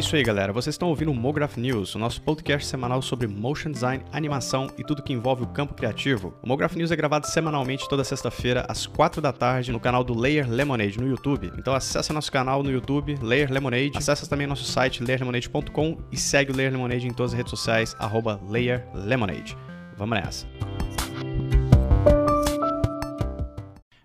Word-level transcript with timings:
isso 0.00 0.16
aí, 0.16 0.22
galera. 0.22 0.50
Vocês 0.50 0.74
estão 0.74 0.88
ouvindo 0.88 1.10
o 1.10 1.14
Mograph 1.14 1.58
News, 1.58 1.94
o 1.94 1.98
nosso 1.98 2.22
podcast 2.22 2.66
semanal 2.66 3.02
sobre 3.02 3.26
motion 3.26 3.70
design, 3.70 4.02
animação 4.10 4.66
e 4.78 4.82
tudo 4.82 5.02
que 5.02 5.12
envolve 5.12 5.42
o 5.42 5.46
campo 5.46 5.74
criativo. 5.74 6.34
O 6.42 6.48
Mograph 6.48 6.74
News 6.74 6.90
é 6.90 6.96
gravado 6.96 7.26
semanalmente 7.26 7.86
toda 7.86 8.02
sexta-feira 8.02 8.64
às 8.66 8.86
4 8.86 9.20
da 9.20 9.30
tarde 9.30 9.70
no 9.70 9.78
canal 9.78 10.02
do 10.02 10.18
Layer 10.18 10.48
Lemonade 10.48 10.98
no 10.98 11.06
YouTube. 11.06 11.52
Então 11.58 11.74
acessa 11.74 12.14
nosso 12.14 12.32
canal 12.32 12.62
no 12.62 12.70
YouTube, 12.70 13.18
Layer 13.20 13.52
Lemonade. 13.52 13.92
Acessa 13.94 14.26
também 14.26 14.46
nosso 14.46 14.64
site 14.64 15.04
layerlemonade.com 15.04 15.98
e 16.10 16.16
segue 16.16 16.50
o 16.50 16.56
Layer 16.56 16.72
Lemonade 16.72 17.06
em 17.06 17.12
todas 17.12 17.32
as 17.32 17.36
redes 17.36 17.50
sociais 17.50 17.94
arroba 17.98 18.40
Layer 18.48 18.86
Lemonade. 18.94 19.54
Vamos 19.98 20.18
nessa. 20.18 20.46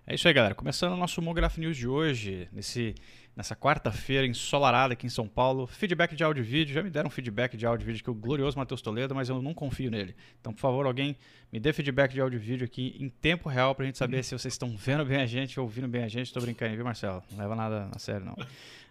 É 0.06 0.14
isso 0.14 0.28
aí, 0.28 0.34
galera. 0.34 0.54
Começando 0.54 0.92
o 0.92 0.96
nosso 0.96 1.20
Mograph 1.22 1.56
News 1.56 1.76
de 1.76 1.88
hoje, 1.88 2.48
nesse 2.52 2.94
nessa 3.36 3.54
quarta-feira 3.54 4.26
ensolarada 4.26 4.94
aqui 4.94 5.06
em 5.06 5.10
São 5.10 5.28
Paulo. 5.28 5.66
Feedback 5.66 6.16
de 6.16 6.24
áudio 6.24 6.42
e 6.42 6.44
vídeo, 6.44 6.74
já 6.74 6.82
me 6.82 6.88
deram 6.88 7.10
feedback 7.10 7.54
de 7.54 7.66
áudio 7.66 7.84
e 7.84 7.86
vídeo 7.88 8.02
que 8.02 8.10
o 8.10 8.14
glorioso 8.14 8.56
Matheus 8.56 8.80
Toledo, 8.80 9.14
mas 9.14 9.28
eu 9.28 9.42
não 9.42 9.52
confio 9.52 9.90
nele. 9.90 10.16
Então, 10.40 10.54
por 10.54 10.60
favor, 10.60 10.86
alguém 10.86 11.16
me 11.52 11.60
dê 11.60 11.70
feedback 11.72 12.14
de 12.14 12.20
áudio 12.20 12.38
e 12.38 12.40
vídeo 12.40 12.64
aqui 12.64 12.96
em 12.98 13.10
tempo 13.10 13.48
real 13.48 13.74
pra 13.74 13.84
gente 13.84 13.98
saber 13.98 14.24
se 14.24 14.36
vocês 14.36 14.54
estão 14.54 14.74
vendo 14.74 15.04
bem 15.04 15.18
a 15.18 15.26
gente, 15.26 15.60
ouvindo 15.60 15.86
bem 15.86 16.02
a 16.02 16.08
gente. 16.08 16.32
Tô 16.32 16.40
brincando, 16.40 16.74
viu, 16.74 16.84
Marcelo? 16.84 17.22
Não 17.30 17.38
leva 17.38 17.54
nada 17.54 17.90
a 17.94 17.98
sério, 17.98 18.24
não. 18.24 18.36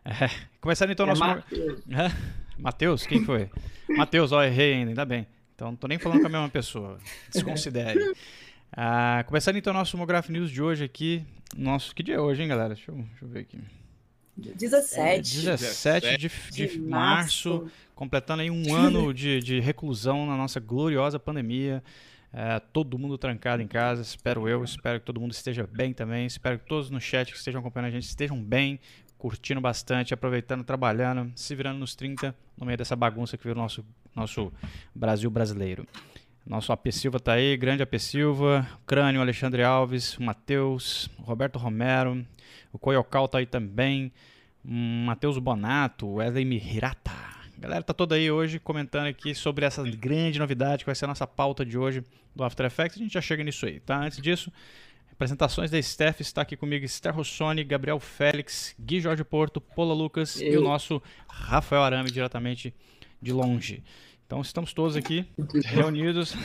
É, 0.08 0.30
começando 0.62 0.92
então 0.92 1.04
o 1.04 1.10
nosso... 1.10 1.24
É, 1.24 1.44
Matheus, 2.60 3.08
quem 3.08 3.26
foi? 3.26 3.50
Matheus, 3.90 4.32
ó, 4.32 4.44
errei 4.44 4.76
ainda, 4.76 4.92
ainda 4.92 5.04
bem. 5.04 5.26
Então, 5.56 5.70
não 5.70 5.76
tô 5.76 5.88
nem 5.88 5.98
falando 5.98 6.22
com 6.22 6.28
a 6.28 6.30
mesma 6.30 6.48
pessoa. 6.48 7.00
Desconsidere. 7.34 8.14
Ah, 8.72 9.24
começando 9.26 9.56
então 9.56 9.74
o 9.74 9.76
nosso 9.76 9.98
Homograph 9.98 10.30
News 10.30 10.52
de 10.52 10.62
hoje 10.62 10.84
aqui. 10.84 11.26
Nosso, 11.58 11.96
que 11.96 12.04
dia 12.04 12.16
é 12.16 12.20
hoje, 12.20 12.44
hein, 12.44 12.48
galera? 12.48 12.76
Deixa 12.76 12.92
eu, 12.92 12.98
deixa 12.98 13.26
eu 13.26 13.30
ver 13.30 13.40
aqui. 13.40 13.58
17. 14.38 15.00
É, 15.00 15.22
17 15.22 16.18
de, 16.18 16.18
de, 16.28 16.68
de 16.68 16.80
março, 16.80 17.50
março, 17.50 17.72
completando 17.94 18.42
aí 18.42 18.52
um 18.52 18.74
ano 18.76 19.14
de, 19.14 19.40
de 19.40 19.60
reclusão 19.60 20.26
na 20.26 20.36
nossa 20.36 20.60
gloriosa 20.60 21.20
pandemia. 21.20 21.84
É, 22.34 22.60
todo 22.60 23.00
mundo 23.00 23.18
trancado 23.18 23.62
em 23.62 23.68
casa, 23.68 24.02
espero 24.02 24.50
eu, 24.50 24.62
espero 24.62 25.00
que 25.00 25.06
todo 25.06 25.22
mundo 25.22 25.32
esteja 25.32 25.66
bem 25.72 25.94
também, 25.94 26.26
espero 26.26 26.60
que 26.60 26.66
todos 26.66 26.90
no 26.90 27.00
chat 27.00 27.32
que 27.32 27.38
estejam 27.38 27.62
acompanhando 27.62 27.88
a 27.88 27.92
gente 27.92 28.04
estejam 28.04 28.44
bem, 28.44 28.78
curtindo 29.18 29.62
bastante, 29.62 30.14
aproveitando, 30.14 30.62
trabalhando, 30.62 31.32
se 31.34 31.56
virando 31.56 31.80
nos 31.80 31.96
30 31.96 32.36
no 32.58 32.66
meio 32.66 32.78
dessa 32.78 32.94
bagunça 32.94 33.38
que 33.38 33.44
virou 33.46 33.64
nosso, 33.64 33.86
nosso 34.14 34.52
Brasil 34.94 35.30
brasileiro. 35.30 35.88
Nosso 36.46 36.72
AP 36.72 36.92
Silva 36.92 37.20
tá 37.20 37.34
aí, 37.34 37.58
grande 37.58 37.82
AP 37.82 37.98
Silva, 37.98 38.68
Crânio, 38.86 39.20
Alexandre 39.20 39.64
Alves, 39.64 40.16
Matheus, 40.18 41.10
Roberto 41.18 41.58
Romero, 41.58 42.24
o 42.72 42.78
Coyocal 42.78 43.28
tá 43.28 43.40
aí 43.40 43.48
também, 43.48 44.12
Matheus 44.64 45.40
Bonato, 45.40 46.08
Wesley 46.08 46.46
Mirata. 46.46 47.12
A 47.12 47.60
galera 47.60 47.84
tá 47.84 47.94
toda 47.94 48.14
aí 48.16 48.30
hoje 48.30 48.60
comentando 48.60 49.08
aqui 49.08 49.34
sobre 49.34 49.66
essa 49.66 49.82
grande 49.84 50.38
novidade 50.38 50.84
que 50.84 50.86
vai 50.86 50.94
ser 50.96 51.06
a 51.06 51.08
nossa 51.08 51.26
pauta 51.26 51.66
de 51.66 51.78
hoje 51.78 52.04
do 52.36 52.44
After 52.44 52.66
Effects. 52.68 52.98
A 52.98 53.04
gente 53.04 53.14
já 53.14 53.22
chega 53.22 53.44
nisso 53.44 53.66
aí, 53.66 53.80
tá? 53.80 53.98
Antes 53.98 54.22
disso, 54.22 54.52
apresentações 55.12 55.72
da 55.72 55.82
Steph, 55.82 56.20
está 56.22 56.42
aqui 56.42 56.56
comigo 56.56 56.86
Esther 56.86 57.16
Rossoni, 57.16 57.64
Gabriel 57.64 58.00
Félix, 58.00 58.76
Gui 58.80 59.00
Jorge 59.00 59.24
Porto, 59.24 59.60
Paula 59.60 59.96
Lucas 59.96 60.40
Eu. 60.40 60.54
e 60.54 60.58
o 60.58 60.62
nosso 60.62 61.02
Rafael 61.28 61.82
Arame 61.82 62.12
diretamente 62.12 62.72
de 63.22 63.32
longe. 63.34 63.82
Então 64.26 64.42
estamos 64.42 64.74
todos 64.74 64.96
aqui 64.96 65.28
reunidos 65.66 66.36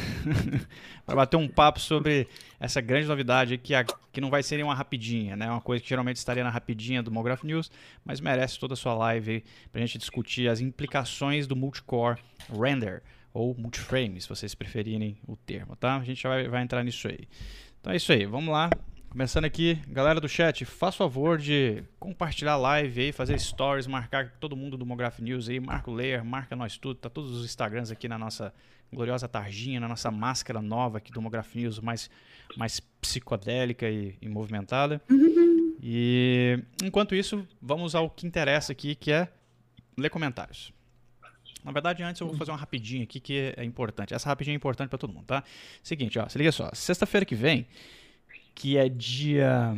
para 1.06 1.17
bater 1.17 1.39
um 1.39 1.48
papo 1.48 1.81
sobre 1.81 2.28
essa 2.59 2.78
grande 2.78 3.09
novidade 3.09 3.56
que, 3.56 3.75
a, 3.75 3.84
que 3.84 4.20
não 4.20 4.28
vai 4.28 4.42
ser 4.42 4.62
uma 4.62 4.75
rapidinha, 4.75 5.34
né? 5.34 5.50
Uma 5.50 5.62
coisa 5.62 5.83
que 5.83 5.89
geralmente 5.89 6.17
estaria 6.17 6.45
na 6.45 6.50
rapidinha 6.50 7.03
do 7.03 7.11
Mograph 7.11 7.42
News, 7.42 7.70
mas 8.05 8.20
merece 8.20 8.59
toda 8.59 8.75
a 8.75 8.77
sua 8.77 8.92
live 8.92 9.42
para 9.72 9.81
a 9.83 9.87
gente 9.87 9.97
discutir 9.97 10.48
as 10.48 10.61
implicações 10.61 11.47
do 11.47 11.56
multicore 11.56 12.19
render 12.53 13.03
ou 13.33 13.55
multiframe, 13.56 14.20
se 14.20 14.28
vocês 14.28 14.55
preferirem 14.55 15.16
o 15.27 15.34
termo, 15.37 15.75
tá? 15.75 15.97
A 15.97 16.04
gente 16.04 16.22
já 16.22 16.28
vai, 16.28 16.49
vai 16.49 16.62
entrar 16.62 16.84
nisso 16.84 17.09
aí. 17.09 17.28
Então 17.81 17.93
é 17.93 17.97
isso 17.97 18.12
aí, 18.12 18.27
vamos 18.27 18.53
lá. 18.53 18.69
Começando 19.10 19.44
aqui, 19.44 19.75
galera 19.88 20.21
do 20.21 20.28
chat, 20.28 20.65
faz 20.65 20.94
favor 20.94 21.37
de 21.37 21.82
compartilhar 21.98 22.53
a 22.53 22.56
live 22.56 23.00
aí, 23.00 23.12
fazer 23.12 23.37
stories, 23.41 23.88
marcar 23.88 24.37
todo 24.38 24.54
mundo 24.54 24.76
do 24.76 24.87
Mograph 24.87 25.19
News 25.19 25.48
aí, 25.48 25.59
marca 25.59 25.91
o 25.91 25.94
Layer, 25.94 26.25
marca 26.25 26.54
nós 26.54 26.78
tudo, 26.78 26.94
tá 26.94 27.10
todos 27.10 27.32
os 27.32 27.44
Instagrams 27.44 27.91
aqui 27.91 28.06
na 28.06 28.16
nossa 28.16 28.54
gloriosa 28.93 29.26
tarjinha, 29.26 29.81
na 29.81 29.88
nossa 29.88 30.12
máscara 30.12 30.62
nova 30.62 30.98
aqui 30.98 31.10
do 31.10 31.21
Mograph 31.21 31.53
News, 31.56 31.81
mais, 31.81 32.09
mais 32.56 32.78
psicodélica 32.78 33.91
e, 33.91 34.16
e 34.22 34.28
movimentada. 34.28 35.03
E 35.82 36.62
enquanto 36.81 37.12
isso, 37.12 37.44
vamos 37.60 37.97
ao 37.97 38.09
que 38.09 38.28
interessa 38.28 38.71
aqui, 38.71 38.94
que 38.94 39.10
é 39.10 39.28
ler 39.98 40.09
comentários. 40.09 40.72
Na 41.65 41.72
verdade, 41.72 42.00
antes 42.04 42.21
eu 42.21 42.28
vou 42.28 42.37
fazer 42.37 42.53
uma 42.53 42.56
rapidinha 42.56 43.03
aqui 43.03 43.19
que 43.19 43.53
é 43.56 43.65
importante. 43.65 44.15
Essa 44.15 44.28
rapidinha 44.28 44.54
é 44.54 44.56
importante 44.56 44.88
para 44.88 44.98
todo 44.98 45.12
mundo, 45.12 45.27
tá? 45.27 45.42
Seguinte, 45.82 46.16
ó, 46.16 46.28
se 46.28 46.38
liga 46.38 46.53
só. 46.53 46.71
Sexta-feira 46.72 47.27
que 47.27 47.34
vem, 47.34 47.66
que 48.55 48.77
é 48.77 48.88
dia 48.88 49.75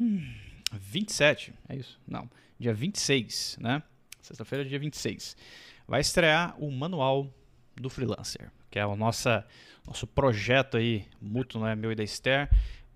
hum, 0.00 0.34
27, 0.72 1.52
é 1.68 1.76
isso? 1.76 1.98
Não, 2.06 2.28
dia 2.58 2.74
26, 2.74 3.58
né? 3.60 3.82
Sexta-feira, 4.20 4.64
dia 4.64 4.78
26. 4.78 5.36
Vai 5.86 6.00
estrear 6.00 6.54
o 6.58 6.70
Manual 6.70 7.32
do 7.74 7.88
Freelancer, 7.88 8.50
que 8.70 8.78
é 8.78 8.86
o 8.86 8.94
nossa, 8.96 9.46
nosso 9.86 10.06
projeto 10.06 10.76
aí, 10.76 11.06
mútuo, 11.20 11.62
né, 11.62 11.74
meu 11.74 11.92
e 11.92 11.94
da 11.94 12.02
Esther. 12.02 12.50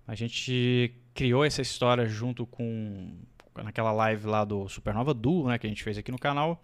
A 0.07 0.13
gente 0.13 0.93
criou 1.13 1.43
essa 1.43 1.61
história 1.61 2.05
junto 2.05 2.45
com 2.45 3.15
naquela 3.63 3.91
live 3.91 4.27
lá 4.27 4.43
do 4.43 4.67
Supernova 4.67 5.13
Duo, 5.13 5.47
né, 5.47 5.57
que 5.57 5.65
a 5.65 5.69
gente 5.69 5.83
fez 5.83 5.97
aqui 5.97 6.11
no 6.11 6.19
canal. 6.19 6.61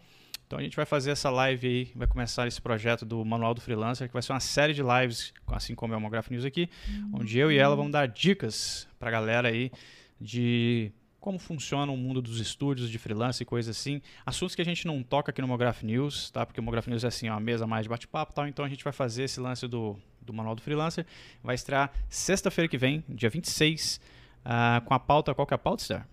Então 0.50 0.58
a 0.58 0.64
gente 0.64 0.76
vai 0.76 0.86
fazer 0.86 1.12
essa 1.12 1.30
live 1.30 1.68
aí, 1.68 1.92
vai 1.96 2.08
começar 2.08 2.48
esse 2.48 2.60
projeto 2.60 3.06
do 3.06 3.24
Manual 3.24 3.54
do 3.54 3.62
Freelancer, 3.62 4.08
que 4.08 4.14
vai 4.14 4.24
ser 4.24 4.34
uma 4.34 4.40
série 4.40 4.74
de 4.74 4.82
lives, 4.82 5.32
assim 5.46 5.76
como 5.76 5.94
é 5.94 5.96
o 5.96 6.00
Homograph 6.00 6.28
News 6.32 6.44
aqui, 6.44 6.68
uhum. 6.88 7.20
onde 7.20 7.38
eu 7.38 7.52
e 7.52 7.60
ela 7.60 7.76
vamos 7.76 7.92
dar 7.92 8.08
dicas 8.08 8.88
pra 8.98 9.12
galera 9.12 9.50
aí 9.50 9.72
de 10.20 10.92
como 11.20 11.38
funciona 11.38 11.92
o 11.92 11.96
mundo 11.96 12.20
dos 12.20 12.40
estúdios 12.40 12.90
de 12.90 12.98
freelance 12.98 13.44
e 13.44 13.46
coisas 13.46 13.78
assim. 13.78 14.02
Assuntos 14.26 14.56
que 14.56 14.62
a 14.64 14.66
gente 14.66 14.88
não 14.88 15.04
toca 15.04 15.30
aqui 15.30 15.40
no 15.40 15.46
Homograph 15.46 15.84
News, 15.84 16.32
tá? 16.32 16.44
Porque 16.44 16.60
o 16.60 16.64
Homograph 16.64 16.88
News 16.88 17.04
é 17.04 17.10
assim, 17.10 17.30
uma 17.30 17.40
mesa 17.40 17.68
mais 17.68 17.84
de 17.84 17.90
bate-papo 17.90 18.34
tal. 18.34 18.48
Então 18.48 18.66
a 18.66 18.70
gente 18.70 18.84
vai 18.84 18.92
fazer 18.92 19.26
esse 19.26 19.40
lance 19.40 19.68
do, 19.68 20.00
do 20.20 20.34
Manual 20.34 20.56
do 20.56 20.64
Freelancer. 20.64 21.06
Vai 21.44 21.54
estrear 21.54 21.92
sexta-feira 22.10 22.68
que 22.68 22.76
vem, 22.76 23.04
dia 23.08 23.30
26, 23.30 23.98
uh, 23.98 24.00
ah, 24.46 24.82
com 24.84 24.96
a 24.96 25.00
pauta. 25.00 25.36
Qual 25.36 25.46
que 25.46 25.54
é 25.54 25.58
a 25.58 25.60
pauta, 25.60 25.84
Star? 25.84 26.08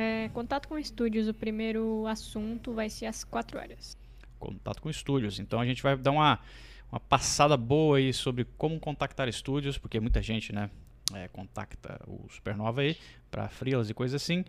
É, 0.00 0.28
contato 0.28 0.68
com 0.68 0.78
estúdios, 0.78 1.26
o 1.26 1.34
primeiro 1.34 2.06
assunto 2.06 2.72
vai 2.72 2.88
ser 2.88 3.06
às 3.06 3.24
4 3.24 3.58
horas. 3.58 3.98
Contato 4.38 4.80
com 4.80 4.88
estúdios. 4.88 5.40
Então 5.40 5.58
a 5.58 5.66
gente 5.66 5.82
vai 5.82 5.96
dar 5.96 6.12
uma, 6.12 6.38
uma 6.92 7.00
passada 7.00 7.56
boa 7.56 7.98
aí 7.98 8.12
sobre 8.12 8.44
como 8.56 8.78
contactar 8.78 9.26
estúdios, 9.26 9.76
porque 9.76 9.98
muita 9.98 10.22
gente, 10.22 10.54
né, 10.54 10.70
é, 11.12 11.26
contacta 11.26 12.00
o 12.06 12.28
Supernova 12.30 12.82
aí 12.82 12.96
para 13.28 13.48
freelas 13.48 13.90
e 13.90 13.94
coisas 13.94 14.22
assim. 14.22 14.44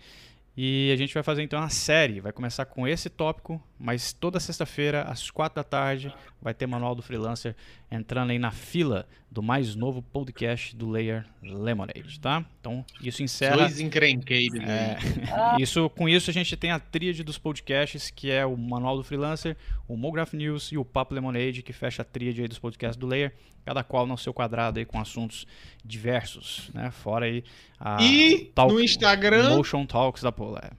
E 0.55 0.91
a 0.93 0.95
gente 0.95 1.15
vai 1.15 1.23
fazer 1.23 1.41
então 1.41 1.57
uma 1.57 1.69
série, 1.69 2.19
vai 2.19 2.31
começar 2.31 2.65
com 2.65 2.87
esse 2.87 3.09
tópico, 3.09 3.59
mas 3.79 4.13
toda 4.13 4.39
sexta-feira, 4.39 5.01
às 5.01 5.31
quatro 5.31 5.55
da 5.55 5.63
tarde, 5.63 6.13
vai 6.41 6.53
ter 6.53 6.65
Manual 6.67 6.95
do 6.95 7.01
Freelancer 7.01 7.55
entrando 7.91 8.31
aí 8.31 8.39
na 8.39 8.51
fila 8.51 9.07
do 9.31 9.43
mais 9.43 9.75
novo 9.75 10.01
podcast 10.01 10.75
do 10.75 10.89
Layer 10.89 11.25
Lemonade, 11.41 12.19
tá? 12.19 12.43
Então, 12.59 12.83
isso 13.01 13.21
encerra... 13.21 13.57
Dois 13.57 13.79
encrenqueiros. 13.79 14.59
É, 14.61 14.97
isso, 15.59 15.89
com 15.91 16.07
isso, 16.07 16.29
a 16.29 16.33
gente 16.33 16.55
tem 16.55 16.71
a 16.71 16.79
tríade 16.79 17.23
dos 17.23 17.37
podcasts, 17.37 18.09
que 18.09 18.31
é 18.31 18.45
o 18.45 18.57
Manual 18.57 18.97
do 18.97 19.03
Freelancer, 19.03 19.55
o 19.87 19.95
Mograph 19.95 20.33
News 20.33 20.71
e 20.71 20.77
o 20.77 20.85
Papo 20.85 21.13
Lemonade, 21.13 21.61
que 21.61 21.73
fecha 21.73 22.01
a 22.01 22.05
tríade 22.05 22.41
aí 22.41 22.47
dos 22.47 22.59
podcasts 22.59 22.97
do 22.97 23.05
Layer, 23.05 23.33
cada 23.65 23.83
qual 23.83 24.07
no 24.07 24.17
seu 24.17 24.33
quadrado 24.33 24.79
aí 24.79 24.85
com 24.85 24.99
assuntos 24.99 25.45
diversos, 25.85 26.69
né? 26.73 26.89
Fora 26.91 27.25
aí 27.25 27.43
a... 27.79 28.01
E 28.01 28.51
talk, 28.55 28.73
no 28.73 28.79
Instagram... 28.79 29.55
Motion 29.55 29.85
Talks 29.85 30.23
da 30.23 30.31
Polar. 30.31 30.71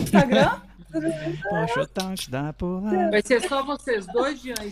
Instagram? 0.00 0.60
Motion 1.00 1.86
Talks 1.92 2.28
da 2.28 2.52
Polar. 2.52 3.10
Vai 3.10 3.22
ser 3.22 3.40
só 3.48 3.64
vocês 3.64 4.06
dois, 4.06 4.40
Jean 4.40 4.54
e 4.64 4.70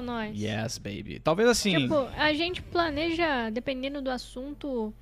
nós. 0.00 0.36
Yes, 0.40 0.78
baby. 0.78 1.20
Talvez 1.20 1.48
assim. 1.48 1.76
Tipo, 1.76 2.08
a 2.16 2.32
gente 2.32 2.62
planeja, 2.62 3.50
dependendo 3.50 4.00
do 4.00 4.10
assunto, 4.10 4.92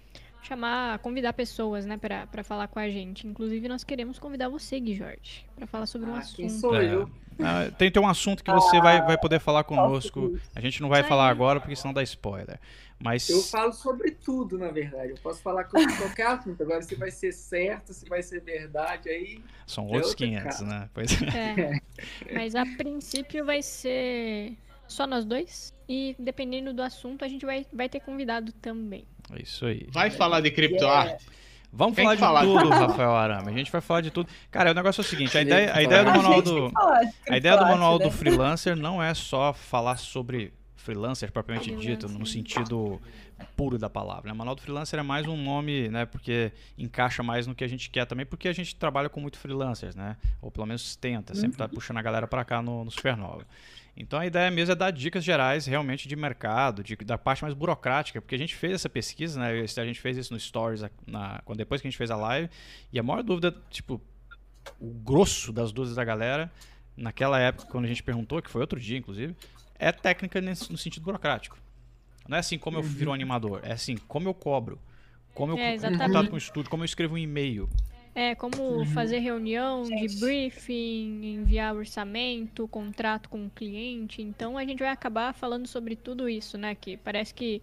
chamar, 0.42 0.98
convidar 0.98 1.32
pessoas, 1.32 1.86
né, 1.86 1.96
pra, 1.96 2.26
pra 2.26 2.42
falar 2.42 2.68
com 2.68 2.78
a 2.78 2.88
gente. 2.88 3.26
Inclusive, 3.26 3.68
nós 3.68 3.84
queremos 3.84 4.18
convidar 4.18 4.48
você, 4.48 4.78
Gui 4.80 4.94
Jorge, 4.94 5.46
pra 5.56 5.66
falar 5.66 5.86
sobre 5.86 6.10
um 6.10 6.14
ah, 6.14 6.18
assunto. 6.18 6.36
Quem 6.36 6.48
sou 6.48 6.74
eu? 6.76 7.02
É. 7.24 7.27
Ah, 7.40 7.70
tem, 7.76 7.90
tem 7.90 8.02
um 8.02 8.08
assunto 8.08 8.42
que 8.42 8.50
você 8.50 8.80
vai, 8.80 9.00
vai 9.02 9.18
poder 9.18 9.38
falar 9.38 9.64
conosco. 9.64 10.38
A 10.54 10.60
gente 10.60 10.82
não 10.82 10.88
vai 10.88 11.02
falar 11.02 11.28
agora 11.28 11.60
porque 11.60 11.76
senão 11.76 11.94
dá 11.94 12.02
spoiler. 12.02 12.58
Mas... 13.00 13.28
Eu 13.28 13.40
falo 13.42 13.72
sobre 13.72 14.10
tudo, 14.10 14.58
na 14.58 14.70
verdade. 14.70 15.10
Eu 15.10 15.18
posso 15.22 15.40
falar 15.40 15.68
sobre 15.68 15.96
qualquer 15.96 16.26
assunto. 16.26 16.60
Agora, 16.62 16.82
se 16.82 16.96
vai 16.96 17.10
ser 17.10 17.32
certo, 17.32 17.92
se 17.92 18.08
vai 18.08 18.22
ser 18.22 18.40
verdade, 18.40 19.08
aí. 19.08 19.40
São 19.66 19.86
outros 19.86 20.14
500, 20.14 20.60
né? 20.62 20.90
Pois 20.92 21.22
é. 21.22 21.80
é. 22.26 22.34
Mas 22.34 22.56
a 22.56 22.66
princípio 22.66 23.44
vai 23.44 23.62
ser 23.62 24.56
só 24.88 25.06
nós 25.06 25.24
dois. 25.24 25.72
E 25.88 26.16
dependendo 26.18 26.72
do 26.72 26.82
assunto, 26.82 27.24
a 27.24 27.28
gente 27.28 27.46
vai, 27.46 27.64
vai 27.72 27.88
ter 27.88 28.00
convidado 28.00 28.52
também. 28.52 29.06
É 29.32 29.42
isso 29.42 29.64
aí. 29.64 29.86
Vai 29.92 30.10
falar 30.10 30.40
de 30.40 30.50
criptoarte? 30.50 31.24
Vamos 31.72 31.96
falar 31.96 32.14
de 32.14 32.20
falar 32.20 32.42
tudo, 32.42 32.68
Rafael 32.70 33.14
Arame. 33.14 33.48
A 33.50 33.56
gente 33.56 33.70
vai 33.70 33.80
falar 33.80 34.00
de 34.00 34.10
tudo. 34.10 34.28
Cara, 34.50 34.70
o 34.70 34.74
negócio 34.74 35.00
é 35.00 35.04
o 35.04 35.06
seguinte, 35.06 35.36
a 35.36 35.42
ideia, 35.42 35.74
a 35.74 35.82
ideia 35.82 36.04
do 36.04 36.10
manual 36.10 36.42
do 36.42 36.72
a 37.28 37.36
ideia 37.36 37.56
do 37.56 37.64
manual 37.64 37.98
do 37.98 38.06
né? 38.06 38.10
freelancer 38.10 38.74
não 38.74 39.02
é 39.02 39.12
só 39.14 39.52
falar 39.52 39.96
sobre 39.96 40.52
freelancer 40.76 41.30
propriamente 41.30 41.74
dito, 41.76 42.08
no 42.08 42.24
sentido 42.24 43.00
puro 43.56 43.78
da 43.78 43.90
palavra. 43.90 44.28
Né? 44.28 44.32
O 44.32 44.36
manual 44.36 44.54
do 44.54 44.62
freelancer 44.62 44.98
é 44.98 45.02
mais 45.02 45.26
um 45.26 45.36
nome, 45.36 45.88
né, 45.88 46.06
porque 46.06 46.52
encaixa 46.76 47.22
mais 47.22 47.46
no 47.46 47.54
que 47.54 47.62
a 47.62 47.68
gente 47.68 47.90
quer 47.90 48.06
também, 48.06 48.24
porque 48.24 48.48
a 48.48 48.52
gente 48.52 48.74
trabalha 48.74 49.08
com 49.08 49.20
muito 49.20 49.38
freelancers, 49.38 49.94
né? 49.94 50.16
Ou 50.40 50.50
pelo 50.50 50.66
menos 50.66 50.96
tenta, 50.96 51.34
sempre 51.34 51.58
tá 51.58 51.64
uhum. 51.64 51.70
puxando 51.70 51.98
a 51.98 52.02
galera 52.02 52.26
para 52.26 52.44
cá 52.44 52.62
no, 52.62 52.84
no 52.84 52.90
Supernova. 52.90 53.44
Então 54.00 54.20
a 54.20 54.24
ideia 54.24 54.48
mesmo 54.48 54.70
é 54.70 54.76
dar 54.76 54.92
dicas 54.92 55.24
gerais 55.24 55.66
realmente 55.66 56.06
de 56.06 56.14
mercado, 56.14 56.84
de, 56.84 56.94
da 56.96 57.18
parte 57.18 57.42
mais 57.42 57.52
burocrática, 57.52 58.20
porque 58.20 58.36
a 58.36 58.38
gente 58.38 58.54
fez 58.54 58.74
essa 58.74 58.88
pesquisa, 58.88 59.40
né? 59.40 59.60
A 59.60 59.84
gente 59.84 60.00
fez 60.00 60.16
isso 60.16 60.32
no 60.32 60.38
Stories 60.38 60.84
na, 61.04 61.42
quando, 61.44 61.58
depois 61.58 61.80
que 61.80 61.88
a 61.88 61.90
gente 61.90 61.98
fez 61.98 62.08
a 62.08 62.16
live, 62.16 62.48
e 62.92 62.98
a 62.98 63.02
maior 63.02 63.24
dúvida, 63.24 63.52
tipo, 63.68 64.00
o 64.80 64.90
grosso 64.90 65.52
das 65.52 65.72
dúvidas 65.72 65.96
da 65.96 66.04
galera, 66.04 66.48
naquela 66.96 67.40
época, 67.40 67.66
quando 67.66 67.86
a 67.86 67.88
gente 67.88 68.00
perguntou, 68.00 68.40
que 68.40 68.48
foi 68.48 68.60
outro 68.60 68.78
dia, 68.78 68.96
inclusive, 68.96 69.34
é 69.76 69.90
técnica 69.90 70.40
nesse, 70.40 70.70
no 70.70 70.78
sentido 70.78 71.02
burocrático. 71.02 71.58
Não 72.28 72.36
é 72.36 72.40
assim 72.40 72.56
como 72.56 72.78
eu 72.78 72.82
viro 72.82 73.10
um 73.10 73.14
animador, 73.14 73.62
é 73.64 73.72
assim, 73.72 73.96
como 73.96 74.28
eu 74.28 74.34
cobro, 74.34 74.78
como 75.34 75.52
eu 75.52 75.58
é, 75.58 75.76
contato 75.76 76.28
com 76.28 76.36
o 76.36 76.38
estúdio, 76.38 76.70
como 76.70 76.84
eu 76.84 76.86
escrevo 76.86 77.14
um 77.14 77.18
e-mail. 77.18 77.68
É, 78.14 78.34
como 78.34 78.60
uhum. 78.60 78.86
fazer 78.86 79.18
reunião 79.18 79.82
de 79.82 80.18
briefing, 80.18 81.20
enviar 81.24 81.74
orçamento, 81.74 82.66
contrato 82.68 83.28
com 83.28 83.46
o 83.46 83.50
cliente. 83.50 84.22
Então 84.22 84.58
a 84.58 84.64
gente 84.64 84.80
vai 84.80 84.88
acabar 84.88 85.32
falando 85.32 85.66
sobre 85.66 85.94
tudo 85.94 86.28
isso, 86.28 86.58
né? 86.58 86.74
Que 86.74 86.96
parece 86.96 87.32
que, 87.32 87.62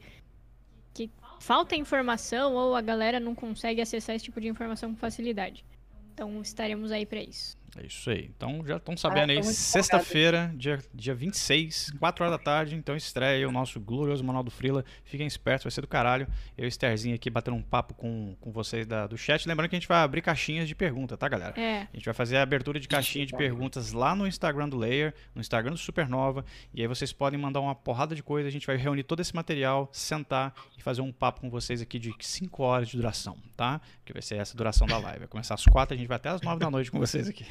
que 0.94 1.10
falta 1.40 1.76
informação 1.76 2.54
ou 2.56 2.76
a 2.76 2.82
galera 2.82 3.20
não 3.20 3.36
consegue 3.36 3.82
acessar 3.82 4.16
esse 4.16 4.26
tipo 4.26 4.40
de 4.40 4.48
informação 4.48 4.92
com 4.92 4.98
facilidade. 4.98 5.66
Então 6.14 6.42
estaremos 6.42 6.92
aí 6.92 7.06
para 7.06 7.22
isso. 7.22 7.58
É 7.78 7.86
isso 7.86 8.10
aí. 8.10 8.32
Então 8.36 8.64
já 8.66 8.78
estão 8.78 8.96
sabendo 8.96 9.32
ah, 9.32 9.34
aí, 9.34 9.44
sexta-feira, 9.44 10.52
dia, 10.56 10.80
dia 10.94 11.14
26, 11.14 11.92
4 12.00 12.24
horas 12.24 12.38
da 12.38 12.44
tarde, 12.44 12.76
então 12.76 12.96
estreia 12.96 13.48
o 13.48 13.52
nosso 13.52 13.82
glorioso 13.82 14.24
Manual 14.24 14.44
do 14.44 14.52
Frila. 14.52 14.86
Fiquem 15.04 15.28
espertos, 15.28 15.66
vai 15.66 15.72
ser 15.72 15.82
do 15.82 15.88
caralho. 15.88 16.26
Eu 16.58 16.66
e 16.66 16.68
Estherzinho 16.70 17.14
aqui 17.16 17.30
batendo 17.30 17.58
um 17.58 17.62
papo 17.62 17.94
com, 17.94 18.36
com 18.40 18.52
vocês 18.52 18.88
da, 18.88 19.08
do 19.08 19.18
chat. 19.18 19.46
Lembrando 19.46 19.70
que 19.70 19.76
a 19.76 19.80
gente 19.80 19.90
vai 19.90 19.98
abrir 19.98 20.22
caixinhas 20.22 20.70
de 20.70 20.76
pergunta, 20.76 21.18
tá, 21.18 21.28
galera? 21.28 21.60
É. 21.60 21.82
A 21.82 21.96
gente 21.96 22.06
vai 22.06 22.14
fazer 22.14 22.38
a 22.38 22.44
abertura 22.44 22.80
de 22.80 22.88
caixinha 22.88 23.26
de 23.26 23.36
perguntas 23.36 23.92
lá 23.92 24.16
no 24.16 24.26
Instagram 24.26 24.70
do 24.70 24.78
Layer, 24.78 25.14
no 25.34 25.42
Instagram 25.42 25.72
do 25.72 25.78
Supernova. 25.78 26.46
E 26.74 26.82
aí 26.82 26.88
vocês 26.88 27.12
podem 27.12 27.38
mandar 27.38 27.60
uma 27.60 27.76
porrada 27.76 28.16
de 28.16 28.24
coisa. 28.24 28.48
A 28.48 28.52
gente 28.52 28.66
vai 28.66 28.78
reunir 28.78 29.04
todo 29.04 29.20
esse 29.20 29.36
material, 29.36 29.90
sentar 29.92 30.54
e 30.78 30.82
fazer 30.82 31.02
um 31.02 31.12
papo 31.12 31.42
com 31.42 31.50
vocês 31.50 31.82
aqui 31.82 32.00
de 32.00 32.14
5 32.18 32.64
horas 32.64 32.88
de 32.88 32.96
duração, 32.96 33.38
tá? 33.58 33.82
Que 34.06 34.14
vai 34.14 34.22
ser 34.22 34.36
essa 34.36 34.56
duração 34.56 34.88
da 34.88 34.98
live. 34.98 35.20
Vai 35.20 35.28
começar 35.28 35.56
às 35.56 35.66
4, 35.66 35.94
a 35.94 35.98
gente 35.98 36.08
vai 36.08 36.16
até 36.16 36.30
às 36.30 36.42
9 36.42 36.60
da 36.60 36.72
noite 36.72 36.90
com 36.90 37.00
vocês 37.00 37.28
aqui. 37.28 37.46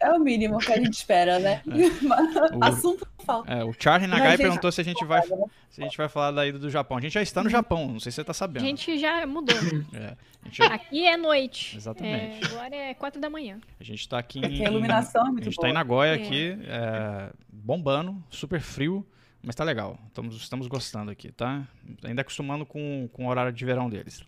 É 0.00 0.10
o 0.12 0.20
mínimo 0.20 0.58
que 0.58 0.72
a 0.72 0.76
gente 0.76 0.94
espera, 0.94 1.38
né? 1.38 1.62
É. 1.68 2.54
O, 2.54 2.64
Assunto 2.64 3.06
falta. 3.24 3.52
É, 3.52 3.64
o 3.64 3.72
Charlie 3.78 4.08
Nagai 4.08 4.36
perguntou 4.36 4.70
se 4.70 4.80
a 4.80 4.84
gente 4.84 5.04
vai 5.04 5.22
se 5.70 5.80
a 5.80 5.84
gente 5.84 5.96
vai 5.96 6.08
falar 6.08 6.30
da 6.30 6.46
ida 6.46 6.58
do 6.58 6.70
Japão. 6.70 6.98
A 6.98 7.00
gente 7.00 7.12
já 7.12 7.22
está 7.22 7.42
no 7.42 7.50
Japão, 7.50 7.88
não 7.88 8.00
sei 8.00 8.12
se 8.12 8.16
você 8.16 8.20
está 8.20 8.32
sabendo. 8.32 8.62
A 8.62 8.66
gente 8.66 8.98
já 8.98 9.26
mudou. 9.26 9.56
É, 9.92 10.16
já... 10.50 10.66
Aqui 10.66 11.06
é 11.06 11.16
noite. 11.16 11.76
Exatamente. 11.76 12.44
É, 12.44 12.46
agora 12.46 12.76
é 12.76 12.94
4 12.94 13.20
da 13.20 13.28
manhã. 13.30 13.58
A 13.80 13.84
gente 13.84 14.00
está 14.00 14.18
aqui 14.18 14.38
em... 14.38 14.64
a 14.64 14.68
iluminação 14.68 15.22
é 15.22 15.30
muito 15.30 15.40
A 15.40 15.44
gente 15.44 15.54
está 15.54 15.68
em 15.68 15.72
Nagoya 15.72 16.10
é. 16.10 16.14
aqui, 16.14 16.58
é, 16.66 17.32
bombando, 17.48 18.22
super 18.30 18.60
frio. 18.60 19.06
Mas 19.42 19.54
tá 19.54 19.62
legal, 19.62 19.98
estamos, 20.08 20.36
estamos 20.36 20.66
gostando 20.68 21.10
aqui, 21.10 21.30
tá? 21.30 21.66
Ainda 22.02 22.22
acostumando 22.22 22.64
com, 22.64 23.08
com 23.12 23.26
o 23.26 23.28
horário 23.28 23.52
de 23.52 23.64
verão 23.64 23.90
deles. 23.90 24.24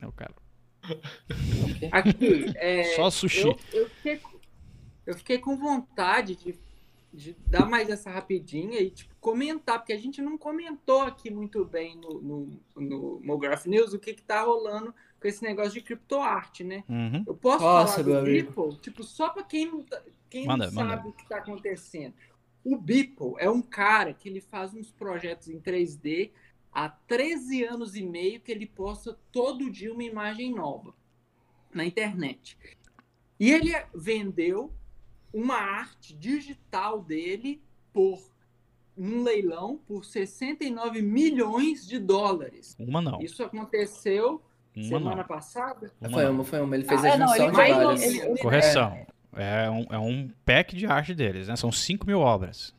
É 0.00 0.06
o 0.06 0.12
cara. 0.12 0.34
Aqui, 1.90 2.52
é, 2.56 2.84
Só 2.96 3.10
sushi. 3.10 3.42
Eu, 3.42 3.58
eu, 3.72 3.88
fiquei, 3.88 4.20
eu 5.06 5.14
fiquei 5.14 5.38
com 5.38 5.56
vontade 5.56 6.36
de, 6.36 6.54
de 7.12 7.36
dar 7.46 7.66
mais 7.66 7.88
essa 7.88 8.10
rapidinha 8.10 8.80
e 8.80 8.90
tipo, 8.90 9.14
comentar, 9.20 9.78
porque 9.78 9.92
a 9.92 9.98
gente 9.98 10.20
não 10.20 10.36
comentou 10.36 11.02
aqui 11.02 11.30
muito 11.30 11.64
bem 11.64 11.96
no, 11.96 12.20
no, 12.20 12.60
no 12.76 13.20
Mograph 13.22 13.66
News 13.66 13.92
o 13.92 13.98
que, 13.98 14.14
que 14.14 14.22
tá 14.22 14.42
rolando 14.42 14.94
com 15.20 15.28
esse 15.28 15.42
negócio 15.42 15.72
de 15.72 15.80
criptoarte, 15.80 16.64
né? 16.64 16.82
Uhum. 16.88 17.22
Eu 17.26 17.34
posso 17.34 17.64
Nossa, 17.64 18.02
falar 18.02 18.20
do 18.20 18.24
Beeple, 18.24 18.76
tipo, 18.80 19.04
só 19.04 19.30
para 19.30 19.44
quem, 19.44 19.66
não, 19.66 19.84
tá, 19.84 20.02
quem 20.28 20.46
manda, 20.46 20.66
não 20.66 20.72
sabe 20.72 21.08
o 21.08 21.12
que 21.12 21.22
está 21.22 21.36
acontecendo. 21.36 22.14
O 22.64 22.76
Beeple 22.76 23.34
é 23.38 23.48
um 23.48 23.62
cara 23.62 24.12
que 24.12 24.28
ele 24.28 24.40
faz 24.40 24.74
uns 24.74 24.90
projetos 24.90 25.48
em 25.48 25.60
3D 25.60 26.32
há 26.72 26.88
13 26.88 27.64
anos 27.64 27.96
e 27.96 28.02
meio 28.02 28.40
que 28.40 28.50
ele 28.50 28.66
posta 28.66 29.18
todo 29.30 29.70
dia 29.70 29.92
uma 29.92 30.04
imagem 30.04 30.54
nova 30.54 30.94
na 31.72 31.84
internet. 31.84 32.56
E 33.38 33.50
ele 33.50 33.72
vendeu 33.94 34.72
uma 35.32 35.56
arte 35.56 36.14
digital 36.14 37.02
dele 37.02 37.60
por 37.92 38.20
um 38.96 39.22
leilão 39.22 39.80
por 39.86 40.04
69 40.04 41.02
milhões 41.02 41.86
de 41.86 41.98
dólares. 41.98 42.76
Uma 42.78 43.00
não. 43.00 43.20
Isso 43.20 43.42
aconteceu 43.42 44.42
uma 44.74 44.84
semana 44.84 45.16
não. 45.16 45.24
passada? 45.24 45.92
Uma 46.00 46.10
foi 46.10 46.28
uma, 46.28 46.44
foi 46.44 46.60
uma. 46.60 46.74
Ele 46.76 46.84
fez 46.84 47.04
ah, 47.04 47.08
a 47.08 47.18
junção 47.18 47.34
é, 47.34 47.38
não, 47.38 47.50
de 47.50 47.56
várias. 47.56 48.40
Correção. 48.40 49.06
É. 49.34 49.64
é, 49.64 49.70
um, 49.70 49.86
é 49.90 49.98
um 49.98 50.30
pack 50.44 50.76
de 50.76 50.86
arte 50.86 51.14
deles, 51.14 51.48
né? 51.48 51.56
São 51.56 51.72
5 51.72 52.06
mil 52.06 52.20
obras. 52.20 52.74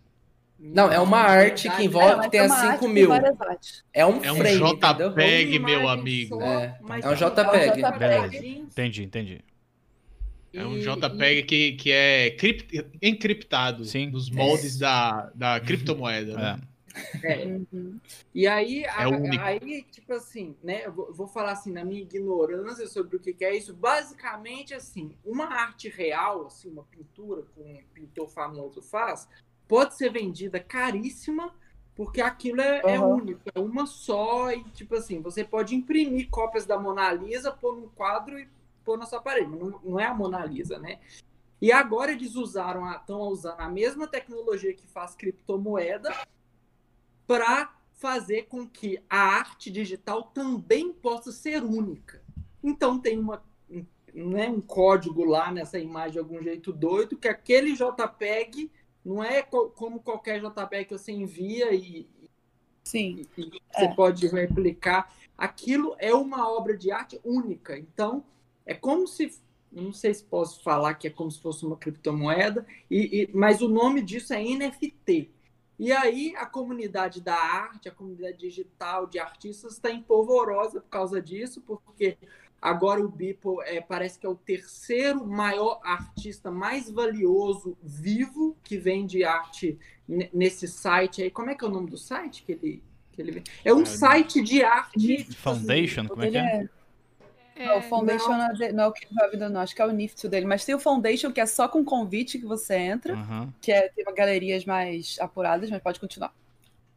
Não, 0.63 0.89
é 0.89 0.98
uma 1.00 1.19
arte 1.19 1.69
que 1.69 1.83
envolve 1.83 2.21
é, 2.21 2.24
que 2.24 2.30
tem 2.30 2.39
as 2.39 2.54
5 2.54 2.88
mil. 2.88 3.10
É 3.94 4.06
um, 4.06 4.24
é 4.24 4.31
um 4.31 4.36
frame, 4.38 4.60
JPEG, 4.60 5.60
meu 5.60 5.89
amigo. 5.89 6.42
É, 6.42 6.80
é 7.01 7.10
um 7.10 7.15
JPEG. 7.15 8.00
Beleza. 8.00 8.36
Entendi, 8.38 9.04
entendi. 9.04 9.42
É 10.54 10.65
um 10.65 10.80
JPEG 10.80 11.44
que, 11.44 11.71
que 11.74 11.92
é 11.92 12.31
cript, 12.31 12.86
encriptado 13.01 13.83
Sim. 13.83 14.12
nos 14.12 14.30
moldes 14.30 14.77
da, 14.77 15.31
da 15.36 15.60
criptomoeda. 15.60 16.36
Né? 16.36 16.62
É. 17.24 17.45
Uhum. 17.45 18.00
E 18.33 18.45
aí, 18.45 18.86
a, 18.86 19.10
é 19.10 19.39
aí, 19.39 19.83
tipo 19.83 20.13
assim, 20.13 20.56
né? 20.63 20.86
Eu 20.86 20.94
vou, 21.12 21.27
falar 21.27 21.54
assim, 21.54 21.71
na 21.71 21.83
minha 21.83 22.01
ignorância 22.01 22.88
sobre 22.88 23.18
o 23.18 23.19
que, 23.19 23.33
que, 23.33 23.44
é 23.44 23.56
isso. 23.56 23.74
Basicamente, 23.74 24.74
assim, 24.74 25.15
uma 25.25 25.45
arte 25.45 25.89
real, 25.89 26.45
assim, 26.45 26.69
uma 26.69 26.83
pintura 26.83 27.44
que 27.44 27.60
um 27.60 27.80
pintor 27.94 28.30
famoso 28.30 28.81
faz, 28.81 29.27
pode 29.68 29.95
ser 29.95 30.12
vendida 30.12 30.60
caríssima, 30.60 31.54
porque 31.95 32.21
aquilo 32.21 32.62
é, 32.62 32.81
uhum. 32.83 32.89
é 32.89 33.00
único, 33.00 33.42
é 33.54 33.60
uma 33.60 33.86
só, 33.86 34.51
e 34.51 34.63
tipo 34.71 34.95
assim, 34.95 35.21
você 35.21 35.44
pode 35.44 35.75
imprimir 35.75 36.30
cópias 36.30 36.65
da 36.65 36.80
Mona 36.80 37.12
Lisa, 37.12 37.51
pôr 37.51 37.75
num 37.75 37.89
quadro 37.89 38.39
e 38.39 38.48
pôr 38.83 38.98
na 38.98 39.06
sua 39.06 39.21
parede. 39.21 39.50
Não, 39.50 39.80
não 39.83 40.00
é 40.00 40.06
a 40.06 40.13
Mona 40.13 40.44
Lisa, 40.45 40.80
né? 40.80 41.00
E 41.62 41.72
agora 41.72 42.12
eles 42.12 42.36
usaram, 42.36 42.91
estão 42.91 43.22
usando 43.22 43.60
a 43.60 43.70
mesma 43.70 44.08
tecnologia 44.08 44.74
que 44.74 44.86
faz 44.88 45.15
criptomoeda 45.15 46.13
para 47.25 47.74
fazer 47.93 48.48
com 48.48 48.67
que 48.67 49.01
a 49.10 49.17
arte 49.17 49.72
digital 49.72 50.24
também 50.24 50.91
possa 50.91 51.32
ser 51.32 51.63
única. 51.63 52.22
Então 52.62 53.00
tem 53.00 53.17
uma, 53.17 53.41
né, 54.13 54.50
um 54.50 54.60
código 54.60 55.24
lá 55.24 55.51
nessa 55.51 55.79
imagem 55.79 56.12
de 56.12 56.20
algum 56.20 56.43
jeito 56.43 56.74
doido 56.74 57.17
que 57.17 57.29
aquele 57.29 57.74
JPEG 57.74 58.70
não 59.05 59.24
é 59.24 59.41
co 59.41 59.69
como 59.69 60.00
qualquer 60.00 60.41
JPEG 60.41 60.86
que 60.86 60.98
você 60.98 61.12
envia 61.12 61.74
e, 61.74 62.07
Sim. 62.83 63.25
e, 63.38 63.41
e 63.41 63.62
você 63.72 63.86
é. 63.86 63.93
pode 63.93 64.27
replicar. 64.27 65.13
Aquilo 65.38 65.95
é 66.00 66.13
uma 66.13 66.50
obra 66.50 66.77
de 66.77 66.91
arte 66.91 67.19
única. 67.24 67.77
Então, 67.77 68.24
é 68.65 68.74
como 68.74 69.07
se. 69.07 69.31
Não 69.72 69.91
sei 69.91 70.13
se 70.13 70.24
posso 70.24 70.62
falar 70.62 70.93
que 70.93 71.07
é 71.07 71.10
como 71.10 71.31
se 71.31 71.41
fosse 71.41 71.65
uma 71.65 71.75
criptomoeda, 71.75 72.63
e, 72.91 73.24
e, 73.24 73.29
mas 73.33 73.60
o 73.60 73.67
nome 73.67 74.03
disso 74.03 74.31
é 74.31 74.39
NFT. 74.39 75.31
E 75.79 75.91
aí 75.91 76.36
a 76.38 76.45
comunidade 76.45 77.19
da 77.19 77.36
arte, 77.36 77.89
a 77.89 77.91
comunidade 77.91 78.38
digital 78.38 79.07
de 79.07 79.17
artistas 79.17 79.74
está 79.74 79.89
empolvorosa 79.91 80.79
por 80.79 80.89
causa 80.89 81.19
disso, 81.19 81.60
porque 81.62 82.17
agora 82.63 83.03
o 83.03 83.10
Beeple 83.10 83.58
é, 83.65 83.82
parece 83.82 84.17
que 84.17 84.25
é 84.25 84.29
o 84.29 84.36
terceiro 84.36 85.27
maior 85.27 85.82
artista 85.84 86.50
mais 86.50 86.89
valioso 86.89 87.77
vivo 87.84 88.55
que 88.63 88.77
vende 88.77 89.25
arte 89.25 89.77
nesse 90.34 90.67
site 90.67 91.22
aí. 91.22 91.29
Como 91.29 91.50
é 91.50 91.55
que 91.55 91.65
é 91.65 91.67
o 91.67 91.72
nome 91.72 91.89
do 91.89 91.98
site 91.98 92.43
que 92.43 92.53
ele, 92.53 92.84
que 93.12 93.22
ele 93.22 93.43
É 93.65 93.74
um 93.74 93.82
é, 93.82 93.86
site 93.86 94.41
de 94.41 94.63
arte. 94.63 95.25
Foundation, 95.36 96.08
como 96.08 96.24
é 96.24 96.32
que 96.32 96.38
é? 96.38 96.70
É, 97.55 97.77
o 97.77 97.82
Foundation 97.84 98.29
não. 98.29 98.46
É 98.46 98.72
não 98.72 98.84
é 98.86 98.88
o 98.88 98.91
que 98.93 99.08
vai 99.13 99.50
não, 99.50 99.60
acho 99.60 99.75
que 99.75 99.82
é 99.82 99.86
o 99.86 99.91
NIFT 99.91 100.29
dele. 100.29 100.46
Mas 100.46 100.63
tem 100.63 100.74
o 100.74 100.79
Foundation, 100.79 101.32
que 101.32 101.41
é 101.41 101.46
só 101.46 101.67
com 101.67 101.84
convite 101.84 102.39
que 102.39 102.46
você 102.46 102.75
entra, 102.75 103.13
uhum. 103.13 103.51
que 103.62 103.72
é, 103.72 103.89
tem 103.89 104.05
galerias 104.15 104.65
mais 104.65 105.17
apuradas, 105.20 105.70
mas 105.70 105.84
pode 105.84 106.00
continuar. 106.00 106.34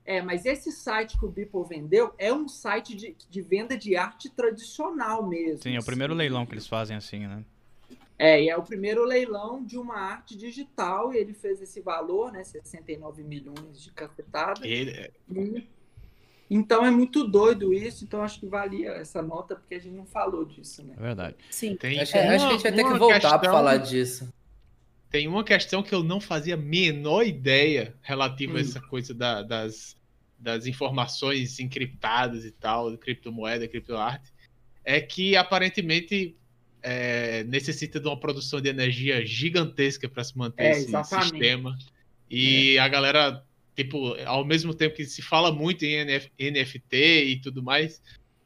É, 0.07 0.23
mas 0.23 0.47
esse 0.47 0.71
site 0.71 1.19
que 1.19 1.25
o 1.25 1.29
Beeple 1.29 1.65
vendeu 1.69 2.15
é 2.17 2.33
um 2.33 2.49
site 2.49 2.95
de, 2.95 3.17
de 3.29 3.43
venda 3.43 3.77
de 3.77 3.97
arte 3.97 4.31
tradicional 4.31 5.27
mesmo. 5.27 5.65
Sim, 5.65 5.75
é 5.75 5.81
o 5.81 5.85
primeiro 5.85 6.13
assim. 6.13 6.19
leilão 6.19 6.47
que 6.47 6.55
eles 6.55 6.69
fazem 6.69 6.97
assim, 6.97 7.27
né? 7.27 7.45
É, 8.17 8.43
e 8.43 8.49
é 8.49 8.57
o 8.57 8.63
primeiro 8.63 9.05
leilão 9.05 9.63
de 9.63 9.77
uma 9.77 9.97
arte 9.97 10.37
digital, 10.37 11.13
e 11.13 11.19
ele 11.19 11.35
fez 11.35 11.61
esse 11.61 11.81
valor, 11.81 12.33
né? 12.33 12.43
69 12.45 13.23
milhões 13.25 13.83
de 13.83 13.91
cacetada. 13.91 14.67
Ele... 14.67 15.11
Então 16.49 16.87
é 16.87 16.91
muito 16.91 17.27
doido 17.27 17.75
isso, 17.75 18.05
então 18.05 18.23
acho 18.23 18.39
que 18.39 18.47
valia 18.47 18.93
essa 18.93 19.21
nota, 19.21 19.57
porque 19.57 19.75
a 19.75 19.81
gente 19.81 19.95
não 19.95 20.07
falou 20.07 20.45
disso, 20.45 20.85
né? 20.85 20.95
É 20.97 21.03
verdade. 21.03 21.37
Sim. 21.51 21.77
Tem, 21.77 22.01
acho, 22.01 22.17
é, 22.17 22.37
acho, 22.37 22.47
que 22.47 22.53
a 22.53 22.57
gente 22.57 22.63
vai 22.63 22.73
ter 22.73 22.85
que 22.85 22.99
voltar 22.99 23.21
questão, 23.21 23.39
pra 23.41 23.51
falar 23.51 23.77
disso. 23.79 24.33
Tem 25.11 25.29
uma 25.29 25.45
questão 25.45 25.83
que 25.83 25.95
eu 25.95 26.03
não 26.03 26.21
fazia 26.21 26.55
a 26.55 26.59
menor 26.59 27.27
ideia 27.27 27.95
relativa 28.03 28.55
hum. 28.55 28.57
a 28.57 28.61
essa 28.61 28.81
coisa 28.81 29.15
da, 29.15 29.43
das, 29.43 29.97
das 30.39 30.67
informações 30.67 31.59
encriptadas 31.61 32.45
e 32.45 32.51
tal, 32.51 32.97
criptomoeda, 32.99 33.69
criptoarte, 33.69 34.33
é 34.85 35.01
que 35.01 35.37
aparentemente 35.37 36.37
é, 36.83 37.45
necessita 37.45 37.99
de 37.99 38.07
uma 38.07 38.19
produção 38.19 38.61
de 38.61 38.69
energia 38.69 39.25
gigantesca 39.25 40.09
para 40.09 40.23
se 40.23 40.37
manter 40.37 40.65
é, 40.65 40.71
esse 40.73 40.89
exatamente. 40.89 41.31
sistema. 41.31 41.79
E 42.29 42.77
é. 42.77 42.81
a 42.81 42.89
galera 42.89 43.45
tipo, 43.77 44.17
ao 44.25 44.45
mesmo 44.45 44.75
tempo 44.75 44.97
que 44.97 45.05
se 45.05 45.21
fala 45.21 45.53
muito 45.53 45.85
em 45.85 45.93
NF, 45.93 46.31
NFT 46.39 47.25
e 47.25 47.41
tudo 47.41 47.63
mais, 47.63 48.03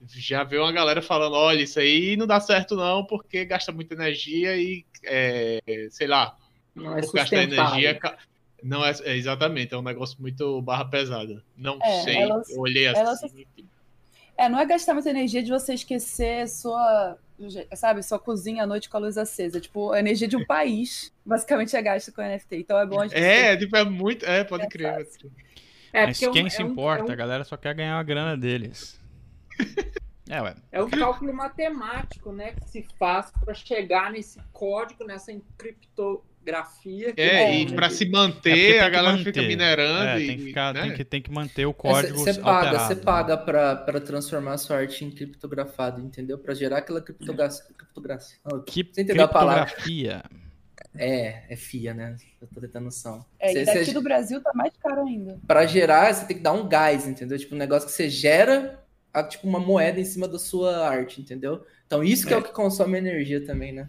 já 0.06 0.42
vê 0.42 0.58
uma 0.58 0.72
galera 0.72 1.00
falando, 1.00 1.34
olha, 1.34 1.62
isso 1.62 1.78
aí 1.78 2.16
não 2.16 2.26
dá 2.26 2.40
certo 2.40 2.74
não, 2.74 3.06
porque 3.06 3.44
gasta 3.44 3.70
muita 3.70 3.94
energia 3.94 4.56
e, 4.56 4.84
é, 5.04 5.60
sei 5.90 6.08
lá, 6.08 6.36
não 6.80 6.96
é 6.96 7.00
gastar 7.00 7.42
energia... 7.42 8.00
Não 8.62 8.84
é, 8.84 8.92
é, 9.04 9.16
exatamente, 9.16 9.72
é 9.72 9.76
um 9.76 9.82
negócio 9.82 10.16
muito 10.20 10.60
barra 10.60 10.84
pesada. 10.84 11.42
Não 11.56 11.78
é, 11.82 12.02
sei, 12.02 12.16
elas, 12.18 12.50
eu 12.50 12.60
olhei 12.60 12.86
assim. 12.86 13.00
Elas, 13.00 13.20
é, 14.36 14.48
não 14.48 14.58
é 14.58 14.64
gastar 14.64 14.94
muita 14.94 15.10
energia 15.10 15.42
de 15.42 15.50
você 15.50 15.74
esquecer 15.74 16.48
sua, 16.48 17.18
sabe, 17.74 18.02
sua 18.02 18.18
cozinha 18.18 18.64
à 18.64 18.66
noite 18.66 18.88
com 18.88 18.96
a 18.96 19.00
luz 19.00 19.18
acesa. 19.18 19.60
Tipo, 19.60 19.92
a 19.92 19.98
energia 19.98 20.26
de 20.26 20.36
um 20.36 20.44
país, 20.46 21.12
basicamente, 21.24 21.76
é 21.76 21.82
gasta 21.82 22.10
com 22.10 22.22
NFT. 22.22 22.56
Então 22.56 22.78
é 22.78 22.86
bom 22.86 23.00
a 23.00 23.06
gente. 23.06 23.16
É, 23.16 23.56
tipo, 23.56 23.76
é 23.76 23.84
muito. 23.84 24.24
É, 24.24 24.44
pode 24.44 24.64
é 24.64 24.68
crer. 24.68 25.06
É, 25.92 26.06
Mas 26.06 26.18
quem 26.18 26.46
é 26.46 26.50
se 26.50 26.62
importa? 26.62 27.10
Um... 27.10 27.12
A 27.12 27.16
galera 27.16 27.44
só 27.44 27.56
quer 27.56 27.74
ganhar 27.74 27.98
a 27.98 28.02
grana 28.02 28.36
deles. 28.36 28.98
é, 30.28 30.40
ué. 30.40 30.54
É 30.72 30.82
um 30.82 30.88
cálculo 30.88 31.34
matemático, 31.34 32.32
né, 32.32 32.52
que 32.52 32.66
se 32.66 32.86
faz 32.98 33.30
para 33.32 33.52
chegar 33.52 34.10
nesse 34.10 34.40
código, 34.52 35.04
nessa 35.04 35.32
encripto 35.32 36.24
grafia. 36.50 37.14
É, 37.16 37.60
e 37.60 37.72
para 37.72 37.88
se 37.90 38.08
manter, 38.08 38.76
é 38.76 38.80
a 38.80 38.88
galera 38.88 39.16
manter. 39.16 39.32
fica 39.32 39.46
minerando. 39.46 40.08
É, 40.08 40.20
e, 40.20 40.26
tem, 40.26 40.38
que 40.38 40.44
ficar, 40.44 40.74
né? 40.74 40.82
tem, 40.82 40.94
que, 40.94 41.04
tem 41.04 41.22
que 41.22 41.30
manter 41.30 41.66
o 41.66 41.72
código. 41.72 42.18
Você 42.18 42.34
paga, 42.34 42.78
você 42.78 42.94
né? 42.94 43.00
paga 43.02 43.36
para 43.36 44.00
transformar 44.00 44.54
a 44.54 44.58
sua 44.58 44.78
arte 44.78 45.04
em 45.04 45.10
criptografado, 45.10 46.00
entendeu? 46.00 46.38
Para 46.38 46.54
gerar 46.54 46.78
aquela 46.78 47.00
criptografia. 47.00 47.64
criptografia. 47.76 48.36
Que 48.66 48.84
criptografia. 48.84 50.22
É, 50.94 51.44
é 51.52 51.56
FIA, 51.56 51.94
né? 51.94 52.16
Eu 52.40 52.48
tô 52.48 52.60
tentando 52.60 52.84
noção. 52.84 53.24
É, 53.38 53.52
e 53.52 53.64
daqui 53.64 53.92
do 53.92 54.02
Brasil 54.02 54.42
tá 54.42 54.50
mais 54.54 54.72
caro 54.76 55.02
ainda. 55.02 55.38
Para 55.46 55.64
gerar, 55.66 56.12
você 56.12 56.26
tem 56.26 56.36
que 56.36 56.42
dar 56.42 56.52
um 56.52 56.68
gás, 56.68 57.06
entendeu? 57.06 57.38
Tipo, 57.38 57.54
um 57.54 57.58
negócio 57.58 57.88
que 57.88 57.94
você 57.94 58.10
gera, 58.10 58.82
tipo, 59.28 59.46
uma 59.46 59.60
moeda 59.60 60.00
em 60.00 60.04
cima 60.04 60.26
da 60.26 60.38
sua 60.38 60.88
arte, 60.88 61.20
entendeu? 61.20 61.64
Então, 61.86 62.02
isso 62.02 62.26
que 62.26 62.32
é, 62.32 62.36
é 62.36 62.40
o 62.40 62.42
que 62.42 62.52
consome 62.52 62.98
energia 62.98 63.44
também, 63.44 63.72
né? 63.72 63.88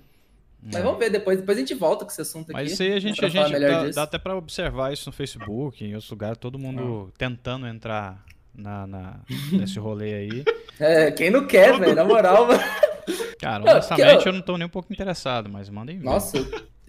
Mas 0.61 0.75
é. 0.75 0.81
vamos 0.81 0.99
ver 0.99 1.09
depois. 1.09 1.39
Depois 1.39 1.57
a 1.57 1.59
gente 1.61 1.73
volta 1.73 2.05
com 2.05 2.11
esse 2.11 2.21
assunto 2.21 2.51
aqui. 2.51 2.53
Mas 2.53 2.71
isso 2.71 2.83
aí 2.83 2.93
a 2.93 2.99
gente, 2.99 3.23
a 3.25 3.29
gente 3.29 3.59
dá, 3.59 3.89
dá, 3.89 4.03
até 4.03 4.19
para 4.19 4.35
observar 4.35 4.93
isso 4.93 5.09
no 5.09 5.13
Facebook, 5.13 5.83
em 5.83 5.93
outros 5.93 6.11
lugares, 6.11 6.37
todo 6.37 6.59
mundo 6.59 7.09
ah. 7.09 7.15
tentando 7.17 7.65
entrar 7.65 8.23
na, 8.53 8.85
na, 8.85 9.19
nesse 9.51 9.79
rolê 9.79 10.13
aí. 10.13 10.43
É, 10.79 11.11
quem 11.11 11.31
não 11.31 11.47
quer, 11.47 11.79
velho, 11.79 11.95
na 11.95 12.03
moral. 12.03 12.47
Cara, 13.39 13.63
honestamente 13.63 14.25
eu... 14.25 14.31
eu 14.31 14.33
não 14.33 14.41
tô 14.41 14.55
nem 14.55 14.67
um 14.67 14.69
pouco 14.69 14.93
interessado, 14.93 15.49
mas 15.49 15.67
mandem 15.67 15.97
ver. 15.97 16.05
Nossa, 16.05 16.37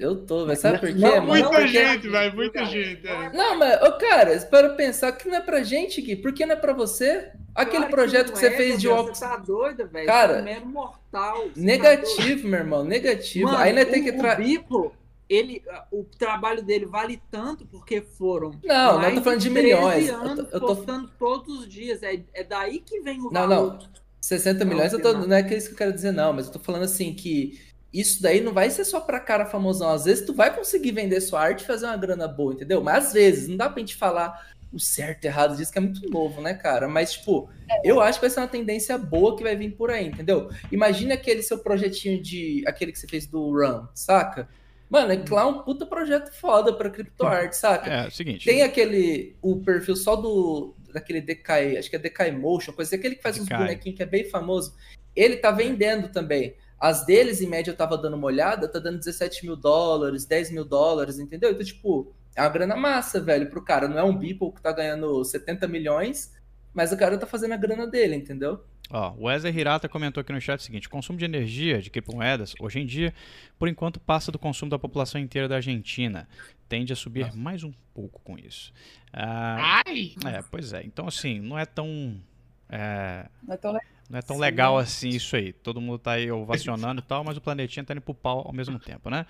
eu 0.02 0.26
tô, 0.26 0.46
velho. 0.46 0.58
Sabe 0.58 0.78
por 0.78 0.88
quê, 0.88 0.94
não, 0.94 1.26
Muita 1.26 1.50
não, 1.50 1.66
gente, 1.66 2.08
velho, 2.08 2.34
muita 2.34 2.64
gente. 2.64 3.06
É. 3.06 3.32
Não, 3.32 3.58
mas, 3.58 3.82
ô, 3.82 3.92
cara, 3.92 4.34
espera 4.34 4.70
pensar 4.70 5.12
que 5.12 5.28
não 5.28 5.36
é 5.36 5.40
pra 5.40 5.62
gente 5.62 6.00
aqui. 6.00 6.16
Por 6.16 6.32
que 6.32 6.44
não 6.44 6.54
é 6.54 6.56
pra 6.56 6.72
você? 6.72 7.30
Aquele 7.54 7.86
claro 7.86 7.90
projeto 7.90 8.26
que, 8.26 8.32
que 8.32 8.38
você 8.38 8.46
é, 8.46 8.56
fez 8.56 8.80
de 8.80 8.88
óculos. 8.88 9.18
Você 9.18 9.24
tá 9.24 9.36
doido, 9.36 9.88
velho. 9.88 10.06
Cara, 10.06 10.38
é 10.50 10.60
mortal. 10.60 11.44
Tá 11.44 11.50
negativo, 11.56 12.42
tá 12.42 12.48
meu 12.48 12.58
irmão, 12.58 12.84
negativo. 12.84 13.46
Mano, 13.46 13.58
Aí 13.58 13.72
não 13.72 13.84
tem 13.84 14.02
que. 14.02 14.12
Tra... 14.12 14.34
O 14.34 14.36
Bipo, 14.36 14.92
ele, 15.28 15.62
o 15.90 16.04
trabalho 16.04 16.62
dele 16.62 16.86
vale 16.86 17.20
tanto 17.30 17.66
porque 17.66 18.00
foram. 18.00 18.52
Não, 18.64 19.00
não 19.00 19.14
tô 19.14 19.22
falando 19.22 19.40
de 19.40 19.50
milhões. 19.50 20.10
Anos 20.10 20.38
eu 20.38 20.44
tô, 20.46 20.56
eu 20.56 20.60
tô... 20.60 20.66
postando 20.66 21.10
todos 21.18 21.60
os 21.60 21.68
dias. 21.68 22.02
É, 22.02 22.20
é 22.34 22.44
daí 22.44 22.80
que 22.80 23.00
vem 23.00 23.20
o 23.20 23.30
não, 23.30 23.48
valor. 23.48 23.72
Não, 23.72 23.78
não. 23.78 24.02
60 24.22 24.64
milhões, 24.64 24.92
eu 24.92 25.02
tô, 25.02 25.12
não 25.14 25.36
é 25.36 25.40
isso 25.54 25.66
que 25.66 25.74
eu 25.74 25.78
quero 25.78 25.92
dizer, 25.92 26.12
não, 26.12 26.32
mas 26.32 26.46
eu 26.46 26.52
tô 26.52 26.60
falando 26.60 26.84
assim 26.84 27.12
que 27.12 27.58
isso 27.92 28.22
daí 28.22 28.40
não 28.40 28.52
vai 28.52 28.70
ser 28.70 28.84
só 28.84 29.00
pra 29.00 29.20
cara 29.20 29.44
famosão. 29.44 29.90
Às 29.90 30.04
vezes 30.04 30.24
tu 30.24 30.32
vai 30.32 30.54
conseguir 30.54 30.92
vender 30.92 31.20
sua 31.20 31.40
arte 31.42 31.62
e 31.62 31.66
fazer 31.66 31.86
uma 31.86 31.96
grana 31.96 32.26
boa, 32.26 32.54
entendeu? 32.54 32.82
Mas 32.82 33.08
às 33.08 33.12
vezes, 33.12 33.48
não 33.48 33.56
dá 33.56 33.68
pra 33.68 33.80
gente 33.80 33.96
falar 33.96 34.50
o 34.72 34.80
certo 34.80 35.24
e 35.24 35.26
errado 35.26 35.56
disso, 35.56 35.70
que 35.70 35.78
é 35.78 35.82
muito 35.82 36.08
novo, 36.08 36.40
né, 36.40 36.54
cara? 36.54 36.88
Mas, 36.88 37.12
tipo, 37.12 37.50
eu 37.84 38.00
acho 38.00 38.18
que 38.18 38.24
vai 38.24 38.30
ser 38.30 38.40
uma 38.40 38.48
tendência 38.48 38.96
boa 38.96 39.36
que 39.36 39.42
vai 39.42 39.54
vir 39.54 39.72
por 39.72 39.90
aí, 39.90 40.06
entendeu? 40.06 40.50
Imagina 40.70 41.14
aquele 41.14 41.42
seu 41.42 41.58
projetinho 41.58 42.20
de. 42.22 42.64
aquele 42.66 42.92
que 42.92 42.98
você 42.98 43.06
fez 43.06 43.26
do 43.26 43.50
Run, 43.50 43.86
saca? 43.94 44.48
Mano, 44.88 45.12
é 45.12 45.24
lá 45.30 45.46
um 45.46 45.62
puta 45.62 45.86
projeto 45.86 46.32
foda 46.32 46.72
pra 46.72 46.90
criptoarte, 46.90 47.56
saca? 47.56 47.90
É, 47.90 48.04
é 48.04 48.08
o 48.08 48.10
seguinte. 48.10 48.44
Tem 48.44 48.62
aquele. 48.62 49.36
O 49.42 49.60
perfil 49.60 49.96
só 49.96 50.16
do. 50.16 50.74
Daquele 50.92 51.22
Decay, 51.22 51.78
acho 51.78 51.88
que 51.88 51.96
é 51.96 51.98
Decay 51.98 52.30
Motion, 52.32 52.72
coisa 52.72 52.90
assim, 52.90 52.96
aquele 52.96 53.14
que 53.14 53.22
faz 53.22 53.38
Decay. 53.38 53.56
uns 53.56 53.62
bonequinhos 53.62 53.96
que 53.96 54.02
é 54.02 54.06
bem 54.06 54.28
famoso. 54.28 54.74
Ele 55.16 55.36
tá 55.36 55.50
vendendo 55.50 56.08
também. 56.08 56.54
As 56.82 57.06
deles, 57.06 57.40
em 57.40 57.46
média, 57.46 57.70
eu 57.70 57.76
tava 57.76 57.96
dando 57.96 58.16
uma 58.16 58.26
olhada, 58.26 58.66
tá 58.66 58.80
dando 58.80 58.98
17 58.98 59.46
mil 59.46 59.54
dólares, 59.54 60.26
10 60.26 60.50
mil 60.50 60.64
dólares, 60.64 61.20
entendeu? 61.20 61.52
Então, 61.52 61.64
tipo, 61.64 62.12
é 62.34 62.42
uma 62.42 62.48
grana 62.48 62.74
massa, 62.74 63.20
velho, 63.20 63.48
pro 63.48 63.62
cara. 63.62 63.86
Não 63.86 63.96
é 63.96 64.02
um 64.02 64.18
Beeple 64.18 64.50
que 64.50 64.60
tá 64.60 64.72
ganhando 64.72 65.24
70 65.24 65.68
milhões, 65.68 66.34
mas 66.74 66.90
o 66.90 66.96
cara 66.96 67.16
tá 67.16 67.24
fazendo 67.24 67.54
a 67.54 67.56
grana 67.56 67.86
dele, 67.86 68.16
entendeu? 68.16 68.64
Ó, 68.90 69.12
o 69.12 69.26
Wesley 69.26 69.56
Hirata 69.56 69.88
comentou 69.88 70.20
aqui 70.20 70.32
no 70.32 70.40
chat 70.40 70.58
o 70.58 70.62
seguinte: 70.64 70.88
o 70.88 70.90
consumo 70.90 71.16
de 71.16 71.24
energia 71.24 71.80
de 71.80 71.88
criptomoedas, 71.88 72.52
hoje 72.58 72.80
em 72.80 72.84
dia, 72.84 73.14
por 73.60 73.68
enquanto, 73.68 74.00
passa 74.00 74.32
do 74.32 74.38
consumo 74.38 74.68
da 74.68 74.78
população 74.78 75.20
inteira 75.20 75.46
da 75.46 75.54
Argentina. 75.54 76.28
Tende 76.68 76.92
a 76.92 76.96
subir 76.96 77.26
Nossa. 77.26 77.38
mais 77.38 77.62
um 77.62 77.72
pouco 77.94 78.20
com 78.24 78.36
isso. 78.36 78.72
Ah, 79.12 79.84
Ai! 79.86 80.14
É, 80.26 80.42
pois 80.50 80.72
é. 80.72 80.82
Então, 80.82 81.06
assim, 81.06 81.38
não 81.38 81.56
é 81.56 81.64
tão. 81.64 82.20
É... 82.68 83.28
Não 83.40 83.54
é 83.54 83.56
tão 83.56 83.70
legal 83.70 83.91
não 84.12 84.18
é 84.18 84.22
tão 84.22 84.36
Sim. 84.36 84.42
legal 84.42 84.76
assim 84.76 85.08
isso 85.08 85.34
aí. 85.34 85.54
Todo 85.54 85.80
mundo 85.80 85.98
tá 85.98 86.12
aí 86.12 86.30
ovacionando 86.30 87.00
e 87.00 87.02
tal, 87.02 87.24
mas 87.24 87.38
o 87.38 87.40
planetinha 87.40 87.82
tá 87.82 87.94
indo 87.94 88.02
pro 88.02 88.12
pau 88.12 88.46
ao 88.46 88.52
mesmo 88.52 88.78
tempo, 88.78 89.08
né? 89.08 89.24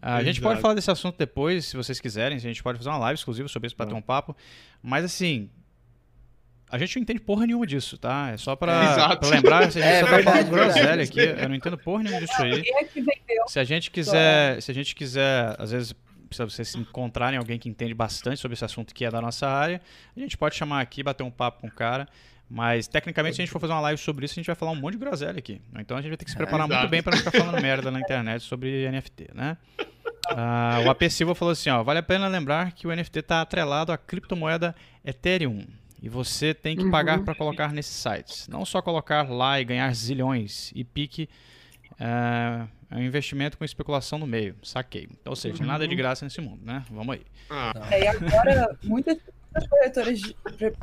A 0.00 0.24
gente 0.24 0.40
pode 0.40 0.58
falar 0.58 0.72
desse 0.72 0.90
assunto 0.90 1.18
depois, 1.18 1.66
se 1.66 1.76
vocês 1.76 2.00
quiserem. 2.00 2.38
A 2.38 2.40
gente 2.40 2.62
pode 2.62 2.78
fazer 2.78 2.88
uma 2.88 2.96
live 2.96 3.18
exclusiva 3.18 3.46
sobre 3.46 3.66
isso 3.66 3.76
para 3.76 3.84
ter 3.84 3.94
um 3.94 4.00
papo. 4.00 4.34
Mas 4.82 5.04
assim, 5.04 5.50
a 6.70 6.78
gente 6.78 6.96
não 6.96 7.02
entende 7.02 7.20
porra 7.20 7.46
nenhuma 7.46 7.66
disso, 7.66 7.98
tá? 7.98 8.30
É 8.30 8.38
só 8.38 8.56
pra, 8.56 9.18
pra 9.18 9.28
lembrar, 9.28 9.70
se 9.70 9.78
a 9.78 9.82
gente 9.82 9.92
é, 9.92 10.00
só 10.00 10.06
tá 10.06 10.22
falando 10.22 10.50
groselha 10.50 11.04
aqui, 11.04 11.20
eu 11.20 11.48
não 11.50 11.54
entendo 11.54 11.76
porra 11.76 12.02
nenhuma 12.02 12.22
disso 12.22 12.42
aí. 12.42 12.64
É 12.66 13.48
se 13.48 13.60
a 13.60 13.64
gente 13.64 13.90
quiser, 13.90 14.62
se 14.62 14.70
a 14.70 14.74
gente 14.74 14.94
quiser, 14.94 15.56
às 15.58 15.72
vezes, 15.72 15.94
se 16.30 16.42
vocês 16.42 16.68
se 16.68 16.78
encontrarem 16.78 17.38
alguém 17.38 17.58
que 17.58 17.68
entende 17.68 17.92
bastante 17.92 18.40
sobre 18.40 18.54
esse 18.54 18.64
assunto 18.64 18.94
que 18.94 19.04
é 19.04 19.10
da 19.10 19.20
nossa 19.20 19.46
área, 19.46 19.82
a 20.16 20.18
gente 20.18 20.38
pode 20.38 20.54
chamar 20.54 20.80
aqui, 20.80 21.02
bater 21.02 21.22
um 21.22 21.30
papo 21.30 21.60
com 21.60 21.66
o 21.66 21.70
cara. 21.70 22.08
Mas, 22.54 22.86
tecnicamente, 22.86 23.36
se 23.36 23.40
a 23.40 23.44
gente 23.46 23.50
for 23.50 23.58
fazer 23.58 23.72
uma 23.72 23.80
live 23.80 23.98
sobre 23.98 24.26
isso, 24.26 24.34
a 24.34 24.36
gente 24.36 24.46
vai 24.46 24.54
falar 24.54 24.72
um 24.72 24.76
monte 24.76 24.92
de 24.92 24.98
groselha 24.98 25.38
aqui. 25.38 25.58
Então 25.78 25.96
a 25.96 26.02
gente 26.02 26.10
vai 26.10 26.18
ter 26.18 26.26
que 26.26 26.30
se 26.30 26.36
preparar 26.36 26.70
é, 26.70 26.76
muito 26.76 26.90
bem 26.90 27.02
para 27.02 27.16
não 27.16 27.24
ficar 27.24 27.30
falando 27.30 27.62
merda 27.62 27.90
na 27.90 27.98
internet 27.98 28.42
sobre 28.42 28.90
NFT, 28.90 29.30
né? 29.32 29.56
Uh, 30.30 30.86
o 30.86 30.90
AP 30.90 31.04
Silva 31.08 31.34
falou 31.34 31.52
assim, 31.52 31.70
ó, 31.70 31.82
vale 31.82 32.00
a 32.00 32.02
pena 32.02 32.28
lembrar 32.28 32.72
que 32.72 32.86
o 32.86 32.94
NFT 32.94 33.20
está 33.20 33.40
atrelado 33.40 33.90
à 33.90 33.96
criptomoeda 33.96 34.74
Ethereum. 35.02 35.64
E 36.02 36.10
você 36.10 36.52
tem 36.52 36.76
que 36.76 36.90
pagar 36.90 37.20
uhum. 37.20 37.24
para 37.24 37.34
colocar 37.34 37.72
nesses 37.72 37.96
sites. 37.96 38.46
Não 38.48 38.66
só 38.66 38.82
colocar 38.82 39.30
lá 39.30 39.58
e 39.58 39.64
ganhar 39.64 39.94
zilhões. 39.94 40.72
E 40.74 40.84
pique 40.84 41.30
uh, 41.92 42.68
é 42.90 42.96
um 42.96 43.02
investimento 43.02 43.56
com 43.56 43.64
especulação 43.64 44.18
no 44.18 44.26
meio. 44.26 44.56
Saquei. 44.62 45.08
Então, 45.10 45.30
ou 45.30 45.36
seja, 45.36 45.62
uhum. 45.62 45.66
nada 45.66 45.88
de 45.88 45.96
graça 45.96 46.22
nesse 46.26 46.42
mundo, 46.42 46.60
né? 46.62 46.84
Vamos 46.90 47.14
aí. 47.14 47.22
Ah. 47.48 47.72
É, 47.90 48.02
e 48.02 48.08
agora, 48.08 48.76
muitas 48.82 49.16
as 49.54 49.66
corretoras 49.66 50.20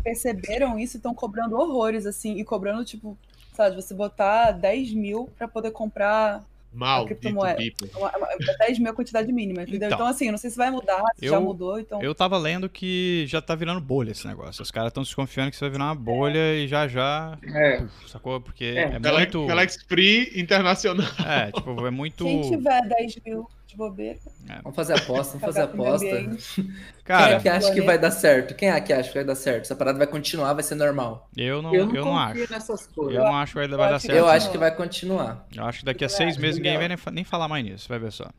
perceberam 0.03 0.77
isso 0.77 0.97
e 0.97 0.99
estão 0.99 1.13
cobrando 1.13 1.57
horrores, 1.57 2.05
assim, 2.05 2.38
e 2.38 2.43
cobrando, 2.43 2.85
tipo, 2.85 3.17
sabe, 3.53 3.75
você 3.75 3.93
botar 3.93 4.51
10 4.51 4.93
mil 4.93 5.29
para 5.38 5.47
poder 5.47 5.71
comprar 5.71 6.43
Mal, 6.71 7.03
a 7.03 7.05
criptomoeda. 7.07 7.57
10 7.57 8.79
mil 8.79 8.88
é 8.88 8.91
a 8.91 8.93
quantidade 8.93 9.31
mínima, 9.31 9.63
entendeu? 9.63 9.88
Então, 9.88 9.97
então 9.97 10.07
assim, 10.07 10.29
não 10.29 10.38
sei 10.38 10.51
se 10.51 10.57
vai 10.57 10.69
mudar, 10.69 11.01
se 11.17 11.25
eu, 11.25 11.31
já 11.31 11.39
mudou, 11.39 11.79
então... 11.79 12.01
Eu 12.01 12.13
tava 12.13 12.38
lendo 12.38 12.69
que 12.69 13.25
já 13.27 13.41
tá 13.41 13.55
virando 13.55 13.81
bolha 13.81 14.11
esse 14.11 14.27
negócio. 14.27 14.61
Os 14.61 14.69
caras 14.69 14.89
estão 14.89 15.01
desconfiando 15.01 15.49
que 15.49 15.55
isso 15.55 15.63
vai 15.63 15.71
virar 15.71 15.85
uma 15.85 15.95
bolha 15.95 16.38
é. 16.38 16.55
e 16.57 16.67
já 16.67 16.88
já... 16.88 17.38
É. 17.43 17.83
sacou? 18.07 18.39
Porque 18.39 18.65
é, 18.65 18.83
é 18.83 18.99
muito... 18.99 19.45
Galaxy 19.47 19.83
Free 19.85 20.39
internacional. 20.39 21.07
É, 21.27 21.51
tipo, 21.51 21.85
é 21.85 21.91
muito... 21.91 22.23
Quem 22.23 22.49
tiver 22.49 22.81
10 22.88 23.17
mil 23.25 23.49
bobeira. 23.79 24.19
É. 24.48 24.62
Vamos 24.62 24.75
fazer 24.75 24.93
aposta, 24.93 25.38
vamos 25.38 25.55
fazer 25.55 25.62
aposta. 25.62 26.63
Cara, 27.03 27.25
Quem 27.27 27.36
é 27.36 27.39
que 27.39 27.50
acha 27.50 27.74
que 27.74 27.81
vai 27.81 27.98
dar 27.98 28.12
certo? 28.12 28.53
Quem 28.53 28.69
é 28.69 28.79
que 28.81 28.93
acha 28.93 29.09
que 29.09 29.15
vai 29.15 29.24
dar 29.24 29.36
certo? 29.36 29.62
Essa 29.62 29.75
parada 29.75 29.98
vai 29.98 30.05
continuar, 30.05 30.53
vai 30.53 30.63
ser 30.63 30.75
normal. 30.75 31.29
Eu 31.36 31.62
não, 31.62 31.74
eu 31.74 31.88
não, 31.88 31.95
eu 31.95 32.05
não 32.05 32.17
acho. 32.17 32.39
Eu 32.39 33.24
não 33.24 33.36
acho 33.38 33.53
que 33.53 33.59
vai, 33.59 33.67
vai 33.67 33.89
dar 33.89 34.00
certo. 34.00 34.15
Eu 34.15 34.27
acho 34.27 34.51
que 34.51 34.57
vai 34.57 34.75
continuar. 34.75 35.48
Eu 35.55 35.65
acho 35.65 35.79
que 35.79 35.86
daqui 35.86 36.05
a 36.05 36.09
seis 36.09 36.38
meses 36.38 36.57
ninguém 36.57 36.77
vai 36.77 36.88
nem, 36.88 36.98
nem 37.13 37.24
falar 37.24 37.48
mais 37.48 37.63
nisso, 37.65 37.89
vai 37.89 37.98
ver 37.98 38.12
só. 38.12 38.29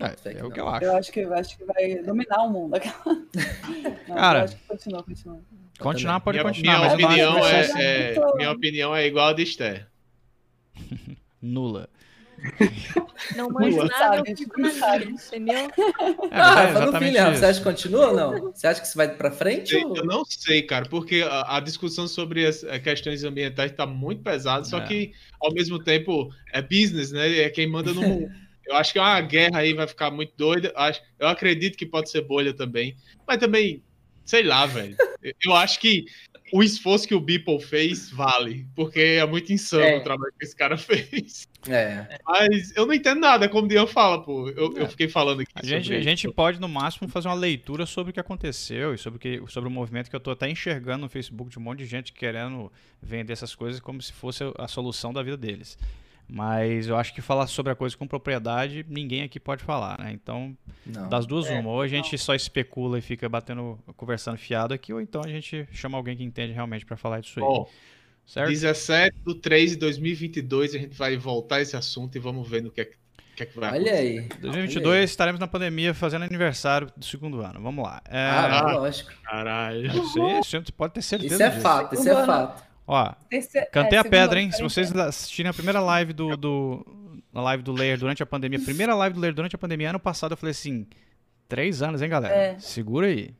É, 0.00 0.38
é 0.38 0.44
o 0.44 0.50
que 0.50 0.60
eu 0.60 0.68
acho. 0.68 0.84
Eu 0.84 0.96
acho 0.96 1.12
que, 1.12 1.20
eu 1.20 1.34
acho 1.34 1.58
que 1.58 1.64
vai 1.64 1.96
dominar 2.02 2.42
o 2.42 2.50
mundo. 2.50 2.72
Não, 4.08 4.16
Cara, 4.16 4.50
continua, 4.66 5.02
continua. 5.02 5.40
Continuar 5.78 6.20
pode 6.20 6.38
minha, 6.38 6.48
continuar. 6.48 6.96
Minha 6.96 7.08
opinião, 7.08 7.46
é, 7.46 8.14
é, 8.14 8.34
minha 8.36 8.50
opinião 8.50 8.96
é 8.96 9.06
igual 9.06 9.28
a 9.28 9.32
de 9.34 9.42
Esther. 9.42 9.88
Nula. 11.40 11.88
Não 13.36 13.50
mais 13.50 13.76
nada, 13.76 14.22
entendeu? 14.28 15.56
É, 15.56 15.70
ah, 16.30 16.62
é 16.62 16.72
falando 16.72 16.98
filho, 16.98 17.36
você 17.36 17.44
acha 17.44 17.58
que 17.58 17.64
continua 17.64 18.08
ou 18.08 18.16
não? 18.16 18.52
Você 18.52 18.66
acha 18.66 18.80
que 18.80 18.86
isso 18.86 18.96
vai 18.96 19.08
para 19.14 19.30
frente? 19.30 19.74
Eu, 19.74 19.88
ou... 19.88 19.96
eu 19.96 20.04
não 20.04 20.24
sei, 20.24 20.62
cara, 20.62 20.86
porque 20.86 21.22
a, 21.22 21.56
a, 21.56 21.60
discussão 21.60 22.08
sobre 22.08 22.46
as 22.46 22.64
questões 22.82 23.24
ambientais 23.24 23.70
está 23.70 23.86
muito 23.86 24.22
pesada, 24.22 24.64
só 24.64 24.78
é. 24.78 24.86
que 24.86 25.12
ao 25.40 25.52
mesmo 25.52 25.78
tempo 25.78 26.30
é 26.52 26.62
business, 26.62 27.12
né? 27.12 27.40
É 27.40 27.50
quem 27.50 27.66
manda 27.66 27.92
no 27.92 28.02
mundo. 28.02 28.30
Eu 28.66 28.76
acho 28.76 28.92
que 28.92 29.00
é 29.00 29.02
uma 29.02 29.20
guerra 29.20 29.58
aí 29.58 29.74
vai 29.74 29.86
ficar 29.88 30.12
muito 30.12 30.32
doida. 30.36 30.72
Eu 31.18 31.26
acredito 31.26 31.76
que 31.76 31.84
pode 31.84 32.08
ser 32.08 32.20
bolha 32.20 32.54
também. 32.54 32.96
Mas 33.26 33.38
também, 33.38 33.82
sei 34.24 34.44
lá, 34.44 34.64
velho. 34.64 34.96
Eu 35.44 35.54
acho 35.54 35.80
que 35.80 36.04
o 36.52 36.62
esforço 36.62 37.06
que 37.06 37.14
o 37.14 37.20
Beeple 37.20 37.60
fez 37.60 38.10
vale, 38.10 38.66
porque 38.74 39.00
é 39.00 39.26
muito 39.26 39.52
insano 39.52 39.84
é. 39.84 39.98
o 39.98 40.02
trabalho 40.02 40.32
que 40.38 40.44
esse 40.44 40.56
cara 40.56 40.76
fez. 40.78 41.48
É. 41.68 42.18
Mas 42.24 42.74
eu 42.76 42.86
não 42.86 42.94
entendo 42.94 43.20
nada, 43.20 43.48
como 43.48 43.66
o 43.66 43.68
Dian 43.68 43.86
fala, 43.86 44.22
pô. 44.22 44.48
Eu, 44.48 44.76
é. 44.76 44.82
eu 44.82 44.88
fiquei 44.88 45.08
falando 45.08 45.40
aqui. 45.40 45.52
A 45.54 45.64
gente, 45.64 45.92
a 45.92 46.00
gente 46.00 46.28
pode, 46.30 46.60
no 46.60 46.68
máximo, 46.68 47.08
fazer 47.08 47.28
uma 47.28 47.34
leitura 47.34 47.86
sobre 47.86 48.10
o 48.10 48.14
que 48.14 48.20
aconteceu 48.20 48.94
e 48.94 48.98
sobre 48.98 49.16
o, 49.16 49.20
que, 49.20 49.42
sobre 49.52 49.68
o 49.68 49.72
movimento 49.72 50.08
que 50.08 50.16
eu 50.16 50.20
tô 50.20 50.30
até 50.30 50.48
enxergando 50.48 51.02
no 51.02 51.08
Facebook 51.08 51.50
de 51.50 51.58
um 51.58 51.62
monte 51.62 51.80
de 51.80 51.86
gente 51.86 52.12
querendo 52.12 52.72
vender 53.02 53.32
essas 53.32 53.54
coisas 53.54 53.80
como 53.80 54.00
se 54.00 54.12
fosse 54.12 54.42
a 54.58 54.68
solução 54.68 55.12
da 55.12 55.22
vida 55.22 55.36
deles. 55.36 55.76
Mas 56.32 56.86
eu 56.86 56.96
acho 56.96 57.12
que 57.12 57.20
falar 57.20 57.48
sobre 57.48 57.72
a 57.72 57.74
coisa 57.74 57.96
com 57.96 58.06
propriedade, 58.06 58.86
ninguém 58.88 59.22
aqui 59.22 59.40
pode 59.40 59.64
falar, 59.64 59.98
né? 59.98 60.12
Então, 60.12 60.56
não. 60.86 61.08
das 61.08 61.26
duas, 61.26 61.46
é, 61.46 61.58
uma. 61.58 61.70
Ou 61.70 61.80
a 61.80 61.88
gente 61.88 62.12
não. 62.12 62.18
só 62.18 62.34
especula 62.34 62.98
e 62.98 63.00
fica 63.00 63.28
batendo, 63.28 63.78
conversando 63.96 64.38
fiado 64.38 64.72
aqui, 64.72 64.92
ou 64.92 65.00
então 65.00 65.22
a 65.24 65.28
gente 65.28 65.66
chama 65.72 65.98
alguém 65.98 66.16
que 66.16 66.22
entende 66.22 66.52
realmente 66.52 66.86
para 66.86 66.96
falar 66.96 67.20
disso 67.20 67.40
aí. 67.40 67.44
Bom, 67.44 67.68
certo? 68.24 68.48
17 68.48 69.16
de 69.26 69.34
3 69.34 69.70
de 69.72 69.76
2022 69.78 70.74
a 70.76 70.78
gente 70.78 70.96
vai 70.96 71.16
voltar 71.16 71.56
a 71.56 71.62
esse 71.62 71.76
assunto 71.76 72.14
e 72.14 72.20
vamos 72.20 72.48
ver 72.48 72.62
no 72.62 72.70
que 72.70 72.80
é 72.80 72.88
que, 73.34 73.42
é 73.42 73.46
que 73.46 73.58
vai 73.58 73.72
Olha 73.72 73.92
aí. 73.92 74.20
2022 74.40 74.86
Olha 74.86 74.98
aí. 74.98 75.04
estaremos 75.04 75.40
na 75.40 75.48
pandemia 75.48 75.94
fazendo 75.94 76.24
aniversário 76.24 76.92
do 76.96 77.04
segundo 77.04 77.40
ano. 77.40 77.60
Vamos 77.60 77.84
lá. 77.84 78.02
É... 78.08 78.26
Ah, 78.26 78.72
lógico. 78.72 79.10
Caralho. 79.24 79.86
Isso, 79.86 80.56
isso 80.56 80.72
pode 80.74 80.94
ter 80.94 81.02
certeza. 81.02 81.34
Isso 81.34 81.42
é 81.42 81.48
disso. 81.48 81.60
fato, 81.60 81.94
isso 81.94 82.08
é 82.08 82.26
fato. 82.26 82.69
Ó, 82.92 83.12
Esse, 83.30 83.64
cantei 83.66 83.96
é, 83.96 84.00
a 84.00 84.04
pedra, 84.04 84.40
hein? 84.40 84.50
Se 84.50 84.60
vocês 84.60 84.92
assistirem 84.96 85.48
a 85.48 85.54
primeira 85.54 85.78
live 85.78 86.12
do, 86.12 86.36
do. 86.36 86.84
A 87.32 87.40
live 87.40 87.62
do 87.62 87.70
Layer 87.70 87.96
durante 87.96 88.20
a 88.20 88.26
pandemia. 88.26 88.58
Primeira 88.58 88.96
live 88.96 89.14
do 89.14 89.20
Layer 89.20 89.32
durante 89.32 89.54
a 89.54 89.58
pandemia, 89.58 89.90
ano 89.90 90.00
passado, 90.00 90.32
eu 90.32 90.36
falei 90.36 90.50
assim. 90.50 90.88
Três 91.48 91.82
anos, 91.82 92.02
hein, 92.02 92.08
galera? 92.08 92.34
É. 92.34 92.58
Segura 92.58 93.06
aí. 93.06 93.32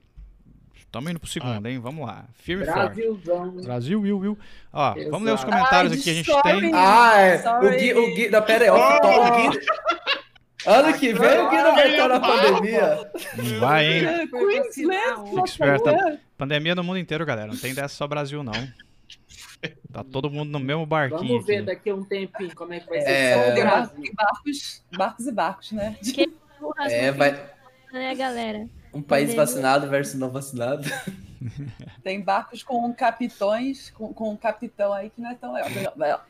Estamos 0.77 1.11
indo 1.11 1.19
pro 1.19 1.29
segundo, 1.29 1.67
ah. 1.67 1.69
hein? 1.69 1.81
Vamos 1.81 2.07
lá. 2.07 2.27
Firme 2.33 2.63
e 2.63 2.67
forte. 2.67 3.03
Brasil, 3.65 4.01
Will, 4.01 4.19
Will. 4.19 4.39
Ó, 4.73 4.95
Exato. 4.95 5.11
vamos 5.11 5.27
ler 5.27 5.35
os 5.35 5.43
comentários 5.43 5.93
Ai, 5.95 5.99
aqui. 5.99 6.11
A 6.11 6.15
gente 6.15 6.27
sorry. 6.31 6.61
tem. 6.61 6.71
Ah, 6.73 7.19
é. 7.19 7.59
O 7.59 7.71
Gui, 7.77 7.95
o 7.95 8.15
Gui. 8.15 8.31
Não, 8.31 8.43
pera 8.43 8.65
aí. 8.67 8.71
Ó, 8.71 9.01
oh. 9.03 9.47
o 9.47 9.51
Gui. 9.51 9.59
Ano 10.67 10.93
que 10.93 11.15
vem 11.15 11.39
o 11.39 11.49
Gui 11.49 11.57
não 11.57 11.75
vai 11.75 11.91
estar 11.91 12.09
na 12.09 12.21
pandemia. 12.21 13.11
Não 13.35 13.61
vai, 13.61 13.87
hein? 13.87 14.29
Fique 14.29 15.49
esperto. 15.49 15.91
Pandemia 16.37 16.75
no 16.75 16.85
mundo 16.85 16.99
inteiro, 16.99 17.25
galera. 17.25 17.49
Não 17.49 17.57
tem 17.57 17.75
dessa 17.75 17.97
só 17.97 18.07
Brasil, 18.07 18.43
não. 18.43 18.53
Tá 19.93 20.05
todo 20.05 20.31
mundo 20.31 20.51
no 20.51 20.61
mesmo 20.61 20.87
barquinho. 20.87 21.21
Vamos 21.21 21.47
ver 21.47 21.57
aqui. 21.57 21.67
daqui 21.67 21.91
a 21.91 21.95
um 21.95 22.05
tempinho 22.05 22.55
como 22.55 22.73
é 22.73 22.81
que 22.81 22.89
vai 22.89 23.01
ser. 23.01 23.11
É... 23.11 23.65
Barcos, 24.15 24.83
barcos 24.97 25.27
e 25.27 25.33
barcos, 25.33 25.73
né? 25.73 25.97
É, 26.89 27.11
vai. 27.11 27.51
Né, 27.93 28.15
galera? 28.15 28.69
Um 28.93 29.03
país 29.03 29.35
vacinado 29.35 29.89
versus 29.89 30.19
não 30.19 30.31
vacinado. 30.31 30.85
Tem 32.03 32.21
barcos 32.21 32.63
com 32.63 32.93
capitões, 32.93 33.91
com, 33.91 34.13
com 34.13 34.31
um 34.31 34.37
capitão 34.37 34.93
aí 34.93 35.11
que 35.11 35.21
não 35.21 35.31
é 35.31 35.35
tão 35.35 35.53
legal. 35.53 36.25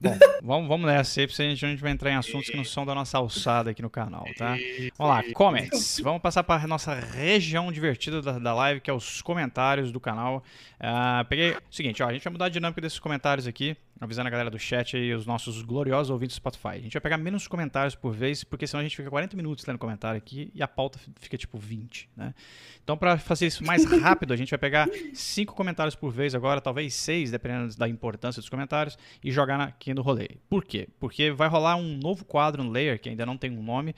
Bom, 0.00 0.18
vamos, 0.42 0.68
vamos 0.68 0.86
nessa 0.86 1.20
aí, 1.20 1.26
porque 1.26 1.42
a 1.42 1.54
gente 1.54 1.76
vai 1.76 1.92
entrar 1.92 2.10
em 2.10 2.16
assuntos 2.16 2.48
que 2.48 2.56
não 2.56 2.64
são 2.64 2.84
da 2.84 2.94
nossa 2.94 3.18
alçada 3.18 3.70
aqui 3.70 3.82
no 3.82 3.90
canal, 3.90 4.24
tá? 4.36 4.56
Vamos 4.98 5.14
lá, 5.14 5.22
comments. 5.32 6.00
Vamos 6.02 6.20
passar 6.20 6.42
para 6.42 6.62
a 6.62 6.66
nossa 6.66 6.94
região 6.94 7.70
divertida 7.72 8.20
da, 8.20 8.38
da 8.38 8.54
live, 8.54 8.80
que 8.80 8.90
é 8.90 8.94
os 8.94 9.22
comentários 9.22 9.90
do 9.90 10.00
canal. 10.00 10.42
Uh, 10.80 11.24
peguei 11.28 11.52
o 11.52 11.62
seguinte, 11.70 12.02
ó, 12.02 12.08
a 12.08 12.12
gente 12.12 12.22
vai 12.22 12.32
mudar 12.32 12.46
a 12.46 12.50
dinâmica 12.50 12.80
desses 12.80 12.98
comentários 12.98 13.46
aqui 13.46 13.76
avisando 14.00 14.28
a 14.28 14.30
galera 14.30 14.50
do 14.50 14.58
chat 14.58 14.96
e 14.96 15.14
os 15.14 15.26
nossos 15.26 15.62
gloriosos 15.62 16.10
ouvintes 16.10 16.36
do 16.36 16.38
Spotify. 16.38 16.68
A 16.68 16.80
gente 16.80 16.92
vai 16.92 17.00
pegar 17.00 17.18
menos 17.18 17.46
comentários 17.46 17.94
por 17.94 18.12
vez, 18.12 18.44
porque 18.44 18.66
senão 18.66 18.80
a 18.80 18.82
gente 18.82 18.96
fica 18.96 19.08
40 19.08 19.36
minutos 19.36 19.64
lendo 19.66 19.78
comentário 19.78 20.18
aqui 20.18 20.50
e 20.54 20.62
a 20.62 20.68
pauta 20.68 20.98
fica 21.20 21.36
tipo 21.36 21.58
20, 21.58 22.08
né? 22.16 22.34
Então, 22.82 22.96
para 22.96 23.16
fazer 23.18 23.46
isso 23.46 23.64
mais 23.64 23.84
rápido, 24.00 24.32
a 24.32 24.36
gente 24.36 24.50
vai 24.50 24.58
pegar 24.58 24.88
5 25.12 25.54
comentários 25.54 25.94
por 25.94 26.10
vez 26.10 26.34
agora, 26.34 26.60
talvez 26.60 26.94
6, 26.94 27.30
dependendo 27.30 27.76
da 27.76 27.88
importância 27.88 28.40
dos 28.40 28.48
comentários, 28.48 28.98
e 29.22 29.30
jogar 29.30 29.60
aqui 29.60 29.94
no 29.94 30.02
rolê. 30.02 30.28
Por 30.48 30.64
quê? 30.64 30.88
Porque 30.98 31.30
vai 31.30 31.48
rolar 31.48 31.76
um 31.76 31.96
novo 31.96 32.24
quadro 32.24 32.62
no 32.62 32.70
Layer, 32.70 33.00
que 33.00 33.08
ainda 33.08 33.24
não 33.24 33.36
tem 33.36 33.50
um 33.50 33.62
nome, 33.62 33.94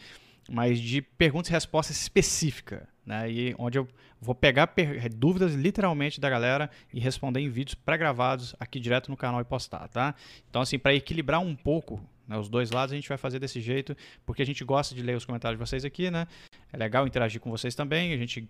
mas 0.49 0.79
de 0.79 1.03
perguntas 1.03 1.51
e 1.51 1.53
respostas 1.53 1.97
específica, 1.97 2.89
né? 3.05 3.31
E 3.31 3.55
onde 3.59 3.79
eu 3.79 3.89
vou 4.27 4.35
pegar 4.35 4.75
dúvidas 5.15 5.55
literalmente 5.55 6.21
da 6.21 6.29
galera 6.29 6.69
e 6.93 6.99
responder 6.99 7.41
em 7.41 7.49
vídeos 7.49 7.75
pré-gravados 7.75 8.57
aqui 8.59 8.81
direto 8.81 9.09
no 9.09 9.17
canal 9.17 9.41
e 9.41 9.45
postar, 9.45 9.89
tá? 9.89 10.15
Então 10.51 10.61
assim, 10.61 10.79
para 10.79 10.93
equilibrar 10.93 11.41
um 11.41 11.55
pouco 11.55 12.03
né, 12.27 12.37
os 12.37 12.49
dois 12.49 12.73
lados, 12.73 12.93
a 12.93 12.97
gente 12.97 13.09
vai 13.09 13.17
fazer 13.17 13.39
desse 13.39 13.61
jeito, 13.61 13.97
porque 14.27 14.43
a 14.43 14.47
gente 14.47 14.65
gosta 14.65 14.95
de 14.95 15.03
ler 15.03 15.17
os 15.17 15.25
comentários 15.25 15.59
de 15.59 15.65
vocês 15.65 15.85
aqui, 15.85 16.11
né? 16.11 16.27
É 16.73 16.77
legal 16.77 17.07
interagir 17.07 17.41
com 17.41 17.51
vocês 17.51 17.75
também, 17.75 18.13
a 18.13 18.17
gente 18.17 18.49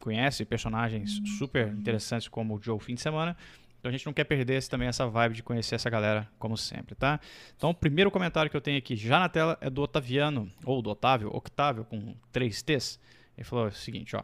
conhece 0.00 0.44
personagens 0.44 1.20
super 1.38 1.68
interessantes 1.68 2.26
como 2.26 2.56
o 2.56 2.62
Joe 2.62 2.80
Fim 2.80 2.94
de 2.94 3.02
Semana, 3.02 3.36
então 3.78 3.90
a 3.90 3.92
gente 3.92 4.06
não 4.06 4.12
quer 4.14 4.24
perder 4.24 4.54
esse, 4.54 4.70
também 4.70 4.88
essa 4.88 5.06
vibe 5.06 5.34
de 5.34 5.42
conhecer 5.42 5.74
essa 5.74 5.90
galera, 5.90 6.26
como 6.38 6.56
sempre, 6.56 6.94
tá? 6.94 7.20
Então 7.56 7.70
o 7.70 7.74
primeiro 7.74 8.10
comentário 8.10 8.50
que 8.50 8.56
eu 8.56 8.60
tenho 8.60 8.78
aqui 8.78 8.96
já 8.96 9.20
na 9.20 9.28
tela 9.28 9.58
é 9.60 9.68
do 9.68 9.82
Otaviano, 9.82 10.50
ou 10.64 10.80
do 10.80 10.88
Otávio, 10.90 11.28
Octávio, 11.32 11.84
com 11.84 12.14
três 12.32 12.62
T's. 12.62 12.98
Ele 13.36 13.44
falou 13.44 13.66
o 13.66 13.72
seguinte, 13.72 14.16
ó. 14.16 14.22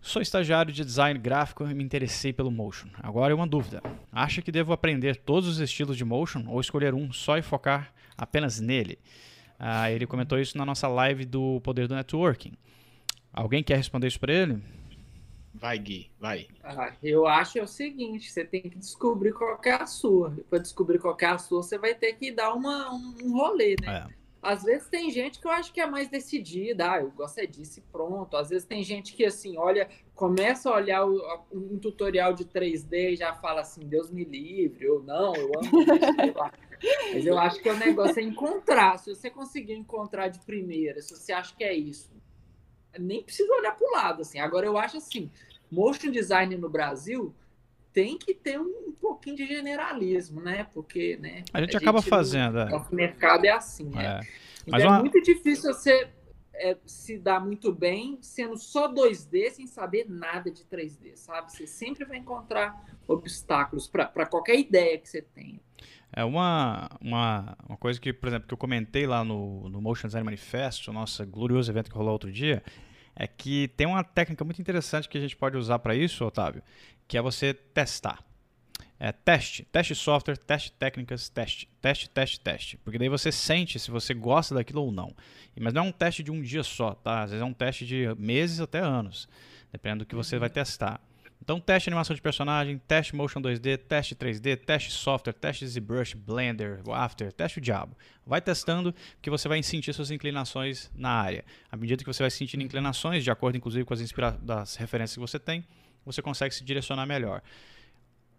Sou 0.00 0.22
estagiário 0.22 0.72
de 0.72 0.84
design 0.84 1.18
gráfico 1.18 1.64
e 1.66 1.74
me 1.74 1.82
interessei 1.84 2.32
pelo 2.32 2.50
motion. 2.50 2.88
Agora 3.02 3.32
é 3.32 3.34
uma 3.34 3.46
dúvida. 3.46 3.82
Acha 4.10 4.40
que 4.40 4.52
devo 4.52 4.72
aprender 4.72 5.16
todos 5.16 5.48
os 5.48 5.58
estilos 5.58 5.96
de 5.96 6.04
motion 6.04 6.44
ou 6.48 6.60
escolher 6.60 6.94
um 6.94 7.12
só 7.12 7.36
e 7.36 7.42
focar 7.42 7.92
apenas 8.16 8.60
nele? 8.60 8.98
Ah, 9.58 9.90
ele 9.90 10.06
comentou 10.06 10.38
isso 10.38 10.56
na 10.56 10.64
nossa 10.64 10.86
live 10.86 11.24
do 11.24 11.60
Poder 11.62 11.88
do 11.88 11.94
Networking. 11.94 12.52
Alguém 13.32 13.62
quer 13.62 13.76
responder 13.76 14.06
isso 14.06 14.20
para 14.20 14.32
ele? 14.32 14.62
Vai, 15.52 15.76
Gui, 15.78 16.10
vai. 16.20 16.46
Ah, 16.62 16.92
eu 17.02 17.26
acho 17.26 17.58
é 17.58 17.62
o 17.62 17.66
seguinte: 17.66 18.30
você 18.30 18.44
tem 18.44 18.62
que 18.62 18.78
descobrir 18.78 19.32
qual 19.32 19.60
é 19.64 19.72
a 19.72 19.86
sua. 19.86 20.36
Para 20.48 20.60
descobrir 20.60 21.00
qual 21.00 21.16
é 21.20 21.26
a 21.26 21.38
sua, 21.38 21.62
você 21.62 21.76
vai 21.76 21.94
ter 21.94 22.12
que 22.12 22.30
dar 22.30 22.54
uma, 22.54 22.92
um 22.94 23.36
rolê, 23.36 23.74
né? 23.82 24.06
É. 24.06 24.17
Às 24.40 24.62
vezes 24.62 24.88
tem 24.88 25.10
gente 25.10 25.40
que 25.40 25.46
eu 25.46 25.50
acho 25.50 25.72
que 25.72 25.80
é 25.80 25.86
mais 25.86 26.08
decidida, 26.08 26.92
ah, 26.92 27.00
eu 27.00 27.10
gosto 27.10 27.38
é 27.38 27.46
disso 27.46 27.80
e 27.80 27.82
pronto. 27.82 28.36
Às 28.36 28.50
vezes 28.50 28.66
tem 28.66 28.84
gente 28.84 29.12
que, 29.12 29.24
assim, 29.24 29.58
olha, 29.58 29.88
começa 30.14 30.70
a 30.70 30.76
olhar 30.76 31.04
o, 31.04 31.44
um 31.52 31.78
tutorial 31.78 32.32
de 32.32 32.44
3D 32.44 33.12
e 33.12 33.16
já 33.16 33.34
fala 33.34 33.62
assim, 33.62 33.80
Deus 33.80 34.10
me 34.10 34.24
livre, 34.24 34.88
ou 34.88 35.02
não, 35.02 35.34
eu 35.34 35.50
amo 35.56 35.82
isso, 35.82 36.34
Mas 37.12 37.26
eu 37.26 37.36
acho 37.36 37.60
que 37.60 37.68
o 37.68 37.76
negócio 37.76 38.20
é 38.20 38.22
encontrar. 38.22 38.98
Se 38.98 39.12
você 39.12 39.28
conseguir 39.28 39.74
encontrar 39.74 40.28
de 40.28 40.38
primeira, 40.40 41.02
se 41.02 41.16
você 41.16 41.32
acha 41.32 41.54
que 41.56 41.64
é 41.64 41.74
isso, 41.74 42.10
nem 42.96 43.22
precisa 43.22 43.52
olhar 43.52 43.76
para 43.76 43.88
o 43.88 43.92
lado, 43.92 44.22
assim. 44.22 44.38
Agora, 44.38 44.66
eu 44.66 44.78
acho 44.78 44.98
assim, 44.98 45.30
motion 45.68 46.12
design 46.12 46.56
no 46.56 46.68
Brasil 46.68 47.34
tem 47.92 48.18
que 48.18 48.34
ter 48.34 48.58
um, 48.60 48.92
pouquinho 49.00 49.36
de 49.36 49.46
generalismo, 49.46 50.40
né? 50.40 50.66
Porque, 50.72 51.16
né? 51.16 51.44
A 51.52 51.60
gente 51.60 51.76
a 51.76 51.78
acaba 51.78 51.98
gente, 52.00 52.10
fazendo. 52.10 52.58
É. 52.58 52.76
O 52.76 52.94
mercado 52.94 53.44
é 53.44 53.50
assim, 53.50 53.88
né? 53.90 54.04
É. 54.04 54.20
Mas 54.70 54.82
então, 54.82 54.92
uma... 54.92 54.98
é 54.98 55.00
muito 55.00 55.20
difícil 55.22 55.72
você 55.72 56.10
é, 56.54 56.76
se 56.84 57.18
dar 57.18 57.40
muito 57.40 57.72
bem 57.72 58.18
sendo 58.20 58.56
só 58.56 58.92
2D 58.92 59.50
sem 59.50 59.66
saber 59.66 60.06
nada 60.08 60.50
de 60.50 60.64
3D, 60.64 61.16
sabe? 61.16 61.52
Você 61.52 61.66
sempre 61.66 62.04
vai 62.04 62.18
encontrar 62.18 62.84
obstáculos 63.06 63.86
para 63.86 64.26
qualquer 64.26 64.58
ideia 64.58 64.98
que 64.98 65.08
você 65.08 65.22
tenha. 65.22 65.60
É 66.12 66.24
uma, 66.24 66.88
uma, 67.00 67.56
uma 67.68 67.76
coisa 67.76 68.00
que, 68.00 68.12
por 68.12 68.28
exemplo, 68.28 68.48
que 68.48 68.54
eu 68.54 68.58
comentei 68.58 69.06
lá 69.06 69.22
no, 69.22 69.68
no 69.68 69.80
Motion 69.80 70.08
Design 70.08 70.24
Manifesto, 70.24 70.92
nosso 70.92 71.24
glorioso 71.26 71.70
evento 71.70 71.90
que 71.90 71.96
rolou 71.96 72.12
outro 72.12 72.32
dia, 72.32 72.62
é 73.14 73.26
que 73.26 73.68
tem 73.76 73.86
uma 73.86 74.02
técnica 74.02 74.44
muito 74.44 74.60
interessante 74.60 75.08
que 75.08 75.18
a 75.18 75.20
gente 75.20 75.36
pode 75.36 75.56
usar 75.56 75.78
para 75.80 75.94
isso, 75.94 76.24
Otávio, 76.24 76.62
que 77.08 77.16
é 77.16 77.22
você 77.22 77.54
testar. 77.54 78.22
É 79.00 79.12
teste, 79.12 79.64
teste 79.70 79.94
software, 79.94 80.36
teste 80.36 80.72
técnicas, 80.72 81.28
teste, 81.28 81.68
teste, 81.80 82.10
teste, 82.10 82.40
teste. 82.40 82.76
Porque 82.78 82.98
daí 82.98 83.08
você 83.08 83.30
sente 83.30 83.78
se 83.78 83.90
você 83.90 84.12
gosta 84.12 84.54
daquilo 84.54 84.82
ou 84.82 84.92
não. 84.92 85.14
Mas 85.58 85.72
não 85.72 85.86
é 85.86 85.88
um 85.88 85.92
teste 85.92 86.22
de 86.22 86.30
um 86.32 86.42
dia 86.42 86.64
só, 86.64 86.94
tá? 86.94 87.22
Às 87.22 87.30
vezes 87.30 87.42
é 87.42 87.44
um 87.44 87.52
teste 87.52 87.86
de 87.86 88.12
meses 88.18 88.60
até 88.60 88.80
anos, 88.80 89.28
dependendo 89.72 90.04
do 90.04 90.08
que 90.08 90.16
você 90.16 90.36
vai 90.36 90.50
testar. 90.50 91.00
Então, 91.40 91.60
teste 91.60 91.88
animação 91.88 92.14
de 92.14 92.20
personagem, 92.20 92.78
teste 92.86 93.14
motion 93.14 93.40
2D, 93.40 93.78
teste 93.78 94.14
3D, 94.14 94.56
teste 94.56 94.90
software, 94.90 95.32
teste 95.32 95.66
ZBrush, 95.66 96.14
Blender, 96.14 96.80
After, 96.92 97.32
teste 97.32 97.58
o 97.58 97.60
diabo. 97.60 97.96
Vai 98.26 98.40
testando 98.40 98.94
que 99.22 99.30
você 99.30 99.48
vai 99.48 99.62
sentir 99.62 99.94
suas 99.94 100.10
inclinações 100.10 100.90
na 100.94 101.10
área. 101.10 101.44
À 101.70 101.76
medida 101.76 102.02
que 102.02 102.12
você 102.12 102.22
vai 102.22 102.30
sentindo 102.30 102.64
inclinações, 102.64 103.22
de 103.22 103.30
acordo 103.30 103.56
inclusive 103.56 103.84
com 103.84 103.94
as 103.94 104.02
das 104.42 104.74
referências 104.74 105.14
que 105.14 105.20
você 105.20 105.38
tem, 105.38 105.64
você 106.12 106.22
consegue 106.22 106.54
se 106.54 106.64
direcionar 106.64 107.06
melhor. 107.06 107.42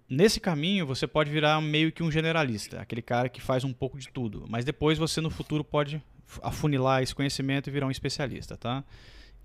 Nesse 0.10 0.40
caminho, 0.40 0.88
você 0.88 1.06
pode 1.06 1.30
virar 1.30 1.62
meio 1.62 1.92
que 1.92 2.02
um 2.02 2.12
generalista, 2.12 2.82
aquele 2.82 3.02
cara 3.02 3.30
que 3.30 3.40
faz 3.40 3.64
um 3.64 3.72
pouco 3.72 3.98
de 4.00 4.10
tudo. 4.10 4.46
Mas 4.50 4.66
depois 4.66 4.98
você 4.98 5.22
no 5.22 5.30
futuro 5.30 5.64
pode 5.64 6.02
afunilar 6.42 7.04
esse 7.04 7.14
conhecimento 7.14 7.70
e 7.70 7.72
virar 7.72 7.86
um 7.86 7.92
especialista, 7.92 8.58
tá? 8.58 8.84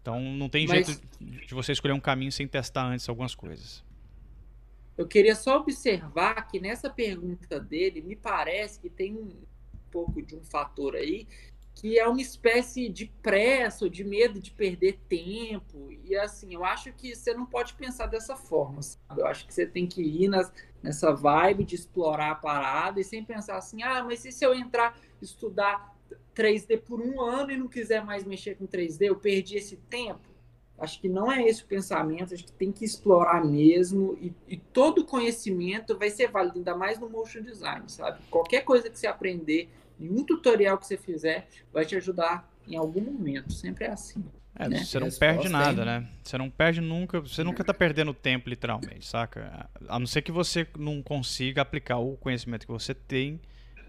Então 0.01 0.21
não 0.21 0.49
tem 0.49 0.67
Mas... 0.67 0.87
jeito 0.87 1.03
de 1.21 1.55
você 1.55 1.73
escolher 1.73 1.93
um 1.93 2.01
caminho 2.01 2.33
sem 2.33 2.49
testar 2.49 2.87
antes 2.87 3.09
algumas 3.09 3.35
coisas. 3.35 3.85
Eu 4.97 5.07
queria 5.07 5.35
só 5.35 5.59
observar 5.59 6.47
que 6.49 6.61
nessa 6.61 6.89
pergunta 6.89 7.59
dele, 7.59 8.01
me 8.01 8.15
parece 8.15 8.81
que 8.81 8.89
tem 8.89 9.15
um 9.15 9.33
pouco 9.91 10.23
de 10.23 10.37
um 10.37 10.45
fator 10.45 10.95
aí, 10.95 11.27
que 11.75 11.99
é 11.99 12.07
uma 12.07 12.21
espécie 12.21 12.89
de 12.89 13.07
pressa 13.23 13.91
de 13.91 14.05
medo 14.05 14.41
de 14.41 14.51
perder 14.51 15.01
tempo. 15.09 15.91
E 16.05 16.17
assim, 16.17 16.55
eu 16.55 16.65
acho 16.65 16.93
que 16.93 17.15
você 17.15 17.35
não 17.35 17.45
pode 17.45 17.75
pensar 17.75 18.07
dessa 18.07 18.37
forma. 18.37 18.81
Sabe? 18.81 19.21
Eu 19.21 19.27
acho 19.27 19.47
que 19.47 19.53
você 19.53 19.67
tem 19.67 19.87
que 19.87 20.03
ir 20.03 20.29
nas, 20.29 20.53
nessa 20.83 21.13
vibe 21.13 21.65
de 21.65 21.75
explorar 21.75 22.31
a 22.31 22.35
parada 22.35 23.01
e 23.01 23.05
sem 23.05 23.25
pensar 23.25 23.57
assim, 23.57 23.83
ah, 23.83 24.05
mas 24.05 24.25
e 24.25 24.33
se 24.33 24.45
eu 24.45 24.55
entrar 24.55 24.99
estudar 25.21 25.95
3D 26.35 26.81
por 26.81 27.01
um 27.01 27.21
ano 27.21 27.51
e 27.51 27.57
não 27.57 27.69
quiser 27.69 28.05
mais 28.05 28.25
mexer 28.25 28.57
com 28.57 28.67
3D, 28.67 29.03
eu 29.03 29.17
perdi 29.17 29.57
esse 29.57 29.77
tempo. 29.77 30.35
Acho 30.77 31.01
que 31.01 31.09
não 31.09 31.31
é 31.31 31.43
esse 31.47 31.63
o 31.63 31.67
pensamento, 31.67 32.35
acho 32.35 32.45
que 32.45 32.53
tem 32.53 32.73
que 32.73 32.85
explorar 32.85 33.45
mesmo 33.45 34.19
e, 34.21 34.35
e 34.49 34.57
todo 34.57 35.05
conhecimento 35.05 35.97
vai 35.97 36.11
ser 36.11 36.29
válido, 36.31 36.59
ainda 36.59 36.77
mais 36.77 36.99
no 36.99 37.09
motion 37.09 37.43
design, 37.43 37.85
sabe? 37.89 38.19
Qualquer 38.29 38.65
coisa 38.65 38.91
que 38.91 38.99
você 38.99 39.07
aprender, 39.07 39.71
nenhum 39.99 40.25
tutorial 40.25 40.79
que 40.79 40.87
você 40.87 40.97
fizer 40.97 41.49
vai 41.73 41.85
te 41.85 41.97
ajudar 41.97 42.51
em 42.67 42.77
algum 42.77 43.01
momento, 43.01 43.53
sempre 43.53 43.85
é 43.85 43.91
assim. 43.91 44.25
É, 44.57 44.69
né? 44.69 44.85
você 44.85 45.01
não 45.01 45.11
perde 45.11 45.49
nada, 45.49 45.83
é... 45.83 45.85
né? 45.85 46.09
Você 46.23 46.39
não 46.39 46.49
perde 46.49 46.81
nunca, 46.81 47.21
você 47.21 47.43
nunca 47.43 47.65
tá 47.65 47.75
perdendo 47.75 48.15
tempo, 48.15 48.49
literalmente, 48.49 49.07
saca? 49.07 49.69
A 49.89 49.99
não 49.99 50.07
ser 50.07 50.23
que 50.23 50.31
você 50.31 50.67
não 50.79 51.03
consiga 51.03 51.63
aplicar 51.63 51.99
o 51.99 52.17
conhecimento 52.17 52.65
que 52.67 52.73
você 52.73 52.95
tem 52.95 53.41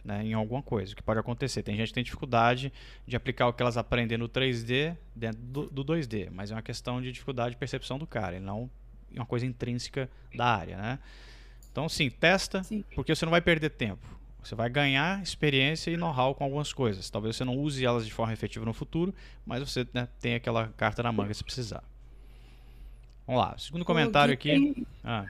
né, 0.04 0.24
em 0.24 0.34
alguma 0.34 0.62
coisa, 0.62 0.94
o 0.94 0.96
que 0.96 1.04
pode 1.04 1.20
acontecer. 1.20 1.64
Tem 1.64 1.76
gente 1.76 1.90
que 1.90 1.94
tem 1.94 2.04
dificuldade 2.04 2.72
de 3.08 3.16
aplicar 3.16 3.48
o 3.48 3.54
que 3.54 3.62
elas 3.62 3.78
aprendem 3.78 4.18
no 4.18 4.30
3D 4.30 4.96
dentro 5.16 5.42
do, 5.42 5.70
do 5.70 5.86
2D, 5.86 6.30
mas 6.32 6.52
é 6.52 6.56
uma 6.56 6.62
questão 6.62 7.02
de 7.02 7.12
dificuldade 7.12 7.52
de 7.52 7.58
percepção 7.58 7.98
do 7.98 8.06
cara, 8.06 8.38
e 8.38 8.40
não 8.40 8.70
uma 9.12 9.26
coisa 9.26 9.46
intrínseca 9.46 10.10
da 10.36 10.46
área, 10.46 10.78
né? 10.78 11.00
Então, 11.72 11.90
sim, 11.90 12.10
testa, 12.10 12.64
sim. 12.64 12.84
porque 12.94 13.16
você 13.16 13.26
não 13.26 13.32
vai 13.32 13.42
perder 13.42 13.70
tempo. 13.72 14.06
Você 14.46 14.54
vai 14.54 14.70
ganhar 14.70 15.24
experiência 15.24 15.90
e 15.90 15.98
know-how 15.98 16.36
com 16.36 16.44
algumas 16.44 16.72
coisas. 16.72 17.10
Talvez 17.10 17.36
você 17.36 17.44
não 17.44 17.58
use 17.58 17.84
elas 17.84 18.06
de 18.06 18.14
forma 18.14 18.32
efetiva 18.32 18.64
no 18.64 18.74
futuro, 18.74 19.12
mas 19.44 19.60
você 19.60 19.88
né, 19.92 20.08
tem 20.20 20.36
aquela 20.36 20.68
carta 20.78 21.02
na 21.02 21.12
manga 21.12 21.34
se 21.34 21.44
precisar. 21.44 21.84
Vamos 23.26 23.42
lá, 23.42 23.58
segundo 23.58 23.84
comentário 23.84 24.32
aqui. 24.32 24.50
Tem... 24.50 24.88
Ah, 25.04 25.26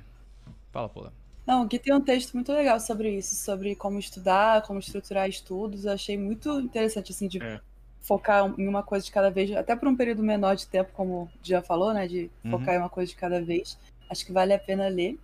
fala, 0.69 0.89
Paula. 0.89 1.13
Não, 1.47 1.63
aqui 1.63 1.79
tem 1.79 1.93
um 1.93 2.01
texto 2.01 2.33
muito 2.33 2.51
legal 2.51 2.77
sobre 2.77 3.09
isso, 3.17 3.35
sobre 3.35 3.73
como 3.73 3.99
estudar, 3.99 4.63
como 4.63 4.79
estruturar 4.79 5.29
estudos. 5.29 5.85
Eu 5.85 5.93
achei 5.93 6.17
muito 6.17 6.59
interessante, 6.59 7.13
assim, 7.13 7.29
de 7.29 7.41
é. 7.41 7.61
focar 8.01 8.53
em 8.57 8.67
uma 8.67 8.83
coisa 8.83 9.05
de 9.05 9.13
cada 9.13 9.31
vez, 9.31 9.49
até 9.55 9.77
por 9.77 9.87
um 9.87 9.95
período 9.95 10.23
menor 10.23 10.57
de 10.57 10.67
tempo, 10.67 10.91
como 10.91 11.23
o 11.23 11.29
já 11.41 11.61
falou, 11.61 11.93
né? 11.93 12.05
De 12.05 12.29
uhum. 12.43 12.51
focar 12.51 12.75
em 12.75 12.79
uma 12.79 12.89
coisa 12.89 13.09
de 13.09 13.15
cada 13.15 13.41
vez. 13.41 13.77
Acho 14.09 14.25
que 14.25 14.33
vale 14.33 14.53
a 14.53 14.59
pena 14.59 14.89
ler. 14.89 15.17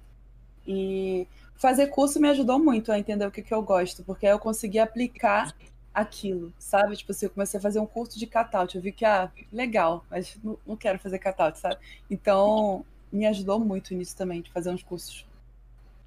E 0.65 1.27
fazer 1.62 1.88
curso 1.88 2.19
me 2.19 2.28
ajudou 2.28 2.58
muito 2.58 2.91
a 2.91 2.97
entender 2.97 3.24
o 3.24 3.30
que, 3.30 3.43
que 3.43 3.54
eu 3.54 3.62
gosto, 3.62 4.04
porque 4.04 4.26
eu 4.26 4.39
consegui 4.39 4.80
aplicar 4.80 5.56
aquilo, 5.93 6.52
sabe? 6.58 6.97
Tipo 6.97 7.12
assim, 7.12 7.28
eu 7.28 7.30
comecei 7.30 7.60
a 7.60 7.62
fazer 7.62 7.80
um 7.80 7.86
curso 7.86 8.17
de 8.17 8.26
cutout. 8.26 8.76
Eu 8.76 8.82
vi 8.82 8.91
que, 8.91 9.06
ah, 9.06 9.32
legal, 9.54 10.04
mas 10.10 10.36
não, 10.43 10.58
não 10.65 10.76
quero 10.76 10.97
fazer 10.97 11.19
cutout, 11.19 11.60
sabe? 11.60 11.78
Então, 12.10 12.84
me 13.13 13.28
ajudou 13.28 13.60
muito 13.60 13.93
nisso 13.93 14.17
também, 14.17 14.41
de 14.41 14.50
fazer 14.52 14.71
uns 14.71 14.82
cursos 14.82 15.24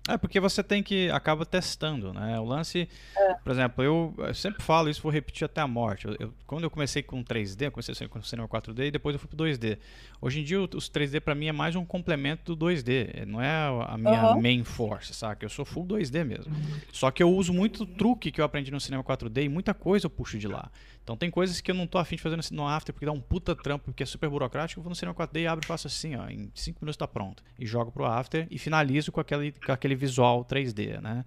é, 0.07 0.19
porque 0.19 0.39
você 0.39 0.63
tem 0.63 0.83
que. 0.83 1.11
acaba 1.11 1.47
testando, 1.47 2.13
né? 2.13 2.39
O 2.39 2.45
lance. 2.45 2.87
É. 3.17 3.35
Por 3.35 3.51
exemplo, 3.51 3.83
eu, 3.83 4.15
eu, 4.19 4.35
sempre 4.35 4.63
falo 4.63 4.91
isso, 4.91 5.01
vou 5.03 5.11
repetir 5.11 5.47
até 5.47 5.63
a 5.63 5.67
morte. 5.67 6.07
Eu, 6.07 6.17
eu, 6.21 6.35
quando 6.47 6.65
eu 6.65 6.71
comecei 6.71 7.03
com 7.03 7.25
3D, 7.25 7.63
eu 7.63 7.73
comecei 7.73 8.07
com 8.07 8.19
o 8.19 8.23
cinema 8.23 8.47
4D 8.47 8.89
e 8.89 8.91
depois 8.91 9.15
eu 9.15 9.19
fui 9.19 9.29
pro 9.29 9.39
2D. 9.39 9.79
Hoje 10.21 10.41
em 10.41 10.45
dia, 10.45 10.61
os 10.61 10.91
3D 10.91 11.21
para 11.21 11.35
mim 11.35 11.47
é 11.47 11.53
mais 11.53 11.75
um 11.75 11.87
complemento 11.87 12.55
do 12.55 12.67
2D. 12.67 13.25
Não 13.25 13.41
é 13.41 13.49
a 13.89 13.97
minha 13.97 14.35
uhum. 14.35 14.43
main 14.43 14.63
force, 14.63 15.15
saca? 15.15 15.43
Eu 15.43 15.49
sou 15.49 15.65
full 15.65 15.87
2D 15.87 16.23
mesmo. 16.23 16.55
Só 16.93 17.11
que 17.11 17.23
eu 17.23 17.33
uso 17.35 17.55
muito 17.55 17.87
truque 17.87 18.31
que 18.31 18.43
eu 18.43 18.45
aprendi 18.45 18.71
no 18.71 18.81
cinema 18.81 19.03
4D 19.03 19.45
e 19.45 19.49
muita 19.49 19.73
coisa 19.73 20.05
eu 20.05 20.11
puxo 20.11 20.39
de 20.39 20.49
lá. 20.49 20.71
Então 21.05 21.19
tem 21.19 21.31
coisas 21.31 21.61
que 21.61 21.71
eu 21.71 21.75
não 21.75 21.87
tô 21.87 21.99
afim 21.99 22.17
de 22.17 22.23
fazer 22.23 22.39
no 22.51 22.67
After 22.67 22.93
porque 22.93 23.05
dá 23.05 23.13
um 23.13 23.21
puta 23.21 23.55
trampo, 23.55 23.85
porque 23.85 24.03
é 24.03 24.07
super 24.07 24.29
burocrático. 24.29 24.81
Eu 24.81 24.83
vou 24.83 24.89
no 24.89 24.97
Cinema 24.97 25.15
4D 25.15 25.43
e 25.43 25.47
abro 25.47 25.63
e 25.63 25.69
faço 25.69 25.87
assim, 25.87 26.17
ó. 26.17 26.27
Em 26.29 26.51
5 26.55 26.79
minutos 26.81 26.97
tá 26.97 27.07
pronto. 27.07 27.45
E 27.59 27.67
jogo 27.67 27.93
pro 27.93 28.07
After 28.07 28.49
e 28.51 28.59
finalizo 28.59 29.13
com 29.13 29.21
aquele, 29.21 29.53
com 29.53 29.71
aquele 29.71 29.95
visual 29.95 30.45
3D, 30.47 31.03
né? 31.03 31.25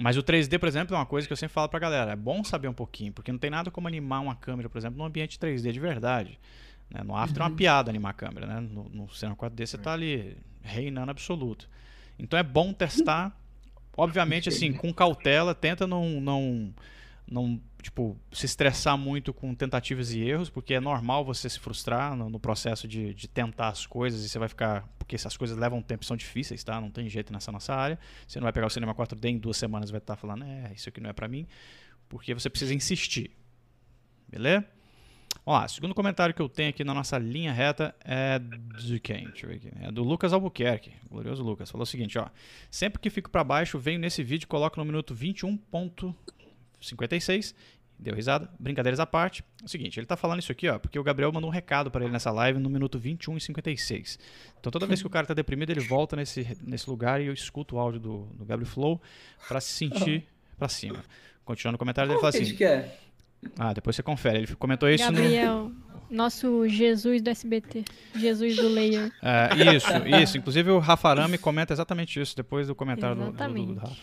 Mas 0.00 0.16
o 0.16 0.22
3D, 0.22 0.56
por 0.58 0.68
exemplo, 0.68 0.94
é 0.94 0.98
uma 0.98 1.06
coisa 1.06 1.26
que 1.26 1.32
eu 1.32 1.36
sempre 1.36 1.52
falo 1.52 1.68
pra 1.68 1.80
galera. 1.80 2.12
É 2.12 2.16
bom 2.16 2.44
saber 2.44 2.68
um 2.68 2.72
pouquinho, 2.72 3.12
porque 3.12 3.32
não 3.32 3.38
tem 3.40 3.50
nada 3.50 3.72
como 3.72 3.88
animar 3.88 4.20
uma 4.20 4.36
câmera, 4.36 4.68
por 4.68 4.78
exemplo, 4.78 4.98
num 4.98 5.04
ambiente 5.04 5.36
3D 5.36 5.72
de 5.72 5.80
verdade. 5.80 6.38
Né? 6.88 7.02
No 7.02 7.16
After 7.16 7.38
uhum. 7.38 7.42
é 7.42 7.44
uma 7.46 7.50
uhum. 7.50 7.56
piada 7.56 7.90
animar 7.90 8.10
a 8.10 8.14
câmera, 8.14 8.46
né? 8.46 8.60
No, 8.60 8.88
no 8.88 9.12
Cinema 9.12 9.36
4D 9.36 9.66
você 9.66 9.78
tá 9.78 9.92
ali 9.92 10.36
reinando 10.62 11.10
absoluto. 11.10 11.68
Então 12.16 12.38
é 12.38 12.42
bom 12.44 12.72
testar. 12.72 13.36
Obviamente, 13.96 14.48
assim, 14.48 14.72
com 14.74 14.92
cautela, 14.92 15.54
tenta 15.54 15.88
não, 15.88 16.20
não, 16.20 16.74
não 17.26 17.60
tipo, 17.86 18.16
se 18.32 18.46
estressar 18.46 18.98
muito 18.98 19.32
com 19.32 19.54
tentativas 19.54 20.12
e 20.12 20.20
erros, 20.20 20.50
porque 20.50 20.74
é 20.74 20.80
normal 20.80 21.24
você 21.24 21.48
se 21.48 21.60
frustrar 21.60 22.16
no, 22.16 22.28
no 22.28 22.40
processo 22.40 22.88
de, 22.88 23.14
de, 23.14 23.28
tentar 23.28 23.68
as 23.68 23.86
coisas 23.86 24.24
e 24.24 24.28
você 24.28 24.38
vai 24.40 24.48
ficar. 24.48 24.88
Porque 24.98 25.14
essas 25.14 25.36
coisas 25.36 25.56
levam 25.56 25.80
tempo 25.80 26.04
são 26.04 26.16
difíceis, 26.16 26.64
tá? 26.64 26.80
Não 26.80 26.90
tem 26.90 27.08
jeito 27.08 27.32
nessa 27.32 27.52
nossa 27.52 27.72
área. 27.72 27.96
Você 28.26 28.40
não 28.40 28.44
vai 28.44 28.52
pegar 28.52 28.66
o 28.66 28.70
cinema 28.70 28.92
4D 28.92 29.26
em 29.26 29.38
duas 29.38 29.56
semanas 29.56 29.88
vai 29.90 29.98
estar 29.98 30.16
falando, 30.16 30.44
é, 30.44 30.72
isso 30.74 30.88
aqui 30.88 31.00
não 31.00 31.10
é 31.10 31.12
para 31.12 31.28
mim. 31.28 31.46
Porque 32.08 32.34
você 32.34 32.50
precisa 32.50 32.74
insistir. 32.74 33.30
Beleza? 34.28 34.66
Lá, 35.46 35.68
segundo 35.68 35.94
comentário 35.94 36.34
que 36.34 36.42
eu 36.42 36.48
tenho 36.48 36.70
aqui 36.70 36.82
na 36.82 36.92
nossa 36.92 37.16
linha 37.18 37.52
reta 37.52 37.94
é 38.04 38.40
de 38.84 38.98
quem? 38.98 39.28
Deixa 39.28 39.46
eu 39.46 39.50
ver 39.50 39.56
aqui. 39.56 39.70
É 39.80 39.92
do 39.92 40.02
Lucas 40.02 40.32
Albuquerque, 40.32 40.92
glorioso 41.08 41.44
Lucas. 41.44 41.70
Falou 41.70 41.84
o 41.84 41.86
seguinte, 41.86 42.18
ó. 42.18 42.28
Sempre 42.68 43.00
que 43.00 43.08
fico 43.08 43.30
para 43.30 43.44
baixo, 43.44 43.78
venho 43.78 44.00
nesse 44.00 44.24
vídeo 44.24 44.46
e 44.46 44.48
coloco 44.48 44.76
no 44.76 44.84
minuto 44.84 45.14
21.56 46.80 47.54
Deu 47.98 48.14
risada? 48.14 48.48
Brincadeiras 48.58 49.00
à 49.00 49.06
parte. 49.06 49.42
É 49.62 49.64
o 49.64 49.68
seguinte, 49.68 49.98
ele 49.98 50.06
tá 50.06 50.16
falando 50.16 50.40
isso 50.40 50.52
aqui, 50.52 50.68
ó, 50.68 50.78
porque 50.78 50.98
o 50.98 51.02
Gabriel 51.02 51.32
mandou 51.32 51.48
um 51.48 51.52
recado 51.52 51.90
para 51.90 52.04
ele 52.04 52.12
nessa 52.12 52.30
live 52.30 52.58
no 52.58 52.68
minuto 52.68 52.98
21 52.98 53.38
e 53.38 53.40
56. 53.40 54.18
Então 54.60 54.70
toda 54.70 54.86
vez 54.86 55.00
que 55.00 55.06
o 55.06 55.10
cara 55.10 55.26
tá 55.26 55.32
deprimido, 55.32 55.70
ele 55.70 55.80
volta 55.80 56.14
nesse, 56.14 56.56
nesse 56.62 56.88
lugar 56.90 57.22
e 57.22 57.26
eu 57.26 57.32
escuto 57.32 57.76
o 57.76 57.78
áudio 57.78 58.00
do, 58.00 58.18
do 58.34 58.44
Gabriel 58.44 58.70
Flow 58.70 59.00
para 59.48 59.60
se 59.60 59.72
sentir 59.72 60.26
para 60.58 60.68
cima. 60.68 61.02
Continuando 61.44 61.76
o 61.76 61.78
comentário 61.78 62.08
dele, 62.08 62.20
fala 62.20 62.30
assim. 62.30 62.54
Que 62.54 62.64
é? 62.64 62.98
Ah, 63.58 63.72
depois 63.72 63.96
você 63.96 64.02
confere. 64.02 64.38
Ele 64.38 64.54
comentou 64.56 64.90
isso 64.90 65.04
Gabriel, 65.04 65.70
no... 65.70 65.76
nosso 66.10 66.68
Jesus 66.68 67.22
do 67.22 67.30
SBT. 67.30 67.84
Jesus 68.14 68.56
do 68.56 68.68
Layer. 68.68 69.10
É, 69.22 69.74
isso, 69.74 69.88
isso. 70.22 70.38
Inclusive 70.38 70.70
o 70.70 70.78
Rafa 70.80 71.08
Arame 71.08 71.38
comenta 71.38 71.72
exatamente 71.72 72.20
isso 72.20 72.36
depois 72.36 72.66
do 72.66 72.74
comentário 72.74 73.16
do, 73.16 73.32
do, 73.32 73.74
do 73.74 73.74
Rafa 73.74 73.96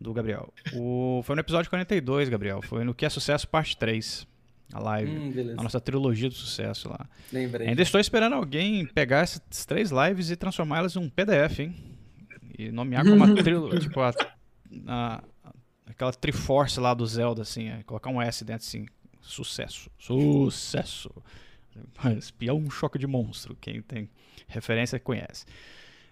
do 0.00 0.12
Gabriel. 0.12 0.52
O, 0.74 1.20
foi 1.24 1.34
no 1.34 1.40
episódio 1.40 1.68
42, 1.70 2.28
Gabriel. 2.28 2.62
Foi 2.62 2.84
no 2.84 2.94
Que 2.94 3.06
é 3.06 3.08
Sucesso, 3.08 3.48
parte 3.48 3.76
3. 3.76 4.26
A 4.72 4.80
live. 4.80 5.10
Hum, 5.10 5.54
a 5.56 5.62
nossa 5.62 5.80
trilogia 5.80 6.28
do 6.28 6.34
sucesso 6.34 6.90
lá. 6.90 7.08
Lembrei. 7.32 7.68
Ainda 7.68 7.80
estou 7.80 7.98
esperando 7.98 8.34
alguém 8.34 8.84
pegar 8.84 9.20
essas 9.20 9.64
três 9.64 9.90
lives 9.90 10.30
e 10.30 10.36
transformá-las 10.36 10.94
em 10.94 10.98
um 10.98 11.08
PDF, 11.08 11.60
hein? 11.60 11.74
E 12.58 12.70
nomear 12.70 13.02
como 13.02 13.24
a 13.24 13.32
trilogia. 13.42 13.80
tipo, 13.80 13.98
a, 14.00 14.12
a, 14.86 15.24
aquela 15.86 16.12
Triforce 16.12 16.78
lá 16.80 16.92
do 16.92 17.06
Zelda, 17.06 17.40
assim. 17.42 17.68
É, 17.68 17.82
colocar 17.84 18.10
um 18.10 18.20
S 18.20 18.44
dentro 18.44 18.66
assim. 18.66 18.84
Sucesso. 19.22 19.90
Sucesso. 19.98 21.10
Espiar 22.18 22.54
um 22.54 22.68
choque 22.70 22.98
de 22.98 23.06
monstro. 23.06 23.56
Quem 23.60 23.80
tem 23.80 24.10
referência 24.46 25.00
conhece. 25.00 25.46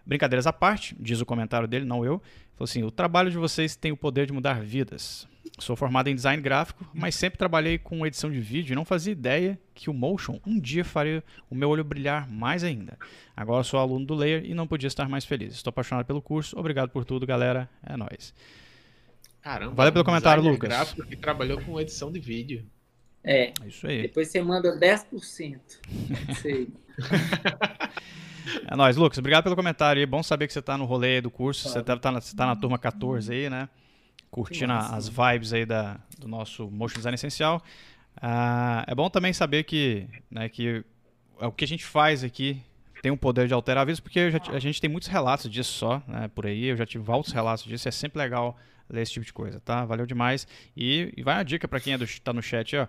Brincadeiras 0.07 0.47
à 0.47 0.53
parte, 0.53 0.97
diz 0.99 1.21
o 1.21 1.27
comentário 1.27 1.67
dele, 1.69 1.85
não 1.85 2.05
eu. 2.05 2.23
Falou 2.57 2.65
assim: 2.65 2.83
o 2.83 2.91
trabalho 2.91 3.31
de 3.31 3.37
vocês 3.37 3.77
tem 3.77 3.93
o 3.93 3.97
poder 3.97 4.27
de 4.27 4.33
mudar 4.33 4.61
vidas. 4.63 5.29
Sou 5.59 5.77
formado 5.77 6.09
em 6.09 6.15
design 6.15 6.43
gráfico, 6.43 6.87
mas 6.93 7.15
sempre 7.15 7.39
trabalhei 7.39 7.79
com 7.79 8.07
edição 8.07 8.31
de 8.31 8.41
vídeo 8.41 8.73
e 8.73 8.77
não 8.77 8.85
fazia 8.85 9.13
ideia 9.13 9.59
que 9.75 9.89
o 9.89 9.95
motion 9.95 10.39
um 10.47 10.59
dia 10.59 10.85
faria 10.85 11.25
o 11.49 11.55
meu 11.55 11.71
olho 11.71 11.85
brilhar 11.85 12.29
mais 12.29 12.63
ainda. 12.63 12.99
Agora 13.35 13.63
sou 13.63 13.81
aluno 13.81 14.05
do 14.05 14.15
Layer 14.15 14.45
e 14.45 14.55
não 14.55 14.67
podia 14.67 14.87
estar 14.87 15.09
mais 15.09 15.25
feliz. 15.25 15.55
Estou 15.55 15.71
apaixonado 15.71 16.05
pelo 16.05 16.21
curso. 16.21 16.59
Obrigado 16.59 16.91
por 16.91 17.05
tudo, 17.05 17.27
galera. 17.27 17.71
É 17.83 17.97
nóis. 17.97 18.35
Caramba. 19.41 19.75
Valeu 19.75 19.93
pelo 19.93 20.05
comentário, 20.05 20.43
Lucas. 20.43 20.69
gráfico 20.69 21.07
que 21.07 21.17
trabalhou 21.17 21.61
com 21.63 21.81
edição 21.81 22.11
de 22.11 22.21
vídeo. 22.21 22.67
É. 23.27 23.53
Isso 23.67 23.87
aí. 23.87 24.03
Depois 24.03 24.29
você 24.29 24.41
manda 24.41 24.79
10%. 24.79 25.59
Sei. 26.41 26.69
É 28.71 28.77
nóis, 28.77 28.97
Lucas. 28.97 29.19
Obrigado 29.19 29.43
pelo 29.43 29.57
comentário 29.57 30.01
aí. 30.01 30.07
Bom 30.07 30.23
saber 30.23 30.47
que 30.47 30.53
você 30.53 30.63
tá 30.63 30.79
no 30.79 30.85
rolê 30.85 31.21
do 31.21 31.31
curso. 31.31 31.69
Você, 31.69 31.83
deve 31.83 32.01
tá 32.01 32.13
na, 32.13 32.21
você 32.21 32.35
tá 32.35 32.47
na 32.47 32.55
turma 32.55 32.79
14 32.79 33.33
aí, 33.33 33.51
né? 33.51 33.69
Curtindo 34.31 34.73
as 34.73 35.09
vibes 35.09 35.53
aí 35.53 35.67
da, 35.67 35.99
do 36.19 36.29
nosso 36.29 36.71
Motion 36.71 36.97
Design 36.97 37.15
Essencial. 37.17 37.61
Uh, 38.17 38.87
é 38.87 38.95
bom 38.95 39.11
também 39.11 39.33
saber 39.33 39.65
que, 39.65 40.07
né, 40.31 40.49
que 40.49 40.85
o 41.41 41.51
que 41.51 41.65
a 41.65 41.69
gente 41.69 41.85
faz 41.85 42.23
aqui 42.23 42.63
tem 43.03 43.11
o 43.11 43.17
poder 43.17 43.47
de 43.47 43.53
alterar 43.53 43.83
a 43.83 43.85
vida, 43.85 44.01
porque 44.01 44.31
já, 44.31 44.41
a 44.53 44.59
gente 44.59 44.81
tem 44.81 44.89
muitos 44.89 45.09
relatos 45.09 45.51
disso 45.51 45.73
só, 45.73 46.03
né, 46.07 46.31
por 46.35 46.47
aí. 46.47 46.67
Eu 46.67 46.77
já 46.77 46.87
tive 46.87 47.05
vários 47.05 47.33
relatos 47.33 47.65
disso. 47.65 47.89
É 47.89 47.91
sempre 47.91 48.19
legal 48.19 48.57
ler 48.89 49.03
esse 49.03 49.13
tipo 49.13 49.27
de 49.27 49.33
coisa, 49.33 49.61
tá? 49.61 49.85
Valeu 49.85 50.07
demais. 50.07 50.47
E, 50.77 51.13
e 51.17 51.23
vai 51.23 51.37
a 51.37 51.43
dica 51.43 51.67
para 51.67 51.81
quem 51.81 51.93
é 51.95 51.99
do, 51.99 52.07
tá 52.21 52.33
no 52.33 52.43
chat, 52.43 52.77
ó. 52.77 52.87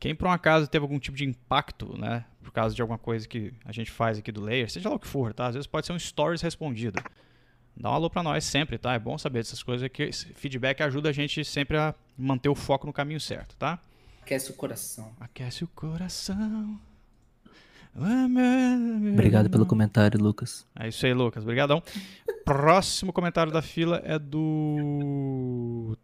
Quem 0.00 0.14
por 0.14 0.28
um 0.28 0.30
acaso 0.30 0.68
teve 0.68 0.84
algum 0.84 0.98
tipo 0.98 1.16
de 1.16 1.24
impacto, 1.24 1.98
né? 1.98 2.24
Por 2.42 2.52
causa 2.52 2.74
de 2.74 2.80
alguma 2.80 2.98
coisa 2.98 3.26
que 3.26 3.52
a 3.64 3.72
gente 3.72 3.90
faz 3.90 4.18
aqui 4.18 4.30
do 4.30 4.40
Layer, 4.40 4.70
seja 4.70 4.88
lá 4.88 4.94
o 4.94 4.98
que 4.98 5.08
for, 5.08 5.34
tá? 5.34 5.48
Às 5.48 5.54
vezes 5.54 5.66
pode 5.66 5.86
ser 5.86 5.92
um 5.92 5.98
stories 5.98 6.40
respondido. 6.40 7.02
Dá 7.76 7.90
um 7.90 7.94
alô 7.94 8.08
pra 8.10 8.22
nós 8.22 8.44
sempre, 8.44 8.78
tá? 8.78 8.94
É 8.94 8.98
bom 8.98 9.18
saber 9.18 9.40
dessas 9.40 9.62
coisas, 9.62 9.88
que 9.88 10.10
feedback 10.34 10.82
ajuda 10.82 11.10
a 11.10 11.12
gente 11.12 11.44
sempre 11.44 11.76
a 11.76 11.94
manter 12.16 12.48
o 12.48 12.54
foco 12.54 12.86
no 12.86 12.92
caminho 12.92 13.20
certo, 13.20 13.56
tá? 13.56 13.80
Aquece 14.22 14.50
o 14.50 14.54
coração. 14.54 15.12
Aquece 15.18 15.64
o 15.64 15.68
coração. 15.68 16.78
Obrigado 19.12 19.50
pelo 19.50 19.66
comentário, 19.66 20.20
Lucas. 20.20 20.66
É 20.78 20.88
isso 20.88 21.04
aí, 21.04 21.12
Lucas. 21.12 21.42
Obrigadão. 21.42 21.82
Próximo 22.44 23.12
comentário 23.12 23.52
da 23.52 23.62
fila 23.62 24.00
é 24.04 24.18
do 24.18 25.96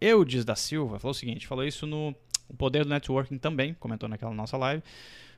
Eudes 0.00 0.44
da 0.44 0.56
Silva. 0.56 0.98
Falou 0.98 1.12
o 1.12 1.14
seguinte, 1.14 1.46
falou 1.46 1.64
isso 1.64 1.86
no 1.86 2.14
Poder 2.56 2.84
do 2.84 2.90
Networking 2.90 3.38
também, 3.38 3.74
comentou 3.74 4.08
naquela 4.08 4.32
nossa 4.32 4.56
live. 4.56 4.82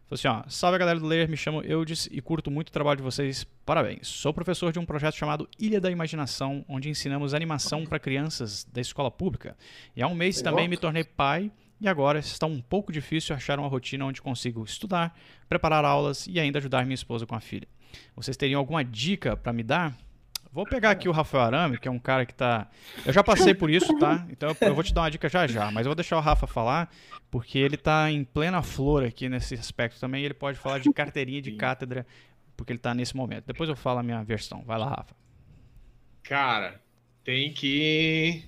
Falou 0.09 0.19
assim, 0.19 0.29
ó, 0.29 0.49
salve 0.49 0.77
galera 0.79 0.99
do 0.99 1.07
Layer, 1.07 1.29
me 1.29 1.37
chamo 1.37 1.63
Eudes 1.63 2.09
e 2.11 2.21
curto 2.21 2.51
muito 2.51 2.69
o 2.69 2.73
trabalho 2.73 2.97
de 2.97 3.03
vocês, 3.03 3.47
parabéns. 3.65 4.09
Sou 4.09 4.35
professor 4.35 4.73
de 4.73 4.79
um 4.79 4.85
projeto 4.85 5.15
chamado 5.15 5.49
Ilha 5.59 5.81
da 5.81 5.89
Imaginação, 5.91 6.65
onde 6.69 6.89
ensinamos 6.89 7.33
animação 7.33 7.85
para 7.85 7.99
crianças 7.99 8.65
da 8.73 8.81
escola 8.81 9.11
pública. 9.11 9.57
E 9.95 10.03
há 10.03 10.09
um 10.09 10.15
mês 10.15 10.43
também 10.43 10.67
me 10.67 10.77
tornei 10.77 11.05
pai 11.05 11.51
e 11.81 11.89
agora 11.89 12.19
está 12.19 12.47
um 12.47 12.61
pouco 12.61 12.93
difícil 12.93 13.35
achar 13.35 13.59
uma 13.59 13.69
rotina 13.69 14.05
onde 14.05 14.21
consigo 14.21 14.63
estudar, 14.65 15.19
preparar 15.49 15.85
aulas 15.85 16.27
e 16.27 16.39
ainda 16.39 16.59
ajudar 16.59 16.85
minha 16.85 16.95
esposa 16.95 17.27
com 17.27 17.35
a 17.35 17.41
filha. 17.41 17.67
Vocês 18.15 18.37
teriam 18.37 18.59
alguma 18.59 18.85
dica 18.85 19.37
para 19.37 19.53
me 19.53 19.63
dar? 19.63 19.97
Vou 20.53 20.67
pegar 20.67 20.91
aqui 20.91 21.09
o 21.09 21.13
Rafael 21.13 21.45
Arame, 21.45 21.79
que 21.79 21.87
é 21.87 21.91
um 21.91 21.99
cara 21.99 22.27
que 22.27 22.35
tá. 22.35 22.69
Eu 23.07 23.13
já 23.13 23.23
passei 23.23 23.55
por 23.55 23.71
isso, 23.71 23.97
tá? 23.99 24.27
Então 24.29 24.55
eu 24.61 24.75
vou 24.75 24.83
te 24.83 24.93
dar 24.93 25.03
uma 25.03 25.11
dica 25.11 25.29
já 25.29 25.47
já, 25.47 25.71
mas 25.71 25.87
eu 25.87 25.91
vou 25.91 25.95
deixar 25.95 26.17
o 26.17 26.21
Rafa 26.21 26.47
falar, 26.47 26.93
porque 27.31 27.57
ele 27.57 27.77
tá 27.77 28.11
em 28.11 28.25
plena 28.25 28.61
flor 28.61 29.05
aqui 29.05 29.29
nesse 29.29 29.55
aspecto 29.55 30.01
também. 30.01 30.25
ele 30.25 30.35
pode 30.35 30.59
falar 30.59 30.81
de 30.81 30.91
carteirinha 30.93 31.41
de 31.41 31.53
cátedra, 31.53 32.05
porque 32.57 32.73
ele 32.73 32.81
tá 32.81 32.93
nesse 32.93 33.17
momento. 33.17 33.45
Depois 33.47 33.69
eu 33.71 33.77
falo 33.77 34.01
a 34.01 34.03
minha 34.03 34.25
versão. 34.25 34.63
Vai 34.67 34.77
lá, 34.77 34.91
Rafa. 34.91 35.15
Cara, 36.25 36.81
tem 37.23 37.53
que 37.53 38.45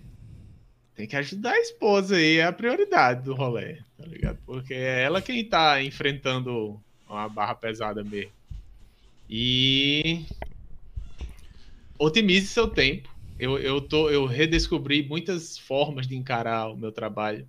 tem 1.02 1.08
que 1.08 1.16
ajudar 1.16 1.50
a 1.50 1.60
esposa 1.60 2.14
aí, 2.14 2.36
é 2.36 2.44
a 2.44 2.52
prioridade 2.52 3.24
do 3.24 3.34
rolê, 3.34 3.78
tá 3.98 4.06
ligado? 4.06 4.38
Porque 4.46 4.72
é 4.72 5.02
ela 5.02 5.20
quem 5.20 5.44
tá 5.44 5.82
enfrentando 5.82 6.80
uma 7.08 7.28
barra 7.28 7.56
pesada 7.56 8.04
mesmo. 8.04 8.30
E 9.28 10.24
otimize 11.98 12.46
seu 12.46 12.68
tempo. 12.68 13.12
Eu, 13.36 13.58
eu, 13.58 13.80
tô, 13.80 14.10
eu 14.10 14.26
redescobri 14.26 15.02
muitas 15.02 15.58
formas 15.58 16.06
de 16.06 16.14
encarar 16.14 16.68
o 16.68 16.76
meu 16.76 16.92
trabalho 16.92 17.48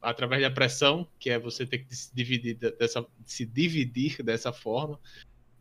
através 0.00 0.40
da 0.40 0.50
pressão, 0.50 1.06
que 1.18 1.28
é 1.28 1.38
você 1.38 1.66
ter 1.66 1.78
que 1.84 1.94
se 1.94 2.14
dividir 2.14 2.54
dessa, 2.54 3.04
se 3.26 3.44
dividir 3.44 4.22
dessa 4.22 4.54
forma. 4.54 4.98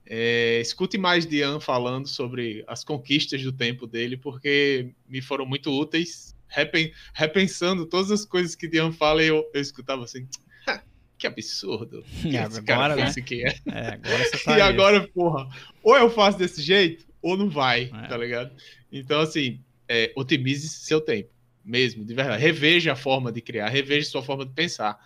É, 0.05 0.61
escute 0.61 0.97
mais 0.97 1.27
Dian 1.27 1.59
falando 1.59 2.07
sobre 2.07 2.63
as 2.65 2.81
conquistas 2.81 3.43
do 3.43 3.51
tempo 3.51 3.85
dele, 3.85 4.15
porque 4.15 4.93
me 5.05 5.21
foram 5.21 5.45
muito 5.45 5.69
úteis 5.69 6.32
repen, 6.53 6.93
repensando 7.13 7.85
todas 7.85 8.11
as 8.11 8.25
coisas 8.25 8.55
que 8.55 8.67
Dian 8.67 8.91
fala, 8.91 9.23
eu, 9.23 9.49
eu 9.53 9.61
escutava 9.61 10.03
assim. 10.03 10.27
Que 11.15 11.27
absurdo. 11.27 12.03
Que 12.21 12.35
é, 12.35 12.41
agora, 12.41 12.95
né? 12.97 13.13
que 13.13 13.45
é. 13.45 13.55
é 13.71 13.87
agora 13.93 14.17
você 14.25 14.43
tá 14.43 14.57
e 14.59 14.61
agora, 14.61 15.07
porra, 15.07 15.47
ou 15.81 15.95
eu 15.95 16.09
faço 16.09 16.37
desse 16.37 16.61
jeito, 16.61 17.05
ou 17.21 17.37
não 17.37 17.49
vai, 17.49 17.83
é. 17.93 18.07
tá 18.07 18.17
ligado? 18.17 18.51
Então, 18.91 19.21
assim, 19.21 19.61
é, 19.87 20.11
otimize 20.17 20.67
seu 20.67 20.99
tempo, 20.99 21.29
mesmo, 21.63 22.03
de 22.03 22.13
verdade. 22.13 22.41
Reveja 22.41 22.91
a 22.91 22.95
forma 22.95 23.31
de 23.31 23.41
criar, 23.41 23.69
reveja 23.69 24.09
sua 24.09 24.21
forma 24.21 24.45
de 24.45 24.51
pensar. 24.51 24.99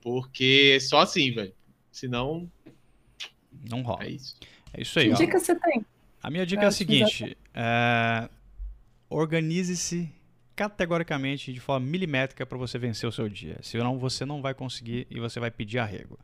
Porque 0.00 0.78
só 0.80 1.00
assim, 1.00 1.32
velho. 1.32 1.52
Senão. 1.90 2.48
Não 3.68 3.82
rola. 3.82 4.04
É 4.04 4.10
isso. 4.10 4.36
É 4.72 4.82
isso 4.82 4.98
aí. 4.98 5.08
Que 5.08 5.14
ó. 5.14 5.16
dica 5.16 5.40
você 5.40 5.58
tem? 5.58 5.84
A 6.22 6.30
minha 6.30 6.46
dica 6.46 6.62
é 6.62 6.66
a 6.66 6.70
seguinte: 6.70 7.36
é... 7.54 8.28
organize-se 9.08 10.12
categoricamente 10.54 11.52
de 11.52 11.60
forma 11.60 11.86
milimétrica 11.86 12.46
para 12.46 12.58
você 12.58 12.78
vencer 12.78 13.08
o 13.08 13.12
seu 13.12 13.28
dia. 13.28 13.58
Senão 13.62 13.98
você 13.98 14.24
não 14.24 14.40
vai 14.40 14.54
conseguir 14.54 15.06
e 15.10 15.18
você 15.18 15.40
vai 15.40 15.50
pedir 15.50 15.78
arrego. 15.78 16.18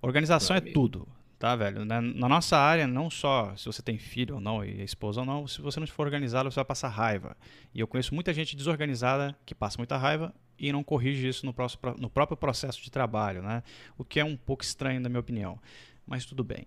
Organização 0.00 0.54
é 0.54 0.60
tudo, 0.60 1.08
tá, 1.38 1.56
velho? 1.56 1.84
Na, 1.84 2.00
na, 2.00 2.28
nossa 2.28 2.56
área, 2.56 2.86
não 2.86 3.08
só 3.08 3.56
se 3.56 3.66
você 3.66 3.82
tem 3.82 3.98
filho 3.98 4.36
ou 4.36 4.40
não 4.40 4.64
e 4.64 4.82
esposa 4.82 5.20
ou 5.20 5.26
não, 5.26 5.46
se 5.46 5.60
você 5.60 5.80
não 5.80 5.86
for 5.86 6.06
organizado, 6.06 6.50
você 6.50 6.56
vai 6.56 6.64
passar 6.64 6.88
raiva. 6.88 7.36
E 7.74 7.80
eu 7.80 7.86
conheço 7.88 8.14
muita 8.14 8.32
gente 8.32 8.54
desorganizada 8.54 9.36
que 9.46 9.54
passa 9.54 9.78
muita 9.78 9.96
raiva 9.96 10.32
e 10.58 10.72
não 10.72 10.84
corrige 10.84 11.26
isso 11.26 11.44
no, 11.44 11.52
próximo, 11.52 11.80
no 11.98 12.10
próprio 12.10 12.36
processo 12.36 12.82
de 12.82 12.90
trabalho, 12.90 13.42
né? 13.42 13.62
O 13.98 14.04
que 14.04 14.20
é 14.20 14.24
um 14.24 14.36
pouco 14.36 14.62
estranho, 14.62 15.00
na 15.00 15.08
minha 15.08 15.20
opinião. 15.20 15.58
Mas 16.06 16.24
tudo 16.24 16.44
bem. 16.44 16.66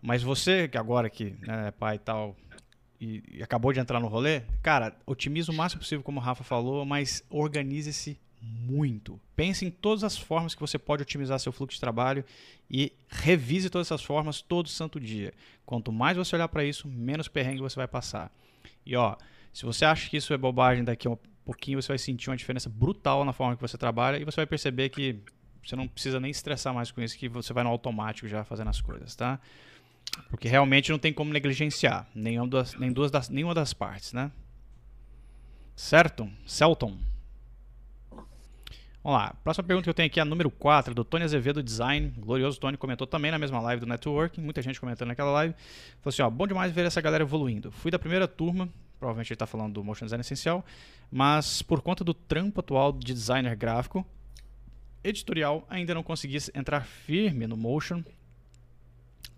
Mas 0.00 0.22
você, 0.22 0.68
que 0.68 0.78
agora 0.78 1.10
que 1.10 1.36
né, 1.40 1.68
é 1.68 1.70
pai 1.70 1.96
e 1.96 1.98
tal, 1.98 2.36
e, 3.00 3.22
e, 3.30 3.42
acabou 3.42 3.72
de 3.72 3.80
entrar 3.80 4.00
no 4.00 4.08
rolê, 4.08 4.42
cara, 4.62 4.96
otimize 5.06 5.50
o 5.50 5.54
máximo 5.54 5.80
possível, 5.80 6.02
como 6.02 6.18
o 6.18 6.22
Rafa 6.22 6.42
falou, 6.42 6.84
mas 6.84 7.22
organize-se 7.30 8.18
muito. 8.40 9.20
Pense 9.34 9.64
em 9.64 9.70
todas 9.70 10.04
as 10.04 10.16
formas 10.16 10.54
que 10.54 10.60
você 10.60 10.78
pode 10.78 11.02
otimizar 11.02 11.38
seu 11.38 11.52
fluxo 11.52 11.76
de 11.76 11.80
trabalho 11.80 12.24
e 12.70 12.92
revise 13.08 13.70
todas 13.70 13.88
essas 13.88 14.02
formas 14.02 14.40
todo 14.40 14.68
santo 14.68 15.00
dia. 15.00 15.32
Quanto 15.64 15.92
mais 15.92 16.16
você 16.16 16.36
olhar 16.36 16.48
para 16.48 16.64
isso, 16.64 16.88
menos 16.88 17.28
perrengue 17.28 17.60
você 17.60 17.76
vai 17.76 17.88
passar. 17.88 18.32
E 18.84 18.96
ó, 18.96 19.16
se 19.52 19.64
você 19.64 19.84
acha 19.84 20.08
que 20.08 20.16
isso 20.16 20.32
é 20.32 20.36
bobagem, 20.36 20.84
daqui 20.84 21.08
a 21.08 21.10
um 21.10 21.18
pouquinho 21.44 21.80
você 21.80 21.88
vai 21.88 21.98
sentir 21.98 22.30
uma 22.30 22.36
diferença 22.36 22.68
brutal 22.68 23.24
na 23.24 23.32
forma 23.32 23.56
que 23.56 23.62
você 23.62 23.78
trabalha 23.78 24.18
e 24.18 24.24
você 24.24 24.36
vai 24.36 24.46
perceber 24.46 24.88
que 24.90 25.18
você 25.64 25.74
não 25.74 25.88
precisa 25.88 26.20
nem 26.20 26.30
estressar 26.30 26.72
mais 26.72 26.90
com 26.90 27.00
isso, 27.00 27.18
que 27.18 27.28
você 27.28 27.52
vai 27.52 27.64
no 27.64 27.70
automático 27.70 28.28
já 28.28 28.44
fazendo 28.44 28.68
as 28.68 28.80
coisas, 28.80 29.14
tá? 29.14 29.40
Porque 30.30 30.48
realmente 30.48 30.90
não 30.90 30.98
tem 30.98 31.12
como 31.12 31.32
negligenciar 31.32 32.08
nenhuma 32.14 32.48
das, 32.48 32.74
nem 32.74 32.92
duas 32.92 33.10
das, 33.10 33.28
nenhuma 33.28 33.54
das 33.54 33.72
partes, 33.72 34.12
né? 34.12 34.30
Certo? 35.74 36.28
Celton. 36.44 36.98
Vamos 39.02 39.20
lá. 39.20 39.34
Próxima 39.42 39.64
pergunta 39.64 39.84
que 39.84 39.90
eu 39.90 39.94
tenho 39.94 40.06
aqui 40.06 40.18
é 40.18 40.22
a 40.22 40.24
número 40.24 40.50
4, 40.50 40.92
do 40.92 41.04
Tony 41.04 41.24
Azevedo 41.24 41.62
Design. 41.62 42.12
Glorioso 42.18 42.58
Tony 42.58 42.76
comentou 42.76 43.06
também 43.06 43.30
na 43.30 43.38
mesma 43.38 43.60
live 43.60 43.80
do 43.80 43.86
Networking. 43.86 44.40
Muita 44.40 44.60
gente 44.60 44.78
comentando 44.80 45.08
naquela 45.08 45.30
live. 45.30 45.54
Falou 46.00 46.10
assim: 46.10 46.22
ó, 46.22 46.28
bom 46.28 46.46
demais 46.46 46.72
ver 46.72 46.84
essa 46.84 47.00
galera 47.00 47.22
evoluindo. 47.22 47.70
Fui 47.70 47.90
da 47.90 47.98
primeira 47.98 48.26
turma, 48.26 48.68
provavelmente 48.98 49.28
ele 49.32 49.36
está 49.36 49.46
falando 49.46 49.74
do 49.74 49.84
Motion 49.84 50.06
Design 50.06 50.20
Essencial, 50.20 50.64
mas 51.10 51.62
por 51.62 51.80
conta 51.80 52.02
do 52.02 52.12
trampo 52.12 52.60
atual 52.60 52.92
de 52.92 53.14
designer 53.14 53.54
gráfico, 53.56 54.04
editorial, 55.02 55.64
ainda 55.70 55.94
não 55.94 56.02
consegui 56.02 56.36
entrar 56.54 56.84
firme 56.84 57.46
no 57.46 57.56
Motion 57.56 58.02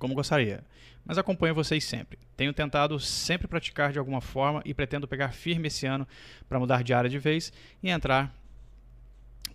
como 0.01 0.15
gostaria, 0.15 0.65
mas 1.05 1.19
acompanho 1.19 1.55
vocês 1.55 1.85
sempre. 1.85 2.19
Tenho 2.37 2.53
tentado 2.53 2.99
sempre 2.99 3.47
praticar 3.47 3.93
de 3.93 3.99
alguma 3.99 4.21
forma 4.21 4.63
e 4.65 4.75
pretendo 4.75 5.07
pegar 5.07 5.33
firme 5.33 5.69
esse 5.69 5.87
ano 5.87 6.09
para 6.49 6.59
mudar 6.59 6.83
de 6.83 6.93
área 6.93 7.09
de 7.09 7.19
vez 7.19 7.53
e 7.83 7.91
entrar 7.91 8.35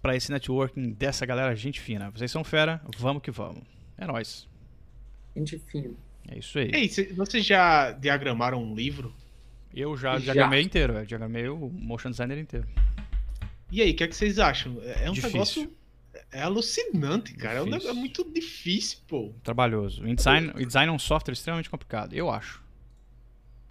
para 0.01 0.15
esse 0.15 0.31
networking 0.31 0.91
dessa 0.91 1.25
galera 1.25 1.55
gente 1.55 1.81
fina. 1.81 2.11
Vocês 2.11 2.31
são 2.31 2.43
fera, 2.43 2.79
vamos 2.97 3.23
que 3.23 3.31
vamos. 3.31 3.63
É 3.97 4.05
nóis. 4.05 4.47
Gente 5.35 5.57
fina. 5.57 5.95
É 6.29 6.37
isso 6.37 6.59
aí. 6.59 6.71
Ei, 6.73 6.87
vocês 7.15 7.43
já 7.43 7.91
diagramaram 7.91 8.63
um 8.63 8.75
livro? 8.75 9.13
Eu 9.73 9.97
já, 9.97 10.13
já. 10.13 10.31
diagramei 10.31 10.61
inteiro, 10.61 10.93
eu 10.93 11.05
diagramei 11.05 11.49
o 11.49 11.69
motion 11.69 12.11
designer 12.11 12.37
inteiro. 12.37 12.67
E 13.71 13.81
aí, 13.81 13.91
o 13.91 13.95
que, 13.95 14.03
é 14.03 14.07
que 14.07 14.15
vocês 14.15 14.37
acham? 14.37 14.79
É 14.83 15.09
um 15.09 15.13
Difícil. 15.13 15.31
negócio 15.31 15.73
é 16.35 16.41
alucinante, 16.41 17.33
cara. 17.33 17.59
É, 17.59 17.63
um, 17.63 17.73
é, 17.73 17.93
muito 17.93 18.29
difícil, 18.29 18.99
pô. 19.07 19.33
Trabalhoso. 19.41 20.03
O 20.03 20.15
design, 20.15 20.49
o 20.49 20.65
design 20.65 20.91
é 20.91 20.93
um 20.93 20.99
software 20.99 21.33
extremamente 21.33 21.69
complicado, 21.69 22.13
eu 22.13 22.29
acho. 22.29 22.63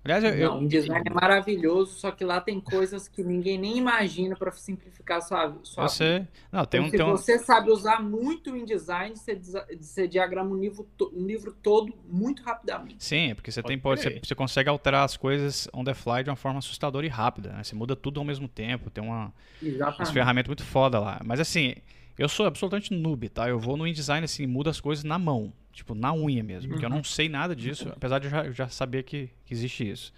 Aliás, 0.05 0.22
eu, 0.22 0.50
Não, 0.50 0.64
o 0.64 0.68
design 0.68 1.03
é 1.07 1.12
maravilhoso, 1.14 1.98
só 1.98 2.11
que 2.11 2.24
lá 2.24 2.38
tem 2.38 2.61
coisas 2.61 3.09
que 3.09 3.22
ninguém 3.22 3.57
nem 3.57 3.79
imagina 3.79 4.37
para 4.37 4.53
simplificar 4.53 5.22
sua, 5.22 5.57
sua 5.62 5.88
você... 5.88 6.18
vida. 6.18 6.29
Não, 6.53 6.64
tem 6.66 6.87
então, 6.87 7.14
um, 7.14 7.16
se 7.16 7.27
tem 7.27 7.38
você 7.38 7.44
sabe 7.44 7.70
usar 7.70 8.03
muito 8.03 8.53
o 8.53 8.57
InDesign, 8.57 9.16
você, 9.16 9.40
você 9.81 10.07
diagrama 10.07 10.50
um 10.50 10.59
livro, 10.59 10.87
um 11.11 11.27
livro 11.27 11.57
todo 11.62 11.94
muito 12.07 12.42
rapidamente. 12.42 13.03
Sim, 13.03 13.31
é 13.31 13.35
porque 13.35 13.50
você, 13.50 13.62
tem, 13.62 13.79
pode, 13.79 14.03
você, 14.03 14.20
você, 14.22 14.35
consegue 14.35 14.68
alterar 14.68 15.05
as 15.05 15.16
coisas 15.16 15.68
on 15.72 15.83
the 15.83 15.94
fly 15.94 16.22
de 16.22 16.29
uma 16.29 16.37
forma 16.37 16.59
assustadora 16.59 17.07
e 17.07 17.09
rápida. 17.09 17.55
Né? 17.55 17.64
Você 17.64 17.74
muda 17.74 17.96
tudo 17.96 18.20
ao 18.20 18.27
mesmo 18.27 18.46
tempo, 18.46 18.90
tem 18.90 19.03
uma, 19.03 19.33
uma 19.62 20.07
ferramenta 20.07 20.48
muito 20.48 20.64
foda 20.64 20.98
lá. 20.98 21.18
Mas 21.24 21.40
assim, 21.40 21.77
Eu 22.16 22.29
sou 22.29 22.46
absolutamente 22.46 22.94
noob, 22.94 23.29
tá? 23.29 23.48
Eu 23.48 23.59
vou 23.59 23.77
no 23.77 23.87
InDesign 23.87 24.24
assim, 24.24 24.46
mudo 24.46 24.70
as 24.70 24.81
coisas 24.81 25.05
na 25.05 25.18
mão. 25.18 25.53
Tipo, 25.72 25.94
na 25.94 26.14
unha 26.14 26.42
mesmo. 26.42 26.70
Porque 26.70 26.85
eu 26.85 26.90
não 26.90 27.03
sei 27.03 27.29
nada 27.29 27.55
disso, 27.55 27.88
apesar 27.88 28.20
de 28.20 28.27
eu 28.27 28.31
já, 28.31 28.50
já 28.50 28.68
saber 28.68 29.03
que, 29.03 29.29
que 29.44 29.53
existe 29.53 29.88
isso. 29.88 30.12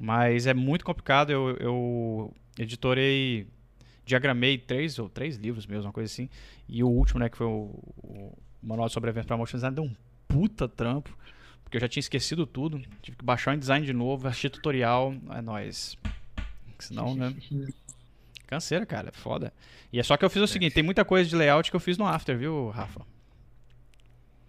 Mas 0.00 0.46
é 0.46 0.54
muito 0.54 0.84
complicado. 0.84 1.30
Eu, 1.30 1.56
eu 1.58 2.34
editorei, 2.58 3.46
diagramei 4.06 4.56
três 4.56 4.98
ou 4.98 5.08
três 5.08 5.36
livros 5.36 5.66
mesmo, 5.66 5.84
uma 5.84 5.92
coisa 5.92 6.10
assim. 6.10 6.30
E 6.66 6.82
o 6.82 6.88
último, 6.88 7.20
né, 7.20 7.28
que 7.28 7.36
foi 7.36 7.46
o, 7.46 7.70
o 7.98 8.38
Manual 8.62 8.88
de 8.88 8.94
Sobrevivência 8.94 9.26
para 9.26 9.36
Motion 9.36 9.58
Design, 9.58 9.74
deu 9.74 9.84
um 9.84 9.94
puta 10.26 10.66
trampo. 10.66 11.14
Porque 11.62 11.76
eu 11.76 11.80
já 11.82 11.88
tinha 11.88 12.00
esquecido 12.00 12.46
tudo. 12.46 12.80
Tive 13.02 13.18
que 13.18 13.24
baixar 13.24 13.50
o 13.50 13.54
InDesign 13.54 13.84
de 13.84 13.92
novo, 13.92 14.26
assistir 14.26 14.48
tutorial. 14.48 15.14
É 15.30 15.42
nóis. 15.42 15.98
Senão, 16.78 17.14
né? 17.14 17.34
Canseira, 18.50 18.84
cara. 18.84 19.10
É 19.10 19.12
foda. 19.12 19.52
E 19.92 20.00
é 20.00 20.02
só 20.02 20.16
que 20.16 20.24
eu 20.24 20.28
fiz 20.28 20.42
o 20.42 20.46
seguinte: 20.48 20.74
tem 20.74 20.82
muita 20.82 21.04
coisa 21.04 21.30
de 21.30 21.36
layout 21.36 21.70
que 21.70 21.76
eu 21.76 21.80
fiz 21.80 21.96
no 21.96 22.04
After, 22.04 22.36
viu, 22.36 22.68
Rafa? 22.70 23.06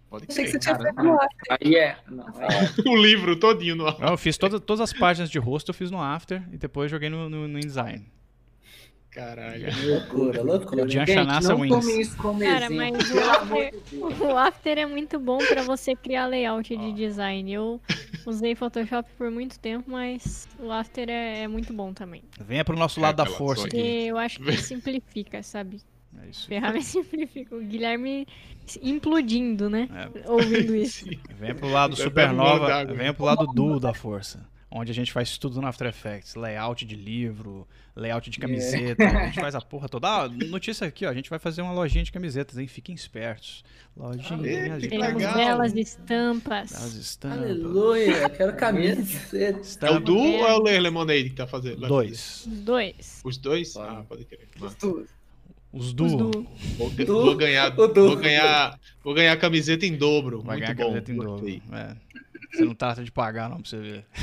Pode 0.10 0.26
que 0.26 0.34
você 0.34 0.60
tinha 0.60 0.76
feito 0.76 1.04
no 1.04 1.14
After. 1.14 1.58
Aí 1.62 1.76
é. 1.76 1.98
Não, 2.10 2.28
é. 2.28 2.74
o 2.90 2.96
livro 2.98 3.36
todinho 3.36 3.76
no 3.76 3.88
After. 3.88 4.08
eu 4.10 4.18
fiz 4.18 4.38
todas, 4.38 4.60
todas 4.60 4.82
as 4.82 4.92
páginas 4.92 5.30
de 5.30 5.38
rosto, 5.38 5.70
eu 5.70 5.74
fiz 5.74 5.92
no 5.92 6.02
After 6.02 6.44
e 6.52 6.58
depois 6.58 6.90
joguei 6.90 7.10
no, 7.10 7.30
no, 7.30 7.48
no 7.48 7.58
InDesign. 7.60 8.06
Caralho. 9.12 9.67
Loucura, 9.86 10.41
loucura. 10.41 10.86
De 10.86 10.93
Gente, 10.93 11.15
não 11.15 12.00
isso 12.00 12.15
como 12.15 12.39
Cara, 12.39 12.69
mas 12.69 13.12
o 13.12 13.19
after, 13.19 13.74
o 14.21 14.38
after, 14.38 14.78
é 14.78 14.86
muito 14.86 15.19
bom 15.19 15.38
pra 15.38 15.63
você 15.63 15.93
criar 15.95 16.28
layout 16.28 16.76
de 16.76 16.93
design. 16.93 17.52
Eu 17.52 17.82
usei 18.26 18.56
Photoshop 18.56 19.10
por 19.17 19.30
muito 19.30 19.60
tempo, 19.60 19.91
mas 19.91 20.47
o 20.58 20.71
After 20.71 21.10
é, 21.10 21.41
é 21.43 21.47
muito 21.47 21.74
bom 21.74 21.93
também. 21.93 22.24
Venha 22.39 22.63
pro 22.63 22.78
nosso 22.78 23.02
lado 23.02 23.21
é, 23.21 23.26
da 23.26 23.30
força 23.30 23.67
aqui. 23.67 24.08
Eu 24.08 24.17
acho 24.17 24.39
que 24.39 24.56
simplifica, 24.62 25.43
sabe? 25.43 25.82
É 26.24 26.30
isso. 26.30 26.47
Ferramenta 26.47 26.86
simplifica. 26.86 27.56
O 27.56 27.62
Guilherme 27.62 28.26
implodindo, 28.82 29.69
né? 29.69 29.89
É. 29.93 30.30
Ouvindo 30.30 30.76
isso. 30.76 31.06
Venha 31.38 31.56
pro 31.56 31.69
lado 31.69 31.95
supernova, 31.95 32.86
venha 32.86 33.13
pro 33.13 33.26
lado 33.26 33.45
duo 33.47 33.80
da 33.80 33.93
força. 33.93 34.45
Onde 34.74 34.90
a 34.90 34.96
gente 34.96 35.12
faz 35.12 35.38
tudo 35.38 35.60
no 35.60 35.68
After 35.68 35.86
Effects. 35.88 36.36
Layout 36.36 36.86
de 36.86 36.96
livro, 36.96 37.68
layout 37.94 38.30
de 38.30 38.40
camiseta. 38.40 39.04
Yeah. 39.04 39.20
A 39.20 39.26
gente 39.26 39.42
faz 39.42 39.54
a 39.54 39.60
porra 39.60 39.90
toda. 39.90 40.08
Ah, 40.08 40.30
notícia 40.48 40.88
aqui, 40.88 41.06
ó. 41.06 41.10
A 41.10 41.14
gente 41.14 41.30
vai 41.30 41.40
fazer 41.40 41.62
uma 41.62 41.74
lojinha 41.74 42.06
de 42.06 42.12
camisetas, 42.12 42.58
hein? 42.58 42.68
Fiquem 42.68 42.96
espertos. 42.96 43.66
Lojinha 43.98 44.76
ah, 44.76 44.80
de 44.80 44.88
Temos 44.88 45.34
belas 45.34 45.76
estampas. 45.76 46.72
Belas 46.72 46.94
estampas. 46.94 47.40
Aleluia, 47.40 48.30
quero 48.30 48.56
camiseta. 48.56 49.88
É 49.88 49.92
o 49.92 50.00
Du 50.00 50.18
ou 50.18 50.68
é 50.68 50.78
o 50.78 50.82
Lemonade 50.82 51.30
que 51.32 51.36
tá 51.36 51.46
fazendo? 51.46 51.86
Dois. 51.86 52.48
Dois. 52.48 53.22
Os 53.26 53.38
dois? 53.38 53.76
Ah, 53.76 54.06
pode 54.08 54.24
crer. 54.24 54.48
Os 54.62 54.76
dois. 54.76 55.22
Os 55.74 55.94
du. 55.94 56.06
Os 56.06 56.16
du. 56.16 56.48
Vou, 56.78 56.90
vou, 56.90 57.36
ganhar, 57.36 57.70
vou 57.72 58.16
ganhar, 58.18 58.80
vou 59.04 59.14
ganhar 59.14 59.38
camiseta 59.38 59.86
em 59.86 59.96
dobro. 59.96 60.42
Vai 60.42 60.58
Muito 60.58 60.76
ganhar 60.76 60.76
bom. 60.76 60.94
camiseta 60.94 61.12
em 61.12 61.16
dobro. 61.16 61.62
É. 61.74 61.96
Você 62.52 62.66
não 62.66 62.76
trata 62.76 63.04
de 63.04 63.12
pagar, 63.12 63.50
não, 63.50 63.62
pra 63.62 63.70
você 63.70 63.78
ver. 63.78 64.06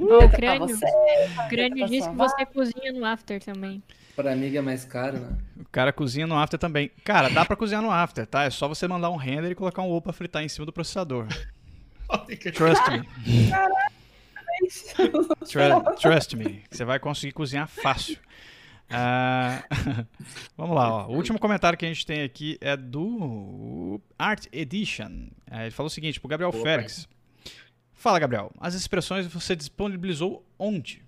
O 0.00 0.28
crânio, 0.30 0.76
o 0.76 1.48
crânio 1.48 1.86
disse 1.86 2.08
que 2.08 2.16
você 2.16 2.46
cozinha 2.46 2.92
no 2.92 3.04
after 3.04 3.42
também. 3.42 3.82
Pra 4.16 4.32
amiga 4.32 4.58
é 4.58 4.62
mais 4.62 4.84
caro, 4.84 5.18
né? 5.18 5.38
O 5.56 5.64
cara 5.70 5.92
cozinha 5.92 6.26
no 6.26 6.36
after 6.36 6.58
também. 6.58 6.90
Cara, 7.04 7.28
dá 7.28 7.44
pra 7.44 7.56
cozinhar 7.56 7.82
no 7.82 7.90
after, 7.90 8.26
tá? 8.26 8.44
É 8.44 8.50
só 8.50 8.66
você 8.66 8.88
mandar 8.88 9.10
um 9.10 9.16
render 9.16 9.50
e 9.50 9.54
colocar 9.54 9.82
um 9.82 9.90
ovo 9.90 10.02
pra 10.02 10.12
fritar 10.12 10.42
em 10.42 10.48
cima 10.48 10.66
do 10.66 10.72
processador. 10.72 11.26
Trust 12.54 12.90
me. 12.90 13.08
Trust, 15.46 16.00
trust 16.00 16.36
me. 16.36 16.64
Você 16.70 16.84
vai 16.84 16.98
conseguir 16.98 17.32
cozinhar 17.32 17.68
fácil. 17.68 18.18
Uh, 18.90 20.06
vamos 20.56 20.74
lá, 20.74 21.06
ó. 21.06 21.08
o 21.08 21.14
último 21.14 21.38
comentário 21.38 21.78
que 21.78 21.84
a 21.84 21.88
gente 21.88 22.06
tem 22.06 22.22
aqui 22.22 22.56
é 22.60 22.76
do 22.76 24.00
Art 24.18 24.46
Edition. 24.52 25.28
Uh, 25.50 25.60
ele 25.62 25.70
falou 25.70 25.88
o 25.88 25.90
seguinte, 25.90 26.18
pro 26.18 26.28
Gabriel 26.28 26.50
Boa, 26.50 26.62
Félix. 26.62 27.08
Fala, 27.92 28.18
Gabriel. 28.18 28.50
As 28.60 28.74
expressões 28.74 29.26
você 29.26 29.54
disponibilizou 29.54 30.46
onde? 30.58 31.02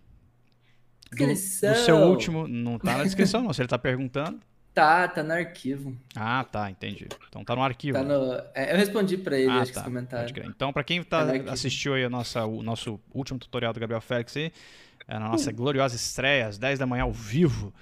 Do, 1.11 1.27
do, 1.27 1.37
seu 1.37 1.97
último. 1.97 2.47
Não 2.47 2.79
tá 2.79 2.99
na 2.99 3.05
descrição, 3.05 3.43
não. 3.43 3.53
Se 3.53 3.63
ele 3.63 3.69
tá 3.69 3.79
perguntando. 3.79 4.41
Tá, 4.73 5.09
tá 5.09 5.23
no 5.25 5.33
arquivo. 5.33 5.97
Ah, 6.15 6.45
tá, 6.45 6.71
entendi. 6.71 7.09
Então 7.29 7.45
tá 7.45 7.57
no 7.57 7.63
arquivo. 7.63 7.99
Tá 7.99 8.05
no... 8.05 8.35
É, 8.55 8.73
eu 8.73 8.77
respondi 8.77 9.19
pra 9.19 9.37
ele, 9.37 9.51
ah, 9.51 9.63
acho 9.63 9.73
tá, 9.73 9.81
que 9.81 9.87
comentário. 9.87 10.33
Então, 10.47 10.73
pra 10.73 10.85
quem 10.85 11.03
tá, 11.03 11.27
tá 11.27 11.53
assistiu 11.53 11.95
aí 11.95 12.05
a 12.05 12.09
nossa, 12.09 12.45
o 12.47 12.63
nosso 12.63 13.01
último 13.13 13.39
tutorial 13.39 13.73
do 13.73 13.81
Gabriel 13.81 14.01
Félix 14.01 14.37
aí, 14.37 14.45
é, 14.45 14.51
na 15.19 15.29
nossa 15.29 15.51
gloriosa 15.51 15.97
estreia, 15.97 16.47
às 16.47 16.59
10 16.59 16.79
da 16.79 16.87
manhã 16.87 17.05
ao 17.05 17.13
vivo. 17.13 17.73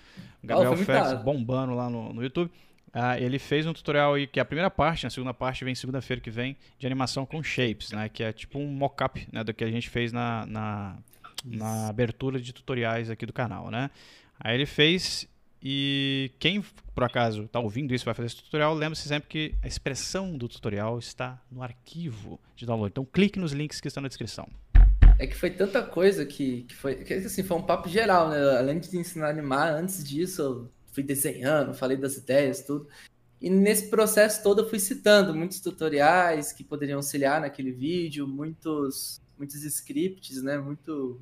O 0.43 0.47
Gabriel 0.47 0.73
oh, 0.73 0.77
Félix 0.77 1.23
bombando 1.23 1.75
lá 1.75 1.91
no, 1.91 2.13
no 2.13 2.23
YouTube. 2.23 2.51
Uh, 2.89 3.21
ele 3.21 3.39
fez 3.39 3.67
um 3.67 3.73
tutorial 3.73 4.15
aí, 4.15 4.27
que 4.27 4.41
é 4.41 4.43
a 4.43 4.45
primeira 4.45 4.71
parte, 4.71 5.07
a 5.07 5.11
segunda 5.11 5.35
parte 5.35 5.65
vem 5.65 5.75
segunda-feira 5.75 6.23
que 6.23 6.31
vem, 6.31 6.57
de 6.79 6.87
animação 6.87 7.27
com 7.27 7.43
shapes, 7.43 7.93
né? 7.93 8.09
Que 8.09 8.23
é 8.23 8.33
tipo 8.33 8.59
um 8.59 8.67
mock-up 8.67 9.29
né, 9.31 9.45
do 9.45 9.53
que 9.53 9.63
a 9.63 9.71
gente 9.71 9.91
fez 9.91 10.11
na, 10.11 10.47
na, 10.47 10.97
na, 11.45 11.89
abertura 11.89 12.41
de 12.41 12.53
tutoriais 12.53 13.11
aqui 13.11 13.27
do 13.27 13.33
canal, 13.33 13.71
né? 13.71 13.91
Aí 14.41 14.55
ele 14.55 14.65
fez 14.65 15.29
e 15.63 16.31
quem 16.39 16.65
por 16.95 17.05
acaso 17.05 17.43
está 17.43 17.61
ouvindo 17.61 17.95
isso 17.95 18.05
vai 18.05 18.15
fazer 18.15 18.29
esse 18.29 18.37
tutorial, 18.37 18.75
lembre-se 18.75 19.07
sempre 19.07 19.29
que 19.29 19.55
a 19.63 19.67
expressão 19.67 20.37
do 20.37 20.49
tutorial 20.49 20.99
está 20.99 21.41
no 21.51 21.63
arquivo 21.63 22.41
de 22.57 22.65
download. 22.65 22.91
Então 22.91 23.05
clique 23.05 23.39
nos 23.39 23.53
links 23.53 23.81
que 23.81 23.89
estão 23.89 24.03
na 24.03 24.09
descrição. 24.09 24.49
É 25.19 25.27
que 25.27 25.35
foi 25.37 25.51
tanta 25.51 25.83
coisa 25.83 26.25
que, 26.25 26.63
que 26.63 26.75
foi. 26.77 26.95
Que 26.97 27.15
assim, 27.15 27.43
foi 27.43 27.57
um 27.57 27.63
papo 27.63 27.89
geral, 27.89 28.29
né? 28.29 28.39
Além 28.57 28.79
de 28.79 28.97
ensinar 28.97 29.27
a 29.27 29.31
animar, 29.31 29.73
antes 29.73 30.05
disso, 30.05 30.43
eu 30.43 30.71
fui 30.93 31.03
desenhando, 31.03 31.75
falei 31.75 31.97
das 31.97 32.17
ideias, 32.17 32.63
tudo. 32.63 32.87
E 33.41 33.51
nesse 33.51 33.89
processo 33.89 34.43
todo 34.43 34.63
eu 34.63 34.69
fui 34.69 34.79
citando 34.79 35.35
muitos 35.35 35.61
tutoriais 35.61 36.53
que 36.53 36.65
poderiam 36.65 36.99
auxiliar 36.99 37.41
naquele 37.41 37.73
vídeo, 37.73 38.27
muitos, 38.27 39.21
muitos 39.37 39.63
scripts, 39.65 40.43
né? 40.43 40.57
Muito, 40.59 41.21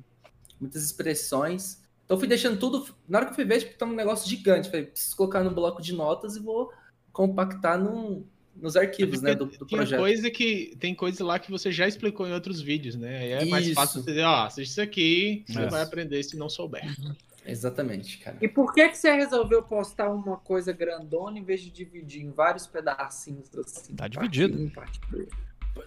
muitas 0.59 0.83
expressões. 0.83 1.81
Então 2.05 2.19
fui 2.19 2.27
deixando 2.27 2.59
tudo. 2.59 2.87
Na 3.07 3.17
hora 3.17 3.25
que 3.25 3.31
eu 3.31 3.35
fui 3.35 3.45
ver, 3.45 3.59
tipo, 3.59 3.77
tá 3.77 3.85
um 3.85 3.93
negócio 3.93 4.29
gigante. 4.29 4.69
Falei, 4.69 4.85
preciso 4.85 5.15
colocar 5.15 5.43
no 5.43 5.51
bloco 5.51 5.81
de 5.81 5.93
notas 5.93 6.35
e 6.35 6.39
vou 6.39 6.71
compactar 7.11 7.79
num, 7.79 8.23
nos 8.61 8.75
arquivos, 8.75 9.21
né, 9.21 9.35
do, 9.35 9.45
do 9.45 9.65
projeto. 9.65 9.99
Coisa 9.99 10.29
que, 10.29 10.75
tem 10.79 10.93
coisa 10.93 11.23
lá 11.23 11.39
que 11.39 11.51
você 11.51 11.71
já 11.71 11.87
explicou 11.87 12.27
em 12.27 12.33
outros 12.33 12.61
vídeos, 12.61 12.95
né? 12.95 13.17
Aí 13.19 13.31
é 13.31 13.41
isso. 13.41 13.49
mais 13.49 13.73
fácil 13.73 14.01
você 14.01 14.11
dizer, 14.11 14.23
ó, 14.23 14.45
assiste 14.45 14.71
isso 14.71 14.81
aqui, 14.81 15.43
você 15.47 15.59
é. 15.59 15.67
vai 15.67 15.81
aprender 15.81 16.23
se 16.23 16.37
não 16.37 16.49
souber. 16.49 16.85
Uhum. 16.99 17.15
Exatamente, 17.45 18.17
cara. 18.17 18.37
E 18.41 18.47
por 18.47 18.73
que, 18.73 18.89
que 18.89 18.97
você 18.97 19.11
resolveu 19.13 19.63
postar 19.63 20.09
uma 20.09 20.35
coisa 20.35 20.73
grandona 20.73 21.39
em 21.39 21.43
vez 21.43 21.61
de 21.61 21.69
dividir 21.69 22.21
em 22.21 22.31
vários 22.31 22.67
pedacinhos 22.67 23.49
assim? 23.57 23.95
Tá 23.95 24.07
dividido. 24.07 24.69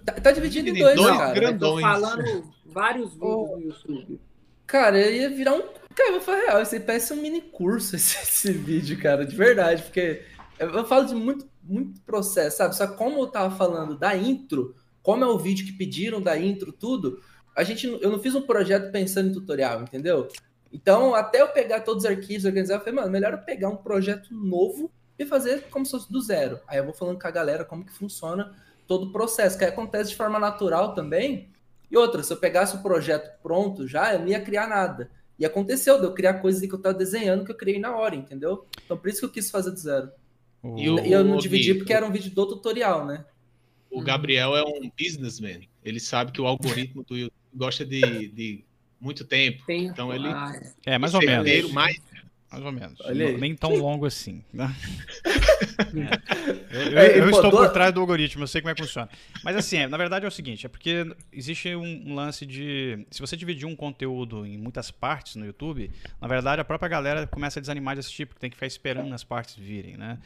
Tá, 0.04 0.12
tá, 0.14 0.33
dividido 0.33 0.70
em 0.70 0.74
dois, 0.74 0.96
dois 0.96 1.16
cara. 1.18 1.35
Grandões. 1.35 1.85
Eu 1.85 1.92
tô 1.92 2.00
falando 2.00 2.54
vários 2.64 3.12
vídeos 3.12 3.22
oh. 3.22 3.56
no 3.56 3.66
YouTube. 3.66 4.20
Cara, 4.66 5.11
ia 5.11 5.28
virar 5.28 5.54
um. 5.54 5.62
Cara, 5.94 6.09
eu 6.09 6.12
vou 6.12 6.20
falar 6.20 6.38
real, 6.38 6.62
isso 6.62 6.74
aí 6.74 6.80
parece 6.80 7.12
um 7.12 7.16
mini 7.16 7.42
curso 7.42 7.94
esse, 7.96 8.16
esse 8.16 8.52
vídeo, 8.52 8.98
cara, 8.98 9.26
de 9.26 9.37
verdade, 9.37 9.83
porque 9.83 10.22
eu 10.59 10.85
falo 10.87 11.06
de 11.06 11.14
muito 11.14 11.46
muito 11.70 12.00
processo, 12.02 12.59
sabe? 12.59 12.76
Só 12.76 12.87
como 12.87 13.20
eu 13.20 13.26
tava 13.28 13.54
falando 13.56 13.96
da 13.96 14.16
intro, 14.16 14.74
como 15.02 15.24
é 15.24 15.26
o 15.26 15.38
vídeo 15.38 15.64
que 15.64 15.72
pediram 15.72 16.20
da 16.20 16.38
intro, 16.38 16.72
tudo, 16.72 17.20
a 17.56 17.62
gente, 17.62 17.87
eu 17.87 18.11
não 18.11 18.18
fiz 18.18 18.35
um 18.35 18.42
projeto 18.42 18.90
pensando 18.90 19.30
em 19.30 19.33
tutorial, 19.33 19.83
entendeu? 19.83 20.28
Então, 20.72 21.14
até 21.14 21.40
eu 21.40 21.48
pegar 21.48 21.80
todos 21.80 22.04
os 22.04 22.11
arquivos, 22.11 22.44
organizar, 22.44 22.74
eu 22.74 22.80
falei, 22.80 22.94
mano, 22.94 23.11
melhor 23.11 23.33
eu 23.33 23.38
pegar 23.38 23.68
um 23.68 23.76
projeto 23.76 24.33
novo 24.35 24.90
e 25.18 25.26
fazer 25.26 25.68
como 25.70 25.85
se 25.85 25.92
fosse 25.92 26.11
do 26.11 26.20
zero. 26.20 26.61
Aí 26.66 26.78
eu 26.78 26.85
vou 26.85 26.94
falando 26.94 27.20
com 27.20 27.26
a 27.26 27.30
galera 27.30 27.64
como 27.64 27.85
que 27.85 27.92
funciona 27.92 28.54
todo 28.87 29.06
o 29.06 29.12
processo, 29.12 29.59
que 29.59 29.64
acontece 29.64 30.11
de 30.11 30.16
forma 30.16 30.38
natural 30.38 30.94
também. 30.94 31.50
E 31.90 31.96
outra, 31.96 32.22
se 32.22 32.33
eu 32.33 32.37
pegasse 32.37 32.76
o 32.76 32.83
projeto 32.83 33.38
pronto 33.42 33.87
já, 33.87 34.14
eu 34.14 34.20
não 34.20 34.28
ia 34.28 34.40
criar 34.40 34.68
nada. 34.68 35.11
E 35.38 35.44
aconteceu 35.44 35.98
de 35.98 36.04
eu 36.04 36.12
criar 36.12 36.35
coisas 36.35 36.61
que 36.61 36.72
eu 36.72 36.78
tava 36.78 36.94
desenhando 36.94 37.44
que 37.44 37.50
eu 37.50 37.56
criei 37.56 37.80
na 37.80 37.96
hora, 37.96 38.14
entendeu? 38.14 38.66
Então 38.85 38.96
por 38.96 39.09
isso 39.09 39.20
que 39.20 39.26
eu 39.26 39.30
quis 39.30 39.50
fazer 39.50 39.70
do 39.70 39.78
zero. 39.78 40.11
O... 40.62 40.78
E, 40.78 40.90
o, 40.90 40.98
eu 40.98 41.24
não 41.24 41.38
dividi 41.38 41.74
porque 41.74 41.92
era 41.92 42.06
um 42.06 42.12
vídeo 42.12 42.30
do 42.30 42.46
tutorial, 42.46 43.06
né? 43.06 43.24
O 43.90 44.02
Gabriel 44.02 44.56
é 44.56 44.62
um 44.62 44.90
businessman. 44.98 45.68
Ele 45.84 45.98
sabe 45.98 46.30
que 46.30 46.40
o 46.40 46.46
algoritmo 46.46 47.02
do 47.02 47.16
YouTube 47.16 47.32
gosta 47.54 47.84
de, 47.84 48.28
de 48.28 48.64
muito 49.00 49.24
tempo. 49.24 49.64
tempo. 49.66 49.90
Então 49.90 50.14
ele. 50.14 50.28
Ah, 50.28 50.52
é. 50.86 50.94
é, 50.94 50.98
mais 50.98 51.14
ou 51.14 51.20
menos. 51.20 51.72
Mais, 51.72 52.00
mais 52.50 52.64
ou 52.64 52.72
menos. 52.72 52.98
Nem 53.40 53.54
tão 53.56 53.74
longo 53.74 54.06
assim. 54.06 54.44
Né? 54.52 54.74
é. 55.76 56.60
Eu, 56.70 56.82
eu, 56.82 57.24
eu 57.24 57.30
estou 57.30 57.50
por 57.50 57.68
trás 57.72 57.92
do 57.92 58.00
algoritmo, 58.00 58.44
eu 58.44 58.46
sei 58.46 58.60
como 58.60 58.70
é 58.70 58.74
que 58.74 58.82
funciona. 58.82 59.08
Mas 59.42 59.56
assim, 59.56 59.78
é, 59.78 59.88
na 59.88 59.96
verdade 59.96 60.24
é 60.24 60.28
o 60.28 60.30
seguinte: 60.30 60.66
é 60.66 60.68
porque 60.68 61.04
existe 61.32 61.74
um, 61.74 62.14
lance 62.14 62.46
de. 62.46 63.06
Se 63.11 63.20
você 63.20 63.36
dividir 63.36 63.66
um 63.66 63.74
conteúdo 63.74 64.46
em 64.46 64.56
muitas 64.56 64.90
partes 64.90 65.34
no 65.34 65.44
YouTube, 65.44 65.90
na 66.20 66.28
verdade 66.28 66.61
a 66.61 66.64
própria 66.64 66.88
galera 66.88 67.26
começa 67.26 67.58
a 67.58 67.61
desanimar 67.61 67.96
de 67.96 68.00
assistir, 68.00 68.26
porque 68.26 68.40
tem 68.40 68.50
que 68.50 68.56
ficar 68.56 68.68
esperando 68.68 69.12
as 69.12 69.24
partes 69.24 69.56
virem, 69.56 69.96
né? 69.96 70.18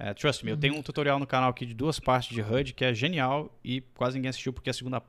É, 0.00 0.14
trust 0.14 0.44
me, 0.44 0.52
eu 0.52 0.56
tenho 0.56 0.76
um 0.76 0.82
tutorial 0.82 1.18
no 1.18 1.26
canal 1.26 1.50
aqui 1.50 1.66
de 1.66 1.74
duas 1.74 1.98
partes 1.98 2.32
de 2.32 2.40
HUD 2.40 2.72
que 2.72 2.84
é 2.84 2.94
genial 2.94 3.52
e 3.64 3.80
quase 3.80 4.16
ninguém 4.16 4.28
assistiu 4.28 4.52
porque 4.52 4.70
a 4.70 4.72
segunda, 4.72 5.02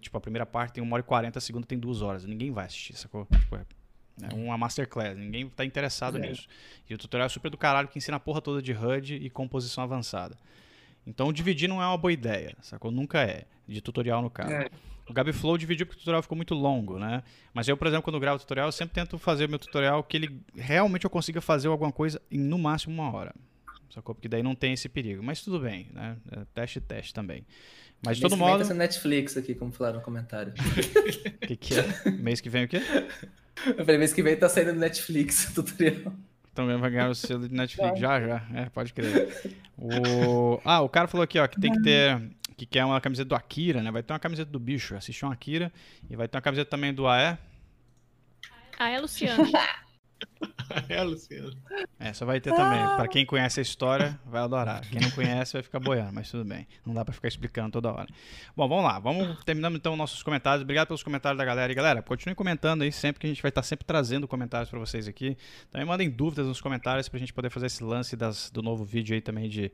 tipo, 0.00 0.16
a 0.16 0.20
primeira 0.20 0.46
parte 0.46 0.74
tem 0.74 0.84
1 0.84 0.92
hora 0.92 1.00
e 1.00 1.02
40, 1.02 1.38
a 1.38 1.42
segunda 1.42 1.66
tem 1.66 1.76
2 1.76 2.02
horas. 2.02 2.24
Ninguém 2.24 2.52
vai 2.52 2.66
assistir, 2.66 2.96
sacou? 2.96 3.26
Tipo, 3.26 3.56
é, 3.56 3.66
É 4.22 4.34
uma 4.34 4.56
masterclass, 4.56 5.16
ninguém 5.16 5.48
está 5.48 5.64
interessado 5.64 6.18
é. 6.18 6.20
nisso. 6.20 6.46
E 6.88 6.94
o 6.94 6.98
tutorial 6.98 7.26
é 7.26 7.28
super 7.28 7.50
do 7.50 7.56
caralho 7.56 7.88
que 7.88 7.98
ensina 7.98 8.16
a 8.16 8.20
porra 8.20 8.40
toda 8.40 8.62
de 8.62 8.72
HUD 8.72 9.16
e 9.16 9.28
composição 9.28 9.82
avançada. 9.82 10.36
Então 11.04 11.32
dividir 11.32 11.68
não 11.68 11.82
é 11.82 11.86
uma 11.86 11.98
boa 11.98 12.12
ideia, 12.12 12.54
sacou? 12.62 12.92
Nunca 12.92 13.20
é, 13.20 13.44
de 13.66 13.80
tutorial 13.80 14.22
no 14.22 14.30
caso. 14.30 14.52
É. 14.52 14.68
O 15.08 15.12
Gabi 15.12 15.32
Flow 15.32 15.58
dividiu 15.58 15.84
porque 15.84 15.96
o 15.96 16.00
tutorial 16.00 16.22
ficou 16.22 16.36
muito 16.36 16.54
longo, 16.54 16.96
né? 16.98 17.24
Mas 17.52 17.66
eu, 17.66 17.76
por 17.76 17.88
exemplo, 17.88 18.04
quando 18.04 18.20
gravo 18.20 18.38
tutorial, 18.38 18.68
eu 18.68 18.72
sempre 18.72 18.94
tento 18.94 19.18
fazer 19.18 19.46
o 19.46 19.48
meu 19.48 19.58
tutorial 19.58 20.04
que 20.04 20.16
ele 20.16 20.40
realmente 20.54 21.04
eu 21.04 21.10
consiga 21.10 21.40
fazer 21.40 21.66
alguma 21.66 21.90
coisa 21.90 22.22
em 22.30 22.38
no 22.38 22.58
máximo 22.58 22.94
uma 22.94 23.10
hora. 23.12 23.34
Sacou? 23.90 24.14
Porque 24.14 24.28
daí 24.28 24.42
não 24.42 24.54
tem 24.54 24.72
esse 24.72 24.88
perigo. 24.88 25.22
Mas 25.22 25.42
tudo 25.42 25.60
bem, 25.60 25.88
né? 25.92 26.16
É 26.30 26.44
teste 26.54 26.80
teste 26.80 27.14
também. 27.14 27.44
Mas 28.04 28.16
de 28.16 28.22
todo 28.22 28.32
mês 28.32 28.40
modo. 28.40 28.56
Mês 28.58 28.68
que 28.68 28.68
vem 28.68 28.78
tá 28.78 28.84
Netflix 28.84 29.36
aqui, 29.36 29.54
como 29.54 29.72
falaram 29.72 29.98
no 29.98 30.04
comentário. 30.04 30.52
O 30.52 31.46
que, 31.46 31.56
que 31.56 31.74
é? 31.74 32.10
Mês 32.10 32.40
que 32.40 32.48
vem 32.48 32.64
o 32.64 32.68
quê? 32.68 32.80
Eu 33.66 33.84
falei, 33.84 33.98
mês 33.98 34.12
que 34.12 34.22
vem 34.22 34.36
tá 34.36 34.48
saindo 34.48 34.72
no 34.72 34.80
Netflix 34.80 35.48
o 35.48 35.54
tutorial. 35.62 36.12
Então 36.52 36.78
vai 36.78 36.90
ganhar 36.90 37.08
o 37.08 37.14
selo 37.14 37.48
de 37.48 37.54
Netflix. 37.54 37.98
Já, 37.98 38.20
já. 38.20 38.46
É, 38.54 38.68
pode 38.68 38.92
crer. 38.92 39.28
O... 39.76 40.60
Ah, 40.64 40.80
o 40.80 40.88
cara 40.88 41.06
falou 41.06 41.22
aqui, 41.22 41.38
ó, 41.38 41.46
que 41.46 41.60
tem 41.60 41.72
que 41.72 41.82
ter. 41.82 42.20
Que 42.56 42.66
quer 42.66 42.84
uma 42.84 43.00
camiseta 43.00 43.28
do 43.28 43.36
Akira, 43.36 43.80
né? 43.80 43.90
Vai 43.92 44.02
ter 44.02 44.12
uma 44.12 44.18
camiseta 44.18 44.50
do 44.50 44.58
bicho. 44.58 44.96
Assistiu 44.96 45.28
um 45.28 45.30
Akira. 45.30 45.72
E 46.10 46.16
vai 46.16 46.26
ter 46.26 46.36
uma 46.36 46.42
camiseta 46.42 46.68
também 46.68 46.92
do 46.92 47.06
AE. 47.06 47.38
AE 48.76 49.00
Luciano. 49.00 49.44
é, 50.88 51.02
Luciano. 51.02 51.52
É, 51.98 52.12
só 52.12 52.24
vai 52.24 52.40
ter 52.40 52.54
também. 52.54 52.78
Para 52.78 53.08
quem 53.08 53.24
conhece 53.24 53.60
a 53.60 53.62
história, 53.62 54.18
vai 54.24 54.42
adorar. 54.42 54.82
Quem 54.88 55.00
não 55.00 55.10
conhece 55.10 55.52
vai 55.52 55.62
ficar 55.62 55.80
boiando, 55.80 56.12
mas 56.12 56.30
tudo 56.30 56.44
bem. 56.44 56.66
Não 56.84 56.94
dá 56.94 57.04
para 57.04 57.14
ficar 57.14 57.28
explicando 57.28 57.72
toda 57.72 57.92
hora. 57.92 58.08
Bom, 58.56 58.68
vamos 58.68 58.84
lá. 58.84 58.98
Vamos 58.98 59.42
terminando 59.44 59.76
então 59.76 59.96
nossos 59.96 60.22
comentários. 60.22 60.62
Obrigado 60.62 60.88
pelos 60.88 61.02
comentários 61.02 61.38
da 61.38 61.44
galera. 61.44 61.72
E 61.72 61.74
galera, 61.74 62.02
continue 62.02 62.34
comentando 62.34 62.82
aí 62.82 62.92
sempre 62.92 63.20
que 63.20 63.26
a 63.26 63.30
gente 63.30 63.42
vai 63.42 63.48
estar 63.50 63.62
sempre 63.62 63.86
trazendo 63.86 64.28
comentários 64.28 64.70
para 64.70 64.78
vocês 64.78 65.08
aqui. 65.08 65.36
Também 65.70 65.86
mandem 65.86 66.10
dúvidas 66.10 66.46
nos 66.46 66.60
comentários 66.60 67.08
pra 67.08 67.18
gente 67.18 67.32
poder 67.32 67.50
fazer 67.50 67.66
esse 67.66 67.82
lance 67.82 68.16
das, 68.16 68.50
do 68.50 68.62
novo 68.62 68.84
vídeo 68.84 69.14
aí 69.14 69.20
também 69.20 69.48
de, 69.48 69.72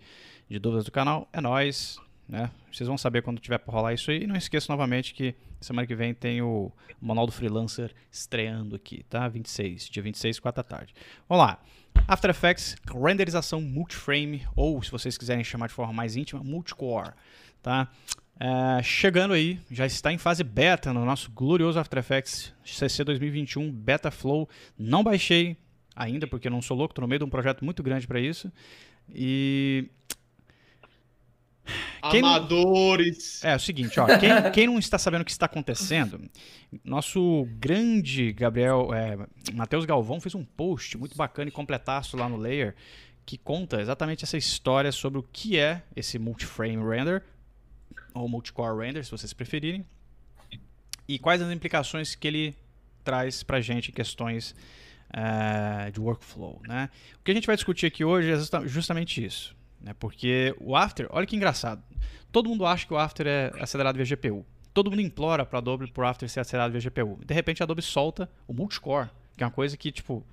de 0.48 0.58
dúvidas 0.58 0.84
do 0.84 0.92
canal. 0.92 1.28
É 1.32 1.40
nóis. 1.40 1.98
Né? 2.28 2.50
Vocês 2.72 2.88
vão 2.88 2.96
saber 2.96 3.22
quando 3.22 3.38
tiver 3.38 3.58
para 3.58 3.72
rolar 3.72 3.92
isso 3.92 4.10
aí. 4.10 4.22
E 4.22 4.26
não 4.26 4.36
esqueça 4.36 4.72
novamente 4.72 5.14
que 5.14 5.34
semana 5.60 5.86
que 5.86 5.94
vem 5.94 6.14
tem 6.14 6.42
o 6.42 6.72
Manual 7.00 7.26
do 7.26 7.32
Freelancer 7.32 7.92
estreando 8.10 8.76
aqui, 8.76 9.04
tá? 9.08 9.28
26, 9.28 9.88
dia 9.88 10.02
26, 10.02 10.40
4 10.40 10.62
da 10.62 10.68
tarde. 10.68 10.94
Vamos 11.28 11.44
lá. 11.44 11.58
After 12.06 12.30
Effects, 12.30 12.76
renderização 12.86 13.60
multiframe, 13.60 14.42
ou 14.54 14.82
se 14.82 14.90
vocês 14.90 15.16
quiserem 15.16 15.44
chamar 15.44 15.68
de 15.68 15.74
forma 15.74 15.92
mais 15.92 16.16
íntima, 16.16 16.42
multicore, 16.42 17.12
tá? 17.62 17.88
É, 18.38 18.82
chegando 18.82 19.32
aí, 19.32 19.60
já 19.70 19.86
está 19.86 20.12
em 20.12 20.18
fase 20.18 20.42
beta 20.42 20.92
no 20.92 21.04
nosso 21.04 21.30
glorioso 21.30 21.78
After 21.78 22.00
Effects 22.00 22.52
CC 22.64 23.04
2021 23.04 23.70
Beta 23.70 24.10
Flow. 24.10 24.48
Não 24.76 25.04
baixei 25.04 25.56
ainda, 25.94 26.26
porque 26.26 26.50
não 26.50 26.60
sou 26.60 26.76
louco, 26.76 26.92
estou 26.92 27.02
no 27.02 27.08
meio 27.08 27.20
de 27.20 27.24
um 27.24 27.30
projeto 27.30 27.64
muito 27.64 27.82
grande 27.82 28.06
para 28.06 28.20
isso. 28.20 28.52
E 29.08 29.88
quem 32.10 32.20
Amadores. 32.20 33.40
Não... 33.42 33.50
É, 33.50 33.52
é 33.52 33.56
o 33.56 33.60
seguinte, 33.60 33.98
ó, 33.98 34.06
quem, 34.18 34.30
quem, 34.52 34.66
não 34.66 34.78
está 34.78 34.98
sabendo 34.98 35.22
o 35.22 35.24
que 35.24 35.30
está 35.30 35.46
acontecendo, 35.46 36.20
nosso 36.84 37.46
grande 37.58 38.32
Gabriel, 38.32 38.92
é, 38.92 39.18
Matheus 39.52 39.84
Galvão 39.84 40.20
fez 40.20 40.34
um 40.34 40.44
post 40.44 40.98
muito 40.98 41.16
bacana 41.16 41.48
e 41.48 41.52
completaço 41.52 42.16
lá 42.16 42.28
no 42.28 42.36
Layer 42.36 42.74
que 43.26 43.38
conta 43.38 43.80
exatamente 43.80 44.24
essa 44.24 44.36
história 44.36 44.92
sobre 44.92 45.18
o 45.18 45.22
que 45.22 45.58
é 45.58 45.82
esse 45.96 46.18
multiframe 46.18 46.76
render 46.76 47.22
ou 48.12 48.28
multicore 48.28 48.86
render, 48.86 49.02
se 49.04 49.10
vocês 49.10 49.32
preferirem, 49.32 49.84
e 51.08 51.18
quais 51.18 51.42
as 51.42 51.50
implicações 51.50 52.14
que 52.14 52.28
ele 52.28 52.54
traz 53.02 53.42
para 53.42 53.60
gente 53.60 53.90
em 53.90 53.94
questões 53.94 54.54
uh, 55.10 55.90
de 55.90 56.00
workflow, 56.00 56.60
né? 56.66 56.88
O 57.20 57.24
que 57.24 57.30
a 57.30 57.34
gente 57.34 57.46
vai 57.46 57.56
discutir 57.56 57.86
aqui 57.86 58.04
hoje 58.04 58.30
é 58.30 58.66
justamente 58.66 59.24
isso. 59.24 59.53
Né? 59.84 59.92
Porque 59.98 60.56
o 60.58 60.74
After, 60.74 61.06
olha 61.10 61.26
que 61.26 61.36
engraçado. 61.36 61.84
Todo 62.32 62.48
mundo 62.48 62.64
acha 62.64 62.86
que 62.86 62.94
o 62.94 62.96
After 62.96 63.26
é 63.26 63.52
acelerado 63.60 63.96
via 63.96 64.16
GPU. 64.16 64.44
Todo 64.72 64.90
mundo 64.90 65.02
implora 65.02 65.44
para 65.44 65.58
Adobe 65.58 65.88
pro 65.92 66.06
After 66.06 66.28
ser 66.28 66.40
acelerado 66.40 66.72
via 66.72 66.80
GPU. 66.80 67.20
De 67.24 67.34
repente 67.34 67.62
a 67.62 67.64
Adobe 67.64 67.82
solta 67.82 68.28
o 68.48 68.54
multicore, 68.54 69.10
que 69.36 69.44
é 69.44 69.46
uma 69.46 69.52
coisa 69.52 69.76
que, 69.76 69.92
tipo. 69.92 70.26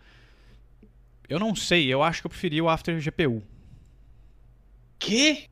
Eu 1.28 1.38
não 1.38 1.54
sei, 1.54 1.94
eu 1.94 2.02
acho 2.02 2.22
que 2.22 2.28
eu 2.28 2.30
preferia 2.30 2.64
o 2.64 2.70
After 2.70 2.98
GPU. 3.00 3.44
Que? 4.98 5.50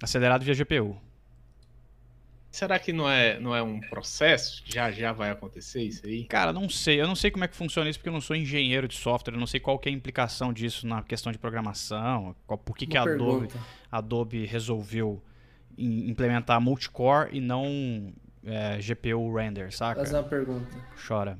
Acelerado 0.00 0.44
via 0.44 0.54
GPU. 0.54 0.96
Será 2.54 2.78
que 2.78 2.92
não 2.92 3.10
é, 3.10 3.40
não 3.40 3.52
é 3.52 3.60
um 3.60 3.80
processo? 3.80 4.62
Já 4.64 4.88
já 4.92 5.10
vai 5.10 5.28
acontecer 5.28 5.82
isso 5.82 6.06
aí? 6.06 6.24
Cara, 6.26 6.52
não 6.52 6.68
sei. 6.68 7.00
Eu 7.00 7.08
não 7.08 7.16
sei 7.16 7.28
como 7.28 7.42
é 7.42 7.48
que 7.48 7.56
funciona 7.56 7.90
isso 7.90 7.98
porque 7.98 8.08
eu 8.08 8.12
não 8.12 8.20
sou 8.20 8.36
engenheiro 8.36 8.86
de 8.86 8.94
software. 8.94 9.34
Eu 9.34 9.40
não 9.40 9.46
sei 9.46 9.58
qual 9.58 9.80
é 9.84 9.88
a 9.88 9.92
implicação 9.92 10.52
disso 10.52 10.86
na 10.86 11.02
questão 11.02 11.32
de 11.32 11.38
programação. 11.38 12.32
Qual, 12.46 12.56
por 12.56 12.76
que, 12.76 12.86
que 12.86 12.96
a 12.96 13.02
Adobe, 13.02 13.48
Adobe 13.90 14.46
resolveu 14.46 15.20
implementar 15.76 16.60
multicore 16.60 17.36
e 17.36 17.40
não 17.40 18.12
é, 18.44 18.78
GPU 18.78 19.34
render, 19.34 19.72
saca? 19.72 19.98
Fazer 19.98 20.14
uma 20.14 20.22
pergunta. 20.22 20.76
Chora. 21.08 21.36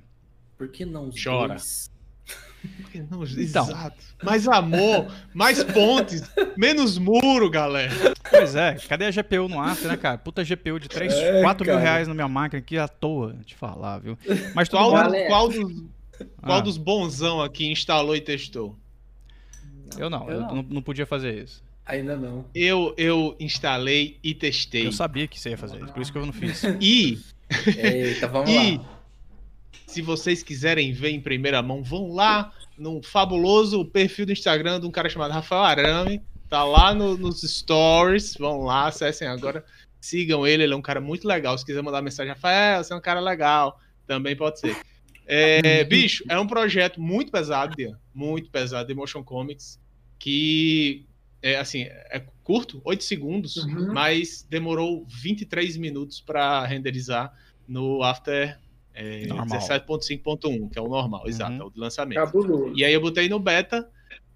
Por 0.59 0.67
que 0.67 0.85
não 0.85 1.11
os 1.11 1.23
Chora. 1.23 1.55
Dois? 1.55 1.94
Não, 3.11 3.25
então. 3.25 3.69
Exato. 3.69 3.97
Mais 4.23 4.49
amor, 4.49 5.13
mais 5.35 5.63
pontes, 5.65 6.23
menos 6.57 6.97
muro, 6.97 7.51
galera. 7.51 7.93
Pois 8.31 8.55
é, 8.55 8.77
cadê 8.89 9.07
a 9.07 9.11
GPU 9.11 9.49
no 9.49 9.61
After, 9.61 9.89
né, 9.89 9.97
cara? 9.97 10.19
Puta 10.19 10.43
GPU 10.43 10.79
de 10.79 10.89
3, 10.89 11.13
é, 11.13 11.43
4 11.43 11.67
cara. 11.67 11.77
mil 11.77 11.85
reais 11.85 12.09
na 12.09 12.15
minha 12.15 12.29
máquina 12.29 12.61
aqui 12.61 12.79
à 12.79 12.89
toa, 12.89 13.37
te 13.45 13.55
falar, 13.55 13.99
viu? 13.99 14.17
Mas 14.55 14.69
qual, 14.69 14.93
qual, 15.29 15.49
dos, 15.49 15.73
qual 16.41 16.59
ah. 16.59 16.61
dos 16.61 16.77
bonzão 16.77 17.43
aqui 17.43 17.67
instalou 17.71 18.17
e 18.17 18.21
testou? 18.21 18.79
Eu 19.99 20.09
não, 20.09 20.29
eu, 20.29 20.41
eu 20.41 20.41
não. 20.41 20.63
não 20.63 20.83
podia 20.83 21.07
fazer 21.07 21.43
isso. 21.45 21.63
Ainda 21.87 22.17
não. 22.17 22.47
Eu, 22.55 22.95
eu 22.97 23.37
instalei 23.39 24.19
e 24.23 24.35
testei. 24.35 24.87
Eu 24.87 24.93
sabia 24.93 25.29
que 25.29 25.39
você 25.39 25.51
ia 25.51 25.59
fazer 25.59 25.77
isso, 25.83 25.93
por 25.93 26.01
isso 26.01 26.13
que 26.13 26.19
eu 26.19 26.25
não 26.25 26.33
fiz. 26.33 26.63
E. 26.81 27.19
Eita, 27.77 28.27
vamos 28.27 28.49
e, 28.51 28.79
lá. 28.79 28.94
Se 29.87 30.03
vocês 30.03 30.43
quiserem 30.43 30.93
ver 30.93 31.11
em 31.11 31.21
primeira 31.21 31.63
mão, 31.63 31.83
vão 31.83 32.13
lá 32.13 32.53
no 32.77 33.03
fabuloso 33.03 33.85
perfil 33.85 34.27
do 34.27 34.33
Instagram 34.33 34.81
de 34.81 34.87
um 34.87 34.91
cara 34.91 35.09
chamado 35.09 35.33
Rafael 35.33 35.63
Arame. 35.63 36.23
Tá 36.49 36.65
lá 36.65 36.95
no, 36.95 37.17
nos 37.17 37.43
stories. 37.43 38.35
Vão 38.35 38.63
lá, 38.63 38.89
acessem 38.89 39.29
agora. 39.29 39.65
Sigam 40.01 40.47
ele, 40.47 40.65
ele 40.65 40.75
é 40.75 40.77
um 40.77 40.83
cara 40.83 41.01
muito 41.01 41.27
legal. 41.27 41.57
Se 41.57 41.65
quiser 41.65 41.83
mandar 41.83 42.03
mensagem, 42.03 42.33
Rafael, 42.33 42.83
você 42.83 42.93
é 42.93 42.97
um 42.97 43.01
cara 43.01 43.21
legal. 43.21 43.81
Também 44.07 44.37
pode 44.37 44.61
ser. 44.61 44.77
É, 45.27 45.83
bicho, 45.85 46.25
é 46.29 46.39
um 46.39 46.47
projeto 46.47 47.01
muito 47.01 47.33
pesado, 47.33 47.75
muito 48.15 48.51
pesado 48.51 48.89
de 48.89 48.95
Motion 48.95 49.23
Comics, 49.23 49.81
que 50.19 51.07
é 51.41 51.57
assim, 51.57 51.83
é 51.83 52.25
curto, 52.43 52.81
8 52.85 53.05
segundos, 53.05 53.57
uhum. 53.57 53.93
mas 53.93 54.47
demorou 54.49 55.05
23 55.07 55.77
minutos 55.77 56.21
para 56.21 56.65
renderizar 56.65 57.33
no 57.67 58.03
After 58.03 58.59
é, 58.95 59.25
17.5.1, 59.27 60.71
que 60.71 60.79
é 60.79 60.83
o 60.83 60.89
normal, 60.89 61.23
uhum. 61.23 61.29
exato, 61.29 61.61
é 61.61 61.65
o 61.65 61.71
de 61.71 61.79
lançamento. 61.79 62.19
Cabuloso. 62.19 62.73
E 62.77 62.85
aí 62.85 62.93
eu 62.93 63.01
botei 63.01 63.29
no 63.29 63.39
beta, 63.39 63.89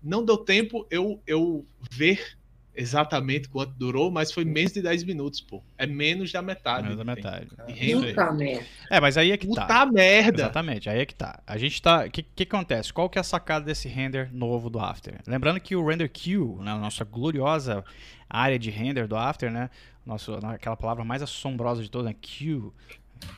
não 0.03 0.25
deu 0.25 0.37
tempo 0.37 0.87
eu, 0.91 1.23
eu 1.27 1.65
ver 1.91 2.39
exatamente 2.79 3.49
quanto 3.49 3.73
durou, 3.73 4.09
mas 4.09 4.31
foi 4.31 4.45
menos 4.45 4.73
de 4.73 4.81
10 4.81 5.03
minutos, 5.03 5.41
pô. 5.41 5.63
É 5.77 5.85
menos 5.85 6.31
da 6.31 6.41
metade. 6.41 6.85
Menos 6.85 6.97
da 6.97 7.05
metade. 7.05 7.49
Puta 7.49 8.33
merda. 8.33 8.67
É, 8.89 9.01
mas 9.01 9.17
aí 9.17 9.33
é 9.33 9.37
que 9.37 9.49
Puta 9.49 9.67
tá. 9.67 9.85
Puta 9.85 9.93
merda. 9.93 10.43
Exatamente, 10.43 10.89
aí 10.89 11.01
é 11.01 11.07
que 11.07 11.15
tá. 11.15 11.43
A 11.45 11.59
gente 11.59 11.83
tá... 11.83 12.05
O 12.07 12.11
que, 12.11 12.23
que 12.23 12.45
acontece? 12.45 12.93
Qual 12.93 13.11
que 13.11 13.19
é 13.19 13.21
a 13.21 13.25
sacada 13.25 13.65
desse 13.65 13.89
render 13.89 14.33
novo 14.33 14.71
do 14.71 14.79
After? 14.79 15.15
Lembrando 15.27 15.59
que 15.59 15.75
o 15.75 15.85
Render 15.85 16.09
Queue, 16.09 16.57
né, 16.61 16.71
a 16.71 16.79
nossa 16.79 17.05
gloriosa 17.05 17.85
área 18.31 18.59
de 18.59 18.71
render 18.71 19.09
do 19.09 19.17
After, 19.17 19.51
né? 19.51 19.71
Nosso, 20.07 20.35
aquela 20.35 20.77
palavra 20.77 21.05
mais 21.05 21.21
assombrosa 21.21 21.83
de 21.83 21.91
todas, 21.91 22.07
né? 22.07 22.17
Queue 22.21 22.73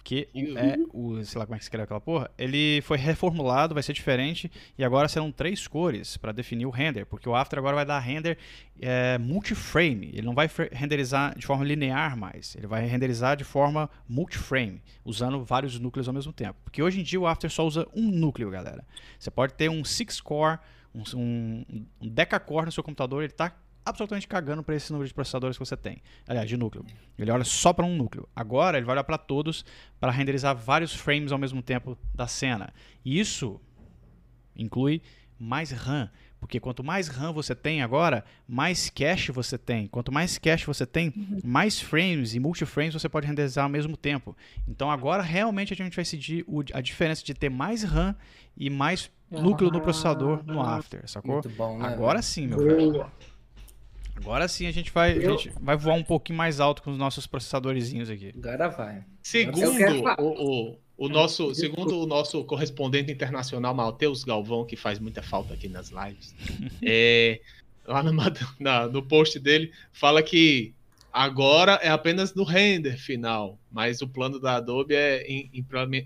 que 0.02 0.28
é 0.56 0.76
o, 0.92 1.22
sei 1.24 1.38
lá 1.38 1.46
como 1.46 1.54
é 1.54 1.58
que 1.58 1.64
se 1.64 1.68
escreve 1.68 1.84
aquela 1.84 2.00
porra, 2.00 2.30
ele 2.38 2.80
foi 2.82 2.98
reformulado, 2.98 3.74
vai 3.74 3.82
ser 3.82 3.92
diferente, 3.92 4.50
e 4.76 4.84
agora 4.84 5.08
serão 5.08 5.30
três 5.30 5.66
cores 5.66 6.16
para 6.16 6.32
definir 6.32 6.66
o 6.66 6.70
render, 6.70 7.04
porque 7.06 7.28
o 7.28 7.34
After 7.34 7.58
agora 7.58 7.76
vai 7.76 7.84
dar 7.84 7.98
render 7.98 8.38
é, 8.80 9.18
multiframe, 9.18 10.10
ele 10.12 10.22
não 10.22 10.34
vai 10.34 10.48
renderizar 10.72 11.38
de 11.38 11.46
forma 11.46 11.64
linear 11.64 12.16
mais, 12.16 12.54
ele 12.56 12.66
vai 12.66 12.86
renderizar 12.86 13.36
de 13.36 13.44
forma 13.44 13.90
multiframe, 14.08 14.82
usando 15.04 15.44
vários 15.44 15.78
núcleos 15.78 16.08
ao 16.08 16.14
mesmo 16.14 16.32
tempo. 16.32 16.58
Porque 16.64 16.82
hoje 16.82 17.00
em 17.00 17.02
dia 17.02 17.20
o 17.20 17.26
After 17.26 17.50
só 17.50 17.66
usa 17.66 17.86
um 17.94 18.10
núcleo, 18.10 18.50
galera. 18.50 18.84
Você 19.18 19.30
pode 19.30 19.54
ter 19.54 19.68
um 19.70 19.82
6-core, 19.82 20.58
um, 20.94 21.02
um, 21.14 21.86
um 22.00 22.08
deca-core 22.08 22.66
no 22.66 22.72
seu 22.72 22.82
computador, 22.82 23.22
ele 23.22 23.32
está 23.32 23.54
absolutamente 23.84 24.28
cagando 24.28 24.62
para 24.62 24.74
esse 24.74 24.92
número 24.92 25.08
de 25.08 25.14
processadores 25.14 25.56
que 25.56 25.64
você 25.64 25.76
tem. 25.76 26.02
Aliás, 26.26 26.48
de 26.48 26.56
núcleo. 26.56 26.84
Ele 27.18 27.30
olha 27.30 27.44
só 27.44 27.72
para 27.72 27.84
um 27.84 27.96
núcleo. 27.96 28.28
Agora 28.34 28.78
ele 28.78 28.86
vai 28.86 28.94
olhar 28.94 29.04
para 29.04 29.18
todos 29.18 29.64
para 29.98 30.12
renderizar 30.12 30.54
vários 30.56 30.94
frames 30.94 31.32
ao 31.32 31.38
mesmo 31.38 31.62
tempo 31.62 31.96
da 32.14 32.26
cena. 32.26 32.72
E 33.04 33.18
isso 33.18 33.60
inclui 34.56 35.02
mais 35.38 35.70
RAM, 35.70 36.10
Porque 36.38 36.60
quanto 36.60 36.84
mais 36.84 37.08
RAM 37.08 37.32
você 37.32 37.54
tem 37.54 37.82
agora, 37.82 38.24
mais 38.46 38.90
cache 38.90 39.32
você 39.32 39.56
tem. 39.56 39.86
Quanto 39.86 40.12
mais 40.12 40.36
cache 40.36 40.66
você 40.66 40.86
tem, 40.86 41.12
uhum. 41.16 41.40
mais 41.42 41.80
frames 41.80 42.34
e 42.34 42.40
multiframes 42.40 42.94
você 42.94 43.08
pode 43.08 43.26
renderizar 43.26 43.64
ao 43.64 43.70
mesmo 43.70 43.96
tempo. 43.96 44.36
Então 44.68 44.90
agora 44.90 45.22
realmente 45.22 45.72
a 45.72 45.76
gente 45.76 45.96
vai 45.96 46.04
decidir 46.04 46.44
a 46.74 46.80
diferença 46.80 47.24
de 47.24 47.34
ter 47.34 47.50
mais 47.50 47.82
RAM 47.82 48.14
e 48.56 48.68
mais 48.68 49.10
núcleo 49.30 49.70
no 49.70 49.80
processador 49.80 50.42
no 50.44 50.60
After, 50.60 51.08
sacou? 51.08 51.34
Muito 51.34 51.50
bom, 51.50 51.78
né? 51.78 51.88
Agora 51.88 52.20
sim, 52.20 52.46
meu 52.46 52.58
velho. 52.58 53.10
Agora 54.20 54.46
sim 54.48 54.66
a 54.66 54.70
gente 54.70 54.92
vai, 54.92 55.16
eu... 55.16 55.34
a 55.34 55.36
gente 55.36 55.52
vai 55.60 55.76
voar 55.76 55.94
um 55.94 56.02
pouquinho 56.02 56.36
mais 56.36 56.60
alto 56.60 56.82
com 56.82 56.90
os 56.90 56.98
nossos 56.98 57.26
processadorzinhos 57.26 58.10
aqui. 58.10 58.32
Agora 58.36 58.68
vai. 58.68 59.04
Segundo 59.22 60.02
o, 60.18 60.70
o, 60.70 60.78
o 60.98 61.08
nosso, 61.08 61.54
segundo 61.54 61.98
o 61.98 62.06
nosso 62.06 62.44
correspondente 62.44 63.10
internacional, 63.10 63.74
Matheus 63.74 64.22
Galvão, 64.22 64.64
que 64.64 64.76
faz 64.76 64.98
muita 64.98 65.22
falta 65.22 65.54
aqui 65.54 65.68
nas 65.68 65.90
lives, 65.90 66.34
é, 66.82 67.40
lá 67.86 68.02
no, 68.02 68.12
na, 68.60 68.86
no 68.86 69.02
post 69.02 69.38
dele, 69.38 69.72
fala 69.92 70.22
que 70.22 70.74
Agora 71.12 71.72
é 71.82 71.88
apenas 71.88 72.34
no 72.34 72.44
render 72.44 72.96
final, 72.96 73.58
mas 73.70 74.00
o 74.00 74.08
plano 74.08 74.38
da 74.38 74.56
Adobe 74.56 74.94
é 74.94 75.24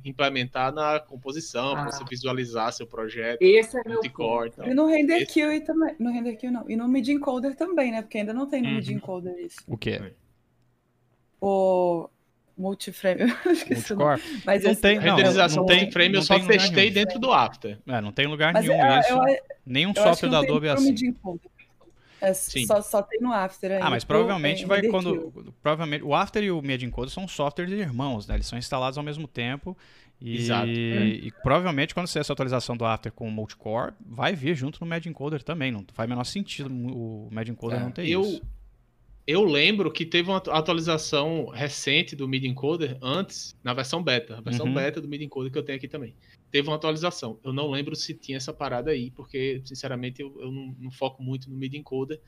implementar 0.05 0.73
na 0.73 0.99
composição, 0.99 1.73
ah. 1.73 1.83
para 1.83 1.93
você 1.93 2.05
visualizar 2.09 2.73
seu 2.73 2.87
projeto. 2.87 3.43
Esse 3.43 3.79
é 3.79 3.83
meu 3.87 4.01
core, 4.11 4.49
então. 4.49 4.67
E 4.67 4.73
no 4.73 4.87
render 4.87 5.19
Esse... 5.19 5.33
queue 5.33 5.61
também, 5.61 5.95
no 5.99 6.11
render 6.11 6.37
queue 6.37 6.51
não, 6.51 6.69
e 6.69 6.77
no 6.77 6.89
mid 6.89 7.07
encoder 7.09 7.55
também, 7.55 7.93
né? 7.93 8.03
Porque 8.03 8.19
ainda 8.19 8.33
não 8.33 8.49
tem 8.49 8.63
no 8.63 8.69
uhum. 8.69 8.75
mid 8.77 8.89
encoder 8.89 9.39
isso. 9.39 9.61
O 9.67 9.77
quê? 9.77 10.15
O 11.41 12.09
multiframe, 12.57 13.23
eu 13.45 13.53
esqueci 13.53 13.95
Multicore. 13.95 14.23
Mas 14.47 14.65
não 14.65 14.75
tem, 14.75 14.97
não, 14.97 15.03
renderização 15.03 15.59
não, 15.59 15.67
tem 15.67 15.91
frame, 15.91 16.15
eu 16.15 16.23
só 16.23 16.39
testei 16.39 16.91
dentro 16.91 17.19
do 17.19 17.33
After. 17.33 17.79
É, 17.87 18.01
não 18.01 18.13
tem 18.13 18.27
lugar 18.27 18.53
mas 18.53 18.67
nenhum 18.67 18.83
é, 18.83 19.01
isso. 19.01 19.13
Eu, 19.13 19.55
Nenhum 19.67 19.95
software 19.95 20.29
da 20.29 20.41
Adobe 20.41 20.67
é 20.67 20.73
assim. 20.73 20.95
É, 22.29 22.35
só, 22.35 22.81
só, 22.81 23.03
tem 23.03 23.21
no 23.21 23.33
After 23.33 23.73
aí. 23.73 23.79
Ah, 23.81 23.91
mas 23.91 24.05
provavelmente 24.05 24.65
vai 24.65 24.83
quando. 24.83 25.33
Provavelmente, 25.63 26.05
o 26.05 26.15
After 26.15 26.43
e 26.43 26.51
o 26.51 26.63
Media 26.63 26.87
Encoder 26.87 27.11
são 27.11 27.29
softwares 27.29 27.73
irmãos, 27.73 28.27
né? 28.27 28.35
Eles 28.35 28.47
são 28.47 28.59
instalados 28.59 28.97
ao 28.97 29.05
mesmo 29.05 29.29
tempo. 29.29 29.77
E, 30.21 30.37
Exato. 30.37 30.69
E, 30.69 31.27
e 31.27 31.33
provavelmente 31.43 31.93
quando 31.93 32.07
você 32.07 32.19
essa 32.19 32.33
atualização 32.33 32.77
do 32.77 32.85
After 32.85 33.13
com 33.13 33.29
o 33.29 33.31
Multicore, 33.31 33.93
vai 34.05 34.35
vir 34.35 34.55
junto 34.55 34.81
no 34.81 34.87
Media 34.87 35.11
Encoder 35.11 35.43
também. 35.43 35.71
Não 35.71 35.85
faz 35.93 36.07
o 36.07 36.11
menor 36.11 36.25
sentido 36.25 36.73
o 36.73 37.29
Media 37.31 37.53
Encoder 37.53 37.79
é, 37.79 37.83
não 37.83 37.91
ter 37.91 38.09
eu, 38.09 38.23
isso. 38.23 38.43
Eu 39.27 39.45
lembro 39.45 39.91
que 39.91 40.05
teve 40.05 40.31
uma 40.31 40.39
atualização 40.39 41.47
recente 41.49 42.15
do 42.15 42.29
Media 42.29 42.49
Encoder 42.49 42.97
antes, 43.03 43.57
na 43.63 43.75
versão 43.75 44.03
beta. 44.03 44.39
A 44.39 44.41
versão 44.41 44.67
uhum. 44.67 44.75
beta 44.75 45.01
do 45.01 45.09
Media 45.09 45.25
Encoder 45.25 45.51
que 45.51 45.59
eu 45.59 45.63
tenho 45.63 45.77
aqui 45.77 45.89
também 45.89 46.15
teve 46.55 46.69
uma 46.69 46.77
atualização. 46.77 47.41
Eu 47.43 47.53
não 47.53 47.69
lembro 47.69 47.97
se 47.97 48.15
tinha 48.15 48.37
essa 48.37 48.53
parada 48.53 48.93
aí, 48.93 49.11
porque, 49.11 49.61
sinceramente, 49.65 50.23
eu, 50.23 50.41
eu 50.41 50.53
não, 50.53 50.77
não, 50.79 50.91
foco 50.93 51.21
muito 51.21 51.51
no 51.51 51.57
MIDI 51.57 51.79
encoder, 51.79 52.21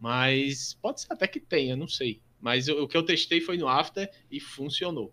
mas 0.00 0.72
pode 0.80 1.02
ser 1.02 1.12
até 1.12 1.28
que 1.28 1.38
tenha, 1.38 1.76
não 1.76 1.86
sei. 1.86 2.22
Mas 2.40 2.66
eu, 2.66 2.82
o 2.82 2.88
que 2.88 2.96
eu 2.96 3.02
testei 3.02 3.42
foi 3.42 3.58
no 3.58 3.68
After 3.68 4.10
e 4.30 4.40
funcionou. 4.40 5.12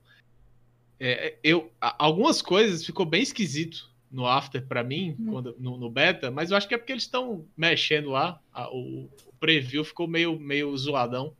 É, 0.98 1.38
eu, 1.44 1.70
algumas 1.82 2.42
coisas 2.42 2.86
ficou 2.86 3.06
bem 3.06 3.22
esquisito 3.22 3.92
no 4.10 4.26
After 4.26 4.66
para 4.66 4.86
mim, 4.86 5.18
hum. 5.20 5.32
quando, 5.32 5.54
no, 5.60 5.78
no, 5.78 5.90
beta, 5.90 6.32
mas 6.32 6.50
eu 6.50 6.56
acho 6.56 6.66
que 6.66 6.74
é 6.74 6.78
porque 6.78 6.94
eles 6.94 7.04
estão 7.04 7.46
mexendo 7.58 8.12
lá, 8.12 8.42
a, 8.54 8.74
o, 8.74 9.10
o 9.26 9.34
preview 9.38 9.84
ficou 9.84 10.08
meio, 10.08 10.40
meio 10.40 10.78
zoadão. 10.78 11.36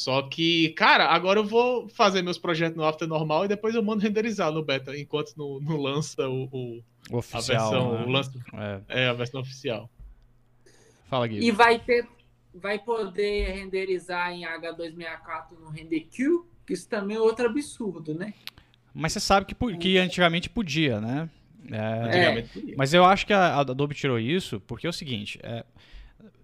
Só 0.00 0.22
que, 0.22 0.70
cara, 0.70 1.08
agora 1.08 1.40
eu 1.40 1.44
vou 1.44 1.86
fazer 1.90 2.22
meus 2.22 2.38
projetos 2.38 2.74
no 2.74 2.84
After 2.84 3.06
normal 3.06 3.44
e 3.44 3.48
depois 3.48 3.74
eu 3.74 3.82
mando 3.82 4.02
renderizar 4.02 4.50
no 4.50 4.64
beta, 4.64 4.96
enquanto 4.96 5.34
não, 5.36 5.60
não 5.60 5.76
lança 5.76 6.26
o, 6.26 6.48
o, 6.50 6.82
oficial, 7.18 7.42
a 7.42 7.70
versão, 7.70 7.92
né? 7.92 8.04
o 8.06 8.08
lança, 8.08 8.32
é. 8.88 9.02
é. 9.02 9.08
a 9.08 9.12
versão 9.12 9.42
oficial. 9.42 9.90
Fala, 11.10 11.26
Gui. 11.26 11.44
E 11.46 11.50
vai 11.50 11.78
ter, 11.78 12.08
vai 12.54 12.78
poder 12.78 13.50
renderizar 13.52 14.32
em 14.32 14.46
H264 14.46 15.58
no 15.60 15.68
RenderQ, 15.68 16.46
que 16.66 16.72
isso 16.72 16.88
também 16.88 17.18
é 17.18 17.20
outro 17.20 17.44
absurdo, 17.44 18.14
né? 18.14 18.32
Mas 18.94 19.12
você 19.12 19.20
sabe 19.20 19.44
que, 19.44 19.76
que 19.76 19.98
antigamente 19.98 20.48
podia, 20.48 20.98
né? 20.98 21.28
É, 21.70 22.38
é. 22.38 22.48
Mas 22.74 22.94
eu 22.94 23.04
acho 23.04 23.26
que 23.26 23.34
a 23.34 23.58
Adobe 23.60 23.94
tirou 23.94 24.18
isso 24.18 24.60
porque 24.60 24.86
é 24.86 24.90
o 24.90 24.94
seguinte, 24.94 25.38
é, 25.42 25.62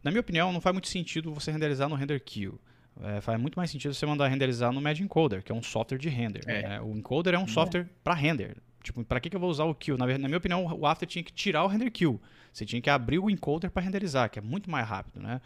na 0.04 0.11
minha 0.11 0.20
opinião, 0.20 0.52
não 0.52 0.61
faz 0.61 0.74
muito 0.74 0.88
sentido 0.88 1.32
você 1.32 1.50
renderizar 1.50 1.88
no 1.88 1.94
RenderQ. 1.94 2.61
É, 3.03 3.20
faz 3.20 3.38
muito 3.38 3.57
mais 3.57 3.70
sentido 3.70 3.92
você 3.92 4.07
mandar 4.07 4.28
renderizar 4.28 4.72
no 4.72 4.80
Media 4.80 5.05
Encoder, 5.05 5.42
que 5.42 5.53
é 5.53 5.55
um 5.55 5.62
software 5.62 5.99
de 5.99 6.09
render. 6.09 6.42
É. 6.47 6.68
Né? 6.68 6.80
O 6.80 6.97
encoder 6.97 7.34
é 7.34 7.38
um 7.38 7.47
software 7.47 7.86
para 8.03 8.14
render. 8.14 8.57
Tipo, 8.82 9.05
para 9.05 9.20
que, 9.20 9.28
que 9.28 9.36
eu 9.36 9.40
vou 9.40 9.51
usar 9.51 9.64
o 9.64 9.74
Q? 9.74 9.97
Na, 9.97 10.07
na, 10.07 10.28
minha 10.28 10.38
opinião, 10.38 10.64
o 10.64 10.86
After 10.86 11.07
tinha 11.07 11.22
que 11.22 11.32
tirar 11.32 11.64
o 11.64 11.66
render 11.66 11.90
Q. 11.90 12.18
Você 12.53 12.64
tinha 12.64 12.80
que 12.80 12.88
abrir 12.88 13.18
o 13.18 13.28
encoder 13.28 13.70
para 13.70 13.82
renderizar, 13.82 14.30
que 14.30 14.38
é 14.38 14.42
muito 14.42 14.70
mais 14.70 14.86
rápido, 14.86 15.20
né? 15.20 15.40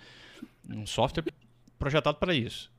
Um 0.68 0.86
software 0.86 1.24
projetado 1.78 2.18
para 2.18 2.34
isso. 2.34 2.70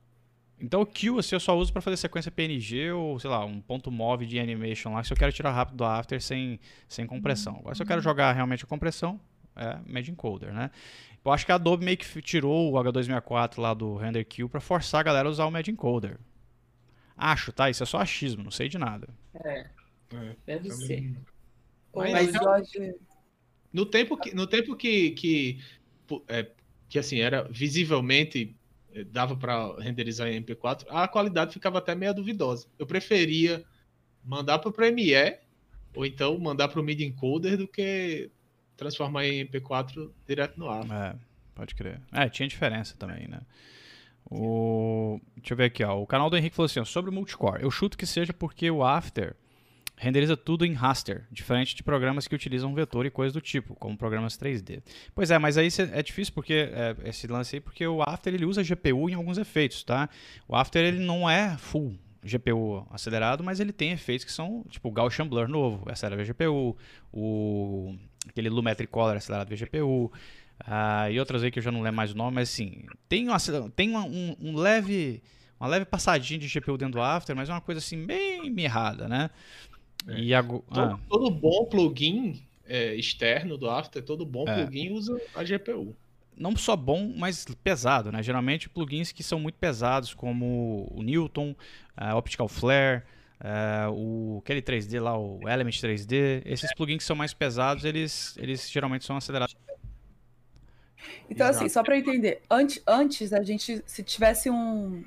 Então 0.59 0.81
o 0.81 0.85
Q 0.85 1.17
assim, 1.17 1.35
eu 1.35 1.39
só 1.39 1.57
uso 1.57 1.73
para 1.73 1.81
fazer 1.81 1.97
sequência 1.97 2.31
PNG 2.31 2.91
ou, 2.91 3.19
sei 3.19 3.29
lá, 3.29 3.43
um 3.43 3.59
ponto 3.59 3.91
move 3.91 4.27
de 4.27 4.39
animation 4.39 4.93
lá, 4.93 5.03
se 5.03 5.11
eu 5.11 5.17
quero 5.17 5.33
tirar 5.33 5.51
rápido 5.51 5.77
do 5.77 5.83
After 5.83 6.21
sem, 6.21 6.59
sem 6.87 7.07
compressão. 7.07 7.57
Agora, 7.57 7.73
se 7.73 7.81
eu 7.81 7.87
quero 7.87 7.99
jogar 7.99 8.31
realmente 8.31 8.63
a 8.63 8.67
compressão, 8.67 9.19
é 9.55 9.79
Media 9.85 10.11
Encoder, 10.11 10.53
né? 10.53 10.69
Eu 11.23 11.31
acho 11.31 11.45
que 11.45 11.51
a 11.51 11.55
Adobe 11.55 11.85
meio 11.85 11.97
que 11.97 12.21
tirou 12.21 12.71
o 12.71 12.75
H264 12.75 13.59
lá 13.59 13.73
do 13.73 13.95
Render 13.95 14.25
Queue 14.25 14.49
para 14.49 14.59
forçar 14.59 15.01
a 15.01 15.03
galera 15.03 15.27
a 15.27 15.31
usar 15.31 15.45
o 15.45 15.51
Media 15.51 15.71
Encoder. 15.71 16.19
Acho, 17.15 17.51
tá? 17.51 17.69
Isso 17.69 17.83
é 17.83 17.85
só 17.85 17.99
achismo, 17.99 18.43
não 18.43 18.51
sei 18.51 18.67
de 18.67 18.79
nada. 18.79 19.07
É. 19.35 19.67
é 20.13 20.35
deve 20.45 20.69
também. 20.69 20.87
ser. 20.87 21.17
Mas, 21.93 22.11
Mas 22.11 22.33
Jorge... 22.33 22.95
no 23.71 23.85
tempo 23.85 24.17
que, 24.17 24.33
no 24.33 24.47
tempo 24.47 24.75
que, 24.75 25.11
que, 25.11 25.59
é, 26.27 26.49
que 26.89 26.97
assim, 26.97 27.19
era 27.19 27.43
visivelmente 27.43 28.55
é, 28.93 29.03
dava 29.03 29.35
para 29.35 29.79
renderizar 29.79 30.27
em 30.27 30.41
MP4, 30.41 30.85
a 30.89 31.07
qualidade 31.07 31.53
ficava 31.53 31.77
até 31.77 31.95
meio 31.95 32.13
duvidosa. 32.13 32.67
Eu 32.77 32.85
preferia 32.85 33.63
mandar 34.23 34.59
para 34.59 34.69
o 34.69 34.73
Premiere 34.73 35.37
ou 35.95 36.05
então 36.05 36.37
mandar 36.37 36.67
para 36.67 36.79
o 36.79 36.83
MIDI 36.83 37.05
encoder 37.05 37.57
do 37.57 37.67
que 37.67 38.29
transformar 38.81 39.27
em 39.27 39.45
MP4 39.45 40.09
direto 40.27 40.59
no 40.59 40.67
ar. 40.67 40.83
É, 40.91 41.15
pode 41.53 41.75
crer. 41.75 42.01
É, 42.11 42.27
tinha 42.27 42.47
diferença 42.47 42.95
também, 42.97 43.27
né? 43.27 43.41
O... 44.25 45.19
Deixa 45.35 45.53
eu 45.53 45.57
ver 45.57 45.65
aqui, 45.65 45.83
ó. 45.83 46.01
O 46.01 46.07
canal 46.07 46.29
do 46.29 46.37
Henrique 46.37 46.55
falou 46.55 46.65
assim, 46.65 46.79
ó, 46.79 46.85
sobre 46.85 47.11
o 47.11 47.13
multicore. 47.13 47.61
Eu 47.61 47.69
chuto 47.69 47.95
que 47.95 48.07
seja 48.07 48.33
porque 48.33 48.71
o 48.71 48.83
After 48.83 49.35
renderiza 49.97 50.35
tudo 50.35 50.65
em 50.65 50.73
raster, 50.73 51.27
diferente 51.31 51.75
de 51.75 51.83
programas 51.83 52.27
que 52.27 52.33
utilizam 52.33 52.73
vetor 52.73 53.05
e 53.05 53.11
coisas 53.11 53.33
do 53.33 53.39
tipo, 53.39 53.75
como 53.75 53.95
programas 53.95 54.35
3D. 54.35 54.81
Pois 55.13 55.29
é, 55.29 55.37
mas 55.37 55.59
aí 55.59 55.67
é 55.93 56.01
difícil 56.01 56.33
porque 56.33 56.71
é, 56.73 56.95
esse 57.07 57.27
lance 57.27 57.57
aí, 57.57 57.59
porque 57.59 57.85
o 57.85 58.01
After 58.01 58.33
ele 58.33 58.45
usa 58.45 58.63
GPU 58.63 59.11
em 59.11 59.13
alguns 59.13 59.37
efeitos, 59.37 59.83
tá? 59.83 60.09
O 60.47 60.55
After 60.55 60.83
ele 60.83 60.99
não 60.99 61.29
é 61.29 61.55
full 61.55 61.95
GPU 62.23 62.87
acelerado, 62.89 63.43
mas 63.43 63.59
ele 63.59 63.71
tem 63.71 63.91
efeitos 63.91 64.25
que 64.25 64.31
são 64.31 64.63
tipo 64.69 64.89
o 64.89 64.91
Gaussian 64.91 65.27
Blur 65.27 65.47
novo, 65.47 65.83
acelera 65.87 66.23
a 66.23 66.25
GPU, 66.25 66.75
o 67.13 67.95
aquele 68.27 68.49
Lumetric 68.49 68.91
Color 68.91 69.17
acelerado 69.17 69.49
VGPU, 69.49 70.05
uh, 70.05 71.11
e 71.11 71.19
outras 71.19 71.43
aí 71.43 71.51
que 71.51 71.59
eu 71.59 71.63
já 71.63 71.71
não 71.71 71.81
lembro 71.81 71.97
mais 71.97 72.11
o 72.11 72.17
nome, 72.17 72.35
mas 72.35 72.49
assim, 72.49 72.85
tem, 73.07 73.27
uma, 73.27 73.37
tem 73.75 73.89
uma, 73.89 74.03
um, 74.03 74.35
um, 74.39 74.55
leve, 74.55 75.21
uma 75.59 75.69
leve 75.69 75.85
passadinha 75.85 76.39
de 76.39 76.47
GPU 76.47 76.77
dentro 76.77 76.95
do 76.95 77.01
After, 77.01 77.35
mas 77.35 77.49
é 77.49 77.53
uma 77.53 77.61
coisa 77.61 77.79
assim 77.79 78.05
bem 78.05 78.49
mirrada, 78.49 79.07
né? 79.07 79.29
É. 80.07 80.19
E 80.19 80.33
a, 80.33 80.43
todo, 80.43 80.63
ah. 80.71 80.99
todo, 81.09 81.29
bom 81.29 81.65
plugin 81.65 82.41
é, 82.65 82.95
externo 82.95 83.57
do 83.57 83.69
After, 83.69 84.03
todo 84.03 84.25
bom 84.25 84.47
é. 84.47 84.55
plugin 84.55 84.91
usa 84.91 85.19
a 85.35 85.43
GPU. 85.43 85.95
Não 86.35 86.55
só 86.55 86.75
bom, 86.75 87.13
mas 87.15 87.45
pesado, 87.63 88.11
né? 88.11 88.23
Geralmente 88.23 88.69
plugins 88.69 89.11
que 89.11 89.21
são 89.21 89.39
muito 89.39 89.55
pesados, 89.55 90.13
como 90.13 90.91
o 90.91 91.03
Newton, 91.03 91.55
a 91.95 92.15
Optical 92.15 92.47
Flare, 92.47 93.03
Uh, 93.41 93.91
o 93.91 94.41
aquele 94.43 94.61
3D 94.61 95.01
lá, 95.01 95.17
o 95.17 95.49
Element 95.49 95.71
3D, 95.71 96.43
esses 96.45 96.71
plugins 96.75 96.97
que 96.97 97.03
são 97.03 97.15
mais 97.15 97.33
pesados, 97.33 97.83
eles, 97.85 98.37
eles 98.37 98.69
geralmente 98.69 99.03
são 99.03 99.17
acelerados. 99.17 99.55
Então, 101.27 101.47
assim, 101.47 101.65
Exato. 101.65 101.65
assim, 101.65 101.69
só 101.69 101.83
para 101.83 101.97
entender, 101.97 102.43
antes, 102.49 102.83
antes 102.85 103.33
a 103.33 103.41
gente, 103.41 103.83
se 103.87 104.03
tivesse 104.03 104.47
um 104.49 105.03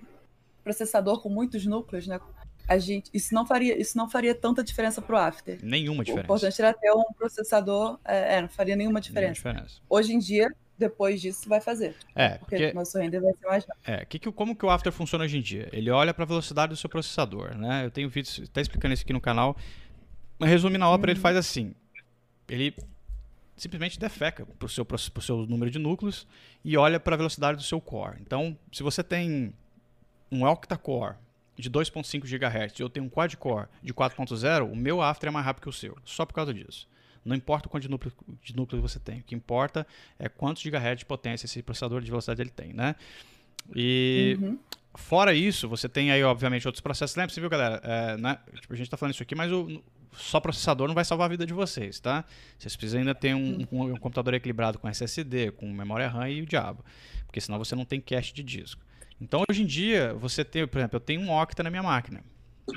processador 0.64 1.22
com 1.22 1.28
muitos 1.28 1.64
núcleos, 1.64 2.09
né, 2.09 2.18
a 2.66 2.76
gente, 2.78 3.09
isso 3.14 3.32
não 3.32 3.47
faria, 3.47 3.80
isso 3.80 3.97
não 3.97 4.11
faria 4.11 4.35
tanta 4.35 4.64
diferença 4.64 5.01
para 5.01 5.14
o 5.14 5.18
After. 5.18 5.59
Nenhuma 5.62 6.03
diferença. 6.03 6.32
O 6.32 6.37
importante 6.37 6.61
era 6.61 6.72
ter 6.72 6.91
um 6.91 7.05
processador, 7.16 8.01
é, 8.05 8.37
é, 8.37 8.43
não 8.43 8.49
faria 8.49 8.74
nenhuma 8.74 9.01
diferença. 9.01 9.43
nenhuma 9.45 9.61
diferença. 9.61 9.82
Hoje 9.89 10.12
em 10.12 10.18
dia, 10.18 10.51
depois 10.78 11.20
disso 11.20 11.48
vai 11.48 11.60
fazer. 11.60 11.94
É, 12.14 12.30
porque, 12.38 12.56
porque 12.56 12.72
nosso 12.72 12.98
render 12.98 13.20
vai 13.20 13.32
ser 13.32 13.46
mais 13.46 13.64
rápido. 13.64 13.82
É, 13.86 14.04
que, 14.04 14.18
que, 14.18 14.32
como 14.32 14.56
que 14.56 14.66
o 14.66 14.70
After 14.70 14.92
funciona 14.92 15.24
hoje 15.24 15.38
em 15.38 15.42
dia? 15.42 15.68
Ele 15.72 15.90
olha 15.90 16.12
para 16.12 16.24
a 16.24 16.26
velocidade 16.26 16.70
do 16.70 16.76
seu 16.76 16.90
processador, 16.90 17.56
né? 17.56 17.84
Eu 17.84 17.90
tenho 17.90 18.08
vídeos, 18.08 18.38
está 18.38 18.60
explicando 18.60 18.94
isso 18.94 19.04
aqui 19.04 19.12
no 19.12 19.20
canal. 19.20 19.56
Mas 20.38 20.50
resumo 20.50 20.76
na 20.76 20.88
ópera, 20.90 21.12
ele 21.12 21.18
uhum. 21.18 21.22
faz 21.22 21.36
assim. 21.36 21.74
Ele 22.48 22.74
simplesmente 23.56 23.98
defeca 23.98 24.44
para 24.44 24.66
o 24.66 24.68
seu, 24.68 24.84
pro 24.84 24.98
seu 24.98 25.46
número 25.46 25.70
de 25.70 25.78
núcleos 25.78 26.26
e 26.64 26.76
olha 26.76 26.98
para 26.98 27.14
a 27.14 27.16
velocidade 27.16 27.56
do 27.56 27.62
seu 27.62 27.80
core. 27.80 28.18
Então, 28.20 28.56
se 28.72 28.82
você 28.82 29.02
tem 29.02 29.54
um 30.30 30.44
octa-core 30.44 31.14
de 31.56 31.70
2.5 31.70 32.22
GHz 32.24 32.78
e 32.78 32.82
eu 32.82 32.90
tenho 32.90 33.06
um 33.06 33.08
quad-core 33.08 33.68
de 33.80 33.94
4.0, 33.94 34.70
o 34.70 34.74
meu 34.74 35.00
After 35.00 35.28
é 35.28 35.30
mais 35.30 35.46
rápido 35.46 35.62
que 35.62 35.68
o 35.68 35.72
seu, 35.72 35.96
só 36.04 36.26
por 36.26 36.34
causa 36.34 36.52
disso. 36.52 36.88
Não 37.24 37.34
importa 37.34 37.68
o 37.68 37.70
quanto 37.70 37.82
de 37.84 37.90
núcleo, 37.90 38.12
de 38.42 38.54
núcleo 38.54 38.82
você 38.82 38.98
tem. 38.98 39.20
O 39.20 39.22
que 39.22 39.34
importa 39.34 39.86
é 40.18 40.28
quantos 40.28 40.62
gigahertz 40.62 41.00
de 41.00 41.06
potência 41.06 41.46
esse 41.46 41.62
processador 41.62 42.00
de 42.00 42.10
velocidade 42.10 42.42
ele 42.42 42.50
tem, 42.50 42.72
né? 42.72 42.94
E 43.74 44.36
uhum. 44.40 44.58
fora 44.94 45.32
isso, 45.32 45.68
você 45.68 45.88
tem 45.88 46.10
aí, 46.10 46.22
obviamente, 46.22 46.66
outros 46.66 46.82
processos. 46.82 47.16
Lembra-se, 47.16 47.40
viu, 47.40 47.48
galera? 47.48 47.80
É, 47.82 48.16
né? 48.16 48.38
tipo, 48.60 48.72
a 48.72 48.76
gente 48.76 48.86
está 48.86 48.96
falando 48.96 49.14
isso 49.14 49.22
aqui, 49.22 49.34
mas 49.34 49.50
o, 49.50 49.82
só 50.12 50.40
processador 50.40 50.86
não 50.86 50.94
vai 50.94 51.04
salvar 51.04 51.26
a 51.26 51.28
vida 51.28 51.46
de 51.46 51.52
vocês, 51.52 51.98
tá? 51.98 52.24
Vocês 52.58 52.76
precisam 52.76 53.00
ainda 53.00 53.14
ter 53.14 53.34
um, 53.34 53.66
um, 53.72 53.92
um 53.92 53.96
computador 53.96 54.34
equilibrado 54.34 54.78
com 54.78 54.88
SSD, 54.88 55.52
com 55.52 55.70
memória 55.72 56.08
RAM 56.08 56.28
e 56.28 56.42
o 56.42 56.46
diabo. 56.46 56.84
Porque 57.26 57.40
senão 57.40 57.58
você 57.58 57.74
não 57.74 57.84
tem 57.84 58.00
cache 58.00 58.32
de 58.32 58.42
disco. 58.42 58.82
Então, 59.20 59.42
hoje 59.48 59.62
em 59.62 59.66
dia, 59.66 60.14
você 60.14 60.44
tem, 60.44 60.66
por 60.66 60.78
exemplo, 60.78 60.96
eu 60.96 61.00
tenho 61.00 61.20
um 61.20 61.30
Octa 61.30 61.62
na 61.62 61.70
minha 61.70 61.82
máquina. 61.82 62.22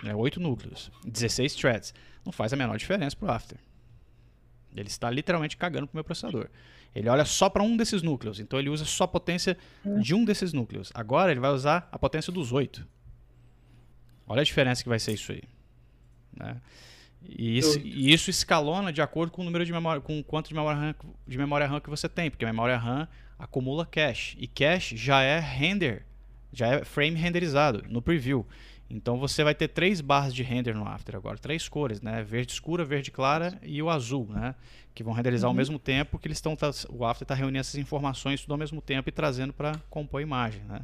Né, 0.03 0.13
8 0.13 0.39
núcleos, 0.39 0.91
16 1.05 1.55
threads. 1.55 1.93
Não 2.25 2.31
faz 2.31 2.51
a 2.51 2.55
menor 2.55 2.77
diferença 2.77 3.15
pro 3.15 3.31
After. 3.31 3.57
Ele 4.81 4.89
está 4.89 5.09
literalmente 5.09 5.57
cagando 5.57 5.87
pro 5.87 5.95
meu 5.95 6.03
processador. 6.03 6.49
Ele 6.95 7.09
olha 7.09 7.25
só 7.25 7.49
para 7.49 7.63
um 7.63 7.77
desses 7.77 8.01
núcleos, 8.01 8.39
então 8.39 8.57
ele 8.57 8.69
usa 8.69 8.85
só 8.85 9.03
a 9.03 9.07
potência 9.07 9.57
de 10.01 10.15
um 10.15 10.25
desses 10.25 10.53
núcleos. 10.53 10.91
Agora 10.93 11.31
ele 11.31 11.39
vai 11.39 11.51
usar 11.51 11.87
a 11.91 11.99
potência 11.99 12.31
dos 12.31 12.51
oito. 12.51 12.87
Olha 14.25 14.41
a 14.41 14.45
diferença 14.45 14.83
que 14.83 14.89
vai 14.89 14.99
ser 14.99 15.13
isso 15.13 15.31
aí. 15.31 15.43
Né? 16.35 16.59
E, 17.23 17.57
isso, 17.57 17.79
e 17.79 18.13
isso 18.13 18.29
escalona 18.29 18.91
de 18.91 19.01
acordo 19.01 19.31
com 19.31 19.41
o 19.41 19.45
número 19.45 19.65
de 19.65 19.71
memória, 19.71 20.01
com 20.01 20.21
quanto 20.23 20.49
de 20.49 20.55
memória, 20.55 20.79
RAM, 20.79 20.95
de 21.27 21.37
memória 21.37 21.67
RAM 21.67 21.79
que 21.79 21.89
você 21.89 22.07
tem, 22.07 22.29
porque 22.29 22.45
a 22.45 22.47
memória 22.47 22.77
RAM 22.77 23.07
acumula 23.37 23.85
cache. 23.85 24.37
E 24.39 24.47
cache 24.47 24.95
já 24.95 25.21
é 25.21 25.39
render, 25.39 26.05
já 26.51 26.67
é 26.67 26.85
frame 26.85 27.17
renderizado 27.17 27.83
no 27.89 28.01
preview. 28.01 28.45
Então 28.89 29.17
você 29.17 29.43
vai 29.43 29.53
ter 29.53 29.67
três 29.67 29.99
barras 29.99 30.33
de 30.33 30.43
render 30.43 30.73
no 30.73 30.87
After 30.87 31.15
agora, 31.15 31.37
três 31.37 31.67
cores, 31.67 32.01
né? 32.01 32.23
Verde 32.23 32.53
escura, 32.53 32.85
verde 32.85 33.11
clara 33.11 33.59
e 33.61 33.81
o 33.81 33.89
azul, 33.89 34.27
né? 34.29 34.55
Que 34.95 35.03
vão 35.03 35.13
renderizar 35.13 35.49
uhum. 35.49 35.53
ao 35.53 35.57
mesmo 35.57 35.77
tempo 35.77 36.17
que 36.17 36.27
eles 36.27 36.37
estão. 36.37 36.55
Tá, 36.55 36.71
o 36.89 37.05
After 37.05 37.25
está 37.25 37.35
reunindo 37.35 37.59
essas 37.59 37.75
informações 37.75 38.41
tudo 38.41 38.51
ao 38.51 38.57
mesmo 38.57 38.81
tempo 38.81 39.09
e 39.09 39.11
trazendo 39.11 39.51
para 39.51 39.77
compor 39.89 40.19
a 40.19 40.23
imagem, 40.23 40.61
né? 40.63 40.81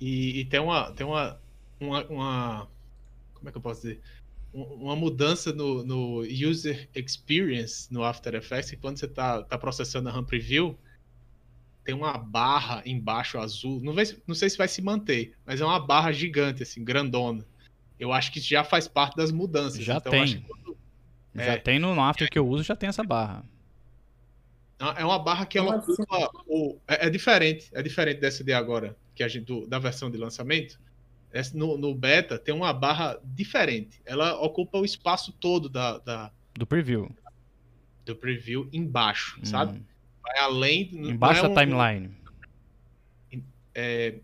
E, 0.00 0.40
e, 0.40 0.44
tem 0.44 0.60
uma 0.60 0.92
tem 0.92 1.06
uma, 1.06 1.40
uma, 1.80 2.04
uma, 2.04 2.68
como 3.34 3.48
é 3.48 3.52
que 3.52 3.58
eu 3.58 3.62
posso 3.62 3.82
dizer 3.82 4.00
uma 4.52 4.96
mudança 4.96 5.52
no, 5.52 5.84
no 5.84 6.20
user 6.22 6.88
experience 6.94 7.92
no 7.92 8.02
After 8.02 8.34
Effects 8.34 8.70
que 8.70 8.76
quando 8.76 8.98
você 8.98 9.06
está 9.06 9.42
tá 9.42 9.58
processando 9.58 10.08
a 10.08 10.12
RAM 10.12 10.24
Preview 10.24 10.76
tem 11.88 11.94
uma 11.94 12.18
barra 12.18 12.82
embaixo 12.84 13.38
azul. 13.38 13.80
Não, 13.80 13.94
vai, 13.94 14.04
não 14.26 14.34
sei 14.34 14.50
se 14.50 14.58
vai 14.58 14.68
se 14.68 14.82
manter, 14.82 15.32
mas 15.46 15.58
é 15.58 15.64
uma 15.64 15.80
barra 15.80 16.12
gigante, 16.12 16.62
assim, 16.62 16.84
grandona. 16.84 17.46
Eu 17.98 18.12
acho 18.12 18.30
que 18.30 18.40
já 18.40 18.62
faz 18.62 18.86
parte 18.86 19.16
das 19.16 19.32
mudanças. 19.32 19.82
Já 19.82 19.96
então, 19.96 20.12
tem. 20.12 20.42
Quando, 20.42 20.76
já 21.34 21.54
é, 21.54 21.56
tem 21.56 21.78
no 21.78 21.98
After 21.98 22.28
que 22.28 22.38
eu 22.38 22.46
uso, 22.46 22.62
já 22.62 22.76
tem 22.76 22.90
essa 22.90 23.02
barra. 23.02 23.42
É 24.98 25.02
uma 25.02 25.18
barra 25.18 25.46
que 25.46 25.56
ela 25.56 25.76
ocupa. 25.76 26.30
O, 26.46 26.78
é, 26.86 27.06
é, 27.06 27.10
diferente. 27.10 27.70
É 27.72 27.82
diferente 27.82 28.20
dessa 28.20 28.44
de 28.44 28.52
agora, 28.52 28.94
que 29.14 29.22
a 29.22 29.28
gente, 29.28 29.46
do, 29.46 29.66
da 29.66 29.78
versão 29.78 30.10
de 30.10 30.18
lançamento. 30.18 30.78
no, 31.54 31.78
no, 31.78 31.94
beta 31.94 32.38
tem 32.38 32.54
uma 32.54 32.74
barra 32.74 33.18
diferente. 33.24 33.98
Ela 34.04 34.38
ocupa 34.38 34.76
o 34.76 34.84
espaço 34.84 35.32
todo 35.32 35.70
da, 35.70 35.96
da 35.96 36.30
do 36.52 36.66
preview. 36.66 37.10
Do 38.04 38.14
preview 38.14 38.68
embaixo, 38.74 39.40
hum. 39.40 39.46
sabe? 39.46 39.82
Vai 40.28 40.38
além. 40.38 40.90
Embaixo 40.92 41.46
é 41.46 41.48
da 41.48 41.60
timeline. 41.60 42.10
É... 43.74 44.14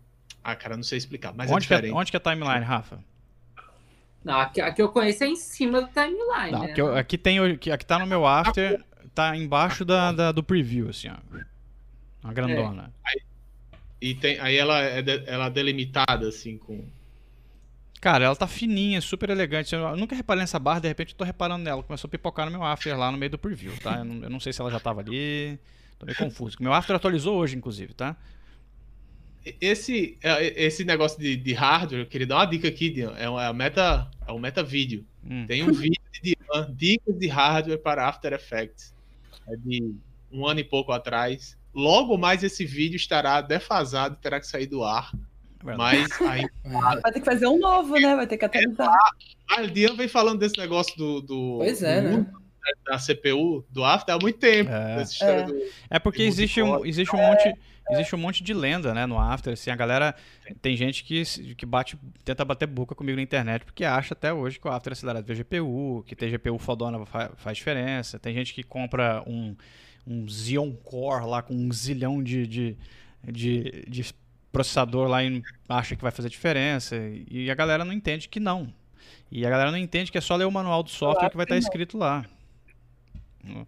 Ah, 0.43 0.55
cara, 0.55 0.75
não 0.75 0.83
sei 0.83 0.99
explicar, 0.99 1.33
mas 1.33 1.49
onde 1.49 1.65
é. 1.73 1.81
Que 1.81 1.87
é, 1.87 1.91
onde 1.91 2.11
que 2.11 2.17
é 2.17 2.19
a 2.19 2.21
timeline, 2.21 2.63
Rafa? 2.63 3.03
Não, 4.23 4.39
aqui, 4.39 4.61
aqui 4.61 4.81
eu 4.81 4.89
conheço 4.89 5.23
é 5.23 5.27
em 5.27 5.35
cima 5.35 5.81
da 5.81 5.87
timeline. 5.87 6.51
Não, 6.51 6.63
né? 6.63 6.71
aqui, 6.71 6.81
aqui, 6.81 7.17
tem, 7.17 7.39
aqui, 7.39 7.71
aqui 7.71 7.85
tá 7.85 7.97
no 7.97 8.05
meu 8.05 8.27
after, 8.27 8.83
tá 9.13 9.35
embaixo 9.35 9.83
da, 9.83 10.11
da 10.11 10.31
do 10.31 10.43
preview, 10.43 10.89
assim, 10.89 11.09
ó. 11.09 11.15
Uma 12.23 12.33
grandona. 12.33 12.93
É. 13.05 13.09
Aí, 13.09 13.21
e 14.01 14.13
tem, 14.13 14.39
aí 14.39 14.55
ela 14.55 14.79
é, 14.79 15.01
de, 15.01 15.23
ela 15.25 15.45
é 15.45 15.49
delimitada, 15.49 16.27
assim, 16.27 16.57
com. 16.59 16.85
Cara, 17.99 18.25
ela 18.25 18.35
tá 18.35 18.45
fininha, 18.45 19.01
super 19.01 19.31
elegante. 19.31 19.73
Eu 19.73 19.97
nunca 19.97 20.15
reparei 20.15 20.41
nessa 20.41 20.59
barra, 20.59 20.79
de 20.79 20.87
repente 20.87 21.13
eu 21.13 21.17
tô 21.17 21.23
reparando 21.23 21.63
nela. 21.63 21.81
Começou 21.81 22.07
a 22.07 22.11
pipocar 22.11 22.45
no 22.45 22.51
meu 22.51 22.63
after 22.63 22.95
lá 22.95 23.11
no 23.11 23.17
meio 23.17 23.31
do 23.31 23.37
preview, 23.39 23.75
tá? 23.79 23.97
Eu 23.97 24.05
não, 24.05 24.23
eu 24.23 24.29
não 24.29 24.39
sei 24.39 24.53
se 24.53 24.61
ela 24.61 24.69
já 24.69 24.79
tava 24.79 25.01
ali. 25.01 25.59
Tô 25.97 26.05
meio 26.05 26.17
confuso. 26.17 26.57
Meu 26.59 26.73
After 26.73 26.95
atualizou 26.95 27.37
hoje, 27.37 27.55
inclusive, 27.55 27.93
tá? 27.93 28.15
Esse, 29.61 30.17
é, 30.23 30.63
esse 30.63 30.83
negócio 30.83 31.19
de, 31.19 31.35
de 31.35 31.53
hardware, 31.53 32.01
eu 32.01 32.05
queria 32.07 32.25
dar 32.25 32.37
uma 32.37 32.45
dica 32.45 32.67
aqui, 32.67 32.89
Dian. 32.89 33.13
É, 33.17 33.29
uma, 33.29 33.53
meta, 33.53 34.09
é 34.27 34.31
um 34.31 34.39
meta 34.39 34.63
vídeo. 34.63 35.05
Hum. 35.23 35.45
Tem 35.45 35.63
um 35.63 35.71
vídeo 35.71 36.01
de 36.13 36.35
Dian, 36.35 36.73
dicas 36.73 37.17
de 37.17 37.27
hardware 37.27 37.77
para 37.77 38.07
After 38.07 38.33
Effects. 38.33 38.93
É 39.47 39.55
de 39.55 39.93
um 40.31 40.47
ano 40.47 40.59
e 40.59 40.63
pouco 40.63 40.91
atrás. 40.91 41.57
Logo 41.73 42.17
mais 42.17 42.43
esse 42.43 42.65
vídeo 42.65 42.95
estará 42.95 43.39
defasado, 43.41 44.15
terá 44.15 44.39
que 44.39 44.47
sair 44.47 44.65
do 44.65 44.83
ar. 44.83 45.11
Mas 45.63 46.09
aí. 46.21 46.45
Vai 47.01 47.11
ter 47.11 47.19
que 47.19 47.25
fazer 47.25 47.47
um 47.47 47.59
novo, 47.59 47.93
né? 47.99 48.15
Vai 48.15 48.27
ter 48.27 48.37
que 48.37 48.45
atualizar. 48.45 48.97
É, 49.51 49.61
a 49.61 49.65
Dian 49.67 49.95
vem 49.95 50.07
falando 50.07 50.39
desse 50.39 50.57
negócio 50.57 50.97
do. 50.97 51.21
do 51.21 51.57
pois 51.59 51.83
é, 51.83 52.01
do 52.01 52.09
né? 52.09 52.33
Da 52.85 52.97
CPU 52.97 53.65
do 53.69 53.83
After 53.83 54.15
há 54.15 54.19
muito 54.19 54.39
tempo. 54.39 54.71
É, 54.71 55.03
é. 55.21 55.43
Do, 55.43 55.55
é 55.89 55.99
porque 55.99 56.23
existe 56.23 56.61
um, 56.61 56.85
existe 56.85 57.15
um 57.15 57.19
monte. 57.19 57.53
Existe 57.87 58.15
um 58.15 58.17
monte 58.17 58.43
de 58.43 58.51
lenda, 58.51 58.95
né, 58.95 59.05
no 59.05 59.15
After, 59.19 59.53
assim, 59.53 59.69
a 59.69 59.75
galera, 59.75 60.15
tem 60.59 60.75
gente 60.75 61.03
que, 61.03 61.21
que 61.53 61.67
bate, 61.67 61.95
tenta 62.23 62.43
bater 62.43 62.65
boca 62.65 62.95
comigo 62.95 63.15
na 63.15 63.21
internet, 63.21 63.63
porque 63.63 63.85
acha 63.85 64.15
até 64.15 64.33
hoje 64.33 64.59
que 64.59 64.67
o 64.67 64.71
After 64.71 64.91
é 64.91 64.93
acelerado 64.93 65.23
via 65.23 65.35
GPU, 65.35 66.03
que 66.07 66.15
ter 66.15 66.35
GPU 66.35 66.57
fodona 66.57 67.05
faz, 67.05 67.29
faz 67.35 67.57
diferença, 67.57 68.17
tem 68.17 68.33
gente 68.33 68.55
que 68.55 68.63
compra 68.63 69.23
um, 69.27 69.55
um 70.07 70.27
Xeon 70.27 70.71
Core 70.71 71.27
lá 71.27 71.43
com 71.43 71.53
um 71.53 71.71
zilhão 71.71 72.23
de, 72.23 72.47
de, 72.47 72.77
de, 73.23 73.85
de 73.87 74.15
processador 74.51 75.07
lá 75.07 75.23
e 75.23 75.43
acha 75.69 75.95
que 75.95 76.01
vai 76.01 76.11
fazer 76.11 76.29
diferença, 76.29 76.95
e 77.29 77.51
a 77.51 77.53
galera 77.53 77.85
não 77.85 77.93
entende 77.93 78.27
que 78.27 78.39
não. 78.39 78.73
E 79.31 79.45
a 79.45 79.49
galera 79.49 79.71
não 79.71 79.77
entende 79.77 80.11
que 80.11 80.17
é 80.17 80.21
só 80.21 80.35
ler 80.35 80.45
o 80.45 80.51
manual 80.51 80.81
do 80.81 80.89
software 80.89 81.29
que 81.29 81.37
vai 81.37 81.45
estar 81.45 81.57
escrito 81.57 81.97
lá. 81.97 82.25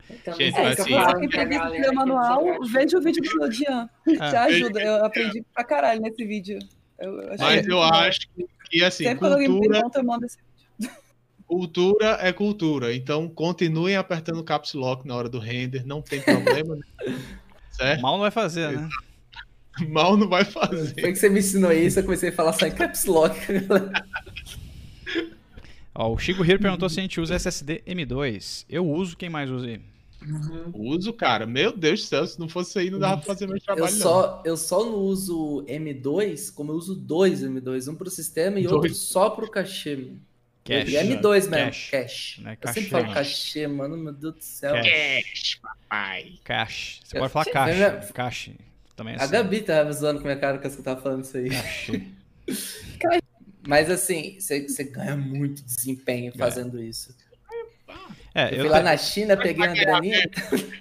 Então, 0.09 0.33
Gente, 0.35 0.57
é, 0.57 0.67
assim, 0.67 0.93
eu 0.93 1.19
quem 1.19 1.29
preguiça 1.29 1.69
ler 1.69 1.89
o 1.89 1.95
manual, 1.95 2.43
veja 2.65 2.97
o 2.97 3.01
vídeo 3.01 3.21
do 3.21 3.37
Lodian. 3.37 3.89
É. 4.07 4.15
Já 4.31 4.43
ajuda. 4.45 4.81
Eu 4.81 5.05
aprendi 5.05 5.43
pra 5.53 5.63
caralho 5.63 6.01
nesse 6.01 6.25
vídeo. 6.25 6.59
Eu, 6.99 7.35
Mas 7.37 7.67
eu 7.67 7.81
acho 7.81 8.27
que, 8.69 8.83
assim, 8.83 9.03
Sempre 9.03 9.29
cultura... 9.29 9.73
Pergunta, 9.73 9.99
eu 9.99 10.03
mando 10.03 10.25
esse 10.25 10.37
vídeo. 10.37 10.91
Cultura 11.47 12.17
é 12.19 12.33
cultura. 12.33 12.93
Então, 12.93 13.29
continuem 13.29 13.95
apertando 13.95 14.39
o 14.39 14.43
caps 14.43 14.73
lock 14.73 15.07
na 15.07 15.15
hora 15.15 15.29
do 15.29 15.39
render. 15.39 15.85
Não 15.85 16.01
tem 16.01 16.19
problema. 16.21 16.77
certo? 17.71 18.01
Mal 18.01 18.13
não 18.13 18.19
vai 18.19 18.31
fazer, 18.31 18.71
né? 18.73 18.89
Mal 19.87 20.17
não 20.17 20.27
vai 20.27 20.43
fazer. 20.43 20.99
Foi 20.99 21.13
que 21.13 21.15
você 21.15 21.29
me 21.29 21.39
ensinou 21.39 21.71
isso, 21.71 21.99
eu 21.99 22.03
comecei 22.03 22.29
a 22.29 22.33
falar 22.33 22.51
só 22.51 22.65
em 22.65 22.71
caps 22.71 23.05
lock. 23.05 23.39
Ó, 25.99 26.13
o 26.13 26.17
Chico 26.19 26.45
Hiro 26.45 26.59
perguntou 26.59 26.87
se 26.87 26.99
a 26.99 27.01
gente 27.01 27.19
usa 27.19 27.33
SSD 27.33 27.81
M2. 27.87 28.65
Eu 28.69 28.87
uso, 28.87 29.17
quem 29.17 29.29
mais 29.29 29.49
usa 29.49 29.65
aí? 29.65 29.81
Uhum. 30.21 30.71
Uso, 30.91 31.11
cara. 31.11 31.47
Meu 31.47 31.75
Deus 31.75 32.01
do 32.01 32.05
céu, 32.05 32.27
se 32.27 32.39
não 32.39 32.47
fosse 32.47 32.77
aí, 32.77 32.91
não 32.91 32.99
dava 32.99 33.17
pra 33.17 33.25
fazer 33.25 33.47
meu 33.47 33.59
trabalho. 33.59 33.87
Eu 33.87 33.97
só, 33.97 34.43
eu 34.45 34.55
só 34.55 34.85
não 34.85 34.93
uso 34.93 35.65
M2, 35.67 36.53
como 36.53 36.71
eu 36.71 36.75
uso 36.75 36.93
dois 36.95 37.41
M2, 37.41 37.91
um 37.91 37.95
pro 37.95 38.11
sistema 38.11 38.59
e 38.59 38.63
dois. 38.63 38.73
outro 38.73 38.93
só 38.93 39.31
pro 39.31 39.49
cachê. 39.49 40.11
Cache. 40.63 40.95
E 40.95 40.99
M2 40.99 41.33
mesmo, 41.33 41.51
cache. 41.51 41.91
cache. 41.91 42.43
É 42.45 42.57
eu 42.61 42.73
sempre 42.73 42.89
falo 42.91 43.13
cachê, 43.13 43.67
mano, 43.67 43.97
meu 43.97 44.13
Deus 44.13 44.35
do 44.35 44.43
céu. 44.43 44.75
Cache, 44.75 45.59
papai. 45.59 46.33
Cache. 46.43 46.99
Você 47.03 47.17
eu 47.17 47.21
pode 47.21 47.33
falar 47.33 47.45
cache. 47.45 48.13
Cache. 48.13 48.55
Também 48.95 49.13
é 49.13 49.17
assim. 49.17 49.25
A 49.25 49.27
Gabi 49.27 49.61
tava 49.61 49.91
zoando 49.93 50.19
com 50.19 50.27
a 50.27 50.29
minha 50.29 50.39
cara 50.39 50.59
que 50.59 50.67
eu 50.67 50.83
tava 50.83 51.01
falando 51.01 51.23
isso 51.23 51.37
aí. 51.37 51.49
Cache. 51.49 52.07
Mas 53.67 53.91
assim, 53.91 54.37
você 54.39 54.83
ganha 54.85 55.17
muito 55.17 55.61
desempenho 55.61 56.31
é. 56.33 56.37
fazendo 56.37 56.79
é. 56.79 56.85
isso. 56.85 57.13
É, 58.33 58.49
eu, 58.53 58.57
eu 58.57 58.59
fui 58.61 58.69
lá 58.69 58.77
te... 58.77 58.83
na 58.83 58.97
China, 58.97 59.35
peguei 59.35 59.67
uma 59.67 59.75
graninha. 59.75 60.29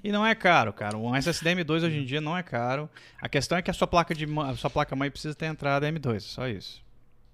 E 0.05 0.13
não 0.13 0.25
é 0.25 0.35
caro, 0.35 0.73
cara. 0.73 0.97
Um 0.97 1.17
SSD 1.17 1.57
M2 1.57 1.83
hoje 1.83 1.99
em 1.99 2.05
dia 2.05 2.21
não 2.21 2.37
é 2.37 2.43
caro. 2.43 2.89
A 3.21 3.29
questão 3.29 3.59
é 3.59 3.63
que 3.63 3.71
a 3.71 3.75
sua 3.75 3.89
placa 3.89 4.15
de 4.15 4.25
a 4.39 4.55
sua 4.57 4.71
placa 4.71 4.95
mãe 4.95 5.11
precisa 5.11 5.35
ter 5.35 5.47
entrada 5.47 5.91
M2, 5.91 6.21
só 6.21 6.47
isso. 6.47 6.81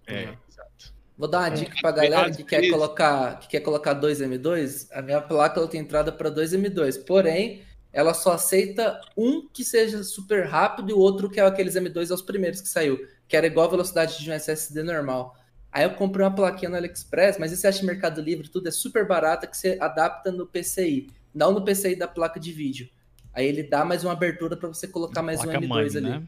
É, 0.07 0.31
exato. 0.49 0.95
Vou 1.19 1.29
dar 1.29 1.41
uma 1.41 1.51
dica 1.51 1.75
pra 1.83 1.91
galera 1.91 2.31
que 2.31 2.45
quer 2.45 2.71
colocar, 2.71 3.39
que 3.41 3.49
quer 3.49 3.61
colocar 3.61 3.93
dois 3.93 4.21
M2. 4.21 4.89
A 4.93 5.03
minha 5.03 5.21
placa 5.21 5.61
ela 5.61 5.69
tem 5.69 5.81
entrada 5.81 6.11
para 6.11 6.31
dois 6.31 6.55
M2, 6.55 7.05
porém 7.05 7.63
ela 7.93 8.15
só 8.15 8.33
aceita 8.33 9.01
um 9.17 9.47
que 9.53 9.63
seja 9.63 10.03
super 10.03 10.47
rápido 10.47 10.91
e 10.91 10.93
o 10.95 10.99
outro 10.99 11.29
que 11.29 11.39
é 11.39 11.45
aqueles 11.45 11.75
M2 11.75 12.11
aos 12.11 12.23
primeiros 12.23 12.63
que 12.63 12.69
saiu, 12.69 13.07
que 13.29 13.37
era 13.37 13.47
igual 13.47 13.67
a 13.67 13.71
velocidade 13.71 14.19
de 14.19 14.31
um 14.31 14.33
SSD 14.33 14.83
normal. 14.83 15.37
Aí 15.73 15.85
eu 15.85 15.95
comprei 15.95 16.25
uma 16.25 16.35
plaquinha 16.35 16.69
no 16.69 16.77
AliExpress, 16.77 17.39
mas 17.39 17.51
você 17.51 17.67
acha 17.67 17.81
no 17.81 17.87
Mercado 17.87 18.21
Livre, 18.21 18.49
tudo 18.49 18.69
é 18.69 18.71
super 18.71 19.07
barata 19.07 19.47
que 19.47 19.57
você 19.57 19.79
adapta 19.81 20.31
no 20.31 20.47
PCI, 20.47 21.09
não 21.35 21.53
no 21.53 21.65
PCI 21.65 21.97
da 21.97 22.07
placa 22.07 22.39
de 22.39 22.53
vídeo. 22.53 22.91
Aí 23.33 23.47
ele 23.47 23.63
dá 23.63 23.83
mais 23.85 24.05
uma 24.05 24.13
abertura 24.13 24.57
para 24.57 24.69
você 24.69 24.87
colocar 24.87 25.23
mais 25.23 25.41
um 25.41 25.45
M2 25.45 25.67
mãe, 25.67 25.87
ali. 25.87 26.01
Né? 26.03 26.23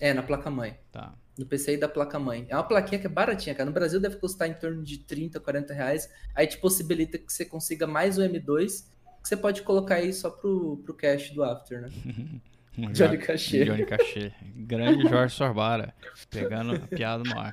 É, 0.00 0.14
na 0.14 0.22
placa 0.22 0.50
mãe. 0.50 0.78
Tá. 0.90 1.12
No 1.38 1.44
PCI 1.44 1.76
da 1.76 1.88
placa 1.88 2.18
mãe. 2.18 2.46
É 2.48 2.56
uma 2.56 2.64
plaquinha 2.64 2.98
que 2.98 3.06
é 3.06 3.10
baratinha, 3.10 3.54
cara. 3.54 3.66
No 3.66 3.72
Brasil 3.72 4.00
deve 4.00 4.16
custar 4.16 4.48
em 4.48 4.54
torno 4.54 4.82
de 4.82 4.98
30, 4.98 5.38
40 5.38 5.74
reais. 5.74 6.10
Aí 6.34 6.46
te 6.46 6.56
possibilita 6.56 7.18
que 7.18 7.30
você 7.30 7.44
consiga 7.44 7.86
mais 7.86 8.16
o 8.16 8.22
M2 8.22 8.90
que 9.22 9.28
você 9.28 9.36
pode 9.36 9.62
colocar 9.62 9.96
aí 9.96 10.12
só 10.12 10.30
pro, 10.30 10.78
pro 10.78 10.94
cache 10.94 11.32
do 11.32 11.44
After, 11.44 11.82
né? 11.82 11.90
Johnny 12.76 13.18
Cachê. 13.18 13.64
Johnny 13.64 13.84
Cachê. 13.84 14.32
Grande 14.56 15.08
Jorge 15.08 15.34
Sorbara. 15.34 15.94
Pegando 16.30 16.74
a 16.74 16.78
piada 16.80 17.22
no 17.22 17.38
ar. 17.38 17.52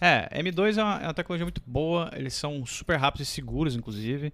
É, 0.00 0.42
M2 0.42 0.78
é 0.78 0.82
uma, 0.82 1.00
é 1.00 1.06
uma, 1.06 1.14
tecnologia 1.14 1.44
muito 1.44 1.62
boa. 1.66 2.10
Eles 2.14 2.34
são 2.34 2.64
super 2.64 2.96
rápidos 2.96 3.28
e 3.28 3.30
seguros, 3.30 3.76
inclusive. 3.76 4.32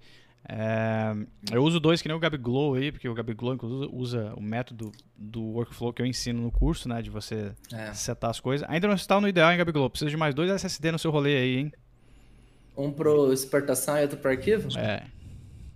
É, 0.48 1.14
eu 1.52 1.62
uso 1.62 1.78
dois 1.78 2.02
que 2.02 2.08
nem 2.08 2.16
o 2.16 2.20
Gabiglow 2.20 2.74
aí, 2.74 2.90
porque 2.90 3.08
o 3.08 3.14
Gabiglow 3.14 3.54
inclusive 3.54 3.88
usa 3.92 4.32
o 4.36 4.42
método 4.42 4.90
do 5.16 5.42
workflow 5.42 5.92
que 5.92 6.02
eu 6.02 6.06
ensino 6.06 6.40
no 6.40 6.50
curso, 6.50 6.88
né? 6.88 7.02
De 7.02 7.10
você 7.10 7.52
é. 7.72 7.92
setar 7.92 8.30
as 8.30 8.40
coisas. 8.40 8.68
Ainda 8.68 8.86
não 8.88 8.94
está 8.94 9.20
no 9.20 9.28
ideal, 9.28 9.50
hein, 9.50 9.58
Gabiglow? 9.58 9.90
Precisa 9.90 10.10
de 10.10 10.16
mais 10.16 10.34
dois 10.34 10.50
SSD 10.50 10.92
no 10.92 10.98
seu 10.98 11.10
rolê 11.10 11.36
aí, 11.36 11.56
hein? 11.58 11.72
Um 12.76 12.90
pro 12.90 13.32
exportação 13.32 13.98
e 13.98 14.02
outro 14.02 14.18
pro 14.18 14.30
arquivo? 14.30 14.68
É. 14.78 15.04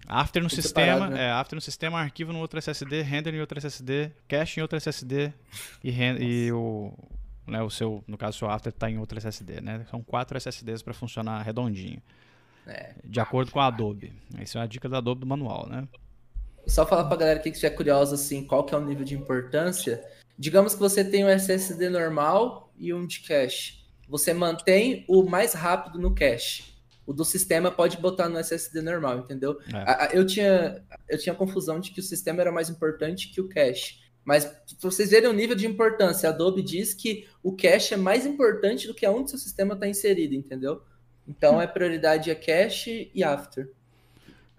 After 0.06 0.40
no 0.40 0.48
Tudo 0.48 0.62
sistema, 0.62 0.92
separado, 0.92 1.14
né? 1.14 1.24
é, 1.24 1.30
after 1.30 1.56
no 1.56 1.60
sistema, 1.60 1.98
arquivo 1.98 2.32
no 2.32 2.38
outro 2.38 2.58
SSD, 2.58 3.02
render 3.02 3.34
em 3.34 3.40
outro 3.40 3.58
SSD, 3.58 4.12
cache 4.28 4.60
em 4.60 4.62
outro 4.62 4.76
SSD 4.76 5.32
e, 5.82 5.90
e 6.20 6.52
o, 6.52 6.92
né, 7.46 7.60
o 7.60 7.68
seu, 7.68 8.04
no 8.06 8.16
caso, 8.16 8.36
o 8.36 8.38
seu 8.38 8.48
after 8.48 8.72
está 8.72 8.88
em 8.88 8.98
outro 8.98 9.18
SSD, 9.18 9.60
né? 9.60 9.84
São 9.90 10.02
quatro 10.02 10.38
SSDs 10.38 10.82
para 10.82 10.94
funcionar 10.94 11.42
redondinho. 11.42 12.00
É. 12.66 12.94
De 13.04 13.18
acordo 13.18 13.50
com 13.50 13.60
a 13.60 13.66
Adobe. 13.66 14.12
Essa 14.38 14.58
é 14.58 14.60
uma 14.60 14.68
dica 14.68 14.88
da 14.88 14.98
Adobe 14.98 15.20
do 15.20 15.26
manual, 15.26 15.68
né? 15.68 15.88
Só 16.66 16.86
falar 16.86 17.04
pra 17.04 17.16
galera 17.16 17.38
aqui 17.40 17.50
que 17.50 17.56
estiver 17.56 17.74
curiosa, 17.74 18.14
assim, 18.14 18.44
qual 18.44 18.64
que 18.64 18.74
é 18.74 18.78
o 18.78 18.84
nível 18.84 19.04
de 19.04 19.14
importância. 19.14 20.04
Digamos 20.38 20.74
que 20.74 20.80
você 20.80 21.04
tem 21.04 21.24
um 21.24 21.28
SSD 21.28 21.88
normal 21.88 22.72
e 22.76 22.92
um 22.92 23.06
de 23.06 23.20
cache. 23.20 23.84
Você 24.08 24.32
mantém 24.32 25.04
o 25.08 25.24
mais 25.24 25.52
rápido 25.52 25.98
no 25.98 26.14
cache 26.14 26.75
o 27.06 27.12
do 27.12 27.24
sistema 27.24 27.70
pode 27.70 27.96
botar 27.98 28.28
no 28.28 28.38
SSD 28.38 28.82
normal, 28.82 29.20
entendeu? 29.20 29.58
É. 29.72 30.18
Eu, 30.18 30.26
tinha, 30.26 30.82
eu 31.08 31.18
tinha 31.18 31.32
a 31.32 31.36
confusão 31.36 31.78
de 31.78 31.92
que 31.92 32.00
o 32.00 32.02
sistema 32.02 32.40
era 32.40 32.50
mais 32.50 32.68
importante 32.68 33.30
que 33.30 33.40
o 33.40 33.48
cache. 33.48 34.04
Mas 34.24 34.44
para 34.44 34.90
vocês 34.90 35.10
verem 35.10 35.30
o 35.30 35.32
nível 35.32 35.54
de 35.54 35.68
importância, 35.68 36.28
a 36.28 36.32
Adobe 36.32 36.60
diz 36.60 36.92
que 36.92 37.28
o 37.44 37.56
cache 37.56 37.94
é 37.94 37.96
mais 37.96 38.26
importante 38.26 38.88
do 38.88 38.94
que 38.94 39.06
aonde 39.06 39.30
seu 39.30 39.38
sistema 39.38 39.74
está 39.74 39.86
inserido, 39.86 40.34
entendeu? 40.34 40.82
Então 41.28 41.62
é 41.62 41.66
prioridade 41.66 42.28
é 42.28 42.34
cache 42.34 43.08
e 43.14 43.22
after. 43.22 43.70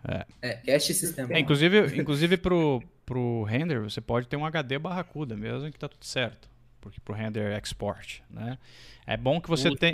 É, 0.08 0.26
é 0.42 0.54
cache 0.54 0.94
e 0.94 0.96
sistema. 0.96 1.34
É, 1.34 1.40
inclusive, 1.40 2.00
inclusive 2.00 2.38
pro, 2.38 2.82
pro 3.06 3.44
render, 3.44 3.82
você 3.82 4.00
pode 4.00 4.28
ter 4.28 4.38
um 4.38 4.46
HD 4.46 4.80
barracuda 4.80 5.36
mesmo 5.36 5.70
que 5.70 5.78
tá 5.78 5.90
tudo 5.90 6.06
certo. 6.06 6.50
Porque 6.88 7.02
pro 7.02 7.14
render 7.14 7.58
export, 7.58 8.22
né? 8.30 8.58
É 9.06 9.16
bom 9.16 9.40
que 9.40 9.50
você 9.50 9.74
tem. 9.76 9.94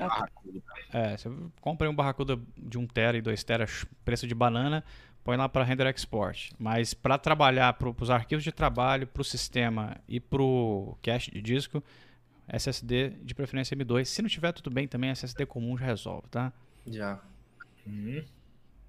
É, 0.92 1.18
você 1.18 1.30
compra 1.62 1.90
um 1.90 1.96
Barracuda 1.96 2.40
de 2.58 2.78
1 2.78 2.88
tera 2.88 3.18
e 3.18 3.22
2 3.22 3.44
tera, 3.44 3.66
preço 4.04 4.28
de 4.28 4.34
banana, 4.34 4.84
põe 5.24 5.38
lá 5.38 5.48
para 5.48 5.64
render 5.64 5.88
export. 5.88 6.52
Mas 6.58 6.94
para 6.94 7.18
trabalhar 7.18 7.74
para 7.74 7.90
os 7.90 8.10
arquivos 8.10 8.44
de 8.44 8.52
trabalho, 8.52 9.08
para 9.08 9.22
o 9.22 9.26
sistema 9.26 9.98
e 10.08 10.20
para 10.20 10.42
o 10.42 10.98
cache 11.02 11.32
de 11.32 11.42
disco, 11.42 11.84
SSD 12.48 13.10
de 13.22 13.34
preferência 13.34 13.76
M2. 13.76 14.06
Se 14.06 14.22
não 14.22 14.30
tiver 14.30 14.52
tudo 14.52 14.70
bem 14.70 14.88
também, 14.88 15.10
SSD 15.10 15.46
comum 15.46 15.78
já 15.78 15.86
resolve, 15.86 16.28
tá? 16.30 16.52
Já. 16.88 17.20
Uhum. 17.86 18.24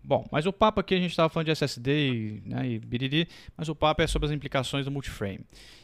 Bom, 0.06 0.26
mas 0.30 0.44
o 0.44 0.52
papo 0.52 0.80
aqui 0.80 0.94
a 0.94 0.98
gente 0.98 1.12
estava 1.12 1.30
falando 1.30 1.46
de 1.46 1.52
SSD 1.52 1.90
e, 1.90 2.42
né, 2.44 2.68
e 2.68 2.78
biriri, 2.78 3.26
mas 3.56 3.70
o 3.70 3.74
papo 3.74 4.02
é 4.02 4.06
sobre 4.06 4.26
as 4.26 4.32
implicações 4.32 4.84
do 4.84 4.90
multiframe. 4.90 5.40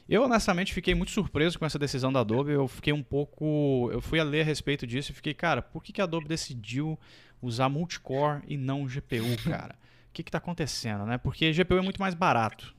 Eu 0.06 0.24
honestamente 0.24 0.74
fiquei 0.74 0.94
muito 0.94 1.10
surpreso 1.10 1.58
com 1.58 1.64
essa 1.64 1.78
decisão 1.78 2.12
da 2.12 2.20
Adobe. 2.20 2.52
Eu 2.52 2.68
fiquei 2.68 2.92
um 2.92 3.02
pouco, 3.02 3.88
eu 3.90 4.02
fui 4.02 4.20
a 4.20 4.24
ler 4.24 4.42
a 4.42 4.44
respeito 4.44 4.86
disso 4.86 5.10
e 5.10 5.14
fiquei, 5.14 5.32
cara, 5.32 5.62
por 5.62 5.82
que, 5.82 5.90
que 5.90 6.02
a 6.02 6.04
Adobe 6.04 6.28
decidiu 6.28 6.98
usar 7.40 7.70
multicore 7.70 8.42
e 8.46 8.58
não 8.58 8.84
GPU, 8.84 9.42
cara? 9.48 9.74
O 10.10 10.12
que 10.12 10.20
está 10.20 10.36
acontecendo, 10.36 11.06
né? 11.06 11.16
Porque 11.16 11.52
GPU 11.52 11.78
é 11.78 11.80
muito 11.80 12.00
mais 12.00 12.14
barato 12.14 12.74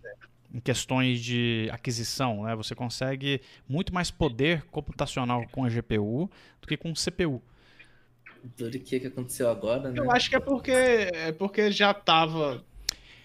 em 0.53 0.59
questões 0.59 1.23
de 1.23 1.69
aquisição, 1.71 2.43
né? 2.43 2.55
Você 2.55 2.75
consegue 2.75 3.41
muito 3.67 3.93
mais 3.93 4.11
poder 4.11 4.63
computacional 4.63 5.47
com 5.51 5.63
a 5.63 5.69
GPU 5.69 6.29
do 6.61 6.67
que 6.67 6.77
com 6.77 6.91
o 6.91 6.93
CPU 6.93 7.41
tudo 8.55 8.79
que, 8.79 8.99
que 8.99 9.07
aconteceu 9.07 9.49
agora, 9.49 9.91
né? 9.91 9.99
Eu 9.99 10.11
acho 10.11 10.29
que 10.29 10.35
é 10.35 10.39
porque, 10.39 10.71
é 10.71 11.31
porque 11.31 11.71
já 11.71 11.93
tava, 11.93 12.63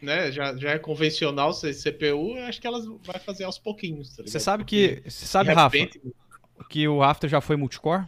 né? 0.01 0.31
Já, 0.33 0.57
já 0.57 0.71
é 0.71 0.79
convencional 0.79 1.53
ser 1.53 1.75
CPU, 1.75 2.35
acho 2.47 2.61
que 2.61 2.67
elas 2.67 2.85
vai 3.05 3.19
fazer 3.19 3.45
aos 3.45 3.59
pouquinhos. 3.59 4.17
Tá 4.17 4.23
você 4.27 4.41
sabe 4.41 4.65
que. 4.65 5.03
Você 5.05 5.27
sabe, 5.27 5.55
repente... 5.55 6.01
Rafa, 6.03 6.69
que 6.69 6.89
o 6.89 7.03
After 7.03 7.29
já 7.29 7.41
foi 7.41 7.57
multicore? 7.57 8.05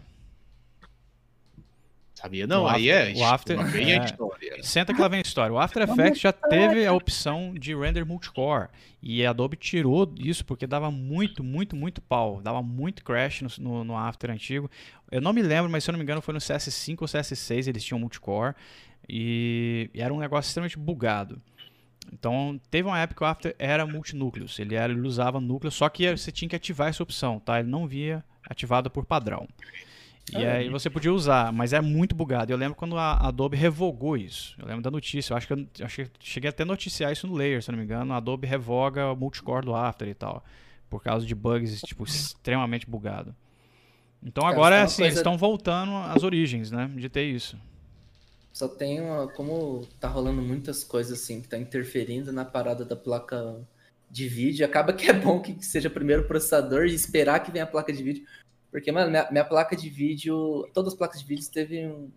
Sabia 2.20 2.48
não, 2.48 2.64
o 2.64 2.68
aí 2.68 2.90
after, 2.90 3.16
é. 3.16 3.20
O 3.20 3.24
After, 3.24 3.60
é, 3.60 3.98
a 4.00 4.04
história. 4.04 4.62
Senta 4.64 4.92
que 4.92 5.00
lá 5.00 5.06
vem 5.06 5.20
a 5.20 5.22
história. 5.22 5.54
O 5.54 5.58
After 5.58 5.88
Effects 5.88 6.20
já 6.20 6.32
teve 6.32 6.84
a 6.84 6.92
opção 6.92 7.54
de 7.54 7.76
render 7.76 8.04
multicore. 8.04 8.66
E 9.00 9.24
a 9.24 9.30
Adobe 9.30 9.56
tirou 9.56 10.12
isso 10.18 10.44
porque 10.44 10.66
dava 10.66 10.90
muito, 10.90 11.44
muito, 11.44 11.76
muito 11.76 12.02
pau. 12.02 12.42
Dava 12.42 12.60
muito 12.60 13.04
crash 13.04 13.42
no, 13.42 13.48
no, 13.60 13.84
no 13.84 13.96
After 13.96 14.32
antigo. 14.32 14.68
Eu 15.12 15.20
não 15.20 15.32
me 15.32 15.42
lembro, 15.42 15.70
mas 15.70 15.84
se 15.84 15.90
eu 15.90 15.92
não 15.92 15.98
me 15.98 16.02
engano 16.02 16.20
foi 16.20 16.34
no 16.34 16.40
CS5 16.40 16.96
ou 17.02 17.06
CS6 17.06 17.68
eles 17.68 17.84
tinham 17.84 18.00
multicore. 18.00 18.52
E, 19.08 19.88
e 19.94 20.02
era 20.02 20.12
um 20.12 20.18
negócio 20.18 20.48
extremamente 20.48 20.76
bugado. 20.76 21.40
Então, 22.12 22.60
teve 22.68 22.88
uma 22.88 22.98
época 22.98 23.18
que 23.18 23.22
o 23.22 23.26
After 23.28 23.54
era 23.60 23.86
multinúcleos. 23.86 24.58
Ele, 24.58 24.74
era, 24.74 24.92
ele 24.92 25.06
usava 25.06 25.40
núcleo, 25.40 25.70
só 25.70 25.88
que 25.88 26.10
você 26.16 26.32
tinha 26.32 26.48
que 26.48 26.56
ativar 26.56 26.88
essa 26.88 27.00
opção, 27.00 27.38
tá? 27.38 27.60
Ele 27.60 27.68
não 27.68 27.86
via 27.86 28.24
ativada 28.42 28.90
por 28.90 29.04
padrão. 29.04 29.46
E 30.32 30.44
ah, 30.44 30.54
aí 30.54 30.68
você 30.68 30.90
podia 30.90 31.12
usar, 31.12 31.52
mas 31.52 31.72
é 31.72 31.80
muito 31.80 32.14
bugado. 32.14 32.52
Eu 32.52 32.56
lembro 32.56 32.74
quando 32.74 32.96
a 32.96 33.14
Adobe 33.28 33.56
revogou 33.56 34.16
isso. 34.16 34.54
Eu 34.58 34.66
lembro 34.66 34.82
da 34.82 34.90
notícia. 34.90 35.32
Eu 35.32 35.36
acho 35.36 35.46
que 35.46 35.52
eu, 35.52 35.66
acho 35.84 36.04
que 36.04 36.10
cheguei 36.20 36.50
até 36.50 36.62
a 36.62 36.66
noticiar 36.66 37.12
isso 37.12 37.26
no 37.26 37.34
Layer, 37.34 37.62
se 37.62 37.70
não 37.70 37.78
me 37.78 37.84
engano. 37.84 38.12
A 38.12 38.16
Adobe 38.16 38.46
revoga 38.46 39.12
o 39.12 39.16
multicore 39.16 39.64
do 39.64 39.74
After 39.74 40.08
e 40.08 40.14
tal. 40.14 40.44
Por 40.90 41.02
causa 41.02 41.26
de 41.26 41.34
bugs, 41.34 41.80
tipo, 41.82 42.04
extremamente 42.04 42.88
bugado. 42.88 43.34
Então 44.22 44.46
agora 44.46 44.76
é 44.76 44.82
assim, 44.82 44.96
coisa... 44.96 45.08
eles 45.08 45.18
estão 45.18 45.36
voltando 45.36 45.92
às 45.92 46.22
origens, 46.22 46.70
né? 46.70 46.90
De 46.96 47.08
ter 47.08 47.24
isso. 47.24 47.56
Só 48.52 48.66
tem 48.66 49.00
uma. 49.00 49.28
Como 49.28 49.86
tá 50.00 50.08
rolando 50.08 50.42
muitas 50.42 50.82
coisas 50.82 51.20
assim, 51.20 51.40
que 51.40 51.48
tá 51.48 51.56
interferindo 51.56 52.32
na 52.32 52.44
parada 52.44 52.84
da 52.84 52.96
placa 52.96 53.56
de 54.10 54.26
vídeo, 54.26 54.64
acaba 54.64 54.92
que 54.92 55.08
é 55.08 55.12
bom 55.12 55.40
que 55.40 55.64
seja 55.64 55.90
primeiro 55.90 56.22
o 56.22 56.26
processador 56.26 56.86
e 56.86 56.94
esperar 56.94 57.40
que 57.40 57.52
venha 57.52 57.64
a 57.64 57.68
placa 57.68 57.92
de 57.92 58.02
vídeo. 58.02 58.24
Porque, 58.70 58.92
mano, 58.92 59.10
minha, 59.10 59.30
minha, 59.30 59.44
placa 59.44 59.74
de 59.74 59.88
vídeo, 59.88 60.68
todas 60.74 60.92
as 60.92 60.98
placas 60.98 61.20
de 61.20 61.26
vídeo 61.26 61.50
teve 61.50 61.86
um, 61.86 62.10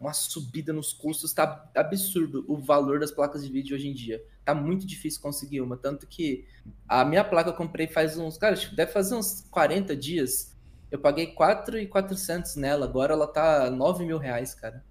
uma 0.00 0.12
subida 0.12 0.72
nos 0.72 0.92
custos, 0.92 1.32
tá 1.32 1.70
absurdo 1.74 2.44
o 2.48 2.56
valor 2.56 2.98
das 2.98 3.10
placas 3.10 3.44
de 3.44 3.52
vídeo 3.52 3.76
hoje 3.76 3.88
em 3.88 3.92
dia. 3.92 4.22
Tá 4.44 4.54
muito 4.54 4.86
difícil 4.86 5.20
conseguir 5.20 5.60
uma, 5.60 5.76
tanto 5.76 6.06
que 6.06 6.44
a 6.88 7.04
minha 7.04 7.22
placa 7.22 7.50
eu 7.50 7.54
comprei 7.54 7.86
faz 7.86 8.16
uns, 8.16 8.38
cara, 8.38 8.56
deve 8.74 8.90
fazer 8.90 9.14
uns 9.14 9.46
40 9.50 9.94
dias. 9.94 10.56
Eu 10.90 10.98
paguei 10.98 11.28
4,400 11.28 12.56
nela, 12.56 12.86
agora 12.86 13.12
ela 13.12 13.26
tá 13.26 13.70
9 13.70 14.04
mil 14.04 14.18
reais, 14.18 14.54
cara. 14.54 14.84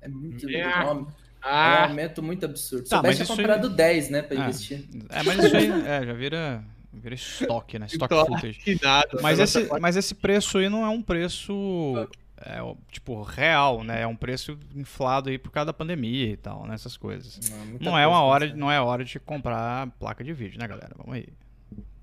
É 0.00 0.08
muito 0.08 0.48
yeah. 0.48 0.82
É. 0.82 0.84
nome. 0.84 1.06
Ah. 1.40 1.76
É 1.76 1.86
um 1.86 1.90
aumento 1.90 2.22
muito 2.22 2.44
absurdo. 2.44 2.88
Tá, 2.88 3.00
Só 3.02 3.12
tinha 3.12 3.26
comprado 3.26 3.68
aí... 3.68 3.74
10, 3.74 4.10
né, 4.10 4.22
pra 4.22 4.36
ah. 4.36 4.44
investir. 4.44 4.88
É, 5.08 5.22
mas 5.22 5.44
isso 5.44 5.56
aí 5.56 5.70
é, 5.86 6.04
já 6.04 6.12
vira 6.12 6.64
Vira 6.92 7.14
estoque, 7.14 7.78
né? 7.78 7.86
Stock 7.90 8.14
footage. 8.14 8.78
Nada, 8.82 9.18
mas, 9.20 9.38
esse, 9.38 9.68
mas 9.80 9.96
esse 9.96 10.14
preço 10.14 10.58
aí 10.58 10.68
não 10.68 10.84
é 10.84 10.88
um 10.88 11.02
preço 11.02 12.08
é, 12.40 12.60
tipo 12.90 13.22
real, 13.22 13.82
né? 13.82 14.02
É 14.02 14.06
um 14.06 14.16
preço 14.16 14.58
inflado 14.74 15.28
aí 15.28 15.38
por 15.38 15.50
causa 15.50 15.66
da 15.66 15.72
pandemia 15.72 16.30
e 16.30 16.36
tal, 16.36 16.66
nessas 16.66 16.94
né? 16.94 16.98
coisas. 17.00 17.50
Não, 17.50 17.92
não 17.92 17.98
é 17.98 18.06
uma 18.06 18.22
hora, 18.22 18.54
não 18.54 18.70
é 18.70 18.80
hora 18.80 19.04
de 19.04 19.18
comprar 19.18 19.88
placa 19.98 20.22
de 20.22 20.32
vídeo, 20.32 20.58
né, 20.58 20.66
galera? 20.66 20.92
Vamos 20.96 21.14
aí. 21.14 21.26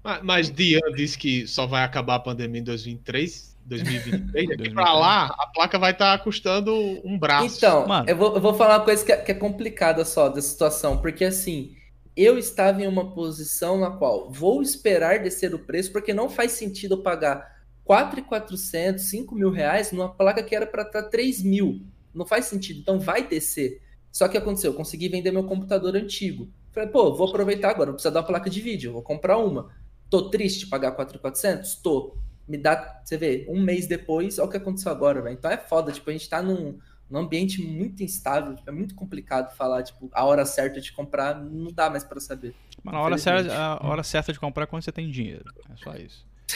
Mas, 0.04 0.22
mas 0.22 0.52
Dian 0.52 0.92
disse 0.96 1.18
que 1.18 1.48
só 1.48 1.66
vai 1.66 1.84
acabar 1.84 2.16
a 2.16 2.20
pandemia 2.20 2.62
em 2.62 2.64
2023, 2.64 3.58
2023. 3.66 4.50
Daqui 4.50 4.70
pra 4.72 4.94
lá, 4.94 5.26
a 5.26 5.48
placa 5.48 5.80
vai 5.80 5.92
estar 5.92 6.18
tá 6.18 6.24
custando 6.24 6.74
um 7.04 7.18
braço. 7.18 7.58
Então, 7.58 7.86
eu 8.06 8.16
vou, 8.16 8.36
eu 8.36 8.42
vou 8.42 8.54
falar 8.54 8.78
uma 8.80 8.86
coisa 8.86 9.04
que 9.04 9.12
é, 9.12 9.18
que 9.18 9.32
é 9.32 9.36
complicada 9.36 10.06
só 10.06 10.30
dessa 10.30 10.50
situação, 10.50 10.98
porque 10.98 11.24
assim, 11.26 11.76
eu 12.16 12.38
estava 12.38 12.82
em 12.82 12.88
uma 12.88 13.14
posição 13.14 13.78
na 13.78 13.92
qual 13.92 14.32
vou 14.32 14.62
esperar 14.62 15.20
descer 15.20 15.54
o 15.54 15.60
preço, 15.60 15.92
porque 15.92 16.14
não 16.14 16.30
faz 16.30 16.54
sentido 16.54 17.04
pagar 17.04 17.56
4.400, 17.86 19.00
5 19.00 19.36
mil 19.36 19.52
reais 19.52 19.92
numa 19.92 20.14
placa 20.14 20.42
que 20.42 20.56
era 20.56 20.66
para 20.66 20.84
estar 20.84 21.04
3 21.04 21.44
mil. 21.44 21.82
Não 22.14 22.26
faz 22.26 22.46
sentido, 22.46 22.80
então 22.80 23.00
vai 23.00 23.28
descer. 23.28 23.82
Só 24.12 24.30
que 24.30 24.38
aconteceu, 24.38 24.72
eu 24.72 24.78
consegui 24.78 25.10
vender 25.10 25.32
meu 25.32 25.44
computador 25.44 25.96
antigo. 25.96 26.48
Falei, 26.72 26.90
pô, 26.90 27.14
vou 27.14 27.28
aproveitar 27.28 27.70
agora, 27.70 27.88
vou 27.88 27.96
precisar 27.96 28.18
uma 28.18 28.26
placa 28.26 28.50
de 28.50 28.62
vídeo, 28.62 28.94
vou 28.94 29.02
comprar 29.02 29.38
uma. 29.38 29.70
Tô 30.10 30.30
triste 30.30 30.68
pagar 30.68 30.96
4.400? 30.96 31.82
Tô. 31.82 32.16
Me 32.48 32.58
dá, 32.58 33.02
você 33.04 33.18
vê, 33.18 33.46
um 33.50 33.60
mês 33.60 33.88
depois, 33.88 34.38
olha 34.38 34.48
o 34.48 34.52
que 34.52 34.58
aconteceu 34.58 34.92
agora, 34.92 35.22
velho. 35.22 35.34
Então 35.34 35.50
é 35.50 35.58
foda, 35.58 35.92
tipo, 35.92 36.10
a 36.10 36.14
gente 36.14 36.30
tá 36.30 36.42
num, 36.42 36.78
num 37.10 37.20
ambiente 37.20 37.62
muito 37.62 38.04
instável, 38.04 38.56
é 38.66 38.72
muito 38.72 38.96
complicado 38.96 39.56
falar, 39.56 39.84
tipo, 39.84 40.10
a 40.14 40.26
hora 40.26 40.46
certa 40.46 40.82
de 40.82 40.92
comprar, 40.92 41.36
não 41.36 41.72
dá 41.72 41.90
mais 41.90 42.04
para 42.04 42.20
saber. 42.20 42.56
Mas 42.84 42.94
a 42.96 43.00
hora, 43.00 43.18
certa, 43.18 43.56
a 43.56 43.88
hora 43.88 44.04
certa 44.04 44.34
de 44.34 44.40
comprar 44.40 44.64
é 44.64 44.68
quando 44.68 44.84
você 44.84 44.92
tem 44.92 45.10
dinheiro, 45.10 45.46
é 45.72 45.76
só 45.78 45.96
isso. 45.96 46.26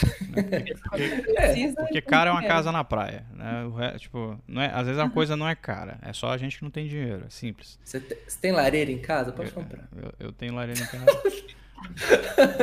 Porque, 0.88 1.34
é, 1.36 1.72
porque 1.72 2.00
cara 2.00 2.30
é 2.30 2.32
uma 2.32 2.46
casa 2.46 2.70
na 2.70 2.84
praia, 2.84 3.26
né? 3.34 3.98
tipo, 3.98 4.38
não 4.46 4.62
é, 4.62 4.70
às 4.72 4.86
vezes 4.86 5.00
a 5.00 5.10
coisa 5.10 5.36
não 5.36 5.48
é 5.48 5.56
cara, 5.56 5.98
é 6.02 6.12
só 6.12 6.30
a 6.30 6.38
gente 6.38 6.58
que 6.58 6.62
não 6.62 6.70
tem 6.70 6.86
dinheiro, 6.86 7.24
é 7.26 7.30
simples. 7.30 7.76
Você 7.84 7.98
tem, 7.98 8.16
você 8.24 8.38
tem 8.38 8.52
lareira 8.52 8.92
em 8.92 8.98
casa? 8.98 9.32
Pode 9.32 9.50
comprar. 9.50 9.88
Eu, 9.96 10.26
eu, 10.28 10.32
tenho 10.32 10.54
lareira 10.54 10.80
em 10.80 10.86
casa. 10.86 11.06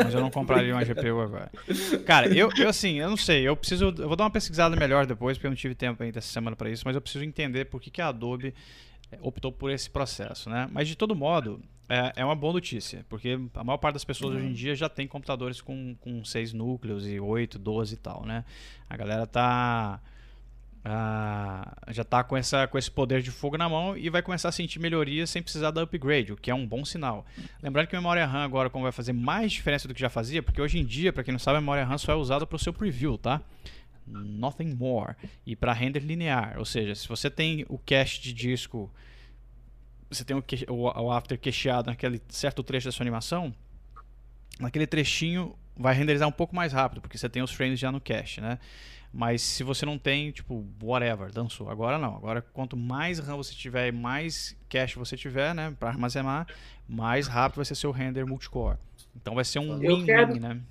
Mas 0.04 0.14
eu 0.14 0.22
não 0.22 0.30
compraria 0.30 0.74
uma 0.74 0.84
GPU 0.84 1.20
agora. 1.22 1.52
Cara, 2.06 2.28
eu, 2.28 2.50
eu 2.58 2.70
assim, 2.70 3.00
eu 3.00 3.10
não 3.10 3.18
sei, 3.18 3.48
eu 3.48 3.56
preciso. 3.56 3.94
Eu 3.98 4.08
vou 4.08 4.16
dar 4.16 4.26
uma 4.26 4.32
pesquisada 4.32 4.76
melhor 4.76 5.06
depois, 5.06 5.38
porque 5.38 5.48
eu 5.48 5.52
não 5.52 5.56
tive 5.56 5.76
tempo 5.76 6.02
ainda 6.04 6.20
essa 6.20 6.32
semana 6.32 6.56
para 6.56 6.70
isso, 6.70 6.84
mas 6.86 6.96
eu 6.96 7.02
preciso 7.02 7.24
entender 7.24 7.66
por 7.66 7.82
que, 7.82 7.90
que 7.90 8.02
a 8.02 8.08
Adobe 8.08 8.54
é, 9.12 9.18
optou 9.22 9.52
por 9.52 9.72
esse 9.72 9.90
processo, 9.90 10.50
né? 10.50 10.68
Mas 10.72 10.88
de 10.88 10.96
todo 10.96 11.16
modo, 11.16 11.62
é, 11.90 12.14
é 12.18 12.26
uma 12.26 12.36
boa 12.36 12.54
notícia, 12.54 13.06
porque 13.08 13.40
a 13.54 13.64
maior 13.64 13.78
parte 13.78 13.96
das 13.96 14.04
pessoas 14.04 14.34
uhum. 14.34 14.40
hoje 14.40 14.48
em 14.48 14.54
dia 14.54 14.76
já 14.76 14.90
tem 14.90 15.08
computadores 15.08 15.62
com, 15.62 15.96
com 16.02 16.24
seis 16.24 16.54
núcleos 16.54 17.08
e 17.08 17.20
oito, 17.20 17.58
doze 17.58 17.96
e 17.96 17.98
tal, 17.98 18.26
né? 18.26 18.44
A 18.90 18.98
galera 18.98 19.26
tá 19.26 20.02
ah, 20.84 21.76
já 21.90 22.02
está 22.02 22.24
com, 22.24 22.38
essa, 22.38 22.68
com 22.68 22.78
esse 22.78 22.90
poder 22.90 23.22
de 23.22 23.32
fogo 23.32 23.58
na 23.58 23.68
mão 23.68 23.98
e 23.98 24.10
vai 24.10 24.22
começar 24.22 24.50
a 24.50 24.52
sentir 24.52 24.80
melhorias 24.80 25.30
sem 25.30 25.42
precisar 25.42 25.72
da 25.72 25.82
upgrade, 25.82 26.32
o 26.32 26.38
que 26.38 26.50
é 26.50 26.56
um 26.56 26.66
bom 26.66 26.86
sinal. 26.86 27.26
Lembrando 27.62 27.88
que 27.88 27.96
a 27.96 28.00
memória 28.00 28.26
RAM 28.26 28.44
agora 28.44 28.70
como 28.70 28.84
vai 28.84 28.92
fazer 28.92 29.14
mais 29.14 29.52
diferença 29.52 29.88
do 29.88 29.94
que 29.94 30.00
já 30.00 30.10
fazia, 30.10 30.42
porque 30.42 30.62
hoje 30.62 30.80
em 30.80 30.86
dia, 30.86 31.12
para 31.12 31.24
quem 31.24 31.32
não 31.32 31.40
sabe, 31.40 31.58
a 31.58 31.62
memória 31.62 31.84
RAM 31.84 31.98
só 31.98 32.12
é 32.12 32.16
usada 32.16 32.46
para 32.46 32.56
o 32.56 32.60
seu 32.60 32.72
preview, 32.72 33.18
tá? 33.18 33.42
Nothing 34.06 34.76
more. 34.76 35.16
E 35.46 35.56
para 35.56 35.74
render 35.74 36.00
linear, 36.00 36.56
ou 36.58 36.66
seja, 36.66 36.96
se 36.96 37.08
você 37.08 37.30
tem 37.30 37.66
o 37.68 37.78
cache 37.78 38.22
de 38.22 38.32
disco, 38.32 38.90
você 40.10 40.24
tem 40.24 40.38
o, 40.38 40.44
o, 40.70 41.12
after 41.12 41.38
cacheado 41.38 41.90
naquele 41.90 42.22
certo 42.30 42.64
trecho 42.64 42.86
da 42.86 42.92
sua 42.92 43.04
animação, 43.04 43.54
naquele 44.60 44.88
trechinho 44.88 45.54
vai 45.76 45.94
renderizar 45.94 46.28
um 46.28 46.32
pouco 46.32 46.56
mais 46.56 46.74
rápido, 46.74 47.02
porque 47.02 47.18
você 47.18 47.30
tem 47.30 47.42
os 47.42 47.52
frames 47.52 47.80
já 47.80 47.92
no 47.92 48.00
cache, 48.02 48.42
né? 48.42 48.58
Mas 49.14 49.42
se 49.42 49.64
você 49.64 49.86
não 49.86 49.98
tem, 49.98 50.32
tipo, 50.32 50.66
whatever, 50.82 51.32
dançou. 51.32 51.70
Agora 51.70 51.98
não. 51.98 52.16
Agora, 52.16 52.42
quanto 52.42 52.76
mais 52.78 53.20
RAM 53.20 53.38
você 53.38 53.54
tiver 53.54 53.88
e 53.88 53.92
mais 53.92 54.56
cache 54.70 55.00
você 55.00 55.16
tiver, 55.16 55.56
né, 55.56 55.76
para 55.80 55.90
armazenar, 55.90 56.48
mais 56.88 57.28
rápido 57.28 57.58
vai 57.58 57.66
ser 57.66 57.76
seu 57.76 57.92
render 57.92 58.26
multicore. 58.26 58.78
Então 59.16 59.36
vai 59.36 59.46
ser 59.46 59.60
um 59.60 59.78
win-win, 59.80 60.40
né? 60.40 60.62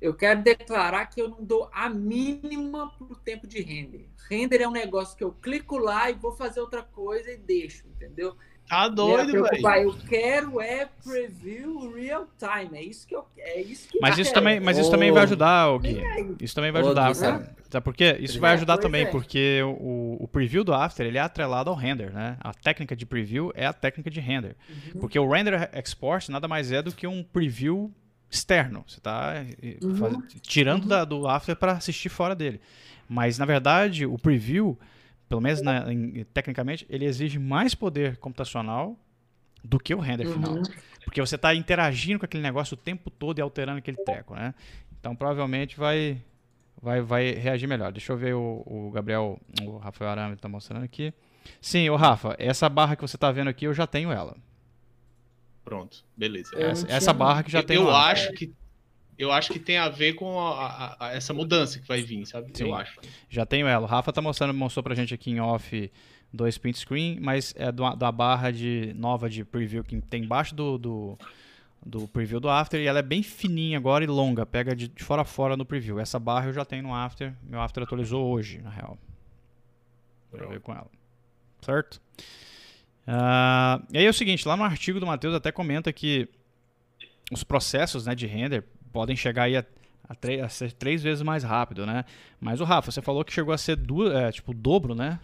Eu 0.00 0.14
quero 0.14 0.42
declarar 0.42 1.06
que 1.06 1.20
eu 1.20 1.28
não 1.28 1.42
dou 1.42 1.70
a 1.72 1.88
mínima 1.88 2.90
pro 2.98 3.16
tempo 3.16 3.46
de 3.46 3.62
render. 3.62 4.08
Render 4.28 4.60
é 4.60 4.68
um 4.68 4.72
negócio 4.72 5.16
que 5.16 5.24
eu 5.24 5.32
clico 5.32 5.78
lá 5.78 6.10
e 6.10 6.14
vou 6.14 6.32
fazer 6.32 6.60
outra 6.60 6.82
coisa 6.82 7.30
e 7.30 7.36
deixo, 7.36 7.86
entendeu? 7.88 8.36
Tá 8.68 8.88
doido, 8.88 9.32
velho. 9.44 9.68
Eu 9.82 9.94
quero 10.08 10.60
é 10.60 10.88
preview 11.04 11.92
real 11.94 12.26
time. 12.38 12.78
É 12.78 12.82
isso 12.82 13.06
que 13.06 13.14
eu 13.14 13.24
é 13.38 13.60
isso 13.60 13.88
que 13.88 13.98
Mas 14.00 14.18
isso 14.18 14.32
também, 14.34 14.58
mas 14.58 14.76
isso 14.76 14.88
oh. 14.88 14.90
também 14.90 15.12
vai 15.12 15.22
ajudar, 15.22 15.70
o 15.70 15.78
Gui. 15.78 16.02
Isso 16.40 16.54
também 16.54 16.72
vai 16.72 16.82
ajudar, 16.82 17.10
oh, 17.10 17.14
sabe? 17.14 17.46
Sabe 17.70 17.84
por 17.84 17.94
quê? 17.94 18.16
Isso 18.20 18.40
vai 18.40 18.54
ajudar 18.54 18.78
também 18.78 19.02
é. 19.02 19.06
porque 19.06 19.60
o, 19.62 20.16
o 20.20 20.28
preview 20.28 20.64
do 20.64 20.74
After, 20.74 21.06
ele 21.06 21.18
é 21.18 21.20
atrelado 21.20 21.70
ao 21.70 21.76
render, 21.76 22.12
né? 22.12 22.36
A 22.40 22.52
técnica 22.52 22.96
de 22.96 23.06
preview 23.06 23.52
é 23.54 23.66
a 23.66 23.72
técnica 23.72 24.10
de 24.10 24.20
render. 24.20 24.56
Uhum. 24.68 25.00
Porque 25.00 25.18
o 25.18 25.30
render 25.30 25.70
export 25.74 26.28
nada 26.28 26.48
mais 26.48 26.72
é 26.72 26.82
do 26.82 26.92
que 26.92 27.06
um 27.06 27.22
preview 27.22 27.92
externo. 28.30 28.84
Você 28.86 28.98
está 28.98 29.44
uhum. 29.82 30.22
tirando 30.42 30.82
uhum. 30.82 30.88
da, 30.88 31.04
do 31.04 31.28
After 31.28 31.54
para 31.54 31.72
assistir 31.72 32.08
fora 32.08 32.34
dele. 32.34 32.60
Mas 33.08 33.38
na 33.38 33.44
verdade, 33.44 34.06
o 34.06 34.18
preview 34.18 34.78
pelo 35.28 35.40
menos 35.40 35.60
na, 35.62 35.92
em, 35.92 36.24
tecnicamente, 36.32 36.86
ele 36.88 37.04
exige 37.04 37.38
mais 37.38 37.74
poder 37.74 38.16
computacional 38.16 38.98
do 39.62 39.78
que 39.78 39.94
o 39.94 39.98
render 39.98 40.26
uhum. 40.26 40.32
final. 40.32 40.62
Porque 41.04 41.20
você 41.20 41.36
está 41.36 41.54
interagindo 41.54 42.18
com 42.18 42.24
aquele 42.24 42.42
negócio 42.42 42.74
o 42.74 42.76
tempo 42.76 43.10
todo 43.10 43.38
e 43.38 43.42
alterando 43.42 43.78
aquele 43.78 43.96
treco, 43.98 44.34
né? 44.34 44.54
Então 44.98 45.14
provavelmente 45.14 45.76
vai, 45.76 46.20
vai, 46.80 47.00
vai 47.00 47.30
reagir 47.32 47.66
melhor. 47.66 47.92
Deixa 47.92 48.12
eu 48.12 48.16
ver 48.16 48.34
o, 48.34 48.62
o 48.66 48.90
Gabriel, 48.90 49.40
o 49.62 49.78
Rafael 49.78 50.10
Arame 50.10 50.34
está 50.34 50.48
mostrando 50.48 50.84
aqui. 50.84 51.12
Sim, 51.60 51.88
o 51.90 51.96
Rafa, 51.96 52.34
essa 52.38 52.68
barra 52.68 52.96
que 52.96 53.02
você 53.02 53.16
está 53.16 53.30
vendo 53.30 53.48
aqui, 53.48 53.66
eu 53.66 53.74
já 53.74 53.86
tenho 53.86 54.10
ela. 54.10 54.36
Pronto, 55.64 56.04
beleza. 56.16 56.50
Essa, 56.56 56.86
essa 56.90 57.12
barra 57.12 57.42
que 57.42 57.50
já 57.50 57.60
eu, 57.60 57.64
tem 57.64 57.76
Eu 57.76 57.84
lá. 57.84 58.10
acho 58.10 58.32
que 58.32 58.52
eu 59.18 59.32
acho 59.32 59.52
que 59.52 59.58
tem 59.58 59.78
a 59.78 59.88
ver 59.88 60.14
com 60.14 60.38
a, 60.38 60.66
a, 60.66 61.06
a, 61.06 61.12
essa 61.14 61.32
mudança 61.32 61.78
que 61.78 61.86
vai 61.86 62.02
vir, 62.02 62.26
sabe? 62.26 62.50
Sim, 62.52 62.64
eu 62.64 62.74
acho. 62.74 63.00
Já 63.28 63.46
tenho 63.46 63.66
ela. 63.66 63.84
O 63.84 63.88
Rafa 63.88 64.12
tá 64.12 64.20
mostrando, 64.20 64.52
mostrou 64.52 64.82
pra 64.82 64.94
gente 64.94 65.14
aqui 65.14 65.30
em 65.30 65.40
off 65.40 65.90
dois 66.32 66.58
print 66.58 66.78
screen, 66.78 67.18
mas 67.20 67.54
é 67.56 67.72
do, 67.72 67.94
da 67.94 68.12
barra 68.12 68.50
de 68.50 68.92
nova 68.94 69.28
de 69.28 69.44
preview 69.44 69.82
que 69.82 70.00
tem 70.02 70.24
embaixo 70.24 70.54
do, 70.54 70.76
do, 70.76 71.18
do, 71.84 72.08
preview 72.08 72.38
do 72.38 72.48
After 72.48 72.80
e 72.80 72.86
ela 72.86 72.98
é 72.98 73.02
bem 73.02 73.22
fininha 73.22 73.78
agora 73.78 74.04
e 74.04 74.06
longa, 74.06 74.44
pega 74.44 74.76
de, 74.76 74.88
de, 74.88 75.02
fora 75.02 75.22
a 75.22 75.24
fora 75.24 75.56
no 75.56 75.64
preview. 75.64 75.98
Essa 75.98 76.18
barra 76.18 76.46
eu 76.46 76.52
já 76.52 76.64
tenho 76.64 76.82
no 76.82 76.94
After, 76.94 77.32
meu 77.42 77.60
After 77.60 77.82
atualizou 77.82 78.26
hoje, 78.26 78.60
na 78.60 78.70
real. 78.70 78.98
Pra 80.30 80.46
ver 80.46 80.60
com 80.60 80.72
ela. 80.72 80.90
Certo? 81.62 82.00
Uh, 83.06 83.82
e 83.92 83.98
aí 83.98 84.04
é 84.04 84.10
o 84.10 84.14
seguinte, 84.14 84.46
lá 84.46 84.56
no 84.56 84.64
artigo 84.64 85.00
do 85.00 85.06
Matheus 85.06 85.34
até 85.34 85.50
comenta 85.50 85.92
que 85.92 86.28
os 87.32 87.42
processos 87.42 88.06
né, 88.06 88.14
de 88.14 88.26
render 88.26 88.64
podem 88.96 89.14
chegar 89.14 89.42
aí 89.42 89.58
a, 89.58 89.64
a, 90.08 90.44
a, 90.46 90.48
ser 90.48 90.72
três 90.72 91.02
vezes 91.02 91.22
mais 91.22 91.44
rápido, 91.44 91.84
né? 91.84 92.06
Mas 92.40 92.62
o 92.62 92.64
Rafa, 92.64 92.90
você 92.90 93.02
falou 93.02 93.22
que 93.22 93.30
chegou 93.30 93.52
a 93.52 93.58
ser 93.58 93.76
duas, 93.76 94.14
é, 94.14 94.32
tipo 94.32 94.52
o 94.52 94.54
dobro, 94.54 94.94
né? 94.94 95.20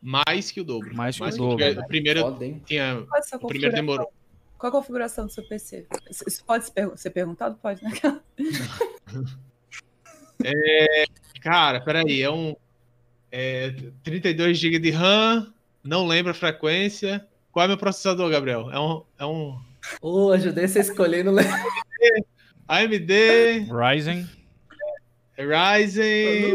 Mais 0.00 0.50
que 0.50 0.60
o 0.60 0.64
dobro. 0.64 0.92
Mais 0.92 1.14
que 1.14 1.22
Mais 1.22 1.36
o 1.36 1.38
dobro. 1.38 1.80
o 1.80 1.86
primeiro 1.86 2.36
tinha. 2.66 3.06
O 3.40 3.46
primeiro 3.46 3.72
demorou. 3.72 4.12
Qual 4.58 4.68
a 4.68 4.72
configuração 4.72 5.26
do 5.26 5.32
seu 5.32 5.44
PC? 5.44 5.86
Isso 6.26 6.44
pode 6.44 6.72
ser 6.96 7.10
perguntado? 7.10 7.56
Pode, 7.62 7.84
né? 7.84 7.92
é, 10.44 11.04
cara, 11.40 11.80
peraí, 11.80 12.20
é 12.20 12.30
um 12.30 12.56
é, 13.30 13.76
32 14.02 14.58
GB 14.58 14.80
de 14.80 14.90
RAM, 14.90 15.54
não 15.84 16.04
lembro 16.04 16.32
a 16.32 16.34
frequência. 16.34 17.24
Qual 17.52 17.64
é 17.64 17.68
meu 17.68 17.78
processador, 17.78 18.28
Gabriel? 18.28 18.72
É 18.72 18.80
um. 18.80 19.04
É 19.20 19.24
um... 19.24 19.56
Oh, 20.00 20.32
ajudei 20.32 20.66
você 20.66 20.80
a 20.80 20.82
escolher, 20.82 21.24
não 21.24 21.32
lembro. 21.32 21.52
AMD. 22.72 23.68
Ryzen. 23.70 24.26
Ryzen. 25.36 26.54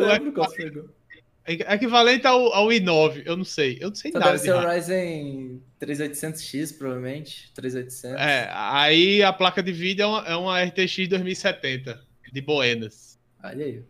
Equivalente 1.45 2.26
ao, 2.26 2.51
ao 2.53 2.68
i9, 2.70 3.22
eu 3.24 3.38
não 3.38 3.45
sei. 3.45 3.78
Eu 3.80 3.89
não 3.89 3.95
sei 3.95 4.11
Só 4.11 4.20
nada. 4.20 4.32
Deve 4.32 4.43
ser 4.43 4.53
o 4.53 4.68
Ryzen 4.68 5.61
3800X, 5.80 6.78
provavelmente. 6.78 7.51
3800. 7.53 8.20
É, 8.20 8.49
aí 8.51 9.22
a 9.22 9.32
placa 9.32 9.61
de 9.61 9.72
vídeo 9.72 10.03
é 10.03 10.07
uma, 10.07 10.28
é 10.28 10.36
uma 10.36 10.63
RTX 10.63 11.07
2070 11.07 12.03
de 12.34 12.41
Buenas. 12.41 13.20
Olha 13.43 13.65
aí. 13.65 13.84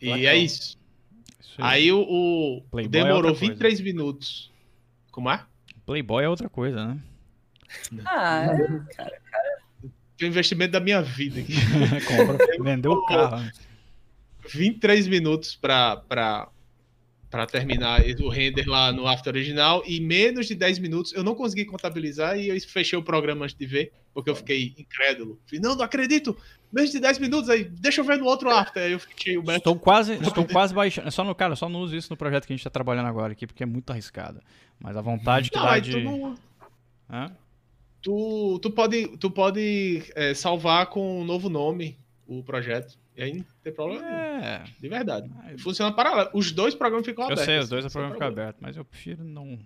E 0.00 0.26
é 0.26 0.36
isso. 0.36 0.78
isso 1.40 1.56
aí. 1.58 1.82
aí 1.84 1.92
o, 1.92 2.62
o 2.72 2.80
é 2.80 2.88
demorou 2.88 3.32
é 3.32 3.34
23 3.34 3.58
coisa. 3.58 3.82
minutos. 3.82 4.50
Como 5.12 5.30
é? 5.30 5.44
Playboy 5.84 6.24
é 6.24 6.28
outra 6.28 6.48
coisa, 6.48 6.86
né? 6.86 6.98
Ah, 8.06 8.46
é, 8.46 8.56
cara, 8.96 9.20
cara 9.30 9.43
o 10.22 10.24
investimento 10.24 10.72
da 10.72 10.80
minha 10.80 11.02
vida 11.02 11.40
aqui. 11.40 11.54
Compra, 12.06 12.38
vendeu 12.62 12.92
o 12.92 13.06
carro. 13.06 13.50
23 14.48 15.08
minutos 15.08 15.56
para 15.56 16.02
para 17.30 17.46
terminar 17.46 18.00
o 18.20 18.28
render 18.28 18.64
lá 18.64 18.92
no 18.92 19.08
After 19.08 19.32
original 19.32 19.82
e 19.84 19.98
menos 20.00 20.46
de 20.46 20.54
10 20.54 20.78
minutos 20.78 21.12
eu 21.12 21.24
não 21.24 21.34
consegui 21.34 21.64
contabilizar 21.64 22.38
e 22.38 22.48
eu 22.48 22.60
fechei 22.60 22.96
o 22.96 23.02
programa 23.02 23.44
antes 23.44 23.56
de 23.56 23.66
ver, 23.66 23.92
porque 24.12 24.30
eu 24.30 24.36
fiquei 24.36 24.72
incrédulo. 24.78 25.40
Falei, 25.44 25.60
não, 25.60 25.74
não 25.74 25.84
acredito! 25.84 26.36
Menos 26.72 26.92
de 26.92 27.00
10 27.00 27.18
minutos 27.18 27.50
aí, 27.50 27.64
deixa 27.64 28.00
eu 28.00 28.04
ver 28.04 28.18
no 28.18 28.26
outro 28.26 28.48
After. 28.50 28.84
Aí 28.84 28.92
eu 28.92 29.00
fiquei 29.00 29.36
o 29.36 29.50
Estou 29.50 29.76
quase, 29.76 30.14
estou 30.14 30.44
quase 30.46 30.72
baixando. 30.72 31.10
Só 31.10 31.24
no 31.24 31.34
cara, 31.34 31.56
só 31.56 31.68
não 31.68 31.80
uso 31.80 31.96
isso 31.96 32.08
no 32.10 32.16
projeto 32.16 32.46
que 32.46 32.52
a 32.52 32.54
gente 32.54 32.60
está 32.60 32.70
trabalhando 32.70 33.06
agora 33.06 33.32
aqui, 33.32 33.48
porque 33.48 33.64
é 33.64 33.66
muito 33.66 33.90
arriscado. 33.90 34.40
Mas 34.78 34.96
a 34.96 35.00
vontade 35.00 35.50
que 35.50 35.56
não, 35.56 35.64
dá 35.64 35.78
de. 35.80 36.04
Não... 36.04 36.34
Hã? 37.10 37.32
Tu, 38.04 38.58
tu 38.60 38.70
pode, 38.70 39.08
tu 39.16 39.30
pode 39.30 40.04
é, 40.14 40.34
salvar 40.34 40.86
com 40.86 41.22
um 41.22 41.24
novo 41.24 41.48
nome 41.48 41.98
o 42.26 42.42
projeto. 42.42 42.96
E 43.16 43.22
aí 43.22 43.32
não 43.32 43.44
tem 43.62 43.72
problema 43.72 44.06
é. 44.06 44.64
De 44.78 44.88
verdade. 44.88 45.30
Funciona 45.58 45.92
paralelo. 45.92 46.30
Os 46.34 46.52
dois 46.52 46.74
programas 46.74 47.06
ficam 47.06 47.24
abertos. 47.24 47.46
Eu 47.48 47.52
sei, 47.52 47.58
os 47.60 47.68
dois 47.68 47.84
programas 47.86 48.16
ficam 48.16 48.28
abertos, 48.28 48.60
mas 48.60 48.76
eu 48.76 48.84
prefiro 48.84 49.24
não. 49.24 49.58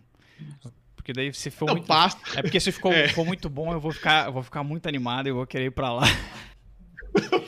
Porque 0.94 1.12
daí 1.12 1.32
se 1.32 1.50
for 1.50 1.66
não, 1.66 1.74
muito. 1.74 1.86
Passa. 1.86 2.18
É 2.36 2.42
porque 2.42 2.60
se 2.60 2.70
ficou, 2.70 2.92
é. 2.94 3.08
for 3.08 3.26
muito 3.26 3.50
bom, 3.50 3.72
eu 3.72 3.80
vou 3.80 3.90
ficar, 3.90 4.26
eu 4.26 4.32
vou 4.32 4.42
ficar 4.42 4.62
muito 4.62 4.86
animado 4.86 5.28
e 5.28 5.32
vou 5.32 5.46
querer 5.46 5.66
ir 5.66 5.70
pra 5.70 5.92
lá. 5.92 6.04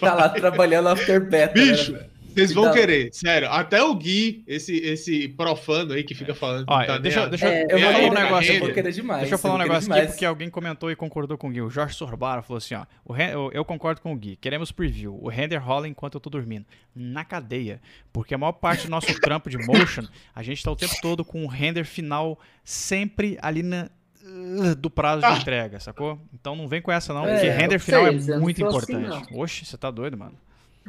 tá 0.01 0.15
lá 0.15 0.29
trabalhando 0.29 0.89
after 0.89 1.21
beta. 1.25 1.61
Né, 1.61 1.71
Bicho, 1.71 1.93
né, 1.93 2.10
vocês 2.35 2.53
vão 2.53 2.73
querer, 2.73 3.11
sério. 3.13 3.49
Até 3.51 3.83
o 3.83 3.95
Gui, 3.95 4.45
esse, 4.47 4.77
esse 4.77 5.29
profano 5.29 5.93
aí 5.93 6.05
que 6.05 6.15
fica 6.15 6.35
falando. 6.35 6.65
Olha, 6.69 6.87
tá 6.87 6.99
deixa, 6.99 7.27
deixa, 7.29 7.49
é, 7.49 7.65
eu 7.65 7.79
vou 7.79 7.93
falar 7.93 8.05
um 8.05 8.13
negócio, 8.13 8.53
eu 8.53 8.61
vou 8.61 8.73
querer 8.73 8.93
demais. 8.93 9.21
Deixa 9.21 9.35
eu 9.35 9.39
falar 9.39 9.55
um 9.55 9.59
negócio 9.59 9.83
demais. 9.83 10.03
aqui, 10.03 10.13
porque 10.13 10.25
alguém 10.25 10.51
comentou 10.51 10.91
e 10.91 10.97
concordou 10.97 11.37
com 11.37 11.49
o 11.49 11.51
Gui. 11.51 11.61
O 11.61 11.71
Jorge 11.71 11.95
Sorbara 11.95 12.43
falou 12.43 12.59
assim: 12.59 12.75
ó, 12.75 12.85
o, 13.05 13.51
eu 13.53 13.65
concordo 13.65 14.01
com 14.01 14.13
o 14.13 14.17
Gui. 14.17 14.37
Queremos 14.37 14.73
preview. 14.73 15.19
O 15.21 15.29
render 15.29 15.59
rola 15.59 15.89
enquanto 15.89 16.15
eu 16.15 16.21
tô 16.21 16.31
dormindo. 16.31 16.65
Na 16.95 17.25
cadeia. 17.25 17.81
Porque 18.13 18.35
a 18.35 18.39
maior 18.39 18.53
parte 18.53 18.85
do 18.85 18.91
nosso 18.91 19.13
trampo 19.21 19.51
de 19.51 19.59
motion, 19.59 20.03
a 20.35 20.43
gente 20.43 20.63
tá 20.63 20.71
o 20.71 20.77
tempo 20.77 20.95
todo 21.03 21.25
com 21.25 21.45
o 21.45 21.49
render 21.49 21.85
final 21.85 22.39
sempre 22.65 23.39
ali 23.41 23.63
na, 23.63 23.89
uh, 24.23 24.75
do 24.75 24.91
prazo 24.91 25.27
de 25.27 25.33
entrega, 25.41 25.81
sacou? 25.81 26.19
Então 26.33 26.55
não 26.55 26.69
vem 26.69 26.81
com 26.81 26.93
essa 26.93 27.13
não, 27.13 27.27
é, 27.27 27.35
porque 27.35 27.51
render 27.51 27.79
final 27.79 28.07
é 28.07 28.39
muito 28.39 28.61
importante. 28.61 29.07
Assim, 29.07 29.39
Oxe, 29.39 29.65
você 29.65 29.77
tá 29.77 29.91
doido, 29.91 30.17
mano. 30.17 30.35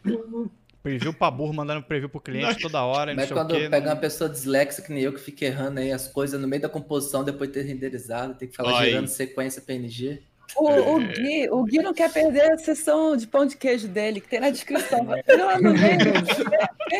Preview 0.83 1.13
pra 1.13 1.29
burro, 1.29 1.53
mandando 1.53 1.83
preview 1.83 2.09
pro 2.09 2.19
cliente 2.19 2.59
toda 2.59 2.83
hora. 2.83 3.13
Mas 3.13 3.31
quando 3.31 3.53
pega 3.53 3.81
não... 3.81 3.93
uma 3.93 3.95
pessoa 3.95 4.29
dislexa 4.29 4.81
que 4.81 4.91
nem 4.91 5.03
eu, 5.03 5.13
que 5.13 5.19
fica 5.19 5.45
errando 5.45 5.79
aí 5.79 5.91
as 5.91 6.07
coisas 6.07 6.41
no 6.41 6.47
meio 6.47 6.61
da 6.61 6.69
composição, 6.69 7.23
depois 7.23 7.49
de 7.51 7.59
ter 7.59 7.67
renderizado, 7.67 8.33
tem 8.33 8.47
que 8.47 8.55
falar 8.55 8.79
Oi. 8.79 8.85
gerando 8.85 9.07
sequência 9.07 9.61
PNG. 9.61 10.21
O, 10.55 10.95
o, 10.95 10.99
Gui, 10.99 11.49
o 11.49 11.63
Gui 11.63 11.77
não 11.81 11.93
quer 11.93 12.11
perder 12.11 12.51
a 12.51 12.57
sessão 12.57 13.15
de 13.15 13.25
pão 13.25 13.45
de 13.45 13.55
queijo 13.55 13.87
dele, 13.87 14.19
que 14.19 14.27
tem 14.27 14.39
na 14.39 14.49
descrição. 14.49 14.99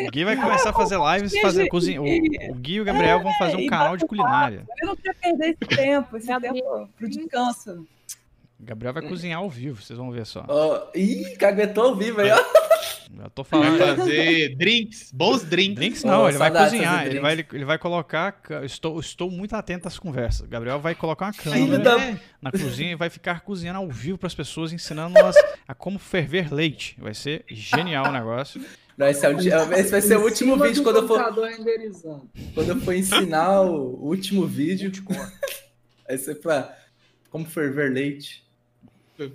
o 0.07 0.11
Gui 0.11 0.23
vai 0.23 0.35
começar 0.37 0.69
a 0.69 0.73
fazer 0.73 0.97
lives 0.97 1.33
e 1.33 1.41
fazer 1.41 1.67
cozinha. 1.67 2.01
O, 2.01 2.05
o, 2.05 2.55
Gui 2.55 2.75
e 2.75 2.81
o 2.81 2.85
Gabriel 2.85 3.21
vão 3.21 3.33
fazer 3.33 3.57
um 3.57 3.61
é, 3.61 3.67
canal 3.67 3.97
de 3.97 4.05
culinária. 4.05 4.63
Ele 4.77 4.87
não 4.87 4.95
quer 4.95 5.15
perder 5.15 5.49
esse 5.49 5.75
tempo, 5.75 6.17
esse 6.17 6.27
tempo 6.39 6.89
pro 6.97 7.09
descanso. 7.09 7.85
Gabriel 8.63 8.93
vai 8.93 9.03
cozinhar 9.03 9.39
ao 9.39 9.49
vivo, 9.49 9.81
vocês 9.81 9.97
vão 9.97 10.11
ver 10.11 10.25
só. 10.25 10.45
Oh, 10.47 10.97
ih, 10.97 11.35
caguetou 11.37 11.85
ao 11.85 11.95
vivo 11.95 12.21
aí, 12.21 12.31
ó. 12.31 12.71
Já 13.13 13.29
tô 13.29 13.43
falando. 13.43 13.77
Vai 13.77 13.95
fazer 13.95 14.55
drinks, 14.55 15.11
bons 15.11 15.43
drinks. 15.43 15.75
Drinks 15.75 16.03
não, 16.03 16.23
oh, 16.23 16.29
ele 16.29 16.37
vai 16.37 16.51
cozinhar. 16.51 17.05
Ele 17.05 17.19
vai, 17.19 17.33
ele 17.33 17.65
vai 17.65 17.77
colocar. 17.77 18.41
Estou, 18.63 18.99
estou 18.99 19.29
muito 19.29 19.53
atento 19.55 19.87
às 19.87 19.99
conversas. 19.99 20.47
Gabriel 20.47 20.79
vai 20.79 20.95
colocar 20.95 21.25
uma 21.25 21.33
câmera 21.33 21.79
da... 21.79 21.97
na 22.41 22.51
cozinha 22.51 22.91
e 22.91 22.95
vai 22.95 23.09
ficar 23.09 23.41
cozinhando 23.41 23.79
ao 23.79 23.89
vivo 23.89 24.17
para 24.17 24.27
as 24.27 24.35
pessoas, 24.35 24.71
ensinando-as 24.71 25.35
a 25.67 25.75
como 25.75 25.99
ferver 25.99 26.53
leite. 26.53 26.95
Vai 26.99 27.13
ser 27.13 27.43
genial 27.49 28.07
o 28.07 28.11
negócio. 28.11 28.61
Não, 28.97 29.07
esse, 29.07 29.25
é 29.25 29.29
o, 29.29 29.39
esse 29.73 29.91
vai 29.91 30.01
ser 30.01 30.17
o 30.17 30.23
último 30.23 30.57
vídeo 30.57 30.83
quando 30.83 30.97
eu 30.97 31.07
for. 31.07 31.21
Quando 32.53 32.69
eu 32.69 32.79
for 32.81 32.93
ensinar 32.93 33.61
o 33.61 34.05
último 34.05 34.45
vídeo. 34.45 34.91
vai 36.07 36.17
ser 36.17 36.35
pra 36.35 36.77
como 37.29 37.45
ferver 37.45 37.91
leite. 37.91 38.45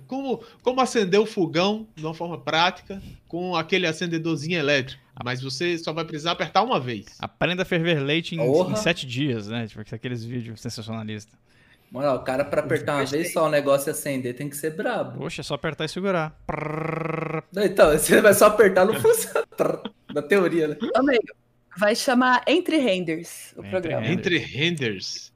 Como, 0.07 0.43
como 0.61 0.81
acender 0.81 1.19
o 1.19 1.25
fogão 1.25 1.87
de 1.95 2.03
uma 2.03 2.13
forma 2.13 2.37
prática 2.37 3.01
com 3.27 3.55
aquele 3.55 3.87
acendedorzinho 3.87 4.59
elétrico. 4.59 5.01
Mas 5.23 5.41
você 5.41 5.77
só 5.77 5.93
vai 5.93 6.05
precisar 6.05 6.31
apertar 6.31 6.61
uma 6.63 6.79
vez. 6.79 7.05
Aprenda 7.19 7.63
a 7.63 7.65
ferver 7.65 7.99
leite 7.99 8.35
em, 8.35 8.41
em 8.41 8.75
sete 8.75 9.05
dias, 9.05 9.47
né? 9.47 9.67
Tipo 9.67 9.83
aqueles 9.95 10.23
vídeos 10.23 10.61
sensacionalistas. 10.61 11.37
Mano, 11.91 12.15
o 12.15 12.19
cara 12.19 12.43
pra 12.43 12.61
apertar 12.61 12.95
uma 12.95 13.05
vez 13.05 13.31
só 13.31 13.45
o 13.45 13.49
negócio 13.49 13.89
e 13.89 13.91
acender 13.91 14.35
tem 14.35 14.49
que 14.49 14.57
ser 14.57 14.71
brabo. 14.71 15.17
Poxa, 15.19 15.41
é 15.41 15.43
só 15.43 15.53
apertar 15.53 15.85
e 15.85 15.89
segurar. 15.89 16.37
Então, 17.55 17.91
você 17.97 18.21
vai 18.21 18.33
só 18.33 18.47
apertar, 18.47 18.85
não 18.85 18.93
funciona. 18.95 19.45
Na 20.13 20.21
teoria, 20.21 20.69
né? 20.69 20.77
Amigo, 20.95 21.27
vai 21.77 21.95
chamar 21.95 22.43
Entre 22.47 22.77
Renders 22.77 23.53
o 23.55 23.59
Entre 23.59 23.71
programa. 23.71 24.07
Entre 24.07 24.37
Renders. 24.37 25.31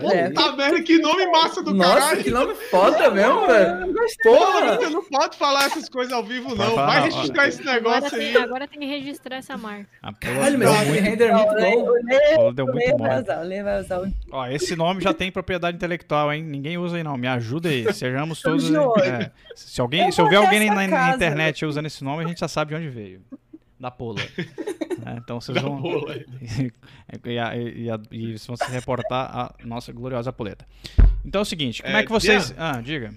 É. 0.00 0.28
Puta 0.30 0.56
merda, 0.56 0.82
que 0.82 0.98
nome 0.98 1.26
massa 1.26 1.62
do 1.62 1.74
Nossa, 1.74 2.00
caralho. 2.00 2.24
que 2.24 2.30
nome 2.30 2.54
foda 2.54 3.10
mesmo, 3.10 3.46
velho. 3.46 3.94
Porra, 4.22 4.76
você 4.76 4.88
não 4.88 5.04
pode 5.04 5.36
falar 5.36 5.66
essas 5.66 5.88
coisas 5.88 6.12
ao 6.12 6.24
vivo, 6.24 6.54
não. 6.54 6.74
Vai 6.74 7.02
registrar 7.02 7.48
esse 7.48 7.64
negócio 7.64 8.06
agora 8.06 8.16
aí. 8.16 8.32
Tem, 8.32 8.42
agora 8.42 8.68
tem 8.68 8.80
que 8.80 8.86
registrar 8.86 9.36
essa 9.36 9.56
marca. 9.56 9.88
Caralho, 10.20 10.58
mas 10.58 10.88
esse 10.88 11.00
render 11.00 11.26
é 11.26 11.34
muito 11.34 11.54
bom. 11.54 12.52
Deu 12.52 12.66
muito 12.66 12.96
bom. 12.96 13.06
Ó, 14.30 14.46
esse 14.46 14.74
nome 14.76 15.02
já 15.02 15.12
tem 15.12 15.30
propriedade 15.30 15.76
intelectual, 15.76 16.32
hein? 16.32 16.42
Ninguém 16.42 16.78
usa 16.78 16.96
aí, 16.96 17.02
não. 17.02 17.16
Me 17.16 17.28
ajuda 17.28 17.68
aí. 17.68 17.92
Sejamos 17.92 18.40
todos. 18.40 18.70
É, 19.02 19.30
se, 19.54 19.80
alguém, 19.80 20.10
se 20.10 20.20
houver 20.20 20.36
alguém 20.36 20.70
na, 20.70 20.86
na 20.86 21.14
internet 21.14 21.64
usando 21.66 21.86
esse 21.86 22.02
nome, 22.02 22.24
a 22.24 22.28
gente 22.28 22.40
já 22.40 22.48
sabe 22.48 22.70
de 22.70 22.76
onde 22.76 22.88
veio. 22.88 23.20
Da 23.82 23.90
Pola. 23.90 24.20
É, 25.04 25.16
então 25.16 25.40
vocês 25.40 25.60
vão. 25.60 25.82
e, 26.54 26.70
e, 27.26 27.38
a, 27.90 28.00
e 28.12 28.36
vão 28.46 28.56
se 28.56 28.70
reportar 28.70 29.36
a 29.36 29.54
nossa 29.64 29.92
gloriosa 29.92 30.32
poleta. 30.32 30.64
Então 31.24 31.40
é 31.40 31.42
o 31.42 31.44
seguinte, 31.44 31.82
como 31.82 31.96
é, 31.96 32.00
é 32.00 32.04
que 32.04 32.12
vocês. 32.12 32.54
Ah, 32.56 32.80
diga. 32.80 33.12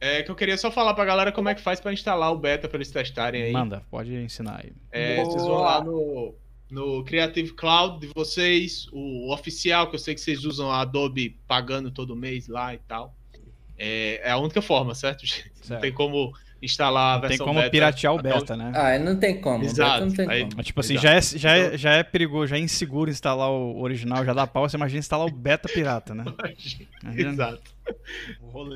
É 0.00 0.22
que 0.22 0.30
eu 0.30 0.34
queria 0.34 0.56
só 0.56 0.70
falar 0.70 0.94
pra 0.94 1.04
galera 1.04 1.32
como 1.32 1.50
é 1.50 1.54
que 1.54 1.60
faz 1.60 1.80
para 1.80 1.92
instalar 1.92 2.32
o 2.32 2.38
beta 2.38 2.66
para 2.66 2.78
eles 2.78 2.90
testarem 2.90 3.42
aí. 3.42 3.52
Manda, 3.52 3.82
pode 3.90 4.14
ensinar 4.14 4.62
aí. 4.64 4.72
É, 4.90 5.22
vocês 5.22 5.42
vão 5.42 5.58
lá 5.58 5.84
no, 5.84 6.34
no 6.70 7.04
Creative 7.04 7.52
Cloud 7.52 8.00
de 8.00 8.10
vocês, 8.14 8.86
o 8.90 9.30
oficial, 9.34 9.90
que 9.90 9.96
eu 9.96 10.00
sei 10.00 10.14
que 10.14 10.20
vocês 10.22 10.46
usam 10.46 10.70
a 10.70 10.80
Adobe 10.80 11.38
pagando 11.46 11.90
todo 11.90 12.16
mês 12.16 12.48
lá 12.48 12.72
e 12.72 12.78
tal. 12.78 13.14
É, 13.76 14.22
é 14.24 14.30
a 14.30 14.38
única 14.38 14.62
forma, 14.62 14.94
certo, 14.94 15.26
gente? 15.26 15.52
Certo. 15.56 15.72
Não 15.72 15.80
tem 15.80 15.92
como 15.92 16.32
instalar 16.62 17.16
a 17.16 17.20
versão 17.20 17.38
Tem 17.38 17.46
como 17.46 17.58
beta, 17.60 17.70
piratear 17.70 18.14
o 18.14 18.22
beta, 18.22 18.56
né? 18.56 18.72
Ah, 18.74 18.98
não 18.98 19.16
tem 19.16 19.40
como. 19.40 19.64
Exato. 19.64 20.06
Não 20.06 20.12
tem 20.12 20.28
Aí, 20.28 20.48
como. 20.48 20.62
tipo 20.62 20.80
assim, 20.80 20.98
já 20.98 21.12
é, 21.12 21.20
já, 21.20 21.56
é, 21.56 21.78
já 21.78 21.92
é 21.92 22.02
perigoso, 22.02 22.48
já 22.48 22.56
é 22.56 22.60
inseguro 22.60 23.10
instalar 23.10 23.50
o 23.50 23.80
original, 23.80 24.24
já 24.24 24.32
dá 24.32 24.46
pau, 24.46 24.68
você 24.68 24.76
imagina 24.76 24.98
instalar 24.98 25.26
o 25.26 25.32
beta 25.32 25.68
pirata, 25.68 26.14
né? 26.14 26.24
Imagina. 27.02 27.30
Exato. 27.32 27.62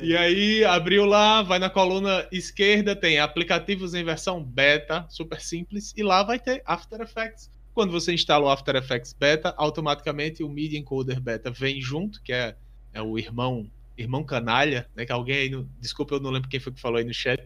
E 0.03 0.17
aí, 0.17 0.65
abriu 0.65 1.05
lá, 1.05 1.43
vai 1.43 1.59
na 1.59 1.71
coluna 1.71 2.27
esquerda, 2.33 2.97
tem 2.97 3.19
aplicativos 3.19 3.95
em 3.95 4.03
versão 4.03 4.43
beta, 4.43 5.07
super 5.09 5.41
simples, 5.41 5.93
e 5.97 6.03
lá 6.03 6.23
vai 6.23 6.39
ter 6.39 6.63
After 6.65 7.01
Effects. 7.01 7.51
Quando 7.75 7.93
você 7.93 8.13
instala 8.13 8.47
o 8.47 8.51
After 8.51 8.77
Effects 8.77 9.13
beta, 9.13 9.53
automaticamente 9.57 10.43
o 10.43 10.49
Media 10.49 10.79
Encoder 10.79 11.21
beta 11.21 11.51
vem 11.51 11.81
junto, 11.81 12.23
que 12.23 12.33
é, 12.33 12.55
é 12.93 13.03
o 13.03 13.19
irmão 13.19 13.69
irmão 13.97 14.25
canalha, 14.25 14.89
né? 14.95 15.07
Que 15.07 15.13
alguém 15.13 15.37
aí, 15.37 15.51
no, 15.51 15.69
desculpa, 15.81 16.15
eu 16.15 16.21
não 16.21 16.31
lembro 16.31 16.49
quem 16.49 16.61
foi 16.61 16.73
que 16.73 16.81
falou 16.81 16.99
aí 16.99 17.05
no 17.05 17.15
chat, 17.15 17.43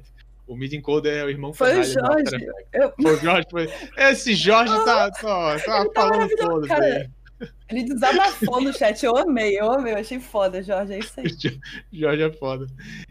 o 0.49 0.57
Mid 0.57 0.73
Encoder 0.73 1.19
é 1.19 1.25
o 1.25 1.31
irmão 1.31 1.53
Foi 1.53 1.79
o 1.79 1.85
Jorge. 1.85 2.47
Eu... 2.73 2.93
Foi 3.01 3.15
o 3.15 3.21
Jorge. 3.21 3.47
Foi... 3.51 3.71
Esse 3.97 4.35
Jorge 4.35 4.75
tá, 4.85 5.11
tá, 5.11 5.59
tá 5.61 5.87
falando 5.95 6.29
todos 6.37 6.71
aí. 6.71 7.09
Ele 7.69 7.85
desabafou 7.85 8.61
no 8.63 8.73
chat, 8.73 9.05
eu 9.05 9.17
amei, 9.17 9.59
eu 9.61 9.71
amei, 9.71 9.93
eu 9.93 9.99
achei 9.99 10.19
foda, 10.19 10.63
Jorge, 10.63 10.95
é 10.95 10.99
isso 10.99 11.21
aí. 11.21 11.27
Jorge 11.93 12.23
é 12.23 12.33
foda. 12.33 12.67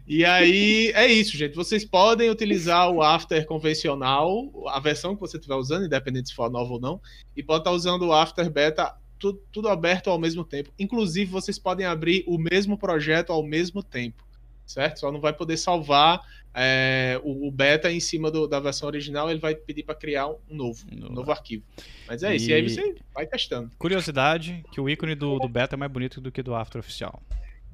E 0.06 0.24
aí, 0.24 0.90
é 0.94 1.06
isso, 1.06 1.36
gente. 1.36 1.54
Vocês 1.54 1.84
podem 1.84 2.28
utilizar 2.28 2.90
o 2.90 3.00
After 3.00 3.46
convencional, 3.46 4.50
a 4.66 4.80
versão 4.80 5.14
que 5.14 5.20
você 5.20 5.36
estiver 5.36 5.54
usando, 5.54 5.86
independente 5.86 6.30
se 6.30 6.34
for 6.34 6.50
nova 6.50 6.72
ou 6.72 6.80
não, 6.80 7.00
e 7.36 7.42
pode 7.42 7.60
estar 7.60 7.70
usando 7.70 8.06
o 8.06 8.12
After 8.12 8.50
Beta, 8.50 8.94
tudo, 9.18 9.40
tudo 9.52 9.68
aberto 9.68 10.10
ao 10.10 10.18
mesmo 10.18 10.44
tempo. 10.44 10.72
Inclusive, 10.78 11.30
vocês 11.30 11.58
podem 11.58 11.86
abrir 11.86 12.24
o 12.26 12.36
mesmo 12.36 12.76
projeto 12.76 13.32
ao 13.32 13.44
mesmo 13.44 13.82
tempo, 13.82 14.26
certo? 14.66 15.00
Só 15.00 15.12
não 15.12 15.20
vai 15.20 15.32
poder 15.32 15.56
salvar 15.56 16.20
é, 16.54 17.20
o, 17.22 17.48
o, 17.48 17.50
beta 17.50 17.90
em 17.90 18.00
cima 18.00 18.30
do, 18.30 18.46
da 18.46 18.58
versão 18.58 18.88
original, 18.88 19.30
ele 19.30 19.40
vai 19.40 19.54
pedir 19.54 19.82
para 19.82 19.94
criar 19.94 20.28
um 20.28 20.38
novo, 20.50 20.84
um 20.92 21.12
novo 21.12 21.30
arquivo. 21.30 21.64
Mas 22.06 22.22
é 22.22 22.34
isso, 22.34 22.50
e 22.50 22.54
aí 22.54 22.68
você 22.68 22.96
vai 23.14 23.26
testando. 23.26 23.70
Curiosidade, 23.78 24.64
que 24.72 24.80
o 24.80 24.88
ícone 24.88 25.14
do, 25.14 25.38
do 25.38 25.48
beta 25.48 25.76
é 25.76 25.78
mais 25.78 25.90
bonito 25.90 26.20
do 26.20 26.32
que 26.32 26.42
do 26.42 26.54
After 26.54 26.80
oficial. 26.80 27.22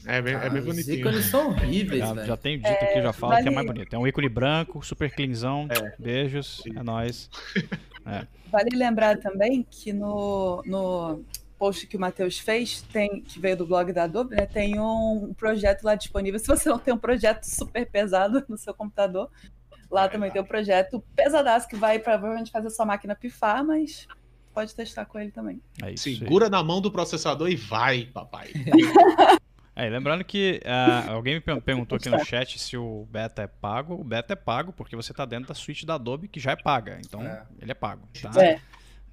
É 0.06 0.20
bem, 0.20 0.34
ah, 0.34 0.44
é 0.44 0.50
bem 0.50 0.62
bonitinho. 0.62 0.96
Os 0.96 1.00
ícones 1.00 1.24
são 1.26 1.48
horríveis, 1.48 2.00
já, 2.00 2.12
velho. 2.12 2.26
Já 2.26 2.36
tenho 2.36 2.58
dito 2.58 2.68
aqui, 2.68 3.02
já 3.02 3.12
falo 3.12 3.32
vale... 3.32 3.42
que 3.42 3.48
é 3.48 3.52
mais 3.52 3.66
bonito. 3.66 3.94
É 3.94 3.98
um 3.98 4.06
ícone 4.06 4.28
branco, 4.28 4.84
super 4.84 5.10
cleanzão. 5.10 5.66
É. 5.70 5.94
Beijos, 5.98 6.60
Sim. 6.62 6.78
é 6.78 6.82
nóis. 6.82 7.30
É. 8.06 8.26
Vale 8.52 8.76
lembrar 8.76 9.16
também 9.16 9.66
que 9.68 9.90
no, 9.90 10.62
no 10.66 11.24
post 11.64 11.86
que 11.86 11.96
o 11.96 12.00
Matheus 12.00 12.38
fez, 12.38 12.82
tem, 12.82 13.22
que 13.22 13.40
veio 13.40 13.56
do 13.56 13.66
blog 13.66 13.90
da 13.90 14.04
Adobe, 14.04 14.36
né, 14.36 14.44
tem 14.44 14.78
um 14.78 15.32
projeto 15.32 15.82
lá 15.82 15.94
disponível. 15.94 16.38
Se 16.38 16.46
você 16.46 16.68
não 16.68 16.78
tem 16.78 16.92
um 16.92 16.98
projeto 16.98 17.44
super 17.44 17.90
pesado 17.90 18.44
no 18.46 18.58
seu 18.58 18.74
computador, 18.74 19.30
lá 19.90 20.06
também 20.06 20.30
tem 20.30 20.42
um 20.42 20.44
projeto 20.44 21.02
pesadaço 21.16 21.66
que 21.66 21.74
vai 21.74 21.98
provavelmente 21.98 22.50
fazer 22.50 22.68
sua 22.68 22.84
máquina 22.84 23.14
pifar, 23.14 23.64
mas 23.64 24.06
pode 24.52 24.74
testar 24.74 25.06
com 25.06 25.18
ele 25.18 25.30
também. 25.30 25.58
É 25.82 25.96
Segura 25.96 26.50
na 26.50 26.62
mão 26.62 26.82
do 26.82 26.92
processador 26.92 27.48
e 27.48 27.56
vai, 27.56 28.04
papai. 28.12 28.52
É, 29.76 29.88
lembrando 29.88 30.22
que 30.22 30.60
uh, 30.64 31.10
alguém 31.10 31.34
me 31.34 31.60
perguntou 31.60 31.96
aqui 31.96 32.08
no 32.08 32.24
chat 32.24 32.60
se 32.60 32.76
o 32.76 33.08
beta 33.10 33.42
é 33.42 33.48
pago. 33.48 33.94
O 34.00 34.04
beta 34.04 34.32
é 34.32 34.36
pago 34.36 34.72
porque 34.72 34.94
você 34.94 35.10
está 35.10 35.24
dentro 35.24 35.48
da 35.48 35.54
suíte 35.54 35.84
da 35.84 35.96
Adobe 35.96 36.28
que 36.28 36.38
já 36.38 36.52
é 36.52 36.56
paga. 36.56 37.00
Então, 37.04 37.20
é. 37.20 37.44
ele 37.60 37.72
é 37.72 37.74
pago. 37.74 38.08
Tá? 38.22 38.30
É. 38.40 38.60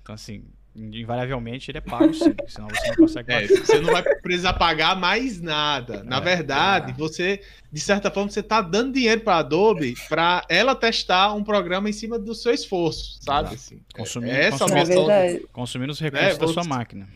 Então, 0.04 0.14
assim, 0.14 0.46
invariavelmente 0.76 1.70
ele 1.70 1.80
é 1.80 1.82
pago 1.82 2.14
sim, 2.14 2.34
senão 2.48 2.68
você 2.70 2.88
não 2.88 2.96
consegue 2.96 3.34
é, 3.34 3.48
Você 3.48 3.80
não 3.80 3.92
vai 3.92 4.04
precisar 4.04 4.54
pagar 4.54 4.96
mais 4.96 5.42
nada. 5.42 6.04
Na 6.04 6.18
é, 6.18 6.22
verdade, 6.22 6.92
é. 6.92 6.96
você, 6.96 7.42
de 7.72 7.80
certa 7.80 8.10
forma, 8.10 8.30
você 8.30 8.40
está 8.40 8.62
dando 8.62 8.94
dinheiro 8.94 9.22
para 9.22 9.36
a 9.36 9.40
Adobe 9.40 9.96
para 10.08 10.46
ela 10.48 10.74
testar 10.74 11.34
um 11.34 11.44
programa 11.44 11.90
em 11.90 11.94
cima 11.94 12.18
do 12.18 12.34
seu 12.34 12.54
esforço, 12.54 13.18
sabe? 13.22 13.56
Assim, 13.56 13.82
consumindo, 13.94 14.32
é 14.32 14.46
essa 14.46 14.60
consumindo, 14.60 15.12
é 15.12 15.42
consumindo 15.52 15.92
os 15.92 16.00
recursos 16.00 16.38
da 16.38 16.48
sua 16.48 16.64
máquina. 16.64 17.08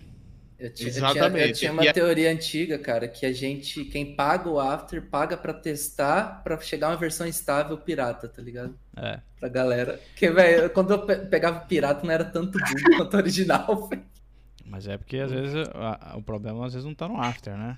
Eu, 0.58 0.74
tinha, 0.74 0.90
Exatamente. 0.90 1.24
Eu 1.26 1.30
tinha, 1.30 1.48
eu 1.48 1.54
tinha 1.54 1.72
uma 1.72 1.86
e 1.86 1.94
teoria 1.94 2.32
antiga, 2.32 2.80
cara, 2.80 3.08
que 3.08 3.26
a 3.26 3.34
gente, 3.34 3.84
quem 3.86 4.16
paga 4.16 4.50
o 4.50 4.60
After, 4.60 5.02
paga 5.02 5.36
para 5.36 5.54
testar, 5.54 6.42
para 6.44 6.60
chegar 6.62 6.90
uma 6.90 6.98
versão 6.98 7.28
estável 7.28 7.78
pirata, 7.78 8.28
tá 8.28 8.42
ligado? 8.42 8.78
É. 8.96 9.20
Pra 9.40 9.50
galera. 9.50 10.00
Porque, 10.12 10.30
velho, 10.30 10.70
quando 10.70 10.92
eu 10.92 11.06
pegava 11.06 11.60
pirata 11.62 12.06
não 12.06 12.14
era 12.14 12.24
tanto 12.24 12.58
bug 12.58 12.84
quanto 12.98 13.18
original, 13.18 13.88
velho. 13.88 14.04
Mas 14.66 14.88
é 14.88 14.98
porque 14.98 15.18
às 15.18 15.32
vezes 15.32 15.68
a, 15.74 16.18
o 16.18 16.22
problema 16.22 16.66
às 16.66 16.74
vezes 16.74 16.86
não 16.86 16.96
tá 16.96 17.08
no 17.08 17.22
After, 17.22 17.56
né? 17.56 17.78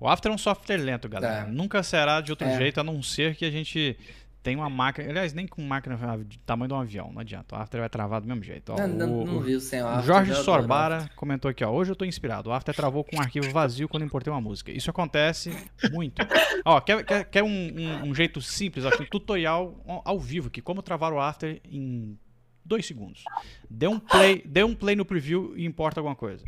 O 0.00 0.08
After 0.08 0.30
é 0.30 0.34
um 0.34 0.38
software 0.38 0.76
lento, 0.76 1.08
galera. 1.08 1.46
É. 1.48 1.50
Nunca 1.50 1.82
será 1.82 2.20
de 2.20 2.32
outro 2.32 2.46
é. 2.46 2.56
jeito, 2.56 2.80
a 2.80 2.84
não 2.84 3.02
ser 3.02 3.36
que 3.36 3.44
a 3.44 3.50
gente 3.50 3.96
tem 4.44 4.54
uma 4.56 4.68
máquina. 4.68 5.08
Aliás, 5.08 5.32
nem 5.32 5.46
com 5.46 5.62
máquina 5.62 5.98
de 6.22 6.38
tamanho 6.40 6.68
de 6.68 6.74
um 6.74 6.78
avião, 6.78 7.10
não 7.10 7.20
adianta. 7.20 7.56
O 7.56 7.58
After 7.58 7.80
vai 7.80 7.88
travar 7.88 8.20
do 8.20 8.28
mesmo 8.28 8.44
jeito. 8.44 8.74
Ó, 8.74 8.86
não, 8.86 9.22
o, 9.22 9.24
não, 9.24 9.40
viu 9.40 9.58
sem 9.58 9.82
o 9.82 9.88
After. 9.88 10.04
Jorge 10.04 10.34
Sorbara 10.34 11.08
comentou 11.16 11.50
aqui, 11.50 11.64
ó. 11.64 11.70
Hoje 11.70 11.90
eu 11.90 11.96
tô 11.96 12.04
inspirado. 12.04 12.50
O 12.50 12.52
After 12.52 12.74
travou 12.74 13.02
com 13.02 13.16
um 13.16 13.20
arquivo 13.20 13.50
vazio 13.50 13.88
quando 13.88 14.04
importei 14.04 14.30
uma 14.30 14.42
música. 14.42 14.70
Isso 14.70 14.90
acontece 14.90 15.50
muito. 15.90 16.20
ó, 16.62 16.78
quer, 16.78 17.02
quer, 17.06 17.24
quer 17.24 17.42
um, 17.42 17.48
um, 17.48 18.10
um, 18.10 18.14
jeito 18.14 18.42
simples, 18.42 18.84
ó, 18.84 18.90
um 19.00 19.06
tutorial 19.06 19.82
ao 20.04 20.20
vivo, 20.20 20.50
que 20.50 20.60
como 20.60 20.82
travar 20.82 21.14
o 21.14 21.18
After 21.18 21.58
em 21.64 22.18
dois 22.62 22.84
segundos. 22.84 23.24
Dê 23.68 23.88
um 23.88 23.98
play, 23.98 24.42
dê 24.44 24.62
um 24.62 24.74
play 24.74 24.94
no 24.94 25.06
preview 25.06 25.54
e 25.56 25.64
importa 25.64 26.00
alguma 26.00 26.14
coisa. 26.14 26.44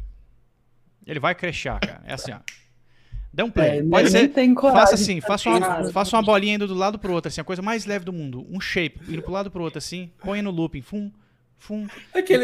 Ele 1.07 1.19
vai 1.19 1.35
crechar, 1.35 1.81
cara. 1.81 2.03
É 2.05 2.13
assim, 2.13 2.33
ó. 2.33 2.41
Dê 3.37 3.43
um 3.43 3.51
play. 3.51 3.81
É, 3.81 3.83
Pode 3.83 4.11
ser. 4.11 4.19
Faça 4.73 4.95
assim, 4.95 5.21
faça 5.21 5.51
uma, 5.51 5.85
faça 5.93 6.17
uma 6.17 6.23
bolinha 6.23 6.55
indo 6.55 6.67
do 6.67 6.73
lado 6.75 6.99
pro 6.99 7.13
outro, 7.13 7.29
assim, 7.29 7.39
a 7.39 7.45
coisa 7.45 7.61
mais 7.61 7.85
leve 7.85 8.03
do 8.03 8.11
mundo. 8.13 8.47
Um 8.51 8.59
shape, 8.59 8.99
indo 9.13 9.21
pro 9.21 9.31
lado 9.31 9.51
pro 9.51 9.63
outro, 9.63 9.77
assim, 9.77 10.11
põe 10.25 10.41
no 10.41 10.51
looping, 10.51 10.81
fum, 10.81 11.13
fum. 11.59 11.87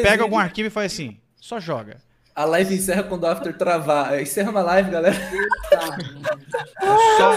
Pega 0.03 0.23
algum 0.23 0.39
arquivo 0.39 0.67
e 0.67 0.71
faz 0.71 0.93
assim, 0.93 1.17
só 1.41 1.59
joga. 1.59 1.97
A 2.35 2.45
live 2.47 2.75
encerra 2.75 3.03
quando 3.03 3.25
o 3.25 3.27
after 3.27 3.57
travar. 3.57 4.21
Encerra 4.21 4.51
uma 4.51 4.63
live, 4.63 4.91
galera. 4.91 5.15
É 6.81 7.17
só, 7.17 7.33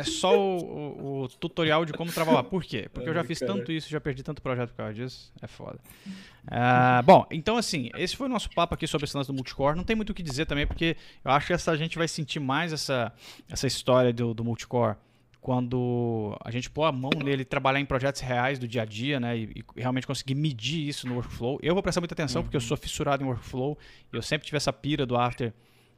é 0.00 0.02
só 0.04 0.38
o, 0.38 0.58
o, 0.58 1.22
o, 1.22 1.28
tutorial 1.28 1.84
de 1.84 1.92
como 1.92 2.12
travar 2.12 2.34
lá. 2.34 2.42
Por 2.44 2.62
quê? 2.62 2.88
Porque 2.92 3.08
eu 3.08 3.14
já 3.14 3.24
fiz 3.24 3.40
tanto 3.40 3.72
isso, 3.72 3.88
já 3.88 4.00
perdi 4.00 4.22
tanto 4.22 4.40
projeto 4.40 4.70
por 4.70 4.76
causa 4.76 4.94
disso. 4.94 5.32
É 5.42 5.46
foda. 5.48 5.78
Uh, 6.46 7.02
bom, 7.04 7.26
então 7.30 7.56
assim, 7.56 7.90
esse 7.96 8.16
foi 8.16 8.26
o 8.26 8.30
nosso 8.30 8.48
papo 8.50 8.74
aqui 8.74 8.86
sobre 8.86 9.04
esse 9.06 9.16
lance 9.16 9.26
do 9.26 9.34
multicore. 9.34 9.76
Não 9.76 9.84
tem 9.84 9.96
muito 9.96 10.10
o 10.10 10.14
que 10.14 10.22
dizer 10.22 10.46
também, 10.46 10.66
porque 10.66 10.96
eu 11.24 11.30
acho 11.32 11.48
que 11.48 11.52
essa 11.52 11.76
gente 11.76 11.98
vai 11.98 12.06
sentir 12.06 12.38
mais 12.38 12.72
essa, 12.72 13.12
essa 13.50 13.66
história 13.66 14.12
do, 14.12 14.32
do 14.32 14.44
multicore 14.44 14.96
quando 15.46 16.36
a 16.44 16.50
gente 16.50 16.68
pôr 16.68 16.82
a 16.82 16.90
mão 16.90 17.12
nele 17.24 17.44
trabalhar 17.44 17.78
em 17.78 17.86
projetos 17.86 18.20
reais 18.20 18.58
do 18.58 18.66
dia 18.66 18.82
a 18.82 18.84
dia, 18.84 19.20
né, 19.20 19.38
e, 19.38 19.64
e, 19.76 19.80
realmente 19.80 20.04
conseguir 20.04 20.34
medir 20.34 20.88
isso 20.88 21.06
no 21.06 21.14
workflow. 21.14 21.60
Eu 21.62 21.72
vou 21.72 21.84
prestar 21.84 22.00
muita 22.00 22.14
atenção 22.14 22.40
uhum. 22.40 22.46
porque 22.46 22.56
eu 22.56 22.60
sou 22.60 22.76
fissurado 22.76 23.22
em 23.22 23.26
workflow, 23.28 23.78
eu 24.12 24.20
sempre 24.22 24.44
tive 24.44 24.56
essa 24.56 24.72
pira 24.72 25.06
do 25.06 25.16
After 25.16 25.52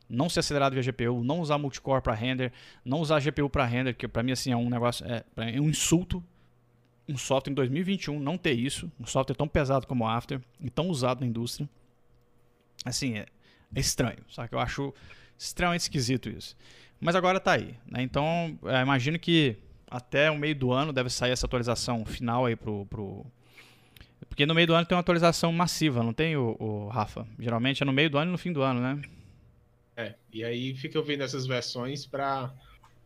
não 0.07 0.29
ser 0.29 0.41
acelerado 0.41 0.75
via 0.75 0.83
GPU, 0.83 1.25
não 1.25 1.41
usar 1.41 1.57
multicore 1.57 2.03
para 2.03 2.13
render, 2.13 2.53
não 2.85 3.01
usar 3.01 3.21
GPU 3.21 3.49
para 3.49 3.65
render, 3.65 3.95
que 3.95 4.07
para 4.07 4.23
mim 4.23 4.33
assim 4.33 4.53
é 4.53 4.57
um 4.57 4.69
negócio 4.69 5.07
é, 5.07 5.25
é 5.39 5.59
um 5.59 5.71
insulto 5.71 6.23
um 7.09 7.17
software 7.17 7.51
em 7.51 7.55
2021 7.55 8.21
não 8.21 8.37
ter 8.37 8.53
isso, 8.53 8.93
um 9.01 9.07
software 9.07 9.35
tão 9.35 9.49
pesado 9.49 9.87
como 9.87 10.05
o 10.05 10.07
After 10.07 10.43
e 10.61 10.69
tão 10.69 10.89
usado 10.89 11.21
na 11.21 11.27
indústria. 11.27 11.67
Assim, 12.85 13.17
é, 13.17 13.25
é 13.75 13.81
estranho, 13.81 14.19
sabe? 14.29 14.51
Eu 14.53 14.59
acho 14.59 14.93
extremamente 15.39 15.81
esquisito 15.81 16.29
isso. 16.29 16.55
Mas 17.01 17.15
agora 17.15 17.39
está 17.39 17.53
aí. 17.53 17.75
Né? 17.87 18.03
Então, 18.03 18.59
é, 18.65 18.81
imagino 18.83 19.19
que 19.19 19.57
até 19.91 20.31
o 20.31 20.39
meio 20.39 20.55
do 20.55 20.73
ano 20.73 20.93
deve 20.93 21.11
sair 21.11 21.31
essa 21.31 21.47
atualização 21.47 22.05
final 22.05 22.47
aí 22.47 22.57
pro, 22.57 22.87
pro... 22.87 23.25
Porque 24.29 24.45
no 24.45 24.55
meio 24.55 24.67
do 24.67 24.75
ano 24.75 24.85
tem 24.85 24.95
uma 24.95 25.01
atualização 25.01 25.53
massiva, 25.53 26.03
não 26.03 26.13
tem, 26.13 26.37
o, 26.37 26.57
o, 26.59 26.89
Rafa? 26.89 27.27
Geralmente 27.39 27.83
é 27.83 27.87
no 27.87 27.93
meio 27.93 28.11
do 28.11 28.19
ano 28.19 28.31
e 28.31 28.33
no 28.33 28.39
fim 28.39 28.53
do 28.53 28.63
ano, 28.63 28.81
né? 28.81 29.03
É, 29.97 30.15
e 30.33 30.45
aí 30.45 30.75
fica 30.75 30.99
ouvindo 30.99 31.23
essas 31.23 31.47
versões 31.47 32.05
para 32.05 32.53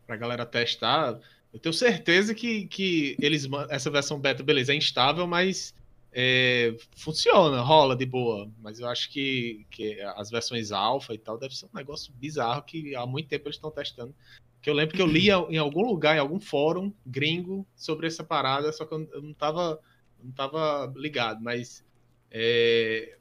a 0.07 0.15
galera 0.15 0.45
testar. 0.45 1.17
Eu 1.53 1.59
tenho 1.59 1.73
certeza 1.73 2.35
que, 2.35 2.65
que 2.67 3.15
eles 3.19 3.47
essa 3.69 3.89
versão 3.89 4.19
beta, 4.19 4.43
beleza, 4.43 4.73
é 4.73 4.75
instável, 4.75 5.25
mas 5.25 5.73
é, 6.15 6.75
funciona, 6.95 7.61
rola 7.61 7.95
de 7.95 8.05
boa, 8.05 8.49
mas 8.61 8.79
eu 8.79 8.87
acho 8.87 9.09
que, 9.09 9.65
que 9.71 9.99
as 10.15 10.29
versões 10.29 10.71
alfa 10.71 11.13
e 11.13 11.17
tal 11.17 11.37
deve 11.39 11.55
ser 11.57 11.65
um 11.65 11.75
negócio 11.75 12.13
bizarro 12.13 12.61
que 12.61 12.95
há 12.95 13.05
muito 13.05 13.27
tempo 13.27 13.47
eles 13.47 13.55
estão 13.55 13.71
testando. 13.71 14.13
Que 14.61 14.69
eu 14.69 14.73
lembro 14.73 14.95
que 14.95 15.01
eu 15.01 15.07
lia 15.07 15.35
em 15.49 15.57
algum 15.57 15.81
lugar, 15.81 16.15
em 16.15 16.19
algum 16.19 16.39
fórum 16.39 16.93
gringo 17.05 17.65
sobre 17.75 18.07
essa 18.07 18.23
parada, 18.23 18.71
só 18.71 18.85
que 18.85 18.93
eu 18.93 19.09
não 19.21 19.31
estava 19.31 19.79
não 20.23 20.31
tava 20.31 20.93
ligado, 20.95 21.43
mas 21.43 21.83
é, 22.31 23.17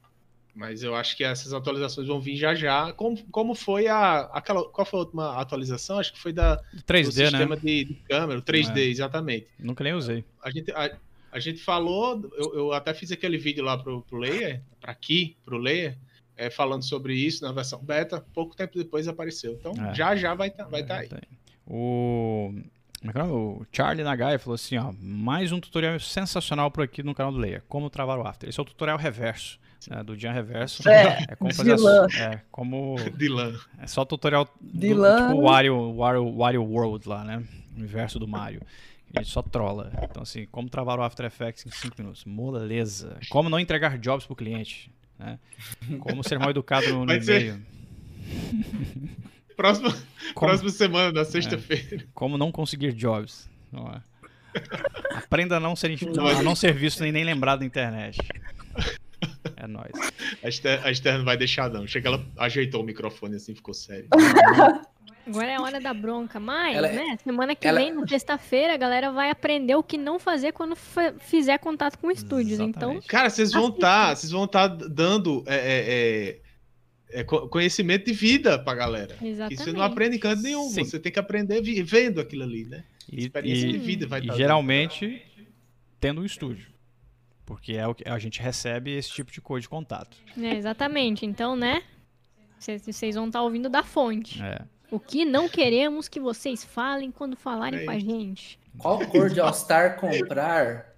mas 0.54 0.82
eu 0.82 0.94
acho 0.94 1.16
que 1.16 1.24
essas 1.24 1.52
atualizações 1.54 2.06
vão 2.06 2.20
vir 2.20 2.36
já 2.36 2.54
já. 2.54 2.92
Como, 2.92 3.16
como 3.28 3.54
foi 3.54 3.88
a 3.88 4.20
aquela 4.32 4.68
qual 4.68 4.84
foi 4.84 5.00
a 5.00 5.02
última 5.02 5.40
atualização? 5.40 5.98
Acho 5.98 6.12
que 6.12 6.20
foi 6.20 6.32
da 6.32 6.62
3D, 6.86 7.04
do 7.04 7.12
sistema 7.12 7.56
né? 7.56 7.60
de, 7.62 7.84
de 7.84 7.94
câmera, 7.94 8.42
3D, 8.42 8.76
é. 8.76 8.80
exatamente. 8.82 9.48
Nunca 9.58 9.82
nem 9.82 9.94
usei. 9.94 10.24
A 10.42 10.50
gente 10.50 10.70
a, 10.72 10.96
a 11.32 11.40
gente 11.40 11.62
falou, 11.62 12.30
eu, 12.36 12.54
eu, 12.54 12.72
até 12.74 12.92
fiz 12.92 13.10
aquele 13.10 13.38
vídeo 13.38 13.64
lá 13.64 13.78
pro, 13.78 14.02
pro 14.02 14.18
Layer, 14.18 14.60
para 14.78 14.92
aqui, 14.92 15.34
pro 15.42 15.56
Layer, 15.56 15.96
é, 16.36 16.50
falando 16.50 16.84
sobre 16.84 17.14
isso 17.14 17.42
na 17.42 17.52
versão 17.52 17.82
beta. 17.82 18.22
Pouco 18.34 18.54
tempo 18.54 18.76
depois 18.76 19.08
apareceu. 19.08 19.52
Então 19.54 19.72
é. 19.72 19.94
já 19.94 20.14
já 20.14 20.34
vai 20.34 20.48
estar 20.48 20.64
tá, 20.64 20.70
vai 20.70 20.84
tá 20.84 20.98
aí. 20.98 21.08
O... 21.66 22.54
É 23.02 23.22
o 23.24 23.66
Charlie 23.72 24.04
Nagai 24.04 24.38
falou 24.38 24.54
assim, 24.54 24.76
ó, 24.76 24.92
mais 25.00 25.50
um 25.50 25.58
tutorial 25.58 25.98
sensacional 25.98 26.70
por 26.70 26.84
aqui 26.84 27.02
no 27.02 27.12
canal 27.12 27.32
do 27.32 27.38
Layer, 27.38 27.60
como 27.68 27.90
travar 27.90 28.16
o 28.16 28.24
After. 28.24 28.48
Esse 28.48 28.60
é 28.60 28.62
o 28.62 28.66
tutorial 28.66 28.96
reverso, 28.96 29.58
né, 29.90 30.04
do 30.04 30.16
Jean 30.16 30.30
Reverso. 30.30 30.88
É, 30.88 31.26
é 31.30 31.34
como 31.34 31.52
fazer 31.52 31.74
a, 31.74 32.22
é 32.22 32.40
como 32.52 32.94
Dylan. 33.18 33.58
É 33.80 33.88
só 33.88 34.02
o 34.02 34.06
tutorial 34.06 34.48
do, 34.60 34.80
tipo 34.80 35.42
Wario, 35.42 35.96
Wario, 35.96 36.36
Wario 36.36 36.62
World 36.62 37.08
lá, 37.08 37.24
né? 37.24 37.42
O 37.74 37.78
universo 37.80 38.20
do 38.20 38.28
Mario. 38.28 38.62
Ele 39.14 39.24
só 39.24 39.42
trola. 39.42 39.92
Então, 40.02 40.22
assim, 40.22 40.46
como 40.46 40.68
travar 40.68 40.98
o 40.98 41.02
After 41.02 41.26
Effects 41.26 41.66
em 41.66 41.70
5 41.70 41.94
minutos? 41.98 42.24
Moleza. 42.24 43.18
Como 43.28 43.48
não 43.48 43.60
entregar 43.60 43.98
jobs 43.98 44.26
pro 44.26 44.34
cliente? 44.34 44.90
Né? 45.18 45.38
Como 46.00 46.24
ser 46.24 46.38
mal 46.38 46.50
educado 46.50 46.88
no, 46.88 47.04
no 47.06 47.12
e-mail? 47.12 47.60
Próxima, 49.56 49.90
como... 50.34 50.48
próxima 50.48 50.70
semana, 50.70 51.12
na 51.12 51.24
sexta-feira. 51.24 52.02
É. 52.02 52.06
Como 52.14 52.38
não 52.38 52.50
conseguir 52.50 52.92
jobs. 52.92 53.50
Aprenda 55.14 55.56
a 55.56 55.60
não 55.60 55.76
ser, 55.76 55.96
a 56.38 56.42
não 56.42 56.54
ser 56.54 56.74
visto 56.74 57.02
nem, 57.02 57.12
nem 57.12 57.24
lembrado 57.24 57.60
na 57.60 57.66
internet. 57.66 58.18
É 59.56 59.66
nóis. 59.66 59.92
A 60.42 60.48
Esther, 60.48 61.14
a 61.14 61.18
não 61.18 61.24
vai 61.24 61.36
deixar, 61.36 61.70
não. 61.70 61.86
Chega, 61.86 62.08
ela 62.08 62.26
ajeitou 62.38 62.82
o 62.82 62.84
microfone 62.84 63.36
assim, 63.36 63.54
ficou 63.54 63.74
sério. 63.74 64.08
Agora 65.26 65.46
é 65.46 65.56
a 65.56 65.62
hora 65.62 65.80
da 65.80 65.94
bronca. 65.94 66.40
Mas, 66.40 66.76
ela, 66.76 66.88
é- 66.88 66.94
né? 66.94 67.18
Semana 67.22 67.54
que 67.54 67.66
ela... 67.66 67.78
vem, 67.78 67.92
na 67.92 68.06
sexta-feira, 68.06 68.74
a 68.74 68.76
galera 68.76 69.12
vai 69.12 69.30
aprender 69.30 69.74
o 69.76 69.82
que 69.82 69.96
não 69.96 70.18
fazer 70.18 70.52
quando 70.52 70.74
fizer 71.20 71.58
contato 71.58 71.98
com 71.98 72.10
estúdios. 72.10 72.60
Então. 72.60 73.00
Cara, 73.06 73.30
vocês 73.30 73.52
vão 73.52 73.68
estar. 73.68 74.08
Tá, 74.08 74.16
vocês 74.16 74.32
vão 74.32 74.44
estar 74.44 74.68
tá 74.68 74.86
dando. 74.88 75.44
É, 75.46 75.56
é, 75.56 76.40
é, 77.12 77.20
é 77.20 77.24
conhecimento 77.24 78.06
de 78.06 78.12
vida 78.12 78.58
pra 78.58 78.74
galera. 78.74 79.16
Exatamente. 79.22 79.56
Que 79.56 79.64
você 79.64 79.72
não 79.72 79.82
aprende 79.82 80.16
em 80.16 80.20
canto 80.20 80.42
nenhum. 80.42 80.68
Sim. 80.68 80.84
Você 80.84 80.98
tem 80.98 81.12
que 81.12 81.18
aprender 81.18 81.60
vendo 81.84 82.20
aquilo 82.20 82.42
ali, 82.42 82.64
né? 82.64 82.84
E, 83.10 83.20
Experiência 83.20 83.66
e, 83.66 83.72
de 83.72 83.78
vida 83.78 84.06
vai 84.06 84.20
estar. 84.20 84.32
E 84.32 84.36
tá 84.36 84.36
geralmente, 84.36 85.22
tendo 86.00 86.20
um 86.20 86.24
estúdio. 86.24 86.72
Porque 87.44 87.74
é 87.74 87.86
o 87.86 87.94
que 87.94 88.08
a 88.08 88.18
gente 88.18 88.40
recebe 88.40 88.96
esse 88.96 89.10
tipo 89.10 89.30
de 89.30 89.40
coisa 89.40 89.62
de 89.62 89.68
contato. 89.68 90.16
É, 90.40 90.54
exatamente. 90.54 91.26
Então, 91.26 91.54
né? 91.54 91.82
Vocês 92.58 93.14
vão 93.14 93.26
estar 93.26 93.42
ouvindo 93.42 93.68
da 93.68 93.82
fonte. 93.82 94.40
É. 94.40 94.60
O 94.92 95.00
que 95.00 95.24
não 95.24 95.48
queremos 95.48 96.06
que 96.06 96.20
vocês 96.20 96.62
falem 96.62 97.10
quando 97.10 97.34
falarem 97.34 97.80
é 97.80 97.84
com 97.86 97.90
a 97.90 97.98
gente. 97.98 98.58
Qual 98.76 98.98
cor 99.06 99.30
de 99.30 99.40
All-Star 99.40 99.96
comprar? 99.98 100.92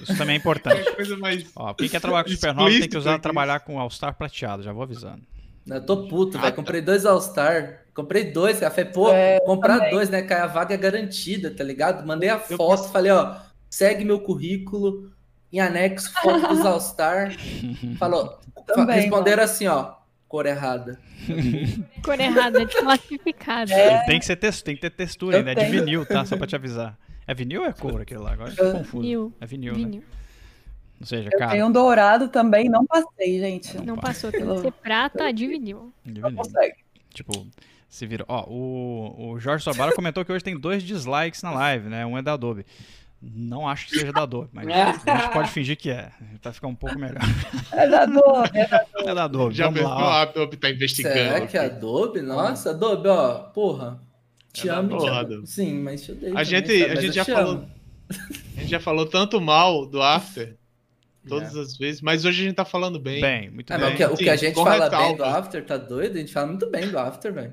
Isso 0.00 0.18
também 0.18 0.34
é 0.34 0.38
importante. 0.38 0.82
mais 1.20 1.48
Ó, 1.54 1.72
quem 1.72 1.88
quer 1.88 2.00
trabalhar 2.00 2.24
com 2.24 2.30
Supernova 2.30 2.70
tem 2.70 2.88
que 2.88 2.96
usar 2.96 3.20
trabalhar 3.20 3.60
com 3.60 3.78
All-Star 3.78 4.16
prateado, 4.16 4.64
já 4.64 4.72
vou 4.72 4.82
avisando. 4.82 5.22
Eu 5.64 5.86
tô 5.86 6.08
puto, 6.08 6.40
velho. 6.40 6.52
Comprei 6.56 6.80
dois 6.80 7.06
All-Star. 7.06 7.84
Comprei 7.94 8.32
dois, 8.32 8.58
café. 8.58 8.84
Pô, 8.84 9.12
é, 9.12 9.38
comprar 9.40 9.76
também. 9.76 9.90
dois, 9.92 10.10
né? 10.10 10.22
Que 10.22 10.32
a 10.32 10.48
vaga 10.48 10.74
é 10.74 10.78
garantida, 10.78 11.52
tá 11.52 11.62
ligado? 11.62 12.04
Mandei 12.04 12.30
a 12.30 12.38
foto, 12.40 12.90
falei, 12.90 13.12
ó, 13.12 13.36
segue 13.68 14.04
meu 14.04 14.18
currículo, 14.18 15.12
em 15.52 15.60
anexo, 15.60 16.12
foto 16.20 16.48
dos 16.48 16.60
All-Star. 16.66 17.32
Falou, 17.96 18.40
também, 18.66 19.02
responderam 19.02 19.42
mano. 19.42 19.52
assim, 19.52 19.68
ó, 19.68 19.99
cor 20.30 20.46
errada. 20.46 20.96
Cor 22.04 22.18
errada, 22.18 22.64
desclassificada. 22.64 23.74
É. 23.74 24.06
Tem 24.06 24.18
que 24.20 24.24
ser 24.24 24.36
texto, 24.36 24.64
tem 24.64 24.76
que 24.76 24.80
ter 24.80 24.90
textura 24.90 25.38
ainda. 25.38 25.50
É 25.50 25.54
de 25.56 25.64
vinil, 25.64 26.06
tá? 26.06 26.24
Só 26.24 26.36
pra 26.36 26.46
te 26.46 26.54
avisar. 26.54 26.96
É 27.26 27.34
vinil 27.34 27.62
ou 27.62 27.66
é 27.66 27.72
cor 27.72 28.00
aquele 28.00 28.20
lá? 28.20 28.32
Agora 28.32 28.54
eu 28.56 28.72
confuso. 28.72 29.02
Vinil. 29.02 29.32
É 29.40 29.46
vinil, 29.46 29.72
né? 29.72 29.78
vinil. 29.78 30.00
né? 30.00 30.06
Ou 31.00 31.06
seja, 31.06 31.28
eu 31.32 31.38
cara. 31.38 31.50
Tem 31.50 31.64
um 31.64 31.72
dourado 31.72 32.28
também, 32.28 32.68
não 32.68 32.86
passei, 32.86 33.40
gente. 33.40 33.76
Não, 33.78 33.84
não 33.84 33.96
passou, 33.96 34.30
tem 34.30 34.46
que 34.46 34.60
ser 34.60 34.72
prata 34.72 35.32
de 35.32 35.48
vinil. 35.48 35.92
De 36.04 36.12
vinil. 36.12 36.30
Não 36.30 36.36
consegue. 36.36 36.76
Tipo, 37.12 37.46
se 37.88 38.06
vira. 38.06 38.24
Ó, 38.28 38.44
o, 38.48 39.32
o 39.32 39.40
Jorge 39.40 39.64
Sobara 39.64 39.92
comentou 39.92 40.24
que 40.24 40.30
hoje 40.30 40.44
tem 40.44 40.58
dois 40.58 40.80
dislikes 40.82 41.42
na 41.42 41.50
live, 41.50 41.88
né? 41.88 42.06
Um 42.06 42.16
é 42.16 42.22
da 42.22 42.34
Adobe. 42.34 42.64
Não 43.22 43.68
acho 43.68 43.86
que 43.86 43.98
seja 43.98 44.12
da 44.12 44.24
dor, 44.24 44.48
mas 44.50 44.66
a 44.66 44.92
gente 44.92 45.32
pode 45.32 45.50
fingir 45.50 45.76
que 45.76 45.90
é. 45.90 46.10
Pra 46.40 46.54
ficar 46.54 46.68
um 46.68 46.74
pouco 46.74 46.98
melhor. 46.98 47.20
É 47.70 47.86
da 47.86 48.06
dor, 48.06 48.50
é 48.54 48.66
da 48.66 49.28
dor. 49.28 49.50
É 49.50 49.50
da. 49.50 49.54
Já 49.54 49.70
pensou 49.70 49.88
a 49.92 50.22
Adobe 50.22 50.56
tá 50.56 50.70
investigando. 50.70 51.14
Será 51.14 51.46
que 51.46 51.56
é 51.58 51.66
Adobe? 51.66 52.22
Nossa, 52.22 52.70
Adobe, 52.70 53.08
ó, 53.08 53.34
porra. 53.38 54.00
Te 54.52 54.68
é 54.68 54.72
amo, 54.72 54.96
te 54.96 55.06
amo. 55.06 55.46
Sim, 55.46 55.80
mas 55.82 56.02
te 56.02 56.12
odeio. 56.12 56.36
A 56.36 56.44
gente, 56.44 56.84
a 56.84 56.94
gente 56.94 57.14
já 57.14 57.24
falou. 57.24 57.66
A 58.56 58.60
gente 58.60 58.70
já 58.70 58.80
falou 58.80 59.06
tanto 59.06 59.40
mal 59.40 59.86
do 59.86 60.02
After. 60.02 60.56
Todas 61.28 61.50
yeah. 61.50 61.60
as 61.60 61.76
vezes, 61.76 62.00
mas 62.00 62.24
hoje 62.24 62.40
a 62.40 62.44
gente 62.46 62.56
tá 62.56 62.64
falando 62.64 62.98
bem. 62.98 63.20
Bem, 63.20 63.50
muito 63.50 63.70
é, 63.70 63.78
bem. 63.78 63.92
O 63.92 63.96
que, 63.96 64.04
o 64.04 64.16
que 64.16 64.30
a 64.30 64.36
gente 64.36 64.54
fala 64.54 64.88
bem 64.88 65.16
do 65.16 65.24
After, 65.24 65.64
tá 65.64 65.76
doido? 65.76 66.16
A 66.16 66.18
gente 66.18 66.32
fala 66.32 66.46
muito 66.46 66.70
bem 66.70 66.88
do 66.88 66.98
After, 66.98 67.32
velho. 67.32 67.52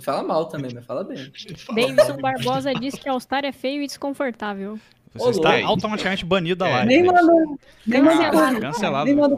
Fala 0.00 0.22
mal 0.22 0.46
também, 0.46 0.70
mas 0.74 0.84
fala 0.86 1.04
bem. 1.04 1.32
Davidson 1.74 2.16
Barbosa 2.18 2.74
diz 2.74 2.94
que 2.94 3.08
All-Star 3.08 3.44
é 3.44 3.52
feio 3.52 3.82
e 3.82 3.86
desconfortável. 3.86 4.78
Você 5.14 5.30
está 5.30 5.62
automaticamente 5.64 6.24
banido 6.24 6.56
da 6.56 6.68
live. 6.68 6.88
Nem 6.88 7.04
manda. 7.04 7.58
Nem 7.86 8.02
manda. 8.02 8.60
Cancelado. 8.60 9.04
Nem 9.04 9.14
manda 9.14 9.36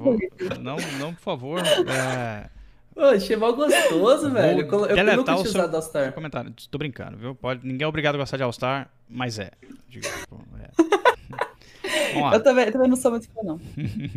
não, 0.60 0.76
não, 1.00 1.14
por 1.14 1.20
favor. 1.20 1.62
É... 1.88 2.48
Pô, 2.94 3.00
achei 3.00 3.36
mal 3.36 3.56
gostoso, 3.56 4.30
velho. 4.30 4.60
Eu, 4.60 4.86
eu 4.86 5.16
nunca 5.16 5.34
tinha 5.34 5.36
usado 5.36 5.74
All-Star. 5.74 6.12
Comentário. 6.12 6.54
Tô 6.70 6.78
brincando, 6.78 7.16
viu? 7.16 7.34
Pode, 7.34 7.66
ninguém 7.66 7.84
é 7.84 7.88
obrigado 7.88 8.14
a 8.14 8.18
gostar 8.18 8.36
de 8.36 8.44
All-Star, 8.44 8.88
mas 9.08 9.40
é. 9.40 9.50
Digo, 9.88 10.06
tipo, 10.06 10.40
é. 10.60 11.13
Eu 12.32 12.42
também, 12.42 12.70
também 12.70 12.88
não 12.88 12.96
sou 12.96 13.10
muito 13.10 13.26
fã, 13.28 13.40
não. 13.42 13.60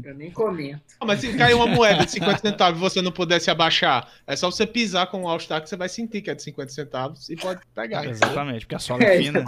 Eu 0.04 0.16
nem 0.16 0.32
comento. 0.32 0.82
Ah, 1.00 1.06
mas 1.06 1.20
se 1.20 1.36
cair 1.38 1.54
uma 1.54 1.68
moeda 1.68 2.06
de 2.06 2.12
50 2.12 2.38
centavos 2.40 2.80
e 2.80 2.82
você 2.82 3.02
não 3.02 3.12
pudesse 3.12 3.52
abaixar, 3.52 4.08
é 4.26 4.36
só 4.36 4.50
você 4.50 4.66
pisar 4.66 5.08
com 5.08 5.24
o 5.24 5.28
All-Star 5.28 5.62
que 5.62 5.70
você 5.70 5.76
vai 5.76 5.90
sentir 5.90 6.22
que 6.22 6.30
é 6.30 6.36
de 6.36 6.44
50 6.44 6.72
centavos 6.72 7.30
e 7.30 7.36
pode 7.36 7.60
pegar. 7.76 8.06
Exatamente, 8.06 8.62
porque 8.62 8.76
a 8.76 8.80
sola 8.80 9.04
é, 9.04 9.16
é 9.16 9.22
fina. 9.22 9.44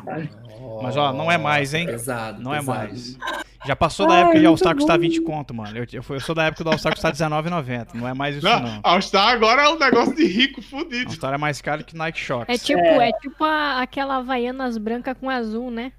Mas 0.81 0.97
ó, 0.97 1.13
não 1.13 1.31
é 1.31 1.37
mais, 1.37 1.73
hein? 1.73 1.85
Pesado. 1.85 2.41
Não 2.41 2.51
pesado. 2.51 2.79
é 2.79 2.87
mais. 2.87 3.17
Já 3.65 3.75
passou 3.75 4.07
da 4.07 4.19
época 4.19 4.39
de 4.39 4.45
All-Star 4.45 4.75
custar 4.75 4.97
20 4.97 5.21
conto, 5.21 5.53
mano. 5.53 5.77
Eu, 5.77 5.85
eu, 5.91 6.03
eu 6.09 6.19
sou 6.19 6.33
da 6.33 6.45
época 6.45 6.63
do 6.63 6.69
All-Star 6.71 6.93
custar 6.93 7.11
R$19,90. 7.11 7.93
Não 7.93 8.07
é 8.07 8.13
mais 8.13 8.37
isso, 8.37 8.45
não. 8.45 8.59
não. 8.61 8.79
All-Star 8.83 9.33
agora 9.33 9.63
é 9.63 9.69
um 9.69 9.77
negócio 9.77 10.15
de 10.15 10.25
rico 10.25 10.61
fudido. 10.61 11.07
All-Star 11.09 11.33
é 11.33 11.37
mais 11.37 11.61
caro 11.61 11.83
que 11.83 11.95
Nike 11.95 12.19
Shox. 12.19 12.45
É 12.47 12.57
tipo, 12.57 12.79
é. 12.79 13.09
é 13.09 13.11
tipo 13.13 13.43
a, 13.43 13.81
aquela 13.81 14.17
Havaianas 14.17 14.77
branca 14.77 15.13
com 15.13 15.29
azul, 15.29 15.69
né? 15.69 15.91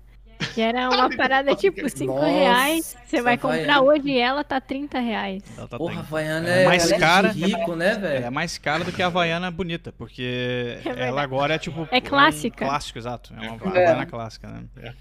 Que 0.55 0.61
era 0.61 0.89
uma 0.89 1.15
parada 1.15 1.55
tipo 1.55 1.89
5 1.89 2.21
reais. 2.21 2.97
Você 3.07 3.23
vai 3.23 3.37
comprar 3.37 3.77
Havaiana. 3.77 3.83
hoje 3.83 4.19
ela 4.19 4.43
tá 4.43 4.61
30 4.61 4.99
reais. 4.99 5.43
Tá 5.69 5.79
Porra, 5.79 5.97
a 5.97 6.01
Havaiana 6.01 6.49
é, 6.49 6.63
é 6.63 6.67
mais 6.67 6.93
cara. 6.93 7.29
É 7.29 7.33
rico, 7.33 7.77
né, 7.77 7.95
velho? 7.97 8.25
É 8.27 8.31
mais 8.31 8.59
cara 8.59 8.85
do 8.85 8.93
que 8.93 9.03
a 9.03 9.07
Havaiana 9.07 9.51
bonita, 9.51 9.93
porque 9.93 10.79
é 10.85 11.09
ela 11.09 11.23
agora 11.23 11.55
é 11.55 11.59
tipo. 11.59 11.87
É 11.91 12.01
clássica. 12.01 12.65
Um 12.65 12.69
clássico, 12.69 12.99
exato. 12.99 13.35
É 13.35 13.51
uma 13.51 13.55
Havaiana 13.55 14.07
clássica, 14.07 14.49
né? 14.49 14.65
É. 14.83 14.93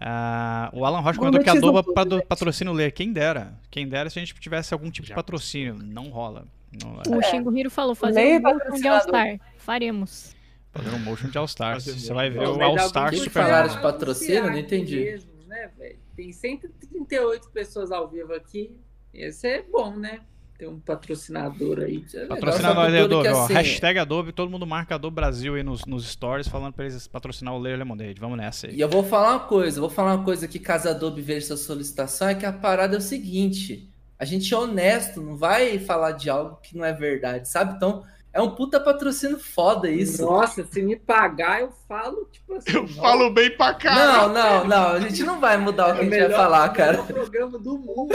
Uh, 0.00 0.78
o 0.78 0.86
Alan 0.86 1.00
Rocha 1.00 1.18
comentou 1.18 1.42
que 1.42 1.50
a 1.50 1.54
Doba 1.54 1.84
patrocina 2.26 2.70
o 2.70 2.74
Ler. 2.74 2.90
Quem 2.90 3.12
dera. 3.12 3.52
Quem 3.70 3.86
dera 3.86 4.08
se 4.08 4.18
a 4.18 4.24
gente 4.24 4.34
tivesse 4.40 4.72
algum 4.72 4.90
tipo 4.90 5.06
de 5.06 5.12
patrocínio. 5.12 5.74
Não 5.74 6.08
rola. 6.08 6.46
Não 6.82 7.18
o 7.18 7.22
Xingo 7.22 7.54
Hiro 7.56 7.70
falou: 7.70 7.94
fazer 7.94 8.38
um 8.38 8.42
motion 8.42 8.80
de 8.80 8.88
All-Star. 8.88 9.40
Faremos. 9.58 10.34
Fazer 10.72 10.90
um 10.90 10.98
motion 11.00 11.28
de 11.28 11.38
All-Star. 11.38 11.80
Você 11.80 12.12
vai 12.12 12.30
ver 12.30 12.46
o 12.46 12.62
All-Star 12.62 13.14
Super 13.14 13.30
falaram 13.30 13.68
de 13.68 13.80
patrocínio? 13.80 14.44
Não 14.44 14.58
entendi. 14.58 15.00
Mesmo, 15.00 15.30
né, 15.46 15.70
Tem 16.14 16.32
138 16.32 17.50
pessoas 17.50 17.90
ao 17.90 18.08
vivo 18.08 18.32
aqui. 18.32 18.76
Esse 19.12 19.48
é 19.48 19.62
bom, 19.62 19.96
né? 19.96 20.20
Tem 20.56 20.68
um 20.68 20.78
patrocinador 20.78 21.80
aí. 21.80 22.04
É 22.14 22.26
patrocinador 22.26 22.84
aí, 22.84 22.98
Adobe. 22.98 23.28
Ó, 23.28 23.44
assim, 23.44 23.54
hashtag 23.54 23.98
Adobe, 23.98 24.30
todo 24.30 24.50
mundo 24.50 24.66
marca 24.66 24.94
Adobe 24.94 25.14
Brasil 25.14 25.54
aí 25.54 25.62
nos, 25.62 25.86
nos 25.86 26.06
stories, 26.06 26.46
falando 26.46 26.74
pra 26.74 26.84
eles 26.84 27.08
patrocinar 27.08 27.54
o 27.54 27.58
Layer 27.58 27.78
Lemonade. 27.78 28.20
Vamos 28.20 28.36
nessa 28.36 28.66
aí. 28.66 28.74
E 28.74 28.80
eu 28.80 28.88
vou 28.88 29.02
falar 29.02 29.30
uma 29.30 29.40
coisa, 29.40 29.80
vou 29.80 29.88
falar 29.88 30.14
uma 30.14 30.24
coisa 30.24 30.46
que 30.46 30.58
caso 30.58 30.86
a 30.86 30.90
Adobe 30.90 31.22
veja 31.22 31.46
sua 31.46 31.56
solicitação, 31.56 32.28
é 32.28 32.34
que 32.34 32.44
a 32.44 32.52
parada 32.52 32.94
é 32.94 32.98
o 32.98 33.00
seguinte: 33.00 33.90
a 34.18 34.24
gente 34.26 34.52
é 34.52 34.56
honesto, 34.56 35.22
não 35.22 35.34
vai 35.34 35.78
falar 35.78 36.12
de 36.12 36.28
algo 36.28 36.56
que 36.56 36.76
não 36.76 36.84
é 36.84 36.92
verdade, 36.92 37.48
sabe? 37.48 37.74
Então. 37.74 38.04
É 38.32 38.40
um 38.40 38.50
puta 38.50 38.78
patrocínio 38.78 39.38
foda 39.38 39.90
isso. 39.90 40.24
Nossa, 40.24 40.64
se 40.64 40.82
me 40.82 40.94
pagar, 40.94 41.60
eu 41.60 41.72
falo, 41.88 42.28
tipo 42.30 42.54
assim. 42.54 42.76
Eu 42.76 42.86
falo 42.86 43.30
bem 43.30 43.56
pra 43.56 43.74
cá. 43.74 43.94
Não, 43.94 44.28
não, 44.32 44.64
não. 44.64 44.86
A 44.88 45.00
gente 45.00 45.24
não 45.24 45.40
vai 45.40 45.56
mudar 45.56 45.88
o 45.88 45.94
que 45.94 46.00
é 46.00 46.02
a 46.02 46.04
gente 46.04 46.28
vai 46.28 46.30
falar, 46.30 46.68
cara. 46.68 46.98
É 46.98 47.00
o 47.00 47.06
programa 47.06 47.58
do 47.58 47.76
mundo. 47.76 48.14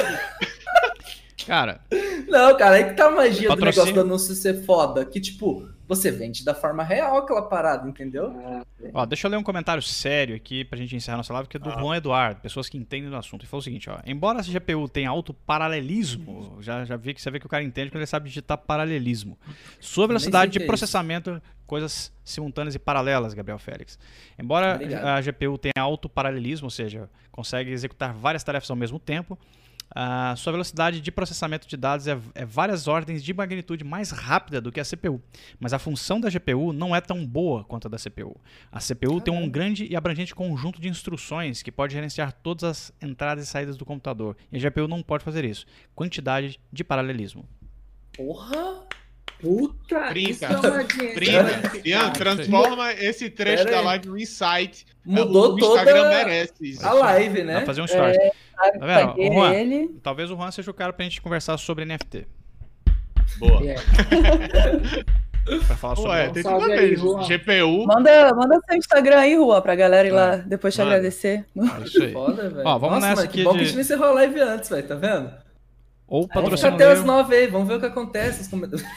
Cara. 1.46 1.82
Não, 2.28 2.58
cara, 2.58 2.78
aí 2.78 2.86
que 2.86 2.94
tá 2.96 3.08
a 3.08 3.12
magia 3.12 3.50
patrocínio... 3.50 3.58
do 3.58 3.66
negócio 3.66 3.94
do 3.94 4.02
anúncio 4.02 4.34
ser 4.34 4.64
foda. 4.66 5.06
Que, 5.06 5.20
tipo, 5.20 5.70
você 5.88 6.12
vende 6.12 6.44
da 6.44 6.54
forma 6.54 6.84
real 6.84 7.18
aquela 7.18 7.44
parada, 7.44 7.88
entendeu? 7.88 8.34
Ó, 8.94 9.06
deixa 9.06 9.28
eu 9.28 9.32
ler 9.32 9.38
um 9.38 9.44
comentário 9.44 9.82
sério 9.82 10.36
aqui 10.36 10.66
pra 10.66 10.78
gente 10.78 10.96
encerrar 10.96 11.18
nossa 11.18 11.34
live, 11.34 11.48
que 11.48 11.58
é 11.58 11.60
do 11.60 11.70
ah. 11.70 11.80
Juan 11.80 11.98
Eduardo, 11.98 12.42
pessoas 12.42 12.68
que 12.68 12.78
entendem 12.78 13.10
do 13.10 13.16
assunto. 13.16 13.42
Ele 13.42 13.50
falou 13.50 13.62
o 13.62 13.64
seguinte, 13.64 13.90
ó. 13.90 14.00
Embora 14.06 14.40
a 14.40 14.42
GPU 14.42 14.88
tenha 14.90 15.10
alto 15.10 15.34
paralelismo, 15.34 16.58
já, 16.62 16.86
já 16.86 16.98
vi 16.98 17.14
que 17.14 17.22
você 17.22 17.30
vê 17.30 17.40
que 17.40 17.46
o 17.46 17.50
cara 17.50 17.64
entende 17.64 17.92
quando 17.92 18.02
ele 18.02 18.08
sabe 18.08 18.28
digitar 18.28 18.58
paralelismo. 18.58 19.38
Sua 19.80 20.08
velocidade 20.08 20.52
de 20.52 20.66
processamento, 20.66 21.42
coisas 21.68 22.12
simultâneas 22.24 22.76
e 22.76 22.80
paralelas, 22.80 23.34
Gabriel 23.34 23.60
Félix. 23.60 24.00
Embora 24.40 24.80
a 25.16 25.22
GPU 25.22 25.58
tenha 25.58 25.74
alto 25.80 26.10
paralelismo, 26.10 26.66
ou 26.66 26.72
seja, 26.72 27.10
consegue 27.32 27.72
executar 27.72 28.14
várias 28.14 28.44
tarefas 28.44 28.70
ao 28.70 28.76
mesmo 28.76 29.00
tempo, 29.00 29.38
a 29.90 30.36
sua 30.36 30.52
velocidade 30.52 31.00
de 31.00 31.12
processamento 31.12 31.68
de 31.68 31.78
dados 31.78 32.08
é, 32.08 32.18
é, 32.34 32.46
várias 32.46 32.88
ordens 32.88 33.24
de 33.24 33.34
magnitude 33.34 33.84
mais 33.84 34.12
rápida 34.12 34.60
do 34.60 34.72
que 34.72 34.80
a 34.80 34.86
CPU. 34.86 35.22
Mas 35.60 35.74
a 35.74 35.80
função 35.80 36.20
da 36.20 36.30
GPU 36.30 36.74
não 36.74 36.96
é 36.96 37.02
tão 37.02 37.26
boa 37.26 37.64
quanto 37.64 37.88
a 37.88 37.90
da 37.90 37.98
CPU. 37.98 38.36
A 38.72 38.80
CPU 38.80 39.22
tem 39.22 39.34
um 39.34 39.50
grande 39.50 39.86
e 39.86 39.96
abrangente 39.96 40.36
conjunto 40.36 40.82
de 40.82 40.90
instruções 40.90 41.62
que 41.62 41.72
pode 41.72 41.94
gerenciar 41.94 42.34
todas 42.34 42.64
as 42.64 42.94
entradas 43.02 43.46
e 43.46 43.48
saídas 43.48 43.78
do 43.78 43.86
computador. 43.86 44.36
E 44.52 44.58
a 44.58 44.60
GPU 44.60 44.88
não 44.88 45.02
pode 45.02 45.24
fazer 45.24 45.46
isso. 45.46 45.66
Quantidade 45.94 46.60
de 46.72 46.84
paralelismo. 46.84 47.48
Porra! 48.12 48.86
Puta, 49.42 50.00
Brinca. 50.10 50.32
isso 50.32 50.46
é 50.46 50.50
uma 50.50 50.84
Brinca. 51.14 51.82
Ian, 51.86 52.10
transforma 52.12 52.94
esse 52.94 53.30
trecho 53.30 53.66
da 53.66 53.82
live 53.82 54.08
no 54.08 54.18
insight. 54.18 54.86
Mudou 55.06 55.54
o 55.54 55.60
Instagram 55.60 56.04
toda 56.04 56.10
merece 56.10 56.54
isso. 56.62 56.86
a 56.86 56.94
live, 56.94 57.44
né? 57.44 57.60
Dá 57.60 57.66
fazer 57.66 57.82
um 57.82 57.86
story. 57.86 58.18
É, 58.18 58.32
tá 58.80 58.86
vendo? 58.86 59.14
O 59.20 59.34
Juan, 59.34 59.54
ele. 59.54 60.00
Talvez 60.02 60.32
o 60.32 60.36
Juan 60.36 60.52
seja 60.52 60.72
o 60.72 60.74
cara 60.74 60.94
pra 60.94 61.04
gente 61.04 61.22
conversar 61.22 61.58
sobre 61.58 61.86
NFT. 61.86 62.26
Boa. 63.38 63.62
Yeah. 63.62 63.84
pra 65.68 65.76
falar 65.76 65.96
sobre 65.96 66.12
Ué, 66.12 66.30
tem 66.30 66.44
tudo 66.44 66.64
a 66.64 66.68
ver. 66.68 66.96
GPU. 66.96 67.86
Manda, 67.86 68.34
manda 68.34 68.60
seu 68.68 68.78
Instagram 68.78 69.20
aí, 69.20 69.36
Juan, 69.36 69.62
pra 69.62 69.76
galera 69.76 70.08
ir 70.08 70.12
lá 70.12 70.38
depois 70.38 70.74
te 70.74 70.80
Mano. 70.80 70.92
agradecer. 70.92 71.46
É 71.56 71.84
isso 71.84 72.02
aí. 72.02 72.14
Foda, 72.14 72.62
Ó, 72.66 72.78
vamos 72.80 72.96
Nossa, 72.96 73.10
nessa 73.10 73.24
aqui. 73.24 73.40
Que 73.40 73.44
bom 73.44 73.52
de... 73.52 73.58
que 73.60 73.64
a 73.64 73.68
gente 73.68 73.80
encerrou 73.80 74.08
a 74.08 74.12
live 74.12 74.40
antes, 74.40 74.70
velho, 74.70 74.88
tá 74.88 74.96
vendo? 74.96 75.45
Ou 76.08 76.28
patrocina 76.28 76.70
até 76.70 76.92
as 76.92 77.04
nove 77.04 77.36
aí, 77.36 77.48
vamos 77.48 77.68
ver 77.68 77.76
o 77.76 77.80
que 77.80 77.88
acontece. 77.88 78.50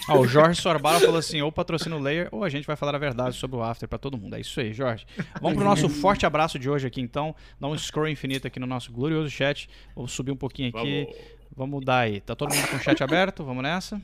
Ah, 0.06 0.18
o 0.18 0.26
Jorge 0.28 0.60
Sorbara 0.60 1.00
falou 1.00 1.16
assim: 1.16 1.40
ou 1.40 1.50
patrocina 1.50 1.96
o 1.96 1.98
Layer, 1.98 2.28
ou 2.30 2.44
a 2.44 2.50
gente 2.50 2.66
vai 2.66 2.76
falar 2.76 2.94
a 2.94 2.98
verdade 2.98 3.34
sobre 3.34 3.56
o 3.56 3.62
After 3.62 3.88
para 3.88 3.98
todo 3.98 4.18
mundo. 4.18 4.36
É 4.36 4.40
isso 4.40 4.60
aí, 4.60 4.74
Jorge. 4.74 5.06
Vamos 5.40 5.56
pro 5.56 5.64
nosso 5.64 5.88
forte 6.00 6.26
abraço 6.26 6.58
de 6.58 6.68
hoje 6.68 6.86
aqui, 6.86 7.00
então. 7.00 7.34
Dá 7.58 7.66
um 7.66 7.76
scroll 7.78 8.08
infinito 8.08 8.46
aqui 8.46 8.60
no 8.60 8.66
nosso 8.66 8.92
glorioso 8.92 9.30
chat. 9.30 9.70
Vou 9.96 10.06
subir 10.06 10.32
um 10.32 10.36
pouquinho 10.36 10.68
aqui. 10.68 11.04
Vamos, 11.04 11.16
vamos 11.56 11.84
dar 11.84 12.00
aí. 12.00 12.20
Tá 12.20 12.34
todo 12.34 12.54
mundo 12.54 12.68
com 12.68 12.76
o 12.76 12.80
chat 12.80 13.02
aberto? 13.02 13.42
Vamos 13.42 13.62
nessa? 13.62 14.00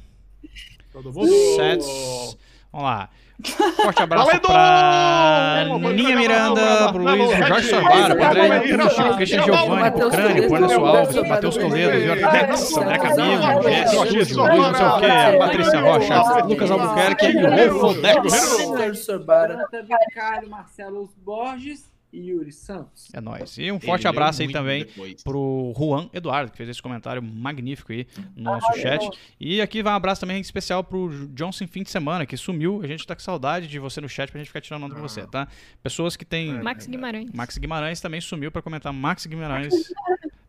Todo 0.90 1.12
mundo. 1.12 1.28
Sets. 1.56 2.38
Vamos 2.74 2.90
lá. 2.90 3.08
Forte 3.76 4.02
abraço 4.02 4.26
Valendo! 4.26 4.48
pra 4.48 5.92
Ninha 5.92 6.16
Miranda, 6.16 6.92
pro 6.92 7.02
Luiz, 7.02 7.36
pro 7.36 7.46
Jorge 7.46 7.68
Sorbara, 7.68 8.14
pro 8.16 8.24
André 8.24 8.60
Puxa, 8.76 9.04
pro 9.04 9.16
Cristian 9.16 9.42
Giovanni, 9.44 9.90
pro 9.92 10.10
Crânio, 10.10 10.46
pro 10.48 10.56
Anderson 10.56 10.86
Alves, 10.86 11.14
pro 11.16 11.28
Matheus 11.28 11.56
Toledo, 11.56 12.14
Vitor 12.14 12.30
Tex, 12.30 12.76
André 12.76 12.98
Camilo, 12.98 13.62
Jesse, 14.10 14.34
Luiz, 14.34 14.36
não 14.36 14.74
sei 14.74 14.86
o 14.86 15.00
que, 15.00 15.38
Patrícia 15.38 15.80
Rocha, 15.80 16.44
Lucas 16.44 16.70
Albuquerque 16.70 17.26
e 17.26 17.44
o 17.44 17.80
Rolfo 17.80 18.00
Dex. 18.00 18.16
Marcelo 20.48 21.08
Borges 21.18 21.80
e 21.80 21.93
Yuri 22.14 22.52
Santos. 22.52 23.08
É 23.12 23.20
nóis. 23.20 23.58
E 23.58 23.70
um 23.70 23.80
forte 23.80 24.06
abraço 24.06 24.42
aí 24.42 24.50
também 24.50 24.84
depois. 24.84 25.22
pro 25.22 25.72
Juan 25.76 26.08
Eduardo, 26.12 26.50
que 26.50 26.56
fez 26.56 26.68
esse 26.68 26.80
comentário 26.80 27.22
magnífico 27.22 27.92
aí 27.92 28.06
no 28.36 28.44
nosso 28.44 28.66
ah, 28.70 28.78
chat. 28.78 29.10
E 29.40 29.60
aqui 29.60 29.82
vai 29.82 29.92
um 29.92 29.96
abraço 29.96 30.20
também 30.20 30.40
especial 30.40 30.84
pro 30.84 31.28
Johnson 31.28 31.66
Fim 31.66 31.82
de 31.82 31.90
Semana, 31.90 32.24
que 32.26 32.36
sumiu. 32.36 32.80
A 32.82 32.86
gente 32.86 33.06
tá 33.06 33.14
com 33.14 33.22
saudade 33.22 33.66
de 33.66 33.78
você 33.78 34.00
no 34.00 34.08
chat 34.08 34.30
pra 34.30 34.38
gente 34.38 34.48
ficar 34.48 34.60
tirando 34.60 34.84
onda 34.84 34.94
com 34.94 35.00
você, 35.00 35.26
tá? 35.26 35.48
Pessoas 35.82 36.16
que 36.16 36.24
tem. 36.24 36.62
Max 36.62 36.86
Guimarães. 36.86 37.30
Max 37.32 37.58
Guimarães 37.58 38.00
também 38.00 38.20
sumiu 38.20 38.50
pra 38.50 38.62
comentar 38.62 38.92
Max 38.92 39.26
Guimarães. 39.26 39.92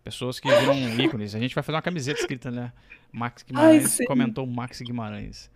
Pessoas 0.03 0.39
que 0.39 0.47
viram 0.47 0.75
ícones. 0.99 1.33
A 1.33 1.39
gente 1.39 1.55
vai 1.55 1.63
fazer 1.63 1.75
uma 1.75 1.81
camiseta 1.81 2.19
escrita, 2.19 2.51
né? 2.51 2.71
Max 3.11 3.43
Guimarães 3.43 3.99
Ai, 3.99 4.05
comentou 4.05 4.45
Max 4.45 4.81
Guimarães. 4.81 5.49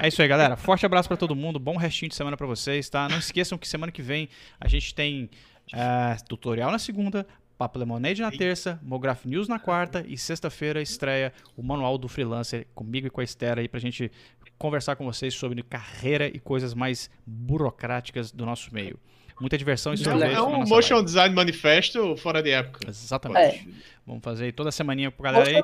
É 0.00 0.08
isso 0.08 0.22
aí, 0.22 0.28
galera. 0.28 0.56
Forte 0.56 0.86
abraço 0.86 1.08
para 1.08 1.16
todo 1.16 1.36
mundo. 1.36 1.58
Bom 1.58 1.76
restinho 1.76 2.08
de 2.08 2.14
semana 2.14 2.36
para 2.36 2.46
vocês, 2.46 2.88
tá? 2.88 3.08
Não 3.08 3.18
esqueçam 3.18 3.58
que 3.58 3.68
semana 3.68 3.92
que 3.92 4.02
vem 4.02 4.28
a 4.60 4.68
gente 4.68 4.94
tem 4.94 5.28
é, 5.72 6.16
tutorial 6.28 6.70
na 6.70 6.78
segunda, 6.78 7.26
Papo 7.58 7.78
Lemonade 7.78 8.20
na 8.22 8.30
terça, 8.30 8.80
Mograph 8.82 9.24
News 9.24 9.48
na 9.48 9.58
quarta 9.58 10.04
e 10.08 10.18
sexta-feira 10.18 10.82
estreia 10.82 11.32
o 11.56 11.62
Manual 11.62 11.96
do 11.96 12.08
Freelancer 12.08 12.66
comigo 12.74 13.06
e 13.06 13.10
com 13.10 13.20
a 13.20 13.24
Esther 13.24 13.58
aí 13.58 13.68
pra 13.68 13.78
gente 13.78 14.10
conversar 14.58 14.96
com 14.96 15.04
vocês 15.04 15.34
sobre 15.34 15.62
carreira 15.62 16.26
e 16.26 16.38
coisas 16.38 16.74
mais 16.74 17.10
burocráticas 17.26 18.32
do 18.32 18.46
nosso 18.46 18.72
meio. 18.72 18.98
Muita 19.40 19.58
diversão 19.58 19.92
e 19.92 19.98
sorvete. 19.98 20.34
É 20.34 20.40
um 20.40 20.64
motion 20.66 20.94
live. 20.94 21.04
design 21.04 21.34
manifesto 21.34 22.16
fora 22.16 22.42
de 22.42 22.50
época. 22.50 22.88
Exatamente. 22.88 23.68
É. 23.68 23.72
Vamos 24.06 24.22
fazer 24.22 24.44
aí 24.46 24.52
toda 24.52 24.70
semaninha 24.70 25.10
pro 25.10 25.22
galera 25.22 25.48
aí. 25.48 25.62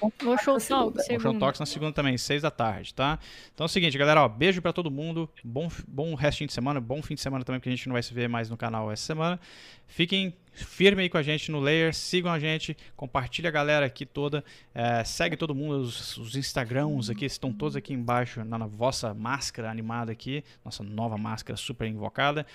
O 0.00 0.38
show 0.38 0.58
talks, 0.58 1.08
o 1.08 1.20
show 1.20 1.38
talks 1.38 1.60
na 1.60 1.66
segunda 1.66 1.92
também, 1.92 2.16
seis 2.16 2.40
da 2.40 2.50
tarde, 2.50 2.94
tá? 2.94 3.18
Então 3.54 3.64
é 3.64 3.66
o 3.66 3.68
seguinte, 3.68 3.98
galera, 3.98 4.22
ó, 4.22 4.28
beijo 4.28 4.62
para 4.62 4.72
todo 4.72 4.90
mundo, 4.90 5.28
bom, 5.44 5.68
bom 5.86 6.14
restinho 6.14 6.48
de 6.48 6.54
semana, 6.54 6.80
bom 6.80 7.02
fim 7.02 7.14
de 7.14 7.20
semana 7.20 7.44
também, 7.44 7.60
porque 7.60 7.68
a 7.68 7.72
gente 7.72 7.86
não 7.86 7.92
vai 7.92 8.02
se 8.02 8.14
ver 8.14 8.28
mais 8.28 8.48
no 8.48 8.56
canal 8.56 8.90
essa 8.90 9.04
semana. 9.04 9.38
Fiquem 9.86 10.34
firme 10.52 11.02
aí 11.02 11.08
com 11.10 11.18
a 11.18 11.22
gente 11.22 11.50
no 11.50 11.60
Layer, 11.60 11.94
sigam 11.94 12.32
a 12.32 12.38
gente, 12.38 12.76
compartilha 12.96 13.48
a 13.48 13.52
galera 13.52 13.84
aqui 13.84 14.06
toda, 14.06 14.42
é, 14.74 15.04
segue 15.04 15.36
todo 15.36 15.54
mundo, 15.54 15.80
os, 15.82 16.16
os 16.16 16.34
Instagrams 16.34 17.10
aqui, 17.10 17.26
estão 17.26 17.52
todos 17.52 17.76
aqui 17.76 17.92
embaixo 17.92 18.42
na, 18.44 18.58
na 18.58 18.66
vossa 18.66 19.12
máscara 19.12 19.70
animada 19.70 20.10
aqui, 20.12 20.42
nossa 20.64 20.82
nova 20.82 21.18
máscara 21.18 21.56
super 21.56 21.86
invocada. 21.86 22.46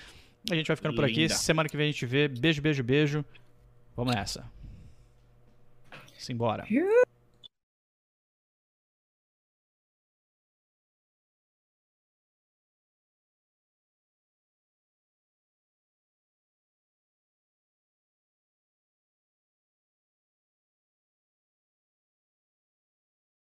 A 0.49 0.55
gente 0.55 0.67
vai 0.67 0.75
ficando 0.75 0.91
Linda. 0.91 1.03
por 1.03 1.11
aqui, 1.11 1.29
semana 1.29 1.69
que 1.69 1.77
vem 1.77 1.89
a 1.89 1.91
gente 1.91 2.05
vê, 2.05 2.27
beijo, 2.27 2.61
beijo, 2.61 2.83
beijo. 2.83 3.25
Vamos 3.95 4.15
nessa. 4.15 4.45
Simbora. 6.17 6.65